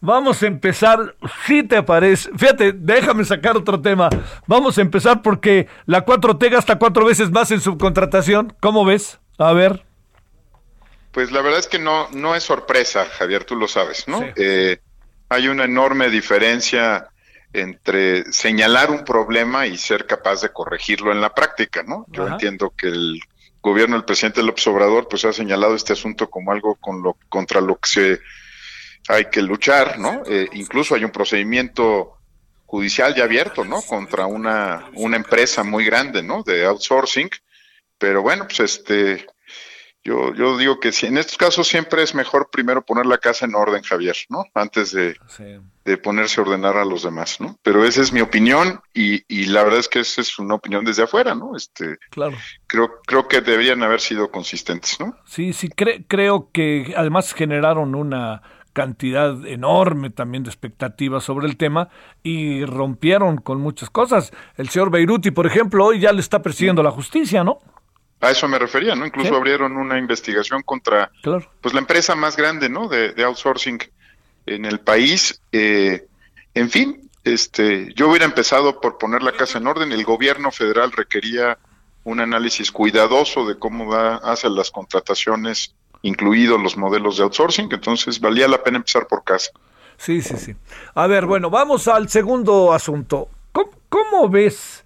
Vamos 0.04 0.42
a 0.42 0.48
empezar, 0.48 1.14
si 1.46 1.62
te 1.62 1.80
parece, 1.84 2.28
fíjate, 2.36 2.72
déjame 2.72 3.24
sacar 3.24 3.56
otro 3.56 3.80
tema. 3.80 4.10
Vamos 4.48 4.76
a 4.76 4.80
empezar 4.80 5.22
porque 5.22 5.68
la 5.86 6.04
4T 6.04 6.50
gasta 6.50 6.76
cuatro 6.76 7.04
veces 7.04 7.30
más 7.30 7.52
en 7.52 7.60
subcontratación. 7.60 8.52
¿Cómo 8.58 8.84
ves? 8.84 9.20
A 9.38 9.52
ver. 9.52 9.84
Pues 11.12 11.30
la 11.30 11.40
verdad 11.40 11.60
es 11.60 11.68
que 11.68 11.78
no, 11.78 12.08
no 12.10 12.34
es 12.34 12.42
sorpresa, 12.42 13.06
Javier, 13.16 13.44
tú 13.44 13.54
lo 13.54 13.68
sabes, 13.68 14.08
¿no? 14.08 14.24
Eh, 14.34 14.80
hay 15.28 15.46
una 15.46 15.66
enorme 15.66 16.10
diferencia 16.10 17.06
entre 17.52 18.24
señalar 18.32 18.90
un 18.90 19.04
problema 19.04 19.68
y 19.68 19.78
ser 19.78 20.06
capaz 20.06 20.40
de 20.42 20.48
corregirlo 20.48 21.12
en 21.12 21.20
la 21.20 21.32
práctica, 21.32 21.84
¿no? 21.84 22.06
Yo 22.08 22.26
entiendo 22.26 22.74
que 22.76 22.88
el 22.88 23.20
gobierno 23.60 23.94
del 23.94 24.04
presidente 24.04 24.42
López 24.42 24.66
Obrador 24.66 25.06
pues 25.08 25.24
ha 25.26 25.32
señalado 25.32 25.76
este 25.76 25.92
asunto 25.92 26.28
como 26.28 26.50
algo 26.50 26.74
con 26.74 27.04
lo, 27.04 27.16
contra 27.28 27.60
lo 27.60 27.76
que 27.76 27.88
se 27.88 28.20
hay 29.08 29.26
que 29.26 29.42
luchar, 29.42 29.98
¿no? 29.98 30.22
Eh, 30.26 30.48
incluso 30.52 30.94
hay 30.94 31.04
un 31.04 31.10
procedimiento 31.10 32.18
judicial 32.66 33.14
ya 33.14 33.24
abierto, 33.24 33.64
¿no? 33.64 33.82
Contra 33.82 34.26
una, 34.26 34.90
una 34.94 35.16
empresa 35.16 35.62
muy 35.62 35.84
grande, 35.84 36.22
¿no? 36.22 36.42
De 36.42 36.64
outsourcing. 36.64 37.28
Pero 37.98 38.22
bueno, 38.22 38.46
pues 38.46 38.60
este, 38.60 39.26
yo, 40.04 40.34
yo 40.34 40.56
digo 40.56 40.80
que 40.80 40.90
si 40.90 41.06
en 41.06 41.18
estos 41.18 41.36
casos 41.36 41.68
siempre 41.68 42.02
es 42.02 42.14
mejor 42.14 42.48
primero 42.50 42.84
poner 42.84 43.06
la 43.06 43.18
casa 43.18 43.44
en 43.44 43.54
orden, 43.54 43.82
Javier, 43.82 44.16
¿no? 44.30 44.44
Antes 44.54 44.90
de, 44.92 45.16
de 45.84 45.96
ponerse 45.98 46.40
a 46.40 46.44
ordenar 46.44 46.76
a 46.76 46.84
los 46.84 47.04
demás, 47.04 47.40
¿no? 47.40 47.56
Pero 47.62 47.84
esa 47.84 48.02
es 48.02 48.12
mi 48.12 48.20
opinión 48.20 48.80
y, 48.94 49.22
y 49.28 49.46
la 49.46 49.62
verdad 49.62 49.78
es 49.78 49.88
que 49.88 50.00
esa 50.00 50.20
es 50.20 50.38
una 50.38 50.54
opinión 50.54 50.84
desde 50.84 51.04
afuera, 51.04 51.34
¿no? 51.34 51.56
Este, 51.56 51.98
claro. 52.10 52.36
Creo, 52.66 53.00
creo 53.06 53.28
que 53.28 53.42
deberían 53.42 53.82
haber 53.82 54.00
sido 54.00 54.30
consistentes, 54.30 54.98
¿no? 54.98 55.14
Sí, 55.26 55.52
sí, 55.52 55.68
creo 55.68 56.50
que 56.52 56.94
además 56.96 57.32
generaron 57.32 57.94
una 57.94 58.42
cantidad 58.72 59.46
enorme 59.46 60.10
también 60.10 60.42
de 60.44 60.50
expectativas 60.50 61.24
sobre 61.24 61.46
el 61.46 61.56
tema 61.56 61.88
y 62.22 62.64
rompieron 62.64 63.38
con 63.38 63.60
muchas 63.60 63.90
cosas. 63.90 64.32
El 64.56 64.68
señor 64.68 64.90
Beiruti, 64.90 65.30
por 65.30 65.46
ejemplo, 65.46 65.86
hoy 65.86 66.00
ya 66.00 66.12
le 66.12 66.20
está 66.20 66.42
persiguiendo 66.42 66.82
la 66.82 66.90
justicia, 66.90 67.44
¿no? 67.44 67.58
A 68.20 68.30
eso 68.30 68.46
me 68.46 68.58
refería, 68.58 68.94
¿no? 68.94 69.04
Incluso 69.04 69.34
abrieron 69.34 69.76
una 69.76 69.98
investigación 69.98 70.62
contra 70.62 71.10
pues 71.60 71.74
la 71.74 71.80
empresa 71.80 72.14
más 72.14 72.36
grande, 72.36 72.68
¿no? 72.68 72.88
De, 72.88 73.12
outsourcing 73.24 73.78
en 74.46 74.64
el 74.64 74.78
país. 74.78 75.40
Eh, 75.50 76.06
en 76.54 76.70
fin, 76.70 77.10
este, 77.24 77.92
yo 77.94 78.08
hubiera 78.08 78.24
empezado 78.24 78.80
por 78.80 78.96
poner 78.98 79.22
la 79.22 79.32
casa 79.32 79.58
en 79.58 79.66
orden. 79.66 79.90
El 79.90 80.04
gobierno 80.04 80.52
federal 80.52 80.92
requería 80.92 81.58
un 82.04 82.20
análisis 82.20 82.70
cuidadoso 82.70 83.46
de 83.46 83.58
cómo 83.58 83.92
da, 83.92 84.16
hace 84.16 84.48
las 84.50 84.70
contrataciones, 84.70 85.74
incluidos 86.02 86.60
los 86.60 86.76
modelos 86.76 87.16
de 87.16 87.24
outsourcing. 87.24 87.68
Entonces, 87.72 88.20
valía 88.20 88.48
la 88.48 88.62
pena 88.62 88.78
empezar 88.78 89.06
por 89.06 89.24
casa. 89.24 89.50
Sí, 89.96 90.20
sí, 90.20 90.36
sí. 90.36 90.54
A 90.94 91.06
ver, 91.06 91.26
bueno, 91.26 91.50
vamos 91.50 91.88
al 91.88 92.08
segundo 92.08 92.72
asunto. 92.72 93.28
cómo 93.88 94.28
ves? 94.28 94.84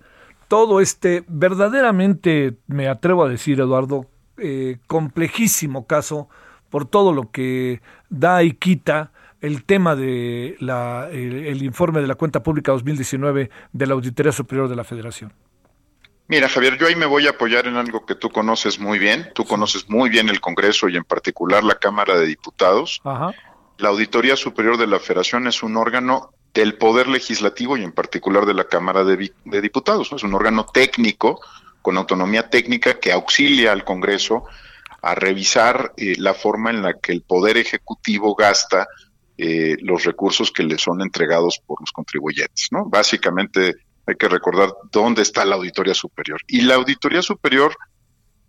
todo 0.48 0.80
este 0.80 1.24
verdaderamente, 1.28 2.55
me 2.66 2.88
atrevo 2.88 3.24
a 3.24 3.28
decir, 3.28 3.60
Eduardo, 3.60 4.06
eh, 4.38 4.78
complejísimo 4.86 5.86
caso 5.86 6.28
por 6.70 6.86
todo 6.86 7.12
lo 7.12 7.30
que 7.30 7.80
da 8.10 8.43
y 8.43 8.52
quita 8.52 9.12
el 9.40 9.64
tema 9.64 9.97
de 9.97 10.56
la, 10.60 11.09
el, 11.10 11.62
informe 11.62 12.01
de 12.01 12.06
la 12.06 12.14
cuenta 12.14 12.43
pública 12.43 12.72
2019 12.72 13.51
de 13.72 13.86
la 13.86 13.94
Auditoría 13.94 14.32
Superior 14.32 14.68
de 14.68 14.76
la 14.76 14.84
Federación. 14.84 15.32
Mira, 16.28 16.48
Javier, 16.48 16.77
yo 16.77 16.89
ahí 16.89 16.97
me 16.97 17.07
voy 17.07 17.27
a 17.27 17.31
apoyar 17.31 17.66
en 17.66 17.77
algo 17.77 18.05
que 18.05 18.16
tú 18.16 18.31
conoces 18.31 18.81
muy 18.81 18.98
bien. 18.98 19.31
Tú 19.35 19.44
conoces 19.44 19.89
muy 19.89 20.11
bien 20.11 20.28
el 20.28 20.40
Congreso 20.40 20.89
y 20.89 20.97
en 20.97 21.05
particular 21.05 21.62
la 21.62 21.77
Cámara 21.77 22.19
de 22.19 22.27
Diputados. 22.27 23.01
La 23.78 23.89
Auditoría 23.90 24.35
Superior 24.35 24.77
de 24.77 24.89
la 24.89 24.98
Federación 24.98 25.47
es 25.47 25.62
un 25.62 25.77
órgano 25.77 26.32
del 26.53 26.77
Poder 26.77 27.07
Legislativo 27.07 27.77
y 27.77 27.85
en 27.85 27.93
particular 27.93 28.44
de 28.44 28.55
la 28.55 28.65
Cámara 28.65 29.05
de, 29.05 29.31
Diputados. 29.61 30.11
Es 30.12 30.23
un 30.24 30.35
órgano 30.35 30.66
técnico 30.66 31.40
con 31.81 31.97
autonomía 31.97 32.48
técnica 32.48 32.98
que 32.98 33.12
auxilia 33.12 33.70
al 33.70 33.85
Congreso 33.85 34.44
a 35.03 35.15
revisar 35.15 35.93
eh, 35.97 36.15
la 36.19 36.35
forma 36.35 36.70
en 36.70 36.82
la 36.82 36.94
que 36.94 37.12
el 37.12 37.23
Poder 37.23 37.57
Ejecutivo 37.59 38.35
gasta 38.35 38.89
eh, 39.39 39.77
los 39.81 40.05
recursos 40.05 40.51
que 40.51 40.65
le 40.65 40.78
son 40.78 41.03
entregados 41.03 41.61
por 41.65 41.81
los 41.81 41.93
contribuyentes. 41.93 42.69
¿no? 42.73 42.86
Básicamente 42.86 43.85
hay 44.06 44.14
que 44.14 44.28
recordar 44.28 44.72
dónde 44.92 45.22
está 45.22 45.44
la 45.44 45.56
Auditoría 45.56 45.94
Superior. 45.94 46.40
Y 46.46 46.62
la 46.62 46.76
Auditoría 46.76 47.22
Superior 47.22 47.76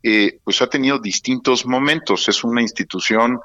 eh, 0.04 0.40
pues 0.44 0.62
ha 0.62 0.68
tenido 0.68 1.00
distintos 1.00 1.66
momentos. 1.66 2.30
Es 2.30 2.44
una 2.44 2.62
institución 2.62 3.40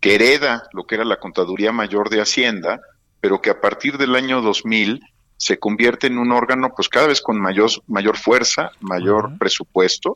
que 0.00 0.14
hereda 0.14 0.68
lo 0.72 0.84
que 0.84 0.96
era 0.96 1.04
la 1.04 1.18
Contaduría 1.18 1.72
Mayor 1.72 2.10
de 2.10 2.20
Hacienda, 2.20 2.80
pero 3.20 3.40
que 3.40 3.50
a 3.50 3.60
partir 3.60 3.96
del 3.96 4.14
año 4.14 4.42
2000 4.42 5.00
se 5.36 5.58
convierte 5.58 6.06
en 6.06 6.18
un 6.18 6.30
órgano 6.32 6.72
pues 6.76 6.88
cada 6.88 7.06
vez 7.06 7.20
con 7.20 7.40
mayor, 7.40 7.70
mayor 7.86 8.18
fuerza, 8.18 8.70
mayor 8.80 9.38
presupuesto. 9.38 10.14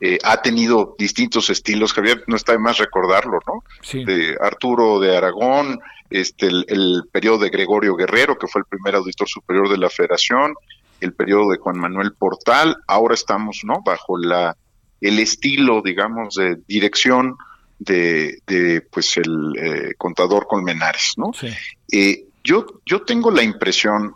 Eh, 0.00 0.18
ha 0.22 0.42
tenido 0.42 0.94
distintos 0.98 1.50
estilos, 1.50 1.92
Javier, 1.92 2.22
no 2.26 2.36
está 2.36 2.52
de 2.52 2.58
más 2.58 2.78
recordarlo, 2.78 3.38
¿no? 3.46 3.64
De 4.04 4.36
Arturo 4.40 5.00
de 5.00 5.16
Aragón, 5.16 5.80
este, 6.10 6.46
el, 6.46 7.02
periodo 7.10 7.38
de 7.38 7.50
Gregorio 7.50 7.96
Guerrero, 7.96 8.36
que 8.36 8.46
fue 8.46 8.60
el 8.60 8.66
primer 8.66 8.94
auditor 8.94 9.28
superior 9.28 9.68
de 9.68 9.78
la 9.78 9.90
Federación, 9.90 10.54
el 11.00 11.12
periodo 11.12 11.50
de 11.50 11.58
Juan 11.58 11.78
Manuel 11.78 12.12
Portal, 12.12 12.76
ahora 12.86 13.14
estamos, 13.14 13.60
¿no? 13.64 13.82
Bajo 13.84 14.18
la, 14.18 14.56
el 15.00 15.18
estilo, 15.18 15.82
digamos, 15.82 16.34
de 16.34 16.58
dirección 16.66 17.36
de, 17.78 18.38
de 18.46 18.80
pues 18.80 19.16
el 19.16 19.52
eh, 19.58 19.94
contador 19.98 20.46
Colmenares, 20.46 21.14
¿no? 21.16 21.32
Sí. 21.32 21.48
Eh, 21.92 22.24
yo, 22.42 22.66
yo 22.86 23.02
tengo 23.02 23.30
la 23.30 23.42
impresión 23.42 24.14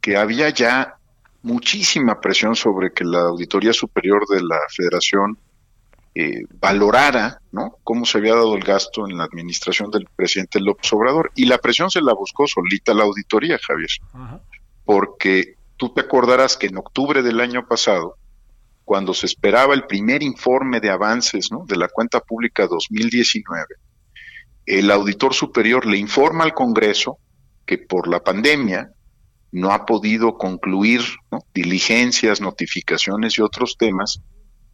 que 0.00 0.16
había 0.16 0.50
ya 0.50 0.96
muchísima 1.42 2.20
presión 2.20 2.54
sobre 2.54 2.92
que 2.92 3.04
la 3.04 3.20
Auditoría 3.20 3.72
Superior 3.72 4.26
de 4.28 4.42
la 4.42 4.58
Federación 4.74 5.36
eh, 6.14 6.42
valorara 6.60 7.40
¿no? 7.52 7.78
cómo 7.82 8.04
se 8.04 8.18
había 8.18 8.34
dado 8.34 8.54
el 8.54 8.62
gasto 8.62 9.08
en 9.08 9.16
la 9.16 9.24
administración 9.24 9.90
del 9.90 10.06
presidente 10.14 10.60
López 10.60 10.92
Obrador. 10.92 11.32
Y 11.34 11.46
la 11.46 11.58
presión 11.58 11.90
se 11.90 12.00
la 12.00 12.14
buscó 12.14 12.46
solita 12.46 12.94
la 12.94 13.04
auditoría, 13.04 13.58
Javier. 13.58 13.90
Porque 14.84 15.56
tú 15.82 15.92
te 15.92 16.02
acordarás 16.02 16.56
que 16.56 16.68
en 16.68 16.78
octubre 16.78 17.22
del 17.22 17.40
año 17.40 17.66
pasado, 17.66 18.16
cuando 18.84 19.14
se 19.14 19.26
esperaba 19.26 19.74
el 19.74 19.82
primer 19.88 20.22
informe 20.22 20.78
de 20.78 20.90
avances 20.90 21.48
de 21.66 21.76
la 21.76 21.88
cuenta 21.88 22.20
pública 22.20 22.68
2019, 22.68 23.66
el 24.64 24.92
auditor 24.92 25.34
superior 25.34 25.84
le 25.84 25.98
informa 25.98 26.44
al 26.44 26.54
Congreso 26.54 27.18
que 27.66 27.78
por 27.78 28.06
la 28.06 28.20
pandemia 28.20 28.92
no 29.50 29.72
ha 29.72 29.84
podido 29.84 30.38
concluir 30.38 31.00
diligencias, 31.52 32.40
notificaciones 32.40 33.36
y 33.36 33.42
otros 33.42 33.76
temas, 33.76 34.20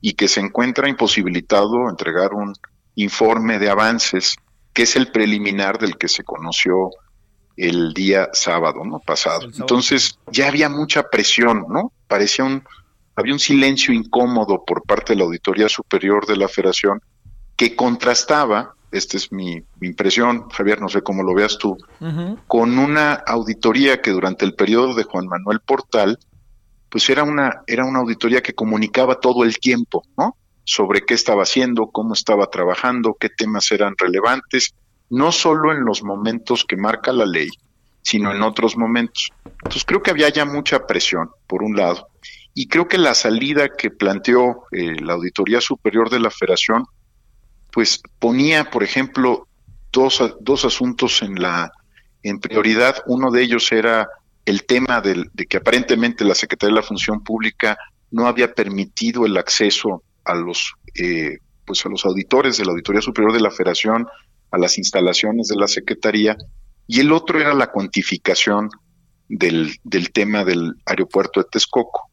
y 0.02 0.12
que 0.12 0.28
se 0.28 0.40
encuentra 0.40 0.90
imposibilitado 0.90 1.88
entregar 1.88 2.34
un 2.34 2.52
informe 2.96 3.58
de 3.58 3.70
avances, 3.70 4.36
que 4.74 4.82
es 4.82 4.94
el 4.94 5.10
preliminar 5.10 5.78
del 5.78 5.96
que 5.96 6.08
se 6.08 6.22
conoció 6.22 6.90
el 7.58 7.92
día 7.92 8.28
sábado, 8.32 8.84
¿no? 8.84 9.00
Pasado. 9.00 9.48
Entonces, 9.58 10.18
ya 10.30 10.48
había 10.48 10.68
mucha 10.68 11.10
presión, 11.10 11.66
¿no? 11.68 11.92
Parecía 12.06 12.44
un, 12.44 12.62
había 13.16 13.32
un 13.32 13.40
silencio 13.40 13.92
incómodo 13.92 14.64
por 14.64 14.84
parte 14.84 15.12
de 15.12 15.18
la 15.18 15.24
Auditoría 15.24 15.68
Superior 15.68 16.26
de 16.26 16.36
la 16.36 16.48
Federación 16.48 17.00
que 17.56 17.74
contrastaba 17.74 18.76
esta 18.90 19.16
es 19.16 19.32
mi, 19.32 19.62
impresión, 19.80 20.48
Javier, 20.48 20.80
no 20.80 20.88
sé 20.88 21.02
cómo 21.02 21.22
lo 21.22 21.34
veas 21.34 21.58
tú, 21.58 21.76
con 22.46 22.78
una 22.78 23.12
auditoría 23.12 24.00
que 24.00 24.10
durante 24.10 24.44
el 24.44 24.54
periodo 24.54 24.94
de 24.94 25.02
Juan 25.02 25.26
Manuel 25.26 25.60
Portal, 25.60 26.18
pues 26.88 27.10
era 27.10 27.22
una, 27.22 27.62
era 27.66 27.84
una 27.84 27.98
auditoría 27.98 28.42
que 28.42 28.54
comunicaba 28.54 29.20
todo 29.20 29.44
el 29.44 29.58
tiempo, 29.58 30.04
¿no? 30.16 30.36
Sobre 30.64 31.04
qué 31.04 31.14
estaba 31.14 31.42
haciendo, 31.42 31.88
cómo 31.88 32.14
estaba 32.14 32.46
trabajando, 32.46 33.16
qué 33.18 33.28
temas 33.28 33.70
eran 33.72 33.94
relevantes, 33.98 34.74
no 35.10 35.32
solo 35.32 35.72
en 35.72 35.84
los 35.84 36.02
momentos 36.02 36.64
que 36.64 36.76
marca 36.76 37.12
la 37.12 37.26
ley, 37.26 37.48
sino 38.02 38.32
en 38.32 38.42
otros 38.42 38.76
momentos. 38.76 39.30
Entonces 39.44 39.84
creo 39.84 40.02
que 40.02 40.10
había 40.10 40.28
ya 40.28 40.44
mucha 40.44 40.86
presión, 40.86 41.30
por 41.46 41.62
un 41.62 41.76
lado, 41.76 42.08
y 42.54 42.66
creo 42.66 42.88
que 42.88 42.98
la 42.98 43.14
salida 43.14 43.68
que 43.76 43.90
planteó 43.90 44.64
eh, 44.72 45.00
la 45.00 45.14
Auditoría 45.14 45.60
Superior 45.60 46.10
de 46.10 46.20
la 46.20 46.30
Federación 46.30 46.86
pues 47.70 48.00
ponía, 48.18 48.70
por 48.70 48.82
ejemplo, 48.82 49.46
dos, 49.92 50.22
dos 50.40 50.64
asuntos 50.64 51.22
en 51.22 51.40
la 51.40 51.70
en 52.22 52.40
prioridad. 52.40 52.96
Uno 53.06 53.30
de 53.30 53.42
ellos 53.42 53.70
era 53.70 54.08
el 54.44 54.64
tema 54.64 55.00
del, 55.00 55.30
de 55.32 55.46
que 55.46 55.58
aparentemente 55.58 56.24
la 56.24 56.34
Secretaría 56.34 56.74
de 56.74 56.80
la 56.80 56.86
Función 56.86 57.22
Pública 57.22 57.78
no 58.10 58.26
había 58.26 58.52
permitido 58.54 59.26
el 59.26 59.36
acceso 59.36 60.02
a 60.24 60.34
los 60.34 60.72
eh, 60.94 61.38
pues 61.64 61.84
a 61.84 61.90
los 61.90 62.04
auditores 62.06 62.56
de 62.56 62.64
la 62.64 62.72
Auditoría 62.72 63.02
Superior 63.02 63.32
de 63.32 63.40
la 63.40 63.50
Federación 63.50 64.06
a 64.50 64.58
las 64.58 64.78
instalaciones 64.78 65.48
de 65.48 65.56
la 65.56 65.68
Secretaría 65.68 66.36
y 66.86 67.00
el 67.00 67.12
otro 67.12 67.40
era 67.40 67.54
la 67.54 67.70
cuantificación 67.70 68.70
del, 69.28 69.76
del 69.84 70.10
tema 70.10 70.44
del 70.44 70.74
aeropuerto 70.86 71.40
de 71.40 71.46
Texcoco. 71.50 72.10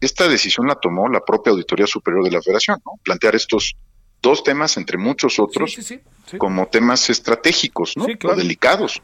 esta 0.00 0.28
decisión 0.28 0.66
la 0.66 0.76
tomó 0.76 1.08
la 1.08 1.20
propia 1.20 1.52
Auditoría 1.52 1.86
Superior 1.86 2.24
de 2.24 2.30
la 2.30 2.42
Federación, 2.42 2.78
¿no? 2.84 2.92
plantear 3.02 3.34
estos 3.34 3.74
dos 4.22 4.42
temas 4.42 4.76
entre 4.76 4.98
muchos 4.98 5.38
otros 5.38 5.76
como 6.38 6.66
temas 6.66 7.08
estratégicos, 7.10 7.96
¿no? 7.96 8.06
O 8.24 8.34
delicados. 8.34 9.00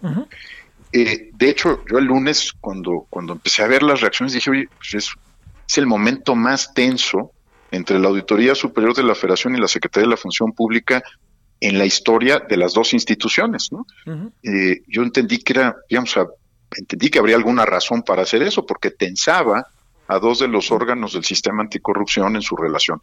Eh, 0.92 1.30
de 1.32 1.50
hecho, 1.50 1.82
yo 1.90 1.98
el 1.98 2.04
lunes 2.04 2.52
cuando 2.60 3.06
cuando 3.10 3.32
empecé 3.32 3.62
a 3.62 3.66
ver 3.66 3.82
las 3.82 4.00
reacciones 4.00 4.32
dije, 4.32 4.50
oye, 4.50 4.68
pues 4.76 4.94
es, 4.94 5.10
es 5.68 5.78
el 5.78 5.86
momento 5.86 6.34
más 6.34 6.72
tenso 6.74 7.32
entre 7.70 7.98
la 7.98 8.08
Auditoría 8.08 8.54
Superior 8.54 8.94
de 8.94 9.02
la 9.02 9.14
Federación 9.14 9.56
y 9.56 9.60
la 9.60 9.68
Secretaría 9.68 10.06
de 10.06 10.10
la 10.10 10.16
Función 10.16 10.52
Pública 10.52 11.02
en 11.60 11.78
la 11.78 11.84
historia 11.84 12.40
de 12.40 12.56
las 12.56 12.74
dos 12.74 12.92
instituciones, 12.92 13.72
¿no? 13.72 13.86
Eh, 14.42 14.82
yo 14.88 15.02
entendí 15.02 15.38
que 15.38 15.54
era, 15.54 15.76
digamos, 15.88 16.14
entendí 16.76 17.08
que 17.08 17.18
habría 17.18 17.36
alguna 17.36 17.64
razón 17.64 18.02
para 18.02 18.22
hacer 18.22 18.42
eso, 18.42 18.66
porque 18.66 18.90
tensaba 18.90 19.66
a 20.08 20.18
dos 20.18 20.38
de 20.38 20.48
los 20.48 20.70
órganos 20.70 21.14
del 21.14 21.24
sistema 21.24 21.62
anticorrupción 21.62 22.36
en 22.36 22.42
su 22.42 22.56
relación. 22.56 23.00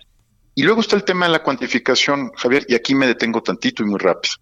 Y 0.55 0.63
luego 0.63 0.81
está 0.81 0.95
el 0.95 1.03
tema 1.03 1.25
de 1.25 1.31
la 1.31 1.43
cuantificación, 1.43 2.31
Javier, 2.35 2.65
y 2.69 2.75
aquí 2.75 2.93
me 2.93 3.07
detengo 3.07 3.41
tantito 3.41 3.83
y 3.83 3.87
muy 3.87 3.99
rápido. 3.99 4.35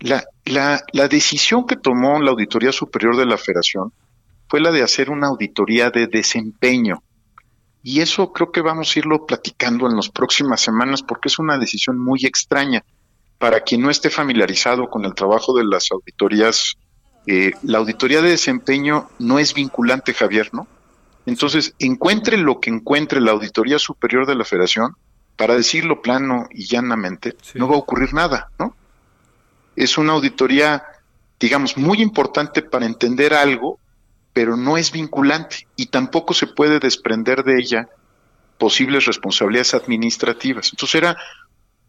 La, 0.00 0.24
la, 0.44 0.82
la 0.92 1.08
decisión 1.08 1.66
que 1.66 1.76
tomó 1.76 2.20
la 2.20 2.32
Auditoría 2.32 2.72
Superior 2.72 3.16
de 3.16 3.26
la 3.26 3.38
Federación 3.38 3.92
fue 4.48 4.60
la 4.60 4.70
de 4.70 4.82
hacer 4.82 5.10
una 5.10 5.28
auditoría 5.28 5.90
de 5.90 6.06
desempeño. 6.06 7.02
Y 7.82 8.00
eso 8.00 8.32
creo 8.32 8.50
que 8.50 8.60
vamos 8.60 8.94
a 8.94 8.98
irlo 8.98 9.26
platicando 9.26 9.88
en 9.88 9.96
las 9.96 10.08
próximas 10.08 10.60
semanas 10.60 11.02
porque 11.02 11.28
es 11.28 11.38
una 11.38 11.56
decisión 11.56 11.98
muy 11.98 12.24
extraña. 12.24 12.84
Para 13.38 13.60
quien 13.60 13.82
no 13.82 13.90
esté 13.90 14.10
familiarizado 14.10 14.88
con 14.88 15.04
el 15.04 15.14
trabajo 15.14 15.56
de 15.56 15.64
las 15.64 15.90
auditorías, 15.92 16.76
eh, 17.26 17.52
la 17.62 17.78
auditoría 17.78 18.22
de 18.22 18.30
desempeño 18.30 19.08
no 19.18 19.38
es 19.38 19.52
vinculante, 19.52 20.14
Javier, 20.14 20.50
¿no? 20.52 20.66
Entonces, 21.26 21.74
encuentre 21.80 22.38
lo 22.38 22.60
que 22.60 22.70
encuentre 22.70 23.20
la 23.20 23.32
Auditoría 23.32 23.80
Superior 23.80 24.26
de 24.26 24.36
la 24.36 24.44
Federación, 24.44 24.96
para 25.36 25.54
decirlo 25.54 26.00
plano 26.00 26.46
y 26.50 26.66
llanamente, 26.66 27.36
no 27.54 27.68
va 27.68 27.74
a 27.74 27.80
ocurrir 27.80 28.14
nada, 28.14 28.50
¿no? 28.58 28.74
Es 29.74 29.98
una 29.98 30.14
auditoría, 30.14 30.84
digamos, 31.38 31.76
muy 31.76 32.00
importante 32.00 32.62
para 32.62 32.86
entender 32.86 33.34
algo, 33.34 33.78
pero 34.32 34.56
no 34.56 34.78
es 34.78 34.92
vinculante 34.92 35.66
y 35.76 35.86
tampoco 35.86 36.32
se 36.32 36.46
puede 36.46 36.78
desprender 36.78 37.44
de 37.44 37.58
ella 37.58 37.88
posibles 38.56 39.04
responsabilidades 39.04 39.74
administrativas. 39.74 40.70
Entonces 40.72 40.94
era, 40.94 41.16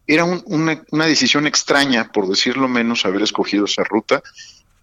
era 0.08 0.24
una, 0.24 0.82
una 0.90 1.06
decisión 1.06 1.46
extraña, 1.46 2.10
por 2.10 2.26
decirlo 2.26 2.66
menos, 2.66 3.04
haber 3.04 3.22
escogido 3.22 3.66
esa 3.66 3.84
ruta. 3.84 4.22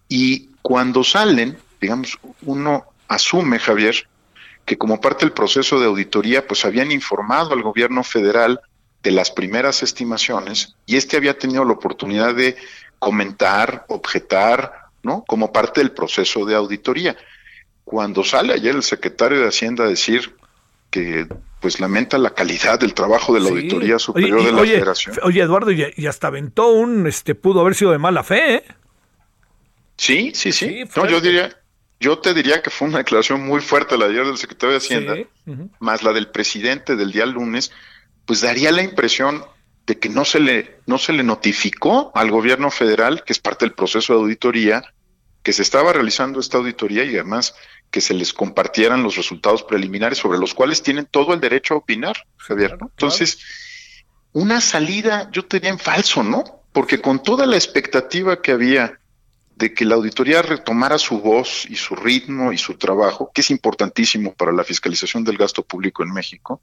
Y 0.08 0.50
cuando 0.62 1.04
salen, 1.04 1.58
digamos, 1.80 2.18
uno 2.42 2.84
asume, 3.08 3.58
Javier, 3.58 4.08
que 4.64 4.78
como 4.78 5.00
parte 5.00 5.24
del 5.24 5.32
proceso 5.32 5.78
de 5.78 5.86
auditoría, 5.86 6.46
pues 6.46 6.64
habían 6.64 6.92
informado 6.92 7.52
al 7.52 7.62
gobierno 7.62 8.02
federal 8.04 8.60
de 9.02 9.10
las 9.10 9.30
primeras 9.30 9.82
estimaciones 9.82 10.74
y 10.84 10.96
este 10.96 11.16
había 11.16 11.38
tenido 11.38 11.64
la 11.64 11.74
oportunidad 11.74 12.34
de 12.34 12.56
comentar, 12.98 13.84
objetar, 13.88 14.72
¿no? 15.02 15.24
Como 15.26 15.52
parte 15.52 15.80
del 15.80 15.92
proceso 15.92 16.44
de 16.44 16.56
auditoría. 16.56 17.16
Cuando 17.84 18.24
sale 18.24 18.54
ayer 18.54 18.74
el 18.74 18.82
secretario 18.82 19.40
de 19.40 19.48
Hacienda 19.48 19.84
a 19.84 19.88
decir 19.88 20.34
que 20.96 21.26
pues 21.60 21.78
lamenta 21.78 22.16
la 22.16 22.30
calidad 22.30 22.80
del 22.80 22.94
trabajo 22.94 23.34
de 23.34 23.40
la 23.40 23.50
Auditoría 23.50 23.98
Superior 23.98 24.42
de 24.42 24.52
la 24.52 24.62
Federación. 24.62 25.16
Oye, 25.22 25.42
Eduardo, 25.42 25.70
y, 25.70 26.06
hasta 26.06 26.28
aventó 26.28 26.68
un, 26.68 27.06
este, 27.06 27.34
pudo 27.34 27.60
haber 27.60 27.74
sido 27.74 27.90
de 27.90 27.98
mala 27.98 28.22
fe, 28.22 28.54
¿eh? 28.54 28.64
Sí, 29.98 30.32
sí, 30.34 30.52
sí. 30.52 30.84
no, 30.96 31.06
yo 31.06 31.20
diría, 31.20 31.50
yo 32.00 32.18
te 32.18 32.32
diría 32.32 32.62
que 32.62 32.70
fue 32.70 32.88
una 32.88 32.98
declaración 32.98 33.46
muy 33.46 33.60
fuerte 33.60 33.98
la 33.98 34.06
de 34.06 34.12
ayer 34.12 34.26
del 34.26 34.38
secretario 34.38 34.72
de 34.72 34.78
Hacienda, 34.78 35.16
más 35.80 36.02
la 36.02 36.12
del 36.12 36.28
presidente 36.28 36.96
del 36.96 37.12
día 37.12 37.26
lunes, 37.26 37.72
pues 38.24 38.40
daría 38.40 38.70
la 38.72 38.82
impresión 38.82 39.44
de 39.86 39.98
que 39.98 40.08
no 40.08 40.24
se 40.24 40.40
le 40.40 40.78
no 40.86 40.98
se 40.98 41.12
le 41.12 41.22
notificó 41.22 42.10
al 42.14 42.30
gobierno 42.30 42.70
federal, 42.70 43.22
que 43.24 43.32
es 43.32 43.38
parte 43.38 43.66
del 43.66 43.74
proceso 43.74 44.14
de 44.14 44.20
auditoría, 44.20 44.82
que 45.42 45.52
se 45.52 45.62
estaba 45.62 45.92
realizando 45.92 46.40
esta 46.40 46.58
auditoría 46.58 47.04
y 47.04 47.14
además 47.14 47.54
que 47.90 48.00
se 48.00 48.14
les 48.14 48.32
compartieran 48.32 49.02
los 49.02 49.16
resultados 49.16 49.62
preliminares 49.62 50.18
sobre 50.18 50.38
los 50.38 50.54
cuales 50.54 50.82
tienen 50.82 51.06
todo 51.06 51.34
el 51.34 51.40
derecho 51.40 51.74
a 51.74 51.78
opinar, 51.78 52.26
Javier. 52.36 52.76
Entonces, 52.80 53.38
una 54.32 54.60
salida, 54.60 55.30
yo 55.32 55.44
te 55.44 55.58
diría 55.58 55.70
en 55.70 55.78
falso, 55.78 56.22
¿no? 56.22 56.44
Porque 56.72 57.00
con 57.00 57.22
toda 57.22 57.46
la 57.46 57.56
expectativa 57.56 58.42
que 58.42 58.52
había 58.52 58.98
de 59.56 59.72
que 59.72 59.86
la 59.86 59.94
auditoría 59.94 60.42
retomara 60.42 60.98
su 60.98 61.20
voz 61.20 61.64
y 61.70 61.76
su 61.76 61.96
ritmo 61.96 62.52
y 62.52 62.58
su 62.58 62.74
trabajo, 62.74 63.30
que 63.34 63.40
es 63.40 63.50
importantísimo 63.50 64.34
para 64.34 64.52
la 64.52 64.64
fiscalización 64.64 65.24
del 65.24 65.38
gasto 65.38 65.62
público 65.62 66.02
en 66.02 66.12
México, 66.12 66.60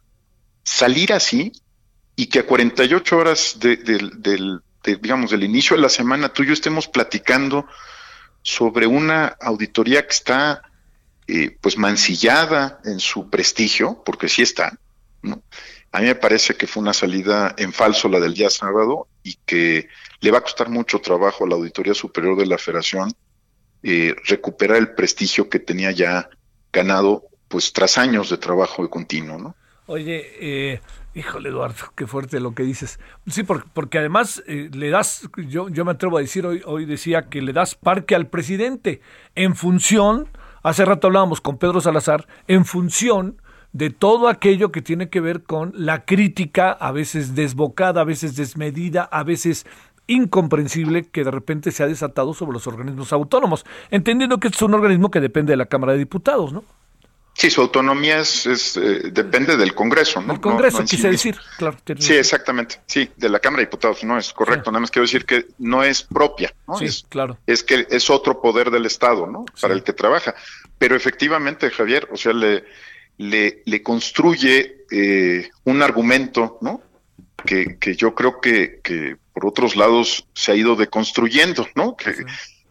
salir 0.63 1.11
así 1.11 1.51
y 2.15 2.27
que 2.27 2.39
a 2.39 2.45
48 2.45 3.17
horas 3.17 3.57
de, 3.59 3.77
del, 3.77 4.61
digamos, 4.83 5.31
del 5.31 5.43
inicio 5.43 5.75
de 5.75 5.81
la 5.81 5.89
semana 5.89 6.29
tú 6.29 6.43
y 6.43 6.47
yo 6.47 6.53
estemos 6.53 6.87
platicando 6.87 7.65
sobre 8.43 8.85
una 8.85 9.35
auditoría 9.41 10.05
que 10.05 10.13
está 10.13 10.61
eh, 11.27 11.57
pues 11.61 11.77
mancillada 11.77 12.79
en 12.85 12.99
su 12.99 13.29
prestigio, 13.29 14.01
porque 14.05 14.29
sí 14.29 14.41
está. 14.41 14.77
A 15.91 15.99
mí 15.99 16.05
me 16.05 16.15
parece 16.15 16.55
que 16.55 16.67
fue 16.67 16.81
una 16.81 16.93
salida 16.93 17.53
en 17.57 17.71
falso 17.71 18.09
la 18.09 18.19
del 18.19 18.33
día 18.33 18.49
sábado 18.49 19.07
y 19.23 19.37
que 19.45 19.87
le 20.21 20.31
va 20.31 20.39
a 20.39 20.41
costar 20.41 20.69
mucho 20.69 20.99
trabajo 20.99 21.45
a 21.45 21.47
la 21.47 21.55
Auditoría 21.55 21.93
Superior 21.93 22.37
de 22.37 22.45
la 22.45 22.57
Federación 22.57 23.13
eh, 23.83 24.15
recuperar 24.27 24.77
el 24.77 24.93
prestigio 24.93 25.49
que 25.49 25.59
tenía 25.59 25.91
ya 25.91 26.29
ganado 26.71 27.25
pues 27.49 27.73
tras 27.73 27.97
años 27.97 28.29
de 28.29 28.37
trabajo 28.37 28.89
continuo, 28.89 29.37
¿no? 29.37 29.55
Oye, 29.85 30.25
eh, 30.39 30.81
híjole 31.13 31.49
Eduardo, 31.49 31.91
qué 31.95 32.07
fuerte 32.07 32.39
lo 32.39 32.55
que 32.55 32.63
dices. 32.63 32.99
Sí, 33.27 33.43
porque, 33.43 33.97
además 33.97 34.41
eh, 34.47 34.69
le 34.73 34.89
das, 34.89 35.29
yo, 35.35 35.67
yo 35.67 35.83
me 35.83 35.91
atrevo 35.91 36.17
a 36.17 36.21
decir, 36.21 36.45
hoy, 36.45 36.61
hoy 36.65 36.85
decía 36.85 37.23
que 37.29 37.41
le 37.41 37.51
das 37.51 37.75
parque 37.75 38.15
al 38.15 38.27
presidente 38.27 39.01
en 39.35 39.55
función, 39.55 40.29
hace 40.63 40.85
rato 40.85 41.07
hablábamos 41.07 41.41
con 41.41 41.57
Pedro 41.57 41.81
Salazar, 41.81 42.27
en 42.47 42.65
función 42.65 43.41
de 43.73 43.89
todo 43.89 44.27
aquello 44.27 44.71
que 44.71 44.81
tiene 44.81 45.09
que 45.09 45.19
ver 45.19 45.43
con 45.43 45.73
la 45.75 46.05
crítica, 46.05 46.71
a 46.71 46.91
veces 46.91 47.35
desbocada, 47.35 48.01
a 48.01 48.05
veces 48.05 48.35
desmedida, 48.35 49.03
a 49.03 49.23
veces 49.23 49.65
incomprensible 50.07 51.03
que 51.03 51.23
de 51.23 51.31
repente 51.31 51.71
se 51.71 51.83
ha 51.83 51.87
desatado 51.87 52.33
sobre 52.33 52.53
los 52.53 52.67
organismos 52.67 53.13
autónomos, 53.13 53.65
entendiendo 53.89 54.39
que 54.39 54.49
es 54.49 54.61
un 54.61 54.73
organismo 54.73 55.11
que 55.11 55.21
depende 55.21 55.51
de 55.51 55.57
la 55.57 55.65
Cámara 55.65 55.93
de 55.93 55.99
Diputados, 55.99 56.53
¿no? 56.53 56.63
Sí, 57.35 57.49
su 57.49 57.61
autonomía 57.61 58.19
es, 58.19 58.45
eh, 58.77 59.09
depende 59.11 59.57
del 59.57 59.73
Congreso, 59.73 60.21
¿no? 60.21 60.33
El 60.33 60.39
Congreso, 60.39 60.83
quise 60.85 61.09
decir, 61.09 61.35
claro. 61.57 61.77
Sí, 61.97 62.13
exactamente, 62.13 62.79
sí, 62.85 63.09
de 63.17 63.27
la 63.27 63.39
Cámara 63.39 63.61
de 63.61 63.65
Diputados, 63.65 64.03
no 64.03 64.17
es 64.17 64.31
correcto, 64.33 64.71
nada 64.71 64.81
más 64.81 64.91
quiero 64.91 65.05
decir 65.05 65.25
que 65.25 65.47
no 65.57 65.83
es 65.83 66.03
propia, 66.03 66.53
¿no? 66.67 66.77
Sí, 66.77 66.85
es, 66.85 67.05
claro. 67.09 67.39
Es 67.47 67.63
que 67.63 67.87
es 67.89 68.09
otro 68.09 68.39
poder 68.39 68.69
del 68.69 68.85
Estado, 68.85 69.25
¿no? 69.25 69.45
Para 69.59 69.73
el 69.73 69.83
que 69.83 69.93
trabaja. 69.93 70.35
Pero 70.77 70.95
efectivamente, 70.95 71.71
Javier, 71.71 72.07
o 72.11 72.17
sea, 72.17 72.33
le, 72.33 72.65
le, 73.17 73.63
le 73.65 73.81
construye 73.81 74.85
eh, 74.91 75.49
un 75.63 75.81
argumento, 75.81 76.59
¿no? 76.61 76.81
Que, 77.45 77.77
que 77.79 77.95
yo 77.95 78.13
creo 78.13 78.39
que, 78.39 78.79
que, 78.83 79.17
por 79.33 79.47
otros 79.47 79.75
lados 79.75 80.27
se 80.35 80.51
ha 80.51 80.55
ido 80.55 80.75
deconstruyendo, 80.75 81.67
¿no? 81.75 81.97
Que 81.97 82.13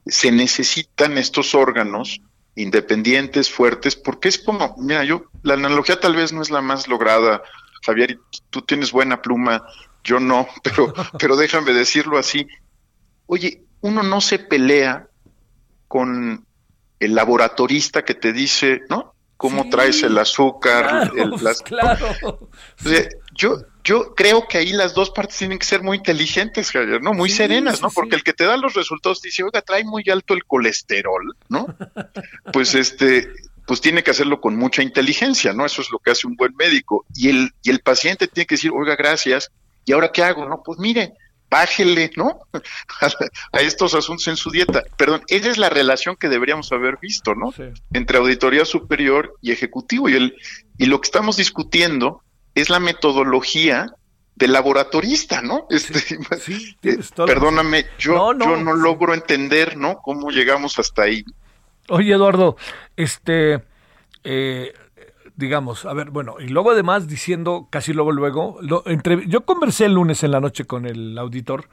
se 0.07 0.31
necesitan 0.31 1.19
estos 1.19 1.55
órganos 1.55 2.21
independientes, 2.55 3.51
fuertes, 3.51 3.97
porque 3.97 4.29
es 4.29 4.39
como, 4.39 4.74
mira, 4.79 5.05
yo, 5.05 5.24
la 5.43 5.55
analogía 5.55 5.99
tal 5.99 6.15
vez 6.15 6.33
no 6.33 6.43
es 6.43 6.51
la 6.51 6.61
más 6.61 6.89
lograda, 6.89 7.43
Javier, 7.85 8.19
tú 8.51 8.62
tienes 8.62 8.93
buena 8.93 9.23
pluma, 9.23 9.65
yo 10.05 10.20
no, 10.20 10.47
pero, 10.62 10.93
pero 11.19 11.37
déjame 11.37 11.73
decirlo 11.73 12.19
así. 12.19 12.47
Oye, 13.27 13.65
uno 13.81 14.03
no 14.03 14.20
se 14.20 14.39
pelea 14.39 15.09
con 15.89 16.47
el 17.01 17.15
laboratorista 17.15 18.05
que 18.05 18.15
te 18.15 18.33
dice, 18.33 18.83
¿no? 18.89 19.12
cómo 19.43 19.69
traes 19.69 20.05
el 20.05 20.16
azúcar. 20.19 21.11
Claro, 21.65 22.49
yo, 23.35 23.59
yo 23.85 24.15
creo 24.15 24.47
que 24.47 24.59
ahí 24.59 24.73
las 24.73 24.95
dos 24.95 25.11
partes 25.11 25.39
tienen 25.39 25.59
que 25.59 25.67
ser 25.67 25.83
muy 25.83 25.97
inteligentes, 25.97 26.71
Javier, 26.71 27.03
¿no? 27.03 27.13
Muy 27.13 27.31
serenas, 27.31 27.83
¿no? 27.83 27.91
Porque 27.91 28.15
el 28.15 28.23
que 28.23 28.33
te 28.33 28.45
da 28.45 28.57
los 28.57 28.75
resultados 28.75 29.21
dice, 29.21 29.43
oiga, 29.43 29.63
trae 29.63 29.85
muy 29.85 30.05
alto 30.11 30.35
el 30.35 30.45
colesterol, 30.45 31.37
¿no? 31.49 31.67
pues 32.53 32.75
este, 32.75 33.29
pues 33.67 33.81
tiene 33.81 34.03
que 34.03 34.13
hacerlo 34.13 34.41
con 34.41 34.57
mucha 34.57 34.83
inteligencia, 34.83 35.53
¿no? 35.53 35.67
Eso 35.67 35.83
es 35.83 35.91
lo 35.91 35.99
que 35.99 36.13
hace 36.13 36.27
un 36.27 36.37
buen 36.37 36.55
médico. 36.57 37.05
Y 37.15 37.29
el, 37.29 37.51
y 37.63 37.71
el 37.71 37.81
paciente 37.81 38.29
tiene 38.29 38.47
que 38.47 38.55
decir, 38.55 38.71
oiga, 38.73 38.95
gracias, 38.95 39.51
¿y 39.85 39.93
ahora 39.93 40.13
qué 40.13 40.23
hago? 40.23 40.49
No, 40.49 40.63
pues 40.65 40.79
mire, 40.79 41.15
bájele, 41.51 42.11
¿no? 42.17 42.41
a 43.53 43.61
estos 43.61 43.95
asuntos 43.95 44.29
en 44.29 44.37
su 44.37 44.51
dieta. 44.51 44.85
Perdón, 44.97 45.23
esa 45.27 45.51
es 45.51 45.59
la 45.59 45.71
relación 45.71 46.17
que 46.17 46.29
deberíamos 46.29 46.71
haber 46.73 46.99
visto, 47.01 47.35
¿no? 47.35 47.53
Entre 47.93 48.19
auditoría 48.19 48.65
superior 48.65 49.35
y 49.43 49.51
ejecutivo. 49.53 50.09
Y, 50.09 50.15
el, 50.15 50.37
y 50.79 50.87
lo 50.87 51.01
que 51.01 51.07
estamos 51.07 51.37
discutiendo 51.37 52.23
es 52.55 52.70
la 52.70 52.81
metodología 52.81 53.95
del 54.35 54.53
laboratorista, 54.53 55.43
¿no? 55.43 55.66
Este, 55.70 56.19
eh, 56.83 56.99
perdóname, 57.27 57.87
yo 57.99 58.35
no, 58.35 58.45
yo 58.45 58.57
no 58.57 58.74
logro 58.74 59.15
entender, 59.15 59.77
¿no? 59.77 59.99
Cómo 60.03 60.31
llegamos 60.31 60.79
hasta 60.79 61.03
ahí. 61.03 61.24
Oye, 61.89 62.12
Eduardo, 62.12 62.57
este, 62.97 63.62
eh, 64.24 64.73
digamos, 65.37 65.85
a 65.85 65.93
ver, 65.93 66.11
bueno, 66.11 66.37
y 66.39 66.49
luego 66.49 66.70
además 66.70 67.09
diciendo, 67.09 67.69
casi 67.70 67.93
luego, 67.93 68.12
luego, 68.12 68.59
lo, 68.62 68.83
entre, 68.87 69.27
yo 69.27 69.45
conversé 69.45 69.87
el 69.87 69.95
lunes 69.95 70.23
en 70.23 70.31
la 70.31 70.41
noche 70.41 70.65
con 70.65 70.87
el 70.87 71.19
auditor 71.19 71.69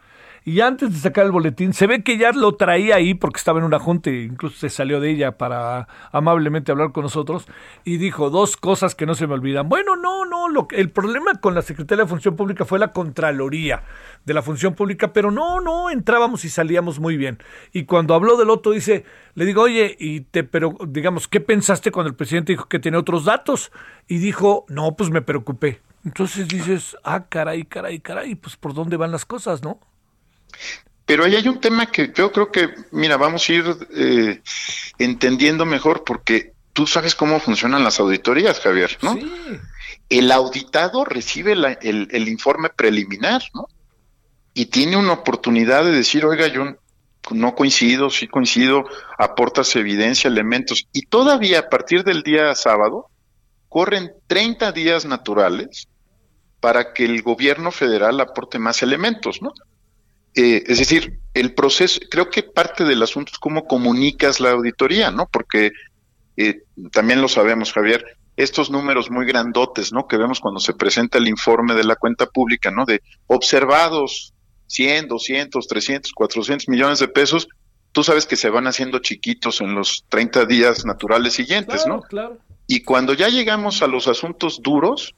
y 0.45 0.61
antes 0.61 0.91
de 0.93 0.99
sacar 0.99 1.25
el 1.25 1.31
boletín, 1.31 1.73
se 1.73 1.87
ve 1.87 2.03
que 2.03 2.17
ya 2.17 2.31
lo 2.31 2.55
traía 2.55 2.95
ahí 2.95 3.13
porque 3.13 3.37
estaba 3.37 3.59
en 3.59 3.65
una 3.65 3.79
junta, 3.79 4.09
e 4.09 4.23
incluso 4.23 4.57
se 4.57 4.69
salió 4.69 4.99
de 4.99 5.11
ella 5.11 5.37
para 5.37 5.87
amablemente 6.11 6.71
hablar 6.71 6.91
con 6.91 7.03
nosotros 7.03 7.47
y 7.83 7.97
dijo 7.97 8.29
dos 8.29 8.57
cosas 8.57 8.95
que 8.95 9.05
no 9.05 9.15
se 9.15 9.27
me 9.27 9.33
olvidan. 9.33 9.69
Bueno, 9.69 9.95
no, 9.95 10.25
no, 10.25 10.47
lo, 10.47 10.67
el 10.71 10.89
problema 10.89 11.35
con 11.35 11.55
la 11.55 11.61
Secretaría 11.61 12.05
de 12.05 12.09
Función 12.09 12.35
Pública 12.35 12.65
fue 12.65 12.79
la 12.79 12.91
Contraloría 12.91 13.83
de 14.25 14.33
la 14.33 14.41
Función 14.41 14.75
Pública, 14.75 15.13
pero 15.13 15.31
no, 15.31 15.59
no, 15.59 15.89
entrábamos 15.89 16.45
y 16.45 16.49
salíamos 16.49 16.99
muy 16.99 17.17
bien. 17.17 17.39
Y 17.73 17.83
cuando 17.83 18.13
habló 18.13 18.37
del 18.37 18.49
otro, 18.49 18.71
dice, 18.71 19.05
le 19.35 19.45
digo, 19.45 19.63
oye, 19.63 19.95
y 19.99 20.21
te, 20.21 20.43
pero 20.43 20.77
digamos, 20.87 21.27
¿qué 21.27 21.39
pensaste 21.39 21.91
cuando 21.91 22.09
el 22.09 22.15
presidente 22.15 22.53
dijo 22.53 22.67
que 22.67 22.79
tenía 22.79 22.99
otros 22.99 23.25
datos? 23.25 23.71
Y 24.07 24.17
dijo, 24.17 24.65
no, 24.69 24.95
pues 24.95 25.09
me 25.09 25.21
preocupé. 25.21 25.81
Entonces 26.05 26.47
dices, 26.47 26.95
ah, 27.03 27.25
caray, 27.27 27.65
caray, 27.65 27.99
caray, 27.99 28.35
pues 28.35 28.55
por 28.55 28.73
dónde 28.73 28.97
van 28.97 29.11
las 29.11 29.25
cosas, 29.25 29.63
¿no? 29.63 29.79
Pero 31.05 31.25
ahí 31.25 31.35
hay 31.35 31.47
un 31.47 31.59
tema 31.59 31.87
que 31.87 32.11
yo 32.15 32.31
creo 32.31 32.51
que, 32.51 32.69
mira, 32.91 33.17
vamos 33.17 33.47
a 33.49 33.53
ir 33.53 33.65
eh, 33.95 34.41
entendiendo 34.99 35.65
mejor 35.65 36.03
porque 36.03 36.53
tú 36.73 36.85
sabes 36.85 37.15
cómo 37.15 37.39
funcionan 37.39 37.83
las 37.83 37.99
auditorías, 37.99 38.59
Javier, 38.59 38.97
¿no? 39.01 39.15
Sí. 39.15 39.31
El 40.09 40.31
auditado 40.31 41.05
recibe 41.05 41.53
el, 41.53 42.07
el 42.11 42.27
informe 42.27 42.69
preliminar, 42.69 43.41
¿no? 43.53 43.67
Y 44.53 44.67
tiene 44.67 44.97
una 44.97 45.13
oportunidad 45.13 45.83
de 45.83 45.91
decir, 45.91 46.25
oiga, 46.25 46.47
yo 46.47 46.75
no 47.31 47.55
coincido, 47.55 48.09
sí 48.09 48.27
coincido, 48.27 48.85
aportas 49.17 49.75
evidencia, 49.75 50.27
elementos. 50.27 50.87
Y 50.93 51.03
todavía 51.03 51.59
a 51.59 51.69
partir 51.69 52.03
del 52.03 52.23
día 52.23 52.53
sábado, 52.55 53.07
corren 53.67 54.11
30 54.27 54.71
días 54.71 55.05
naturales 55.05 55.87
para 56.59 56.93
que 56.93 57.05
el 57.05 57.21
gobierno 57.21 57.71
federal 57.71 58.19
aporte 58.19 58.59
más 58.59 58.81
elementos, 58.83 59.41
¿no? 59.41 59.53
Eh, 60.35 60.63
es 60.67 60.79
decir, 60.79 61.19
el 61.33 61.53
proceso, 61.53 61.99
creo 62.09 62.29
que 62.29 62.43
parte 62.43 62.83
del 62.83 63.01
asunto 63.01 63.31
es 63.31 63.39
cómo 63.39 63.65
comunicas 63.65 64.39
la 64.39 64.51
auditoría, 64.51 65.11
¿no? 65.11 65.27
Porque 65.31 65.71
eh, 66.37 66.63
también 66.91 67.21
lo 67.21 67.27
sabemos, 67.27 67.73
Javier, 67.73 68.05
estos 68.37 68.69
números 68.71 69.11
muy 69.11 69.25
grandotes, 69.25 69.91
¿no? 69.91 70.07
Que 70.07 70.17
vemos 70.17 70.39
cuando 70.39 70.59
se 70.59 70.73
presenta 70.73 71.17
el 71.17 71.27
informe 71.27 71.73
de 71.75 71.83
la 71.83 71.95
cuenta 71.95 72.27
pública, 72.27 72.71
¿no? 72.71 72.85
De 72.85 73.01
observados 73.27 74.33
100, 74.67 75.07
200, 75.07 75.67
300, 75.67 76.11
400 76.13 76.69
millones 76.69 76.99
de 76.99 77.07
pesos, 77.07 77.49
tú 77.91 78.03
sabes 78.03 78.25
que 78.25 78.35
se 78.35 78.49
van 78.49 78.67
haciendo 78.67 78.99
chiquitos 78.99 79.61
en 79.61 79.75
los 79.75 80.05
30 80.09 80.45
días 80.45 80.85
naturales 80.85 81.33
siguientes, 81.33 81.85
¿no? 81.87 82.01
Claro. 82.01 82.37
Y 82.67 82.81
cuando 82.81 83.13
ya 83.13 83.29
llegamos 83.29 83.81
a 83.81 83.87
los 83.87 84.07
asuntos 84.07 84.61
duros, 84.61 85.15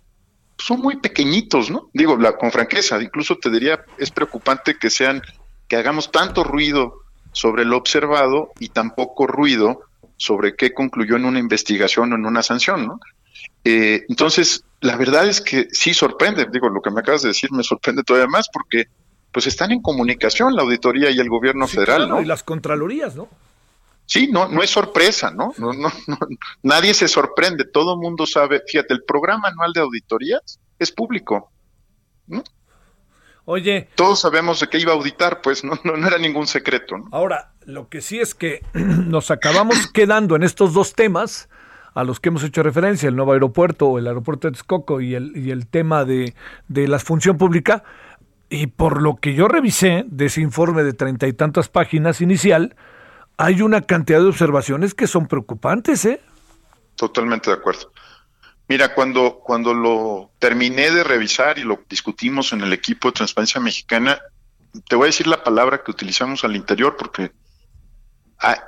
son 0.61 0.79
muy 0.79 0.97
pequeñitos, 0.97 1.69
¿no? 1.69 1.89
Digo, 1.93 2.17
la, 2.17 2.37
con 2.37 2.51
franqueza, 2.51 3.01
incluso 3.01 3.37
te 3.37 3.49
diría, 3.49 3.83
es 3.97 4.11
preocupante 4.11 4.77
que 4.77 4.89
sean, 4.89 5.21
que 5.67 5.75
hagamos 5.75 6.11
tanto 6.11 6.43
ruido 6.43 7.01
sobre 7.31 7.65
lo 7.65 7.77
observado 7.77 8.51
y 8.59 8.69
tan 8.69 8.93
poco 8.93 9.27
ruido 9.27 9.81
sobre 10.17 10.55
qué 10.55 10.73
concluyó 10.73 11.15
en 11.15 11.25
una 11.25 11.39
investigación 11.39 12.11
o 12.11 12.15
en 12.15 12.25
una 12.25 12.43
sanción, 12.43 12.85
¿no? 12.85 12.99
Eh, 13.63 14.05
entonces, 14.07 14.63
la 14.81 14.97
verdad 14.97 15.27
es 15.27 15.41
que 15.41 15.67
sí 15.71 15.93
sorprende, 15.93 16.47
digo, 16.51 16.69
lo 16.69 16.81
que 16.81 16.91
me 16.91 17.01
acabas 17.01 17.23
de 17.23 17.29
decir 17.29 17.51
me 17.51 17.63
sorprende 17.63 18.03
todavía 18.03 18.27
más 18.27 18.47
porque 18.51 18.85
pues 19.31 19.47
están 19.47 19.71
en 19.71 19.81
comunicación 19.81 20.55
la 20.55 20.63
auditoría 20.63 21.09
y 21.09 21.17
el 21.19 21.29
gobierno 21.29 21.67
federal, 21.67 22.09
¿no? 22.09 22.21
Y 22.21 22.25
las 22.25 22.43
contralorías, 22.43 23.15
¿no? 23.15 23.29
Sí, 24.11 24.27
no, 24.29 24.49
no 24.49 24.61
es 24.61 24.69
sorpresa, 24.69 25.31
¿no? 25.31 25.53
No, 25.57 25.71
no, 25.71 25.89
no 26.05 26.17
Nadie 26.63 26.93
se 26.93 27.07
sorprende, 27.07 27.63
todo 27.63 27.93
el 27.93 27.99
mundo 28.01 28.25
sabe. 28.25 28.61
Fíjate, 28.67 28.93
el 28.93 29.05
programa 29.05 29.47
anual 29.47 29.71
de 29.71 29.79
auditorías 29.79 30.59
es 30.77 30.91
público. 30.91 31.49
¿no? 32.27 32.43
Oye. 33.45 33.87
Todos 33.95 34.19
sabemos 34.19 34.59
de 34.59 34.67
qué 34.67 34.79
iba 34.79 34.91
a 34.91 34.95
auditar, 34.95 35.39
pues 35.39 35.63
no, 35.63 35.79
no, 35.85 36.05
era 36.05 36.17
ningún 36.17 36.45
secreto. 36.45 36.97
¿no? 36.97 37.07
Ahora, 37.13 37.53
lo 37.65 37.87
que 37.87 38.01
sí 38.01 38.19
es 38.19 38.35
que 38.35 38.65
nos 38.73 39.31
acabamos 39.31 39.87
quedando 39.87 40.35
en 40.35 40.43
estos 40.43 40.73
dos 40.73 40.91
temas 40.91 41.47
a 41.93 42.03
los 42.03 42.19
que 42.19 42.27
hemos 42.27 42.43
hecho 42.43 42.63
referencia, 42.63 43.07
el 43.07 43.15
nuevo 43.15 43.31
aeropuerto 43.31 43.87
o 43.87 43.97
el 43.97 44.07
aeropuerto 44.07 44.49
de 44.49 44.51
Texcoco 44.51 44.99
y 44.99 45.15
el, 45.15 45.37
y 45.37 45.51
el 45.51 45.67
tema 45.67 46.03
de, 46.03 46.33
de 46.67 46.89
la 46.89 46.99
función 46.99 47.37
pública, 47.37 47.85
y 48.49 48.67
por 48.67 49.01
lo 49.01 49.15
que 49.15 49.35
yo 49.35 49.47
revisé 49.47 50.03
de 50.07 50.25
ese 50.25 50.41
informe 50.41 50.83
de 50.83 50.91
treinta 50.91 51.27
y 51.27 51.33
tantas 51.33 51.69
páginas 51.69 52.19
inicial, 52.19 52.75
hay 53.41 53.61
una 53.61 53.81
cantidad 53.81 54.19
de 54.19 54.27
observaciones 54.27 54.93
que 54.93 55.07
son 55.07 55.27
preocupantes, 55.27 56.05
¿eh? 56.05 56.21
Totalmente 56.95 57.49
de 57.49 57.55
acuerdo. 57.57 57.91
Mira, 58.67 58.93
cuando, 58.93 59.39
cuando 59.39 59.73
lo 59.73 60.31
terminé 60.39 60.91
de 60.91 61.03
revisar 61.03 61.57
y 61.57 61.63
lo 61.63 61.83
discutimos 61.89 62.53
en 62.53 62.61
el 62.61 62.71
equipo 62.71 63.09
de 63.09 63.13
Transparencia 63.13 63.59
Mexicana, 63.59 64.19
te 64.87 64.95
voy 64.95 65.05
a 65.05 65.07
decir 65.07 65.27
la 65.27 65.43
palabra 65.43 65.83
que 65.83 65.91
utilizamos 65.91 66.43
al 66.43 66.55
interior 66.55 66.95
porque 66.97 67.31
ah, 68.39 68.63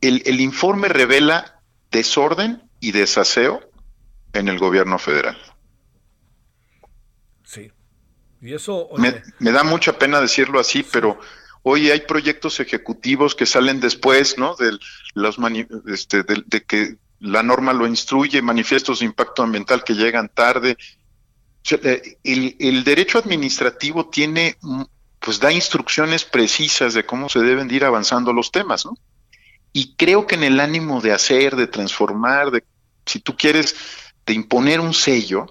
el, 0.00 0.22
el 0.26 0.40
informe 0.40 0.88
revela 0.88 1.60
desorden 1.90 2.62
y 2.78 2.92
desaseo 2.92 3.60
en 4.32 4.48
el 4.48 4.58
gobierno 4.58 4.98
federal. 4.98 5.36
Y 8.42 8.54
eso... 8.54 8.88
Me, 8.96 9.52
da 9.52 9.64
mucha 9.64 9.98
pena 9.98 10.20
decirlo 10.20 10.60
así, 10.60 10.82
pero 10.82 11.18
hoy 11.62 11.90
hay 11.90 12.00
proyectos 12.00 12.60
ejecutivos 12.60 13.34
que 13.34 13.46
salen 13.46 13.80
después, 13.80 14.38
¿no? 14.38 14.54
De, 14.56 14.78
este, 15.92 16.22
de, 16.22 16.62
que 16.64 16.96
la 17.20 17.42
norma 17.42 17.72
lo 17.72 17.86
instruye, 17.86 18.42
manifiestos 18.42 19.00
de 19.00 19.06
impacto 19.06 19.42
ambiental 19.42 19.84
que 19.84 19.94
llegan 19.94 20.28
tarde. 20.28 20.76
Eh, 21.70 22.18
el, 22.24 22.56
el, 22.58 22.84
derecho 22.84 23.18
administrativo 23.18 24.08
tiene, 24.08 24.56
mm, 24.60 24.82
pues 25.18 25.38
da 25.40 25.52
instrucciones 25.52 26.24
precisas 26.24 26.94
de 26.94 27.04
cómo 27.04 27.28
se 27.28 27.40
deben 27.40 27.70
ir 27.70 27.84
avanzando 27.84 28.32
los 28.32 28.50
temas, 28.50 28.86
¿no? 28.86 28.96
Y 29.72 29.94
creo 29.94 30.26
que 30.26 30.34
en 30.34 30.42
el 30.42 30.58
ánimo 30.58 31.00
de 31.00 31.12
hacer, 31.12 31.54
de 31.54 31.66
transformar, 31.66 32.50
de, 32.50 32.64
si 33.06 33.20
tú 33.20 33.36
quieres, 33.36 33.76
de 34.26 34.32
imponer 34.32 34.80
un 34.80 34.94
sello, 34.94 35.46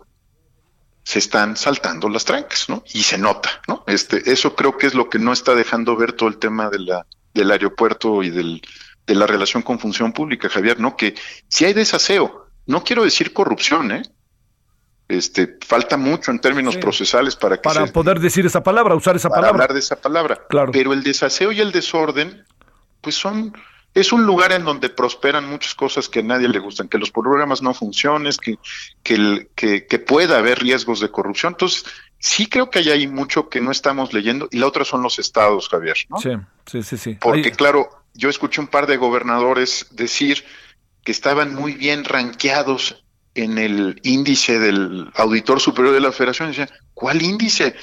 se 1.10 1.18
están 1.18 1.58
saltando 1.58 2.08
las 2.08 2.24
trancas, 2.24 2.70
¿no? 2.70 2.84
Y 2.94 3.02
se 3.02 3.18
nota, 3.18 3.50
¿no? 3.68 3.84
Este, 3.88 4.32
eso 4.32 4.56
creo 4.56 4.78
que 4.78 4.86
es 4.86 4.94
lo 4.94 5.10
que 5.10 5.18
no 5.18 5.34
está 5.34 5.56
dejando 5.56 5.96
ver 5.96 6.14
todo 6.14 6.30
el 6.30 6.38
tema 6.38 6.70
de 6.70 6.78
la, 6.78 7.08
del 7.34 7.50
aeropuerto 7.50 8.22
y 8.22 8.30
del, 8.30 8.62
de 9.08 9.16
la 9.16 9.26
relación 9.26 9.64
con 9.64 9.80
función 9.80 10.14
pública, 10.14 10.50
Javier, 10.50 10.80
¿no? 10.80 10.96
Que 10.96 11.16
si 11.48 11.66
hay 11.66 11.74
desaseo, 11.74 12.46
no 12.68 12.84
quiero 12.84 13.04
decir 13.04 13.34
corrupción, 13.34 13.92
¿eh? 13.92 14.04
Este, 15.08 15.58
falta 15.66 15.98
mucho 15.98 16.30
en 16.30 16.38
términos 16.38 16.78
procesales 16.78 17.36
para 17.36 17.56
que 17.56 17.64
para 17.64 17.88
poder 17.88 18.20
decir 18.20 18.46
esa 18.46 18.62
palabra, 18.62 18.94
usar 18.94 19.16
esa 19.16 19.30
para 19.30 19.42
palabra. 19.42 19.64
hablar 19.64 19.74
de 19.74 19.80
esa 19.80 19.96
palabra. 19.96 20.46
Claro. 20.48 20.72
Pero 20.72 20.94
el 20.94 21.02
desaseo 21.02 21.52
y 21.52 21.60
el 21.60 21.72
desorden, 21.72 22.46
pues 23.02 23.16
son 23.16 23.52
es 24.00 24.12
un 24.12 24.26
lugar 24.26 24.52
en 24.52 24.64
donde 24.64 24.90
prosperan 24.90 25.50
muchas 25.50 25.76
cosas 25.76 26.10
que 26.10 26.20
a 26.20 26.24
nadie 26.24 26.48
le 26.48 26.60
gustan, 26.60 26.88
que 26.88 26.98
los 26.98 27.12
programas 27.12 27.62
no 27.62 27.74
funcionen, 27.74 28.34
que, 28.42 28.58
que, 29.04 29.86
que, 29.88 30.00
pueda 30.00 30.38
haber 30.38 30.60
riesgos 30.60 31.00
de 31.00 31.10
corrupción. 31.10 31.54
Entonces, 31.54 31.86
sí 32.18 32.48
creo 32.48 32.70
que 32.70 32.80
hay 32.80 32.90
ahí 32.90 33.08
mucho 33.08 33.50
que 33.50 33.62
no 33.62 33.72
estamos 33.72 34.14
leyendo 34.14 34.48
y 34.52 34.58
la 34.60 34.68
otra 34.68 34.86
son 34.86 35.02
los 35.02 35.20
estados, 35.20 35.70
Javier. 35.70 35.98
¿no? 36.10 36.18
Sí, 36.18 36.32
sí, 36.66 36.84
sí, 36.84 36.98
sí. 36.98 37.18
Porque, 37.20 37.52
claro, 37.52 37.90
yo 38.14 38.30
escuché 38.30 38.62
un 38.62 38.68
par 38.68 38.88
de 38.88 38.98
gobernadores 38.98 39.88
decir 39.92 40.44
que 41.04 41.12
estaban 41.12 41.56
muy 41.56 41.74
bien 41.74 42.06
ranqueados 42.06 43.04
en 43.36 43.58
el 43.58 44.00
índice 44.04 44.60
del 44.60 45.10
auditor 45.16 45.60
superior 45.60 45.94
de 45.94 46.02
la 46.02 46.12
federación. 46.12 46.50
Decía, 46.50 46.70
¿cuál 46.94 47.22
índice? 47.22 47.76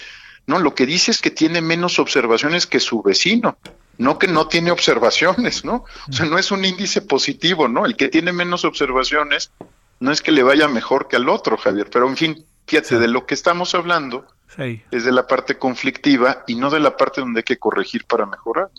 No, 0.47 0.59
lo 0.59 0.75
que 0.75 0.87
dice 0.87 1.11
es 1.11 1.21
que 1.21 1.31
tiene 1.31 1.61
menos 1.61 1.99
observaciones 1.99 2.67
que 2.67 2.81
su 2.81 3.03
vecino 3.03 3.59
no 3.99 4.19
que 4.19 4.29
no 4.29 4.49
tiene 4.49 4.71
observaciones, 4.71 5.65
¿no? 5.65 5.85
O 6.09 6.13
sea, 6.13 6.27
no 6.27 6.39
es 6.39 6.51
un 6.51 6.65
índice 6.65 7.03
positivo, 7.03 7.69
¿no? 7.69 7.87
El 7.87 7.97
que 7.97 8.09
tiene 8.09 8.33
menos 8.33 8.65
observaciones 8.65 9.51
no 10.01 10.13
es 10.13 10.23
que 10.23 10.33
le 10.33 10.43
vaya 10.43 10.69
mejor 10.69 11.09
que 11.09 11.17
al 11.17 11.29
otro, 11.29 11.57
Javier, 11.57 11.89
pero 11.91 12.09
en 12.09 12.17
fin, 12.17 12.45
fíjate, 12.67 12.99
de 12.99 13.09
lo 13.09 13.27
que 13.27 13.35
estamos 13.35 13.75
hablando 13.75 14.27
es 14.91 15.05
de 15.05 15.13
la 15.13 15.27
parte 15.27 15.59
conflictiva 15.59 16.45
y 16.47 16.55
no 16.55 16.71
de 16.71 16.81
la 16.81 16.97
parte 16.97 17.21
donde 17.21 17.41
hay 17.41 17.45
que 17.45 17.59
corregir 17.59 18.05
para 18.05 18.27
mejorar. 18.27 18.71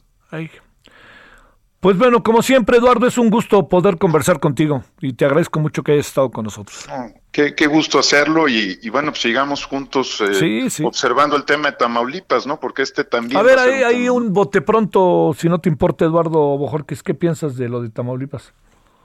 Pues 1.80 1.95
bueno, 1.95 2.24
como 2.24 2.41
siempre, 2.41 2.78
Eduardo, 2.78 3.06
es 3.06 3.20
un 3.20 3.30
gusto 3.30 3.68
poder 3.70 3.98
conversar 3.98 4.40
contigo 4.40 4.84
y 4.99 5.14
te 5.14 5.26
agradezco 5.26 5.60
mucho 5.60 5.84
que 5.84 5.91
hayas 5.91 6.08
estado 6.08 6.32
con 6.32 6.45
nosotros. 6.45 6.88
qué, 7.32 7.68
gusto 7.68 7.99
hacerlo 7.99 8.48
y, 8.49 8.90
bueno, 8.90 9.12
pues 9.12 9.22
sigamos 9.22 9.64
juntos 9.64 10.22
eh, 10.22 10.68
observando 10.84 11.36
el 11.36 11.45
tema 11.45 11.70
de 11.70 11.78
Tamaulipas, 11.78 12.48
¿no? 12.48 12.60
Porque 12.60 12.82
este 12.82 13.04
también... 13.04 13.38
A 13.38 13.44
ver, 13.44 13.60
hay, 13.60 13.84
un, 13.84 13.84
hay 13.84 14.10
un 14.10 14.34
bote 14.34 14.62
pronto, 14.62 15.36
si 15.38 15.49
no 15.49 15.60
te 15.60 15.70
importa, 15.70 16.06
Eduardo 16.06 16.58
Bojorquez, 16.58 17.04
¿qué 17.04 17.14
piensas 17.14 17.58
de 17.58 17.70
lo 17.70 17.82
de 17.82 17.90
Tamaulipas? 17.90 18.54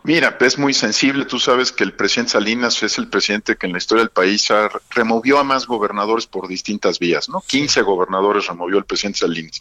Mira, 0.04 0.36
es 0.40 0.58
muy 0.58 0.72
sensible. 0.72 1.26
Tú 1.26 1.38
sabes 1.38 1.72
que 1.72 1.84
el 1.84 1.92
presidente 1.92 2.32
Salinas 2.32 2.82
es 2.82 2.98
el 2.98 3.08
presidente 3.08 3.56
que 3.56 3.66
en 3.66 3.72
la 3.72 3.78
historia 3.78 4.02
del 4.02 4.10
país 4.10 4.48
removió 4.90 5.38
a 5.38 5.44
más 5.44 5.66
gobernadores 5.66 6.26
por 6.26 6.48
distintas 6.48 6.98
vías, 6.98 7.28
¿no? 7.28 7.42
15 7.46 7.82
gobernadores 7.82 8.46
removió 8.46 8.78
el 8.78 8.84
presidente 8.84 9.20
Salinas 9.20 9.60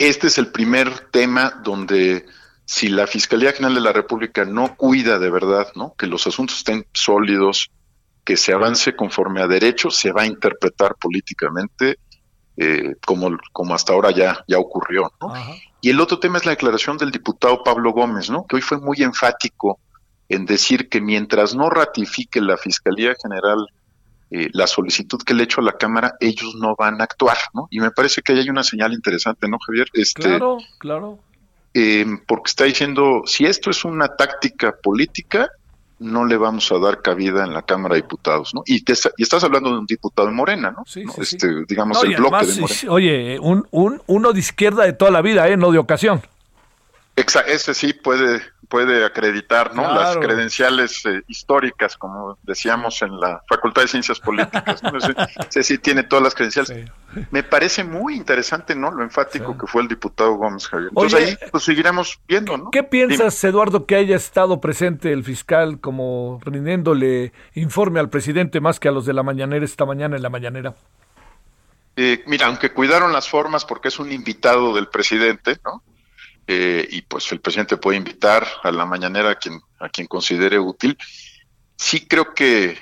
este 0.00 0.28
es 0.28 0.38
el 0.38 0.48
primer 0.48 1.10
tema 1.10 1.60
donde 1.62 2.24
si 2.64 2.88
la 2.88 3.06
Fiscalía 3.06 3.52
General 3.52 3.74
de 3.74 3.80
la 3.82 3.92
República 3.92 4.46
no 4.46 4.76
cuida 4.76 5.18
de 5.18 5.30
verdad, 5.30 5.68
¿no? 5.74 5.94
Que 5.98 6.06
los 6.06 6.26
asuntos 6.26 6.56
estén 6.56 6.86
sólidos, 6.94 7.70
que 8.24 8.38
se 8.38 8.54
avance 8.54 8.96
conforme 8.96 9.42
a 9.42 9.46
derecho, 9.46 9.90
se 9.90 10.10
va 10.10 10.22
a 10.22 10.26
interpretar 10.26 10.94
políticamente 10.94 11.98
eh, 12.56 12.94
como, 13.04 13.36
como 13.52 13.74
hasta 13.74 13.92
ahora 13.92 14.10
ya, 14.10 14.42
ya 14.48 14.58
ocurrió, 14.58 15.12
¿no? 15.20 15.34
Y 15.82 15.90
el 15.90 16.00
otro 16.00 16.18
tema 16.18 16.38
es 16.38 16.46
la 16.46 16.52
declaración 16.52 16.96
del 16.96 17.10
diputado 17.10 17.62
Pablo 17.62 17.92
Gómez, 17.92 18.30
¿no? 18.30 18.46
Que 18.46 18.56
hoy 18.56 18.62
fue 18.62 18.78
muy 18.78 19.02
enfático 19.02 19.80
en 20.30 20.46
decir 20.46 20.88
que 20.88 21.02
mientras 21.02 21.54
no 21.54 21.68
ratifique 21.68 22.40
la 22.40 22.56
Fiscalía 22.56 23.14
General 23.20 23.66
eh, 24.30 24.48
la 24.52 24.66
solicitud 24.66 25.20
que 25.22 25.34
le 25.34 25.42
he 25.42 25.44
hecho 25.44 25.60
a 25.60 25.64
la 25.64 25.72
Cámara, 25.72 26.14
ellos 26.20 26.54
no 26.54 26.76
van 26.76 27.00
a 27.00 27.04
actuar, 27.04 27.36
¿no? 27.52 27.66
Y 27.70 27.80
me 27.80 27.90
parece 27.90 28.22
que 28.22 28.32
ahí 28.32 28.38
hay 28.38 28.48
una 28.48 28.62
señal 28.62 28.92
interesante, 28.92 29.48
¿no, 29.48 29.58
Javier? 29.58 29.88
Este, 29.92 30.22
claro, 30.22 30.58
claro. 30.78 31.18
Eh, 31.74 32.06
porque 32.26 32.50
está 32.50 32.64
diciendo, 32.64 33.22
si 33.26 33.44
esto 33.44 33.70
es 33.70 33.84
una 33.84 34.08
táctica 34.16 34.74
política, 34.82 35.48
no 36.00 36.24
le 36.24 36.36
vamos 36.36 36.70
a 36.72 36.78
dar 36.78 37.02
cabida 37.02 37.44
en 37.44 37.52
la 37.52 37.62
Cámara 37.62 37.94
de 37.94 38.02
Diputados, 38.02 38.54
¿no? 38.54 38.62
Y, 38.66 38.76
y 38.76 39.22
estás 39.22 39.44
hablando 39.44 39.70
de 39.70 39.78
un 39.78 39.86
diputado 39.86 40.28
de 40.28 40.34
Morena, 40.34 40.70
¿no? 40.70 40.82
Sí, 40.86 41.04
sí, 41.06 41.20
este, 41.36 41.64
Digamos, 41.68 42.02
el 42.02 42.16
bloque 42.16 42.46
de 42.46 42.60
Morena. 42.60 42.80
Oye, 42.88 43.38
un, 43.40 43.66
un, 43.70 44.02
uno 44.06 44.32
de 44.32 44.40
izquierda 44.40 44.84
de 44.84 44.94
toda 44.94 45.10
la 45.10 45.22
vida, 45.22 45.48
¿eh? 45.48 45.56
No 45.56 45.70
de 45.70 45.78
ocasión. 45.78 46.22
Ese 47.16 47.74
sí 47.74 47.92
puede 47.92 48.40
puede 48.70 49.04
acreditar 49.04 49.74
¿no? 49.74 49.92
las 49.92 50.16
credenciales 50.16 51.04
eh, 51.04 51.22
históricas, 51.26 51.96
como 51.96 52.38
decíamos 52.44 53.02
en 53.02 53.18
la 53.18 53.42
Facultad 53.48 53.82
de 53.82 53.88
Ciencias 53.88 54.20
Políticas. 54.20 54.80
¿no? 54.82 54.92
Ese, 54.96 55.62
sí 55.64 55.78
tiene 55.78 56.04
todas 56.04 56.22
las 56.22 56.34
credenciales. 56.36 56.88
Me 57.32 57.42
parece 57.42 57.82
muy 57.82 58.14
interesante 58.14 58.76
¿no? 58.76 58.92
lo 58.92 59.02
enfático 59.02 59.58
que 59.58 59.66
fue 59.66 59.82
el 59.82 59.88
diputado 59.88 60.34
Gómez 60.34 60.68
Javier. 60.68 60.90
Entonces 60.90 61.28
ahí 61.28 61.48
pues 61.50 61.64
seguiremos 61.64 62.20
viendo. 62.28 62.56
¿no? 62.56 62.70
¿Qué 62.70 62.84
piensas, 62.84 63.42
Eduardo, 63.42 63.86
que 63.86 63.96
haya 63.96 64.14
estado 64.14 64.60
presente 64.60 65.12
el 65.12 65.24
fiscal 65.24 65.80
como 65.80 66.38
rindiéndole 66.44 67.32
informe 67.54 67.98
al 67.98 68.08
presidente 68.08 68.60
más 68.60 68.78
que 68.78 68.88
a 68.88 68.92
los 68.92 69.04
de 69.04 69.14
la 69.14 69.24
mañanera 69.24 69.64
esta 69.64 69.84
mañana 69.84 70.14
en 70.14 70.22
la 70.22 70.30
mañanera? 70.30 70.76
Eh, 71.96 72.22
mira, 72.26 72.46
aunque 72.46 72.72
cuidaron 72.72 73.12
las 73.12 73.28
formas 73.28 73.64
porque 73.64 73.88
es 73.88 73.98
un 73.98 74.12
invitado 74.12 74.72
del 74.76 74.86
presidente, 74.86 75.58
¿no? 75.64 75.82
Eh, 76.52 76.88
y 76.90 77.02
pues 77.02 77.30
el 77.30 77.40
presidente 77.40 77.76
puede 77.76 77.96
invitar 77.96 78.44
a 78.64 78.72
la 78.72 78.84
mañanera 78.84 79.30
a 79.30 79.34
quien, 79.36 79.60
a 79.78 79.88
quien 79.88 80.08
considere 80.08 80.58
útil. 80.58 80.98
Sí 81.76 82.08
creo 82.08 82.34
que 82.34 82.76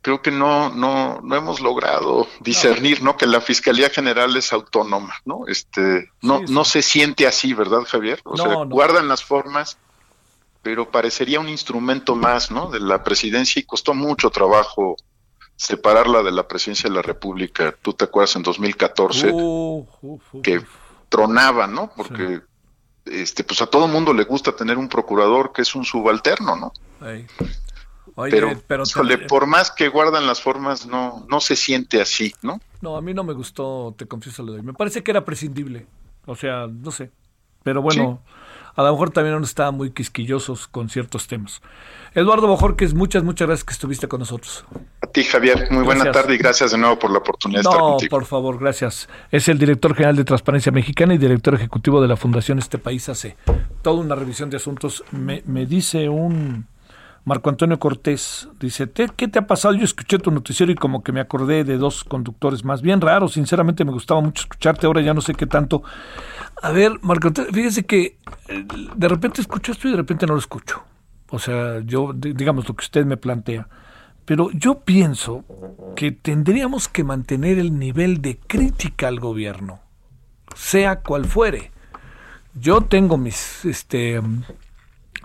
creo 0.00 0.22
que 0.22 0.30
no, 0.30 0.70
no, 0.70 1.20
no 1.20 1.36
hemos 1.36 1.60
logrado 1.60 2.26
discernir, 2.40 3.02
¿no? 3.02 3.18
Que 3.18 3.26
la 3.26 3.42
Fiscalía 3.42 3.90
General 3.90 4.34
es 4.38 4.54
autónoma, 4.54 5.12
¿no? 5.26 5.46
Este, 5.46 6.10
no, 6.22 6.40
no 6.48 6.64
se 6.64 6.80
siente 6.80 7.26
así, 7.26 7.52
¿verdad, 7.52 7.82
Javier? 7.86 8.22
O 8.24 8.38
sea, 8.38 8.54
guardan 8.64 9.06
las 9.06 9.22
formas, 9.22 9.76
pero 10.62 10.90
parecería 10.90 11.40
un 11.40 11.50
instrumento 11.50 12.14
más, 12.14 12.50
¿no? 12.50 12.70
De 12.70 12.80
la 12.80 13.04
presidencia 13.04 13.60
y 13.60 13.64
costó 13.64 13.92
mucho 13.92 14.30
trabajo 14.30 14.96
separarla 15.56 16.22
de 16.22 16.32
la 16.32 16.48
presidencia 16.48 16.88
de 16.88 16.96
la 16.96 17.02
República. 17.02 17.74
Tú 17.82 17.92
te 17.92 18.06
acuerdas 18.06 18.34
en 18.36 18.44
2014 18.44 19.30
que 20.42 20.62
tronaba, 21.10 21.66
¿no? 21.66 21.92
Porque 21.94 22.47
este, 23.10 23.44
pues 23.44 23.60
a 23.62 23.66
todo 23.66 23.88
mundo 23.88 24.12
le 24.12 24.24
gusta 24.24 24.54
tener 24.54 24.78
un 24.78 24.88
procurador 24.88 25.52
que 25.52 25.62
es 25.62 25.74
un 25.74 25.84
subalterno, 25.84 26.56
¿no? 26.56 26.72
pero, 28.30 28.60
pero 28.66 28.84
por 29.28 29.46
más 29.46 29.70
que 29.70 29.88
guardan 29.88 30.26
las 30.26 30.40
formas, 30.40 30.86
no, 30.86 31.26
no 31.28 31.40
se 31.40 31.56
siente 31.56 32.00
así, 32.00 32.34
¿no? 32.42 32.60
No, 32.80 32.96
a 32.96 33.00
mí 33.00 33.14
no 33.14 33.24
me 33.24 33.32
gustó, 33.32 33.94
te 33.96 34.06
confieso 34.06 34.42
lo 34.42 34.52
de 34.52 34.62
Me 34.62 34.72
parece 34.72 35.02
que 35.02 35.10
era 35.10 35.24
prescindible. 35.24 35.86
O 36.26 36.36
sea, 36.36 36.66
no 36.66 36.90
sé. 36.90 37.10
Pero 37.62 37.82
bueno, 37.82 38.22
a 38.78 38.82
lo 38.84 38.92
mejor 38.92 39.10
también 39.10 39.36
no 39.36 39.44
estaban 39.44 39.74
muy 39.74 39.90
quisquillosos 39.90 40.68
con 40.68 40.88
ciertos 40.88 41.26
temas. 41.26 41.60
Eduardo 42.14 42.46
Bojorques, 42.46 42.94
muchas, 42.94 43.24
muchas 43.24 43.48
gracias 43.48 43.64
que 43.64 43.72
estuviste 43.72 44.06
con 44.06 44.20
nosotros. 44.20 44.64
A 45.00 45.08
ti, 45.08 45.24
Javier, 45.24 45.66
muy 45.72 45.82
buena 45.82 46.12
tarde 46.12 46.36
y 46.36 46.38
gracias 46.38 46.70
de 46.70 46.78
nuevo 46.78 46.96
por 46.96 47.10
la 47.10 47.18
oportunidad 47.18 47.62
de 47.62 47.68
estar 47.68 47.80
contigo. 47.80 48.10
por 48.16 48.24
favor, 48.24 48.56
gracias. 48.56 49.08
Es 49.32 49.48
el 49.48 49.58
director 49.58 49.96
general 49.96 50.14
de 50.14 50.22
Transparencia 50.22 50.70
Mexicana 50.70 51.12
y 51.14 51.18
director 51.18 51.56
ejecutivo 51.56 52.00
de 52.00 52.06
la 52.06 52.16
Fundación 52.16 52.60
Este 52.60 52.78
País 52.78 53.08
hace 53.08 53.36
toda 53.82 54.00
una 54.00 54.14
revisión 54.14 54.48
de 54.48 54.58
asuntos. 54.58 55.02
Me, 55.10 55.42
me 55.44 55.66
dice 55.66 56.08
un 56.08 56.68
Marco 57.28 57.50
Antonio 57.50 57.78
Cortés, 57.78 58.48
dice, 58.58 58.90
¿qué 58.90 59.28
te 59.28 59.38
ha 59.38 59.46
pasado? 59.46 59.74
Yo 59.74 59.84
escuché 59.84 60.18
tu 60.18 60.30
noticiero 60.30 60.72
y 60.72 60.74
como 60.74 61.02
que 61.02 61.12
me 61.12 61.20
acordé 61.20 61.62
de 61.62 61.76
dos 61.76 62.02
conductores 62.02 62.64
más 62.64 62.80
bien 62.80 63.02
raros, 63.02 63.34
sinceramente 63.34 63.84
me 63.84 63.92
gustaba 63.92 64.22
mucho 64.22 64.40
escucharte, 64.40 64.86
ahora 64.86 65.02
ya 65.02 65.12
no 65.12 65.20
sé 65.20 65.34
qué 65.34 65.46
tanto. 65.46 65.82
A 66.62 66.72
ver, 66.72 66.92
Marco 67.02 67.28
Antonio, 67.28 67.52
fíjese 67.52 67.84
que 67.84 68.16
eh, 68.48 68.64
de 68.96 69.08
repente 69.08 69.42
escucho 69.42 69.72
esto 69.72 69.88
y 69.88 69.90
de 69.90 69.98
repente 69.98 70.26
no 70.26 70.32
lo 70.32 70.38
escucho. 70.38 70.82
O 71.28 71.38
sea, 71.38 71.80
yo, 71.80 72.14
digamos 72.14 72.66
lo 72.66 72.74
que 72.74 72.84
usted 72.84 73.04
me 73.04 73.18
plantea. 73.18 73.68
Pero 74.24 74.50
yo 74.52 74.80
pienso 74.80 75.44
que 75.96 76.12
tendríamos 76.12 76.88
que 76.88 77.04
mantener 77.04 77.58
el 77.58 77.78
nivel 77.78 78.22
de 78.22 78.38
crítica 78.38 79.06
al 79.06 79.20
gobierno, 79.20 79.80
sea 80.56 81.00
cual 81.00 81.26
fuere. 81.26 81.72
Yo 82.54 82.80
tengo 82.80 83.18
mis 83.18 83.66
este, 83.66 84.18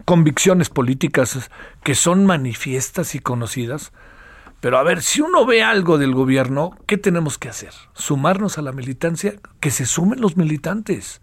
convicciones 0.05 0.69
políticas 0.69 1.49
que 1.83 1.95
son 1.95 2.25
manifiestas 2.25 3.15
y 3.15 3.19
conocidas, 3.19 3.91
pero 4.59 4.77
a 4.77 4.83
ver, 4.83 5.01
si 5.01 5.19
uno 5.19 5.45
ve 5.45 5.61
algo 5.61 5.97
del 5.97 6.13
gobierno, 6.13 6.71
¿qué 6.87 6.97
tenemos 6.97 7.37
que 7.37 7.49
hacer? 7.49 7.73
¿Sumarnos 7.93 8.57
a 8.57 8.61
la 8.61 8.71
militancia? 8.71 9.33
Que 9.59 9.71
se 9.71 9.85
sumen 9.85 10.21
los 10.21 10.37
militantes. 10.37 11.21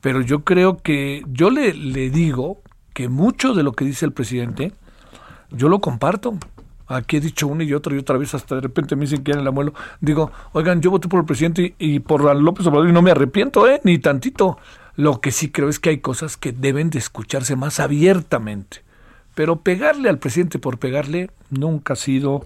Pero 0.00 0.20
yo 0.20 0.42
creo 0.42 0.78
que 0.78 1.22
yo 1.28 1.50
le, 1.50 1.72
le 1.72 2.10
digo 2.10 2.62
que 2.94 3.08
mucho 3.08 3.54
de 3.54 3.62
lo 3.62 3.72
que 3.72 3.84
dice 3.84 4.06
el 4.06 4.12
presidente, 4.12 4.72
yo 5.52 5.68
lo 5.68 5.80
comparto. 5.80 6.36
Aquí 6.88 7.16
he 7.16 7.20
dicho 7.20 7.46
una 7.46 7.64
y 7.64 7.72
otra 7.74 7.94
y 7.94 7.98
otra 7.98 8.18
vez, 8.18 8.34
hasta 8.34 8.56
de 8.56 8.60
repente 8.60 8.96
me 8.96 9.02
dicen 9.02 9.22
que 9.22 9.30
el 9.30 9.46
abuelo. 9.46 9.72
Digo, 10.00 10.32
oigan, 10.52 10.82
yo 10.82 10.90
voté 10.90 11.08
por 11.08 11.20
el 11.20 11.26
presidente 11.26 11.74
y, 11.78 12.00
por 12.00 12.22
López 12.36 12.66
Obrador 12.66 12.88
y 12.88 12.92
no 12.92 13.02
me 13.02 13.12
arrepiento, 13.12 13.68
¿eh? 13.68 13.80
Ni 13.84 13.98
tantito. 13.98 14.58
Lo 14.96 15.20
que 15.20 15.30
sí 15.30 15.50
creo 15.50 15.68
es 15.68 15.78
que 15.78 15.90
hay 15.90 15.98
cosas 15.98 16.36
que 16.36 16.52
deben 16.52 16.90
de 16.90 16.98
escucharse 16.98 17.56
más 17.56 17.80
abiertamente. 17.80 18.82
Pero 19.34 19.60
pegarle 19.60 20.08
al 20.08 20.18
presidente 20.18 20.58
por 20.58 20.78
pegarle 20.78 21.30
nunca 21.50 21.94
ha 21.94 21.96
sido 21.96 22.44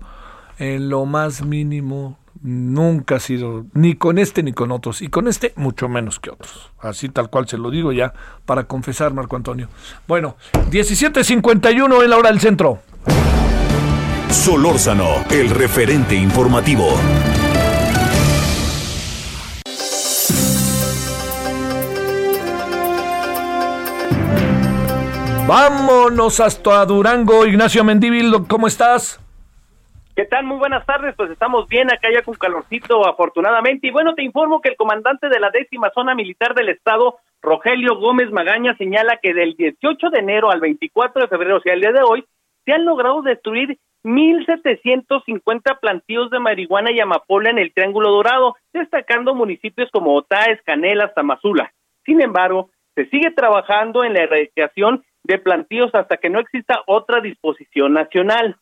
en 0.58 0.88
lo 0.88 1.04
más 1.04 1.44
mínimo 1.44 2.18
nunca 2.42 3.16
ha 3.16 3.20
sido 3.20 3.66
ni 3.72 3.94
con 3.94 4.18
este 4.18 4.42
ni 4.42 4.52
con 4.52 4.70
otros 4.70 5.02
y 5.02 5.08
con 5.08 5.28
este 5.28 5.52
mucho 5.56 5.88
menos 5.88 6.20
que 6.20 6.30
otros. 6.30 6.70
Así 6.80 7.08
tal 7.08 7.30
cual 7.30 7.48
se 7.48 7.58
lo 7.58 7.70
digo 7.70 7.92
ya 7.92 8.12
para 8.44 8.64
confesar 8.64 9.12
Marco 9.12 9.36
Antonio. 9.36 9.68
Bueno, 10.06 10.36
17:51 10.70 12.02
en 12.02 12.10
la 12.10 12.16
hora 12.16 12.30
del 12.30 12.40
centro. 12.40 12.80
Solórzano, 14.30 15.24
el 15.30 15.50
referente 15.50 16.14
informativo. 16.14 16.96
Vámonos 25.48 26.40
hasta 26.40 26.84
Durango, 26.84 27.46
Ignacio 27.46 27.84
Mendívil, 27.84 28.32
¿cómo 28.48 28.66
estás? 28.66 29.20
¿Qué 30.16 30.24
tal? 30.24 30.44
Muy 30.44 30.58
buenas 30.58 30.84
tardes, 30.84 31.14
pues 31.16 31.30
estamos 31.30 31.68
bien 31.68 31.86
acá 31.92 32.08
ya 32.12 32.22
con 32.22 32.34
calorcito 32.34 33.06
afortunadamente 33.06 33.86
y 33.86 33.90
bueno, 33.92 34.16
te 34.16 34.24
informo 34.24 34.60
que 34.60 34.70
el 34.70 34.76
comandante 34.76 35.28
de 35.28 35.38
la 35.38 35.50
décima 35.50 35.92
zona 35.94 36.16
militar 36.16 36.52
del 36.56 36.70
estado, 36.70 37.18
Rogelio 37.42 37.94
Gómez 37.94 38.32
Magaña, 38.32 38.76
señala 38.76 39.20
que 39.22 39.34
del 39.34 39.54
18 39.54 40.10
de 40.10 40.18
enero 40.18 40.50
al 40.50 40.58
24 40.58 41.22
de 41.22 41.28
febrero, 41.28 41.58
o 41.58 41.60
sea, 41.60 41.74
el 41.74 41.80
día 41.80 41.92
de 41.92 42.02
hoy, 42.02 42.24
se 42.64 42.72
han 42.72 42.84
logrado 42.84 43.22
destruir 43.22 43.78
1.750 44.02 45.78
plantíos 45.78 46.28
de 46.30 46.40
marihuana 46.40 46.90
y 46.90 46.98
amapola 46.98 47.50
en 47.50 47.58
el 47.58 47.72
Triángulo 47.72 48.10
Dorado, 48.10 48.56
destacando 48.72 49.32
municipios 49.32 49.90
como 49.92 50.16
Otaes, 50.16 50.60
Canelas, 50.64 51.14
Tamazula. 51.14 51.72
Sin 52.04 52.20
embargo, 52.20 52.70
se 52.96 53.06
sigue 53.10 53.30
trabajando 53.30 54.02
en 54.02 54.14
la 54.14 54.22
erradicación 54.22 55.04
de 55.26 55.38
plantíos 55.38 55.94
hasta 55.94 56.16
que 56.16 56.30
no 56.30 56.38
exista 56.38 56.82
otra 56.86 57.20
disposición 57.20 57.92
nacional. 57.92 58.56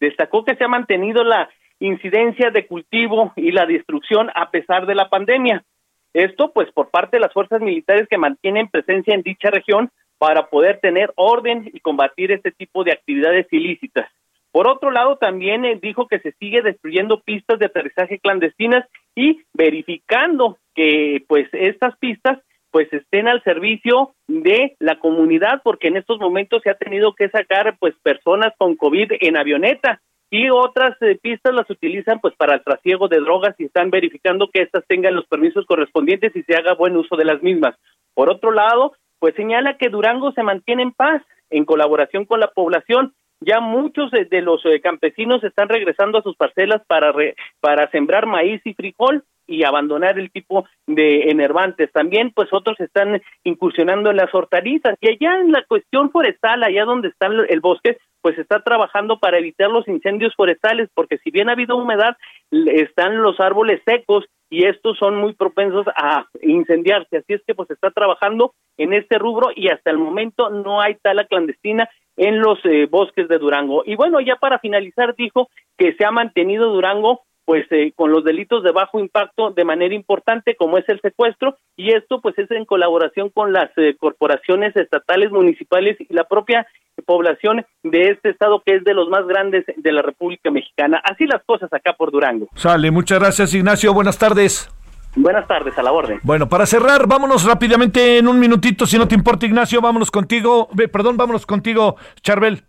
Destacó 0.00 0.44
que 0.44 0.56
se 0.56 0.64
ha 0.64 0.68
mantenido 0.68 1.22
la 1.22 1.48
incidencia 1.80 2.50
de 2.50 2.66
cultivo 2.66 3.32
y 3.36 3.52
la 3.52 3.66
destrucción 3.66 4.30
a 4.34 4.50
pesar 4.50 4.86
de 4.86 4.94
la 4.94 5.08
pandemia. 5.08 5.64
Esto 6.12 6.52
pues 6.52 6.70
por 6.72 6.90
parte 6.90 7.16
de 7.16 7.20
las 7.20 7.32
fuerzas 7.32 7.60
militares 7.60 8.08
que 8.08 8.18
mantienen 8.18 8.68
presencia 8.68 9.14
en 9.14 9.22
dicha 9.22 9.50
región 9.50 9.90
para 10.18 10.48
poder 10.48 10.80
tener 10.80 11.12
orden 11.14 11.70
y 11.72 11.78
combatir 11.80 12.32
este 12.32 12.50
tipo 12.50 12.82
de 12.82 12.92
actividades 12.92 13.46
ilícitas. 13.52 14.10
Por 14.50 14.66
otro 14.66 14.90
lado, 14.90 15.16
también 15.16 15.64
eh, 15.64 15.78
dijo 15.80 16.08
que 16.08 16.18
se 16.18 16.32
sigue 16.32 16.62
destruyendo 16.62 17.20
pistas 17.20 17.60
de 17.60 17.66
aterrizaje 17.66 18.18
clandestinas 18.18 18.84
y 19.14 19.42
verificando 19.52 20.58
que 20.74 21.22
pues 21.28 21.48
estas 21.52 21.96
pistas 21.98 22.38
pues 22.70 22.92
estén 22.92 23.28
al 23.28 23.42
servicio 23.42 24.14
de 24.26 24.76
la 24.78 24.98
comunidad 24.98 25.62
porque 25.62 25.88
en 25.88 25.96
estos 25.96 26.18
momentos 26.18 26.62
se 26.62 26.70
ha 26.70 26.74
tenido 26.74 27.14
que 27.14 27.28
sacar 27.28 27.76
pues 27.78 27.94
personas 28.02 28.52
con 28.58 28.76
COVID 28.76 29.12
en 29.20 29.36
avioneta 29.36 30.00
y 30.30 30.50
otras 30.50 31.00
eh, 31.00 31.18
pistas 31.20 31.54
las 31.54 31.68
utilizan 31.70 32.20
pues 32.20 32.34
para 32.36 32.54
el 32.54 32.64
trasiego 32.64 33.08
de 33.08 33.20
drogas 33.20 33.54
y 33.58 33.64
están 33.64 33.90
verificando 33.90 34.50
que 34.52 34.62
éstas 34.62 34.84
tengan 34.86 35.14
los 35.14 35.26
permisos 35.26 35.64
correspondientes 35.66 36.36
y 36.36 36.42
se 36.42 36.54
haga 36.54 36.74
buen 36.74 36.96
uso 36.96 37.16
de 37.16 37.24
las 37.24 37.42
mismas. 37.42 37.74
Por 38.14 38.30
otro 38.30 38.50
lado, 38.50 38.92
pues 39.18 39.34
señala 39.34 39.78
que 39.78 39.88
Durango 39.88 40.32
se 40.32 40.42
mantiene 40.42 40.82
en 40.82 40.92
paz 40.92 41.22
en 41.50 41.64
colaboración 41.64 42.26
con 42.26 42.40
la 42.40 42.48
población. 42.48 43.14
Ya 43.40 43.60
muchos 43.60 44.10
de, 44.10 44.42
los 44.42 44.64
eh, 44.66 44.80
campesinos 44.80 45.42
están 45.44 45.68
regresando 45.68 46.18
a 46.18 46.22
sus 46.22 46.36
parcelas 46.36 46.82
para 46.86 47.14
para 47.60 47.90
sembrar 47.90 48.26
maíz 48.26 48.60
y 48.64 48.74
frijol 48.74 49.24
y 49.48 49.64
abandonar 49.64 50.18
el 50.18 50.30
tipo 50.30 50.66
de 50.86 51.30
enervantes. 51.30 51.90
También, 51.90 52.30
pues 52.32 52.48
otros 52.52 52.78
están 52.78 53.20
incursionando 53.42 54.10
en 54.10 54.16
las 54.16 54.32
hortalizas 54.32 54.96
y 55.00 55.08
allá 55.08 55.40
en 55.40 55.50
la 55.50 55.64
cuestión 55.66 56.10
forestal, 56.10 56.62
allá 56.62 56.84
donde 56.84 57.08
está 57.08 57.26
el 57.26 57.60
bosque, 57.60 57.98
pues 58.20 58.38
está 58.38 58.60
trabajando 58.60 59.18
para 59.18 59.38
evitar 59.38 59.70
los 59.70 59.88
incendios 59.88 60.34
forestales, 60.36 60.88
porque 60.94 61.18
si 61.18 61.30
bien 61.30 61.48
ha 61.48 61.52
habido 61.52 61.76
humedad, 61.76 62.16
están 62.50 63.22
los 63.22 63.40
árboles 63.40 63.80
secos 63.84 64.26
y 64.50 64.64
estos 64.64 64.98
son 64.98 65.16
muy 65.16 65.34
propensos 65.34 65.86
a 65.94 66.26
incendiarse. 66.42 67.18
Así 67.18 67.34
es 67.34 67.42
que 67.46 67.54
pues 67.54 67.70
está 67.70 67.90
trabajando 67.90 68.54
en 68.76 68.92
este 68.92 69.18
rubro 69.18 69.50
y 69.54 69.68
hasta 69.68 69.90
el 69.90 69.98
momento 69.98 70.50
no 70.50 70.80
hay 70.80 70.96
tala 70.96 71.24
clandestina 71.24 71.88
en 72.16 72.40
los 72.40 72.58
eh, 72.64 72.86
bosques 72.90 73.28
de 73.28 73.38
Durango. 73.38 73.82
Y 73.86 73.94
bueno, 73.94 74.20
ya 74.20 74.36
para 74.36 74.58
finalizar 74.58 75.14
dijo 75.16 75.48
que 75.76 75.94
se 75.94 76.04
ha 76.04 76.10
mantenido 76.10 76.72
Durango 76.72 77.22
pues 77.48 77.64
eh, 77.70 77.94
con 77.96 78.12
los 78.12 78.24
delitos 78.24 78.62
de 78.62 78.72
bajo 78.72 79.00
impacto 79.00 79.52
de 79.52 79.64
manera 79.64 79.94
importante 79.94 80.54
como 80.54 80.76
es 80.76 80.86
el 80.86 81.00
secuestro 81.00 81.56
y 81.78 81.94
esto 81.94 82.20
pues 82.20 82.38
es 82.38 82.50
en 82.50 82.66
colaboración 82.66 83.30
con 83.30 83.54
las 83.54 83.70
eh, 83.78 83.96
corporaciones 83.98 84.76
estatales, 84.76 85.30
municipales 85.30 85.96
y 85.98 86.12
la 86.12 86.24
propia 86.24 86.66
población 87.06 87.64
de 87.82 88.10
este 88.10 88.28
estado 88.28 88.62
que 88.66 88.74
es 88.74 88.84
de 88.84 88.92
los 88.92 89.08
más 89.08 89.26
grandes 89.26 89.64
de 89.74 89.92
la 89.92 90.02
República 90.02 90.50
Mexicana. 90.50 91.00
Así 91.02 91.24
las 91.24 91.42
cosas 91.44 91.72
acá 91.72 91.94
por 91.94 92.10
Durango. 92.10 92.48
Sale, 92.54 92.90
muchas 92.90 93.18
gracias 93.18 93.54
Ignacio, 93.54 93.94
buenas 93.94 94.18
tardes. 94.18 94.70
Buenas 95.16 95.48
tardes, 95.48 95.76
a 95.78 95.82
la 95.82 95.90
orden. 95.90 96.20
Bueno, 96.24 96.50
para 96.50 96.66
cerrar, 96.66 97.06
vámonos 97.06 97.46
rápidamente 97.46 98.18
en 98.18 98.28
un 98.28 98.38
minutito, 98.38 98.84
si 98.84 98.98
no 98.98 99.08
te 99.08 99.14
importa 99.14 99.46
Ignacio, 99.46 99.80
vámonos 99.80 100.10
contigo, 100.10 100.68
perdón, 100.92 101.16
vámonos 101.16 101.46
contigo, 101.46 101.96
Charbel. 102.20 102.67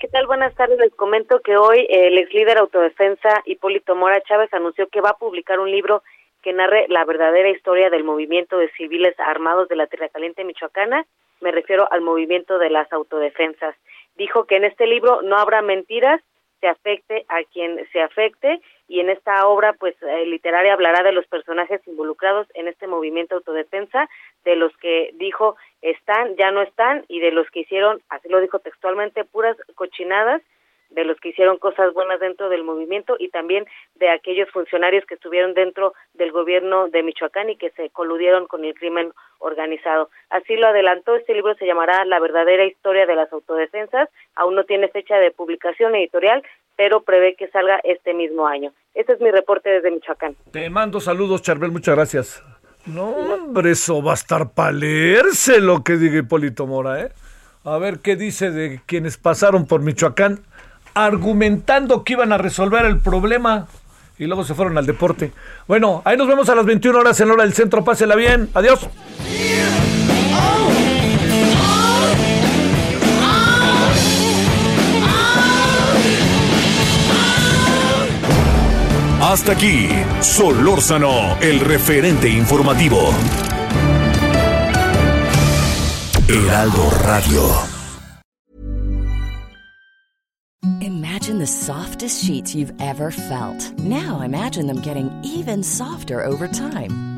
¿Qué 0.00 0.06
tal? 0.06 0.28
Buenas 0.28 0.54
tardes. 0.54 0.78
Les 0.78 0.94
comento 0.94 1.40
que 1.40 1.56
hoy 1.56 1.84
el 1.90 2.16
ex 2.18 2.32
líder 2.32 2.58
autodefensa 2.58 3.42
Hipólito 3.46 3.96
Mora 3.96 4.20
Chávez 4.20 4.54
anunció 4.54 4.86
que 4.86 5.00
va 5.00 5.10
a 5.10 5.18
publicar 5.18 5.58
un 5.58 5.72
libro 5.72 6.04
que 6.40 6.52
narre 6.52 6.86
la 6.88 7.04
verdadera 7.04 7.48
historia 7.50 7.90
del 7.90 8.04
movimiento 8.04 8.58
de 8.58 8.70
civiles 8.76 9.18
armados 9.18 9.68
de 9.68 9.74
la 9.74 9.88
Tierra 9.88 10.08
Caliente 10.08 10.44
Michoacana. 10.44 11.04
Me 11.40 11.50
refiero 11.50 11.90
al 11.90 12.00
movimiento 12.00 12.60
de 12.60 12.70
las 12.70 12.92
autodefensas. 12.92 13.74
Dijo 14.14 14.44
que 14.44 14.54
en 14.54 14.66
este 14.66 14.86
libro 14.86 15.20
no 15.22 15.36
habrá 15.36 15.62
mentiras, 15.62 16.22
se 16.60 16.68
afecte 16.68 17.24
a 17.28 17.42
quien 17.52 17.84
se 17.90 18.00
afecte 18.00 18.60
y 18.88 19.00
en 19.00 19.10
esta 19.10 19.46
obra 19.46 19.74
pues 19.74 19.94
eh, 20.02 20.26
literaria 20.26 20.72
hablará 20.72 21.02
de 21.02 21.12
los 21.12 21.26
personajes 21.26 21.86
involucrados 21.86 22.48
en 22.54 22.68
este 22.68 22.86
movimiento 22.86 23.36
autodefensa, 23.36 24.08
de 24.44 24.56
los 24.56 24.74
que 24.78 25.10
dijo 25.14 25.56
están, 25.82 26.34
ya 26.36 26.50
no 26.50 26.62
están 26.62 27.04
y 27.06 27.20
de 27.20 27.30
los 27.30 27.48
que 27.50 27.60
hicieron, 27.60 28.00
así 28.08 28.28
lo 28.28 28.40
dijo 28.40 28.58
textualmente, 28.58 29.24
puras 29.24 29.56
cochinadas 29.74 30.42
de 30.90 31.04
los 31.04 31.20
que 31.20 31.30
hicieron 31.30 31.58
cosas 31.58 31.92
buenas 31.92 32.20
dentro 32.20 32.48
del 32.48 32.64
movimiento 32.64 33.16
y 33.18 33.28
también 33.28 33.66
de 33.96 34.08
aquellos 34.08 34.48
funcionarios 34.50 35.04
que 35.04 35.14
estuvieron 35.14 35.54
dentro 35.54 35.92
del 36.14 36.32
gobierno 36.32 36.88
de 36.88 37.02
Michoacán 37.02 37.50
y 37.50 37.56
que 37.56 37.70
se 37.70 37.90
coludieron 37.90 38.46
con 38.46 38.64
el 38.64 38.74
crimen 38.74 39.12
organizado. 39.38 40.08
Así 40.30 40.56
lo 40.56 40.68
adelantó, 40.68 41.14
este 41.14 41.34
libro 41.34 41.54
se 41.56 41.66
llamará 41.66 42.04
La 42.04 42.20
verdadera 42.20 42.64
historia 42.64 43.06
de 43.06 43.14
las 43.14 43.32
autodefensas, 43.32 44.08
aún 44.34 44.54
no 44.54 44.64
tiene 44.64 44.88
fecha 44.88 45.18
de 45.18 45.30
publicación 45.30 45.94
editorial, 45.94 46.42
pero 46.78 47.02
prevé 47.02 47.34
que 47.34 47.48
salga 47.48 47.80
este 47.82 48.14
mismo 48.14 48.46
año. 48.46 48.72
Este 48.94 49.12
es 49.12 49.20
mi 49.20 49.32
reporte 49.32 49.68
desde 49.68 49.90
Michoacán. 49.90 50.36
Te 50.52 50.70
mando 50.70 51.00
saludos, 51.00 51.42
Charbel, 51.42 51.72
muchas 51.72 51.96
gracias. 51.96 52.42
No, 52.86 53.08
hombre, 53.08 53.72
eso 53.72 54.00
va 54.00 54.12
a 54.12 54.14
estar 54.14 54.50
para 54.50 54.70
leerse 54.70 55.60
lo 55.60 55.82
que 55.82 55.96
diga 55.96 56.20
Hipólito 56.20 56.68
Mora, 56.68 57.02
¿eh? 57.02 57.08
A 57.64 57.78
ver 57.78 57.98
qué 57.98 58.14
dice 58.14 58.52
de 58.52 58.80
quienes 58.86 59.18
pasaron 59.18 59.66
por 59.66 59.80
Michoacán 59.80 60.38
argumentando 60.94 62.04
que 62.04 62.12
iban 62.12 62.32
a 62.32 62.38
resolver 62.38 62.84
el 62.84 63.00
problema 63.00 63.66
y 64.16 64.26
luego 64.26 64.44
se 64.44 64.54
fueron 64.54 64.78
al 64.78 64.86
deporte. 64.86 65.32
Bueno, 65.66 66.02
ahí 66.04 66.16
nos 66.16 66.28
vemos 66.28 66.48
a 66.48 66.54
las 66.54 66.64
21 66.64 66.96
horas 66.96 67.20
en 67.20 67.30
hora 67.30 67.42
del 67.42 67.54
centro. 67.54 67.84
Pásela 67.84 68.14
bien. 68.14 68.50
Adiós. 68.54 68.88
Hasta 79.28 79.52
aquí, 79.52 79.90
Solórzano, 80.22 81.36
el 81.42 81.60
referente 81.60 82.30
informativo. 82.30 83.10
Heraldo 86.26 86.88
Radio. 87.04 87.42
Imagine 90.80 91.38
the 91.38 91.46
softest 91.46 92.24
sheets 92.24 92.54
you've 92.54 92.72
ever 92.80 93.10
felt. 93.10 93.78
Now 93.78 94.22
imagine 94.22 94.66
them 94.66 94.80
getting 94.80 95.10
even 95.22 95.62
softer 95.62 96.24
over 96.24 96.48
time. 96.48 97.17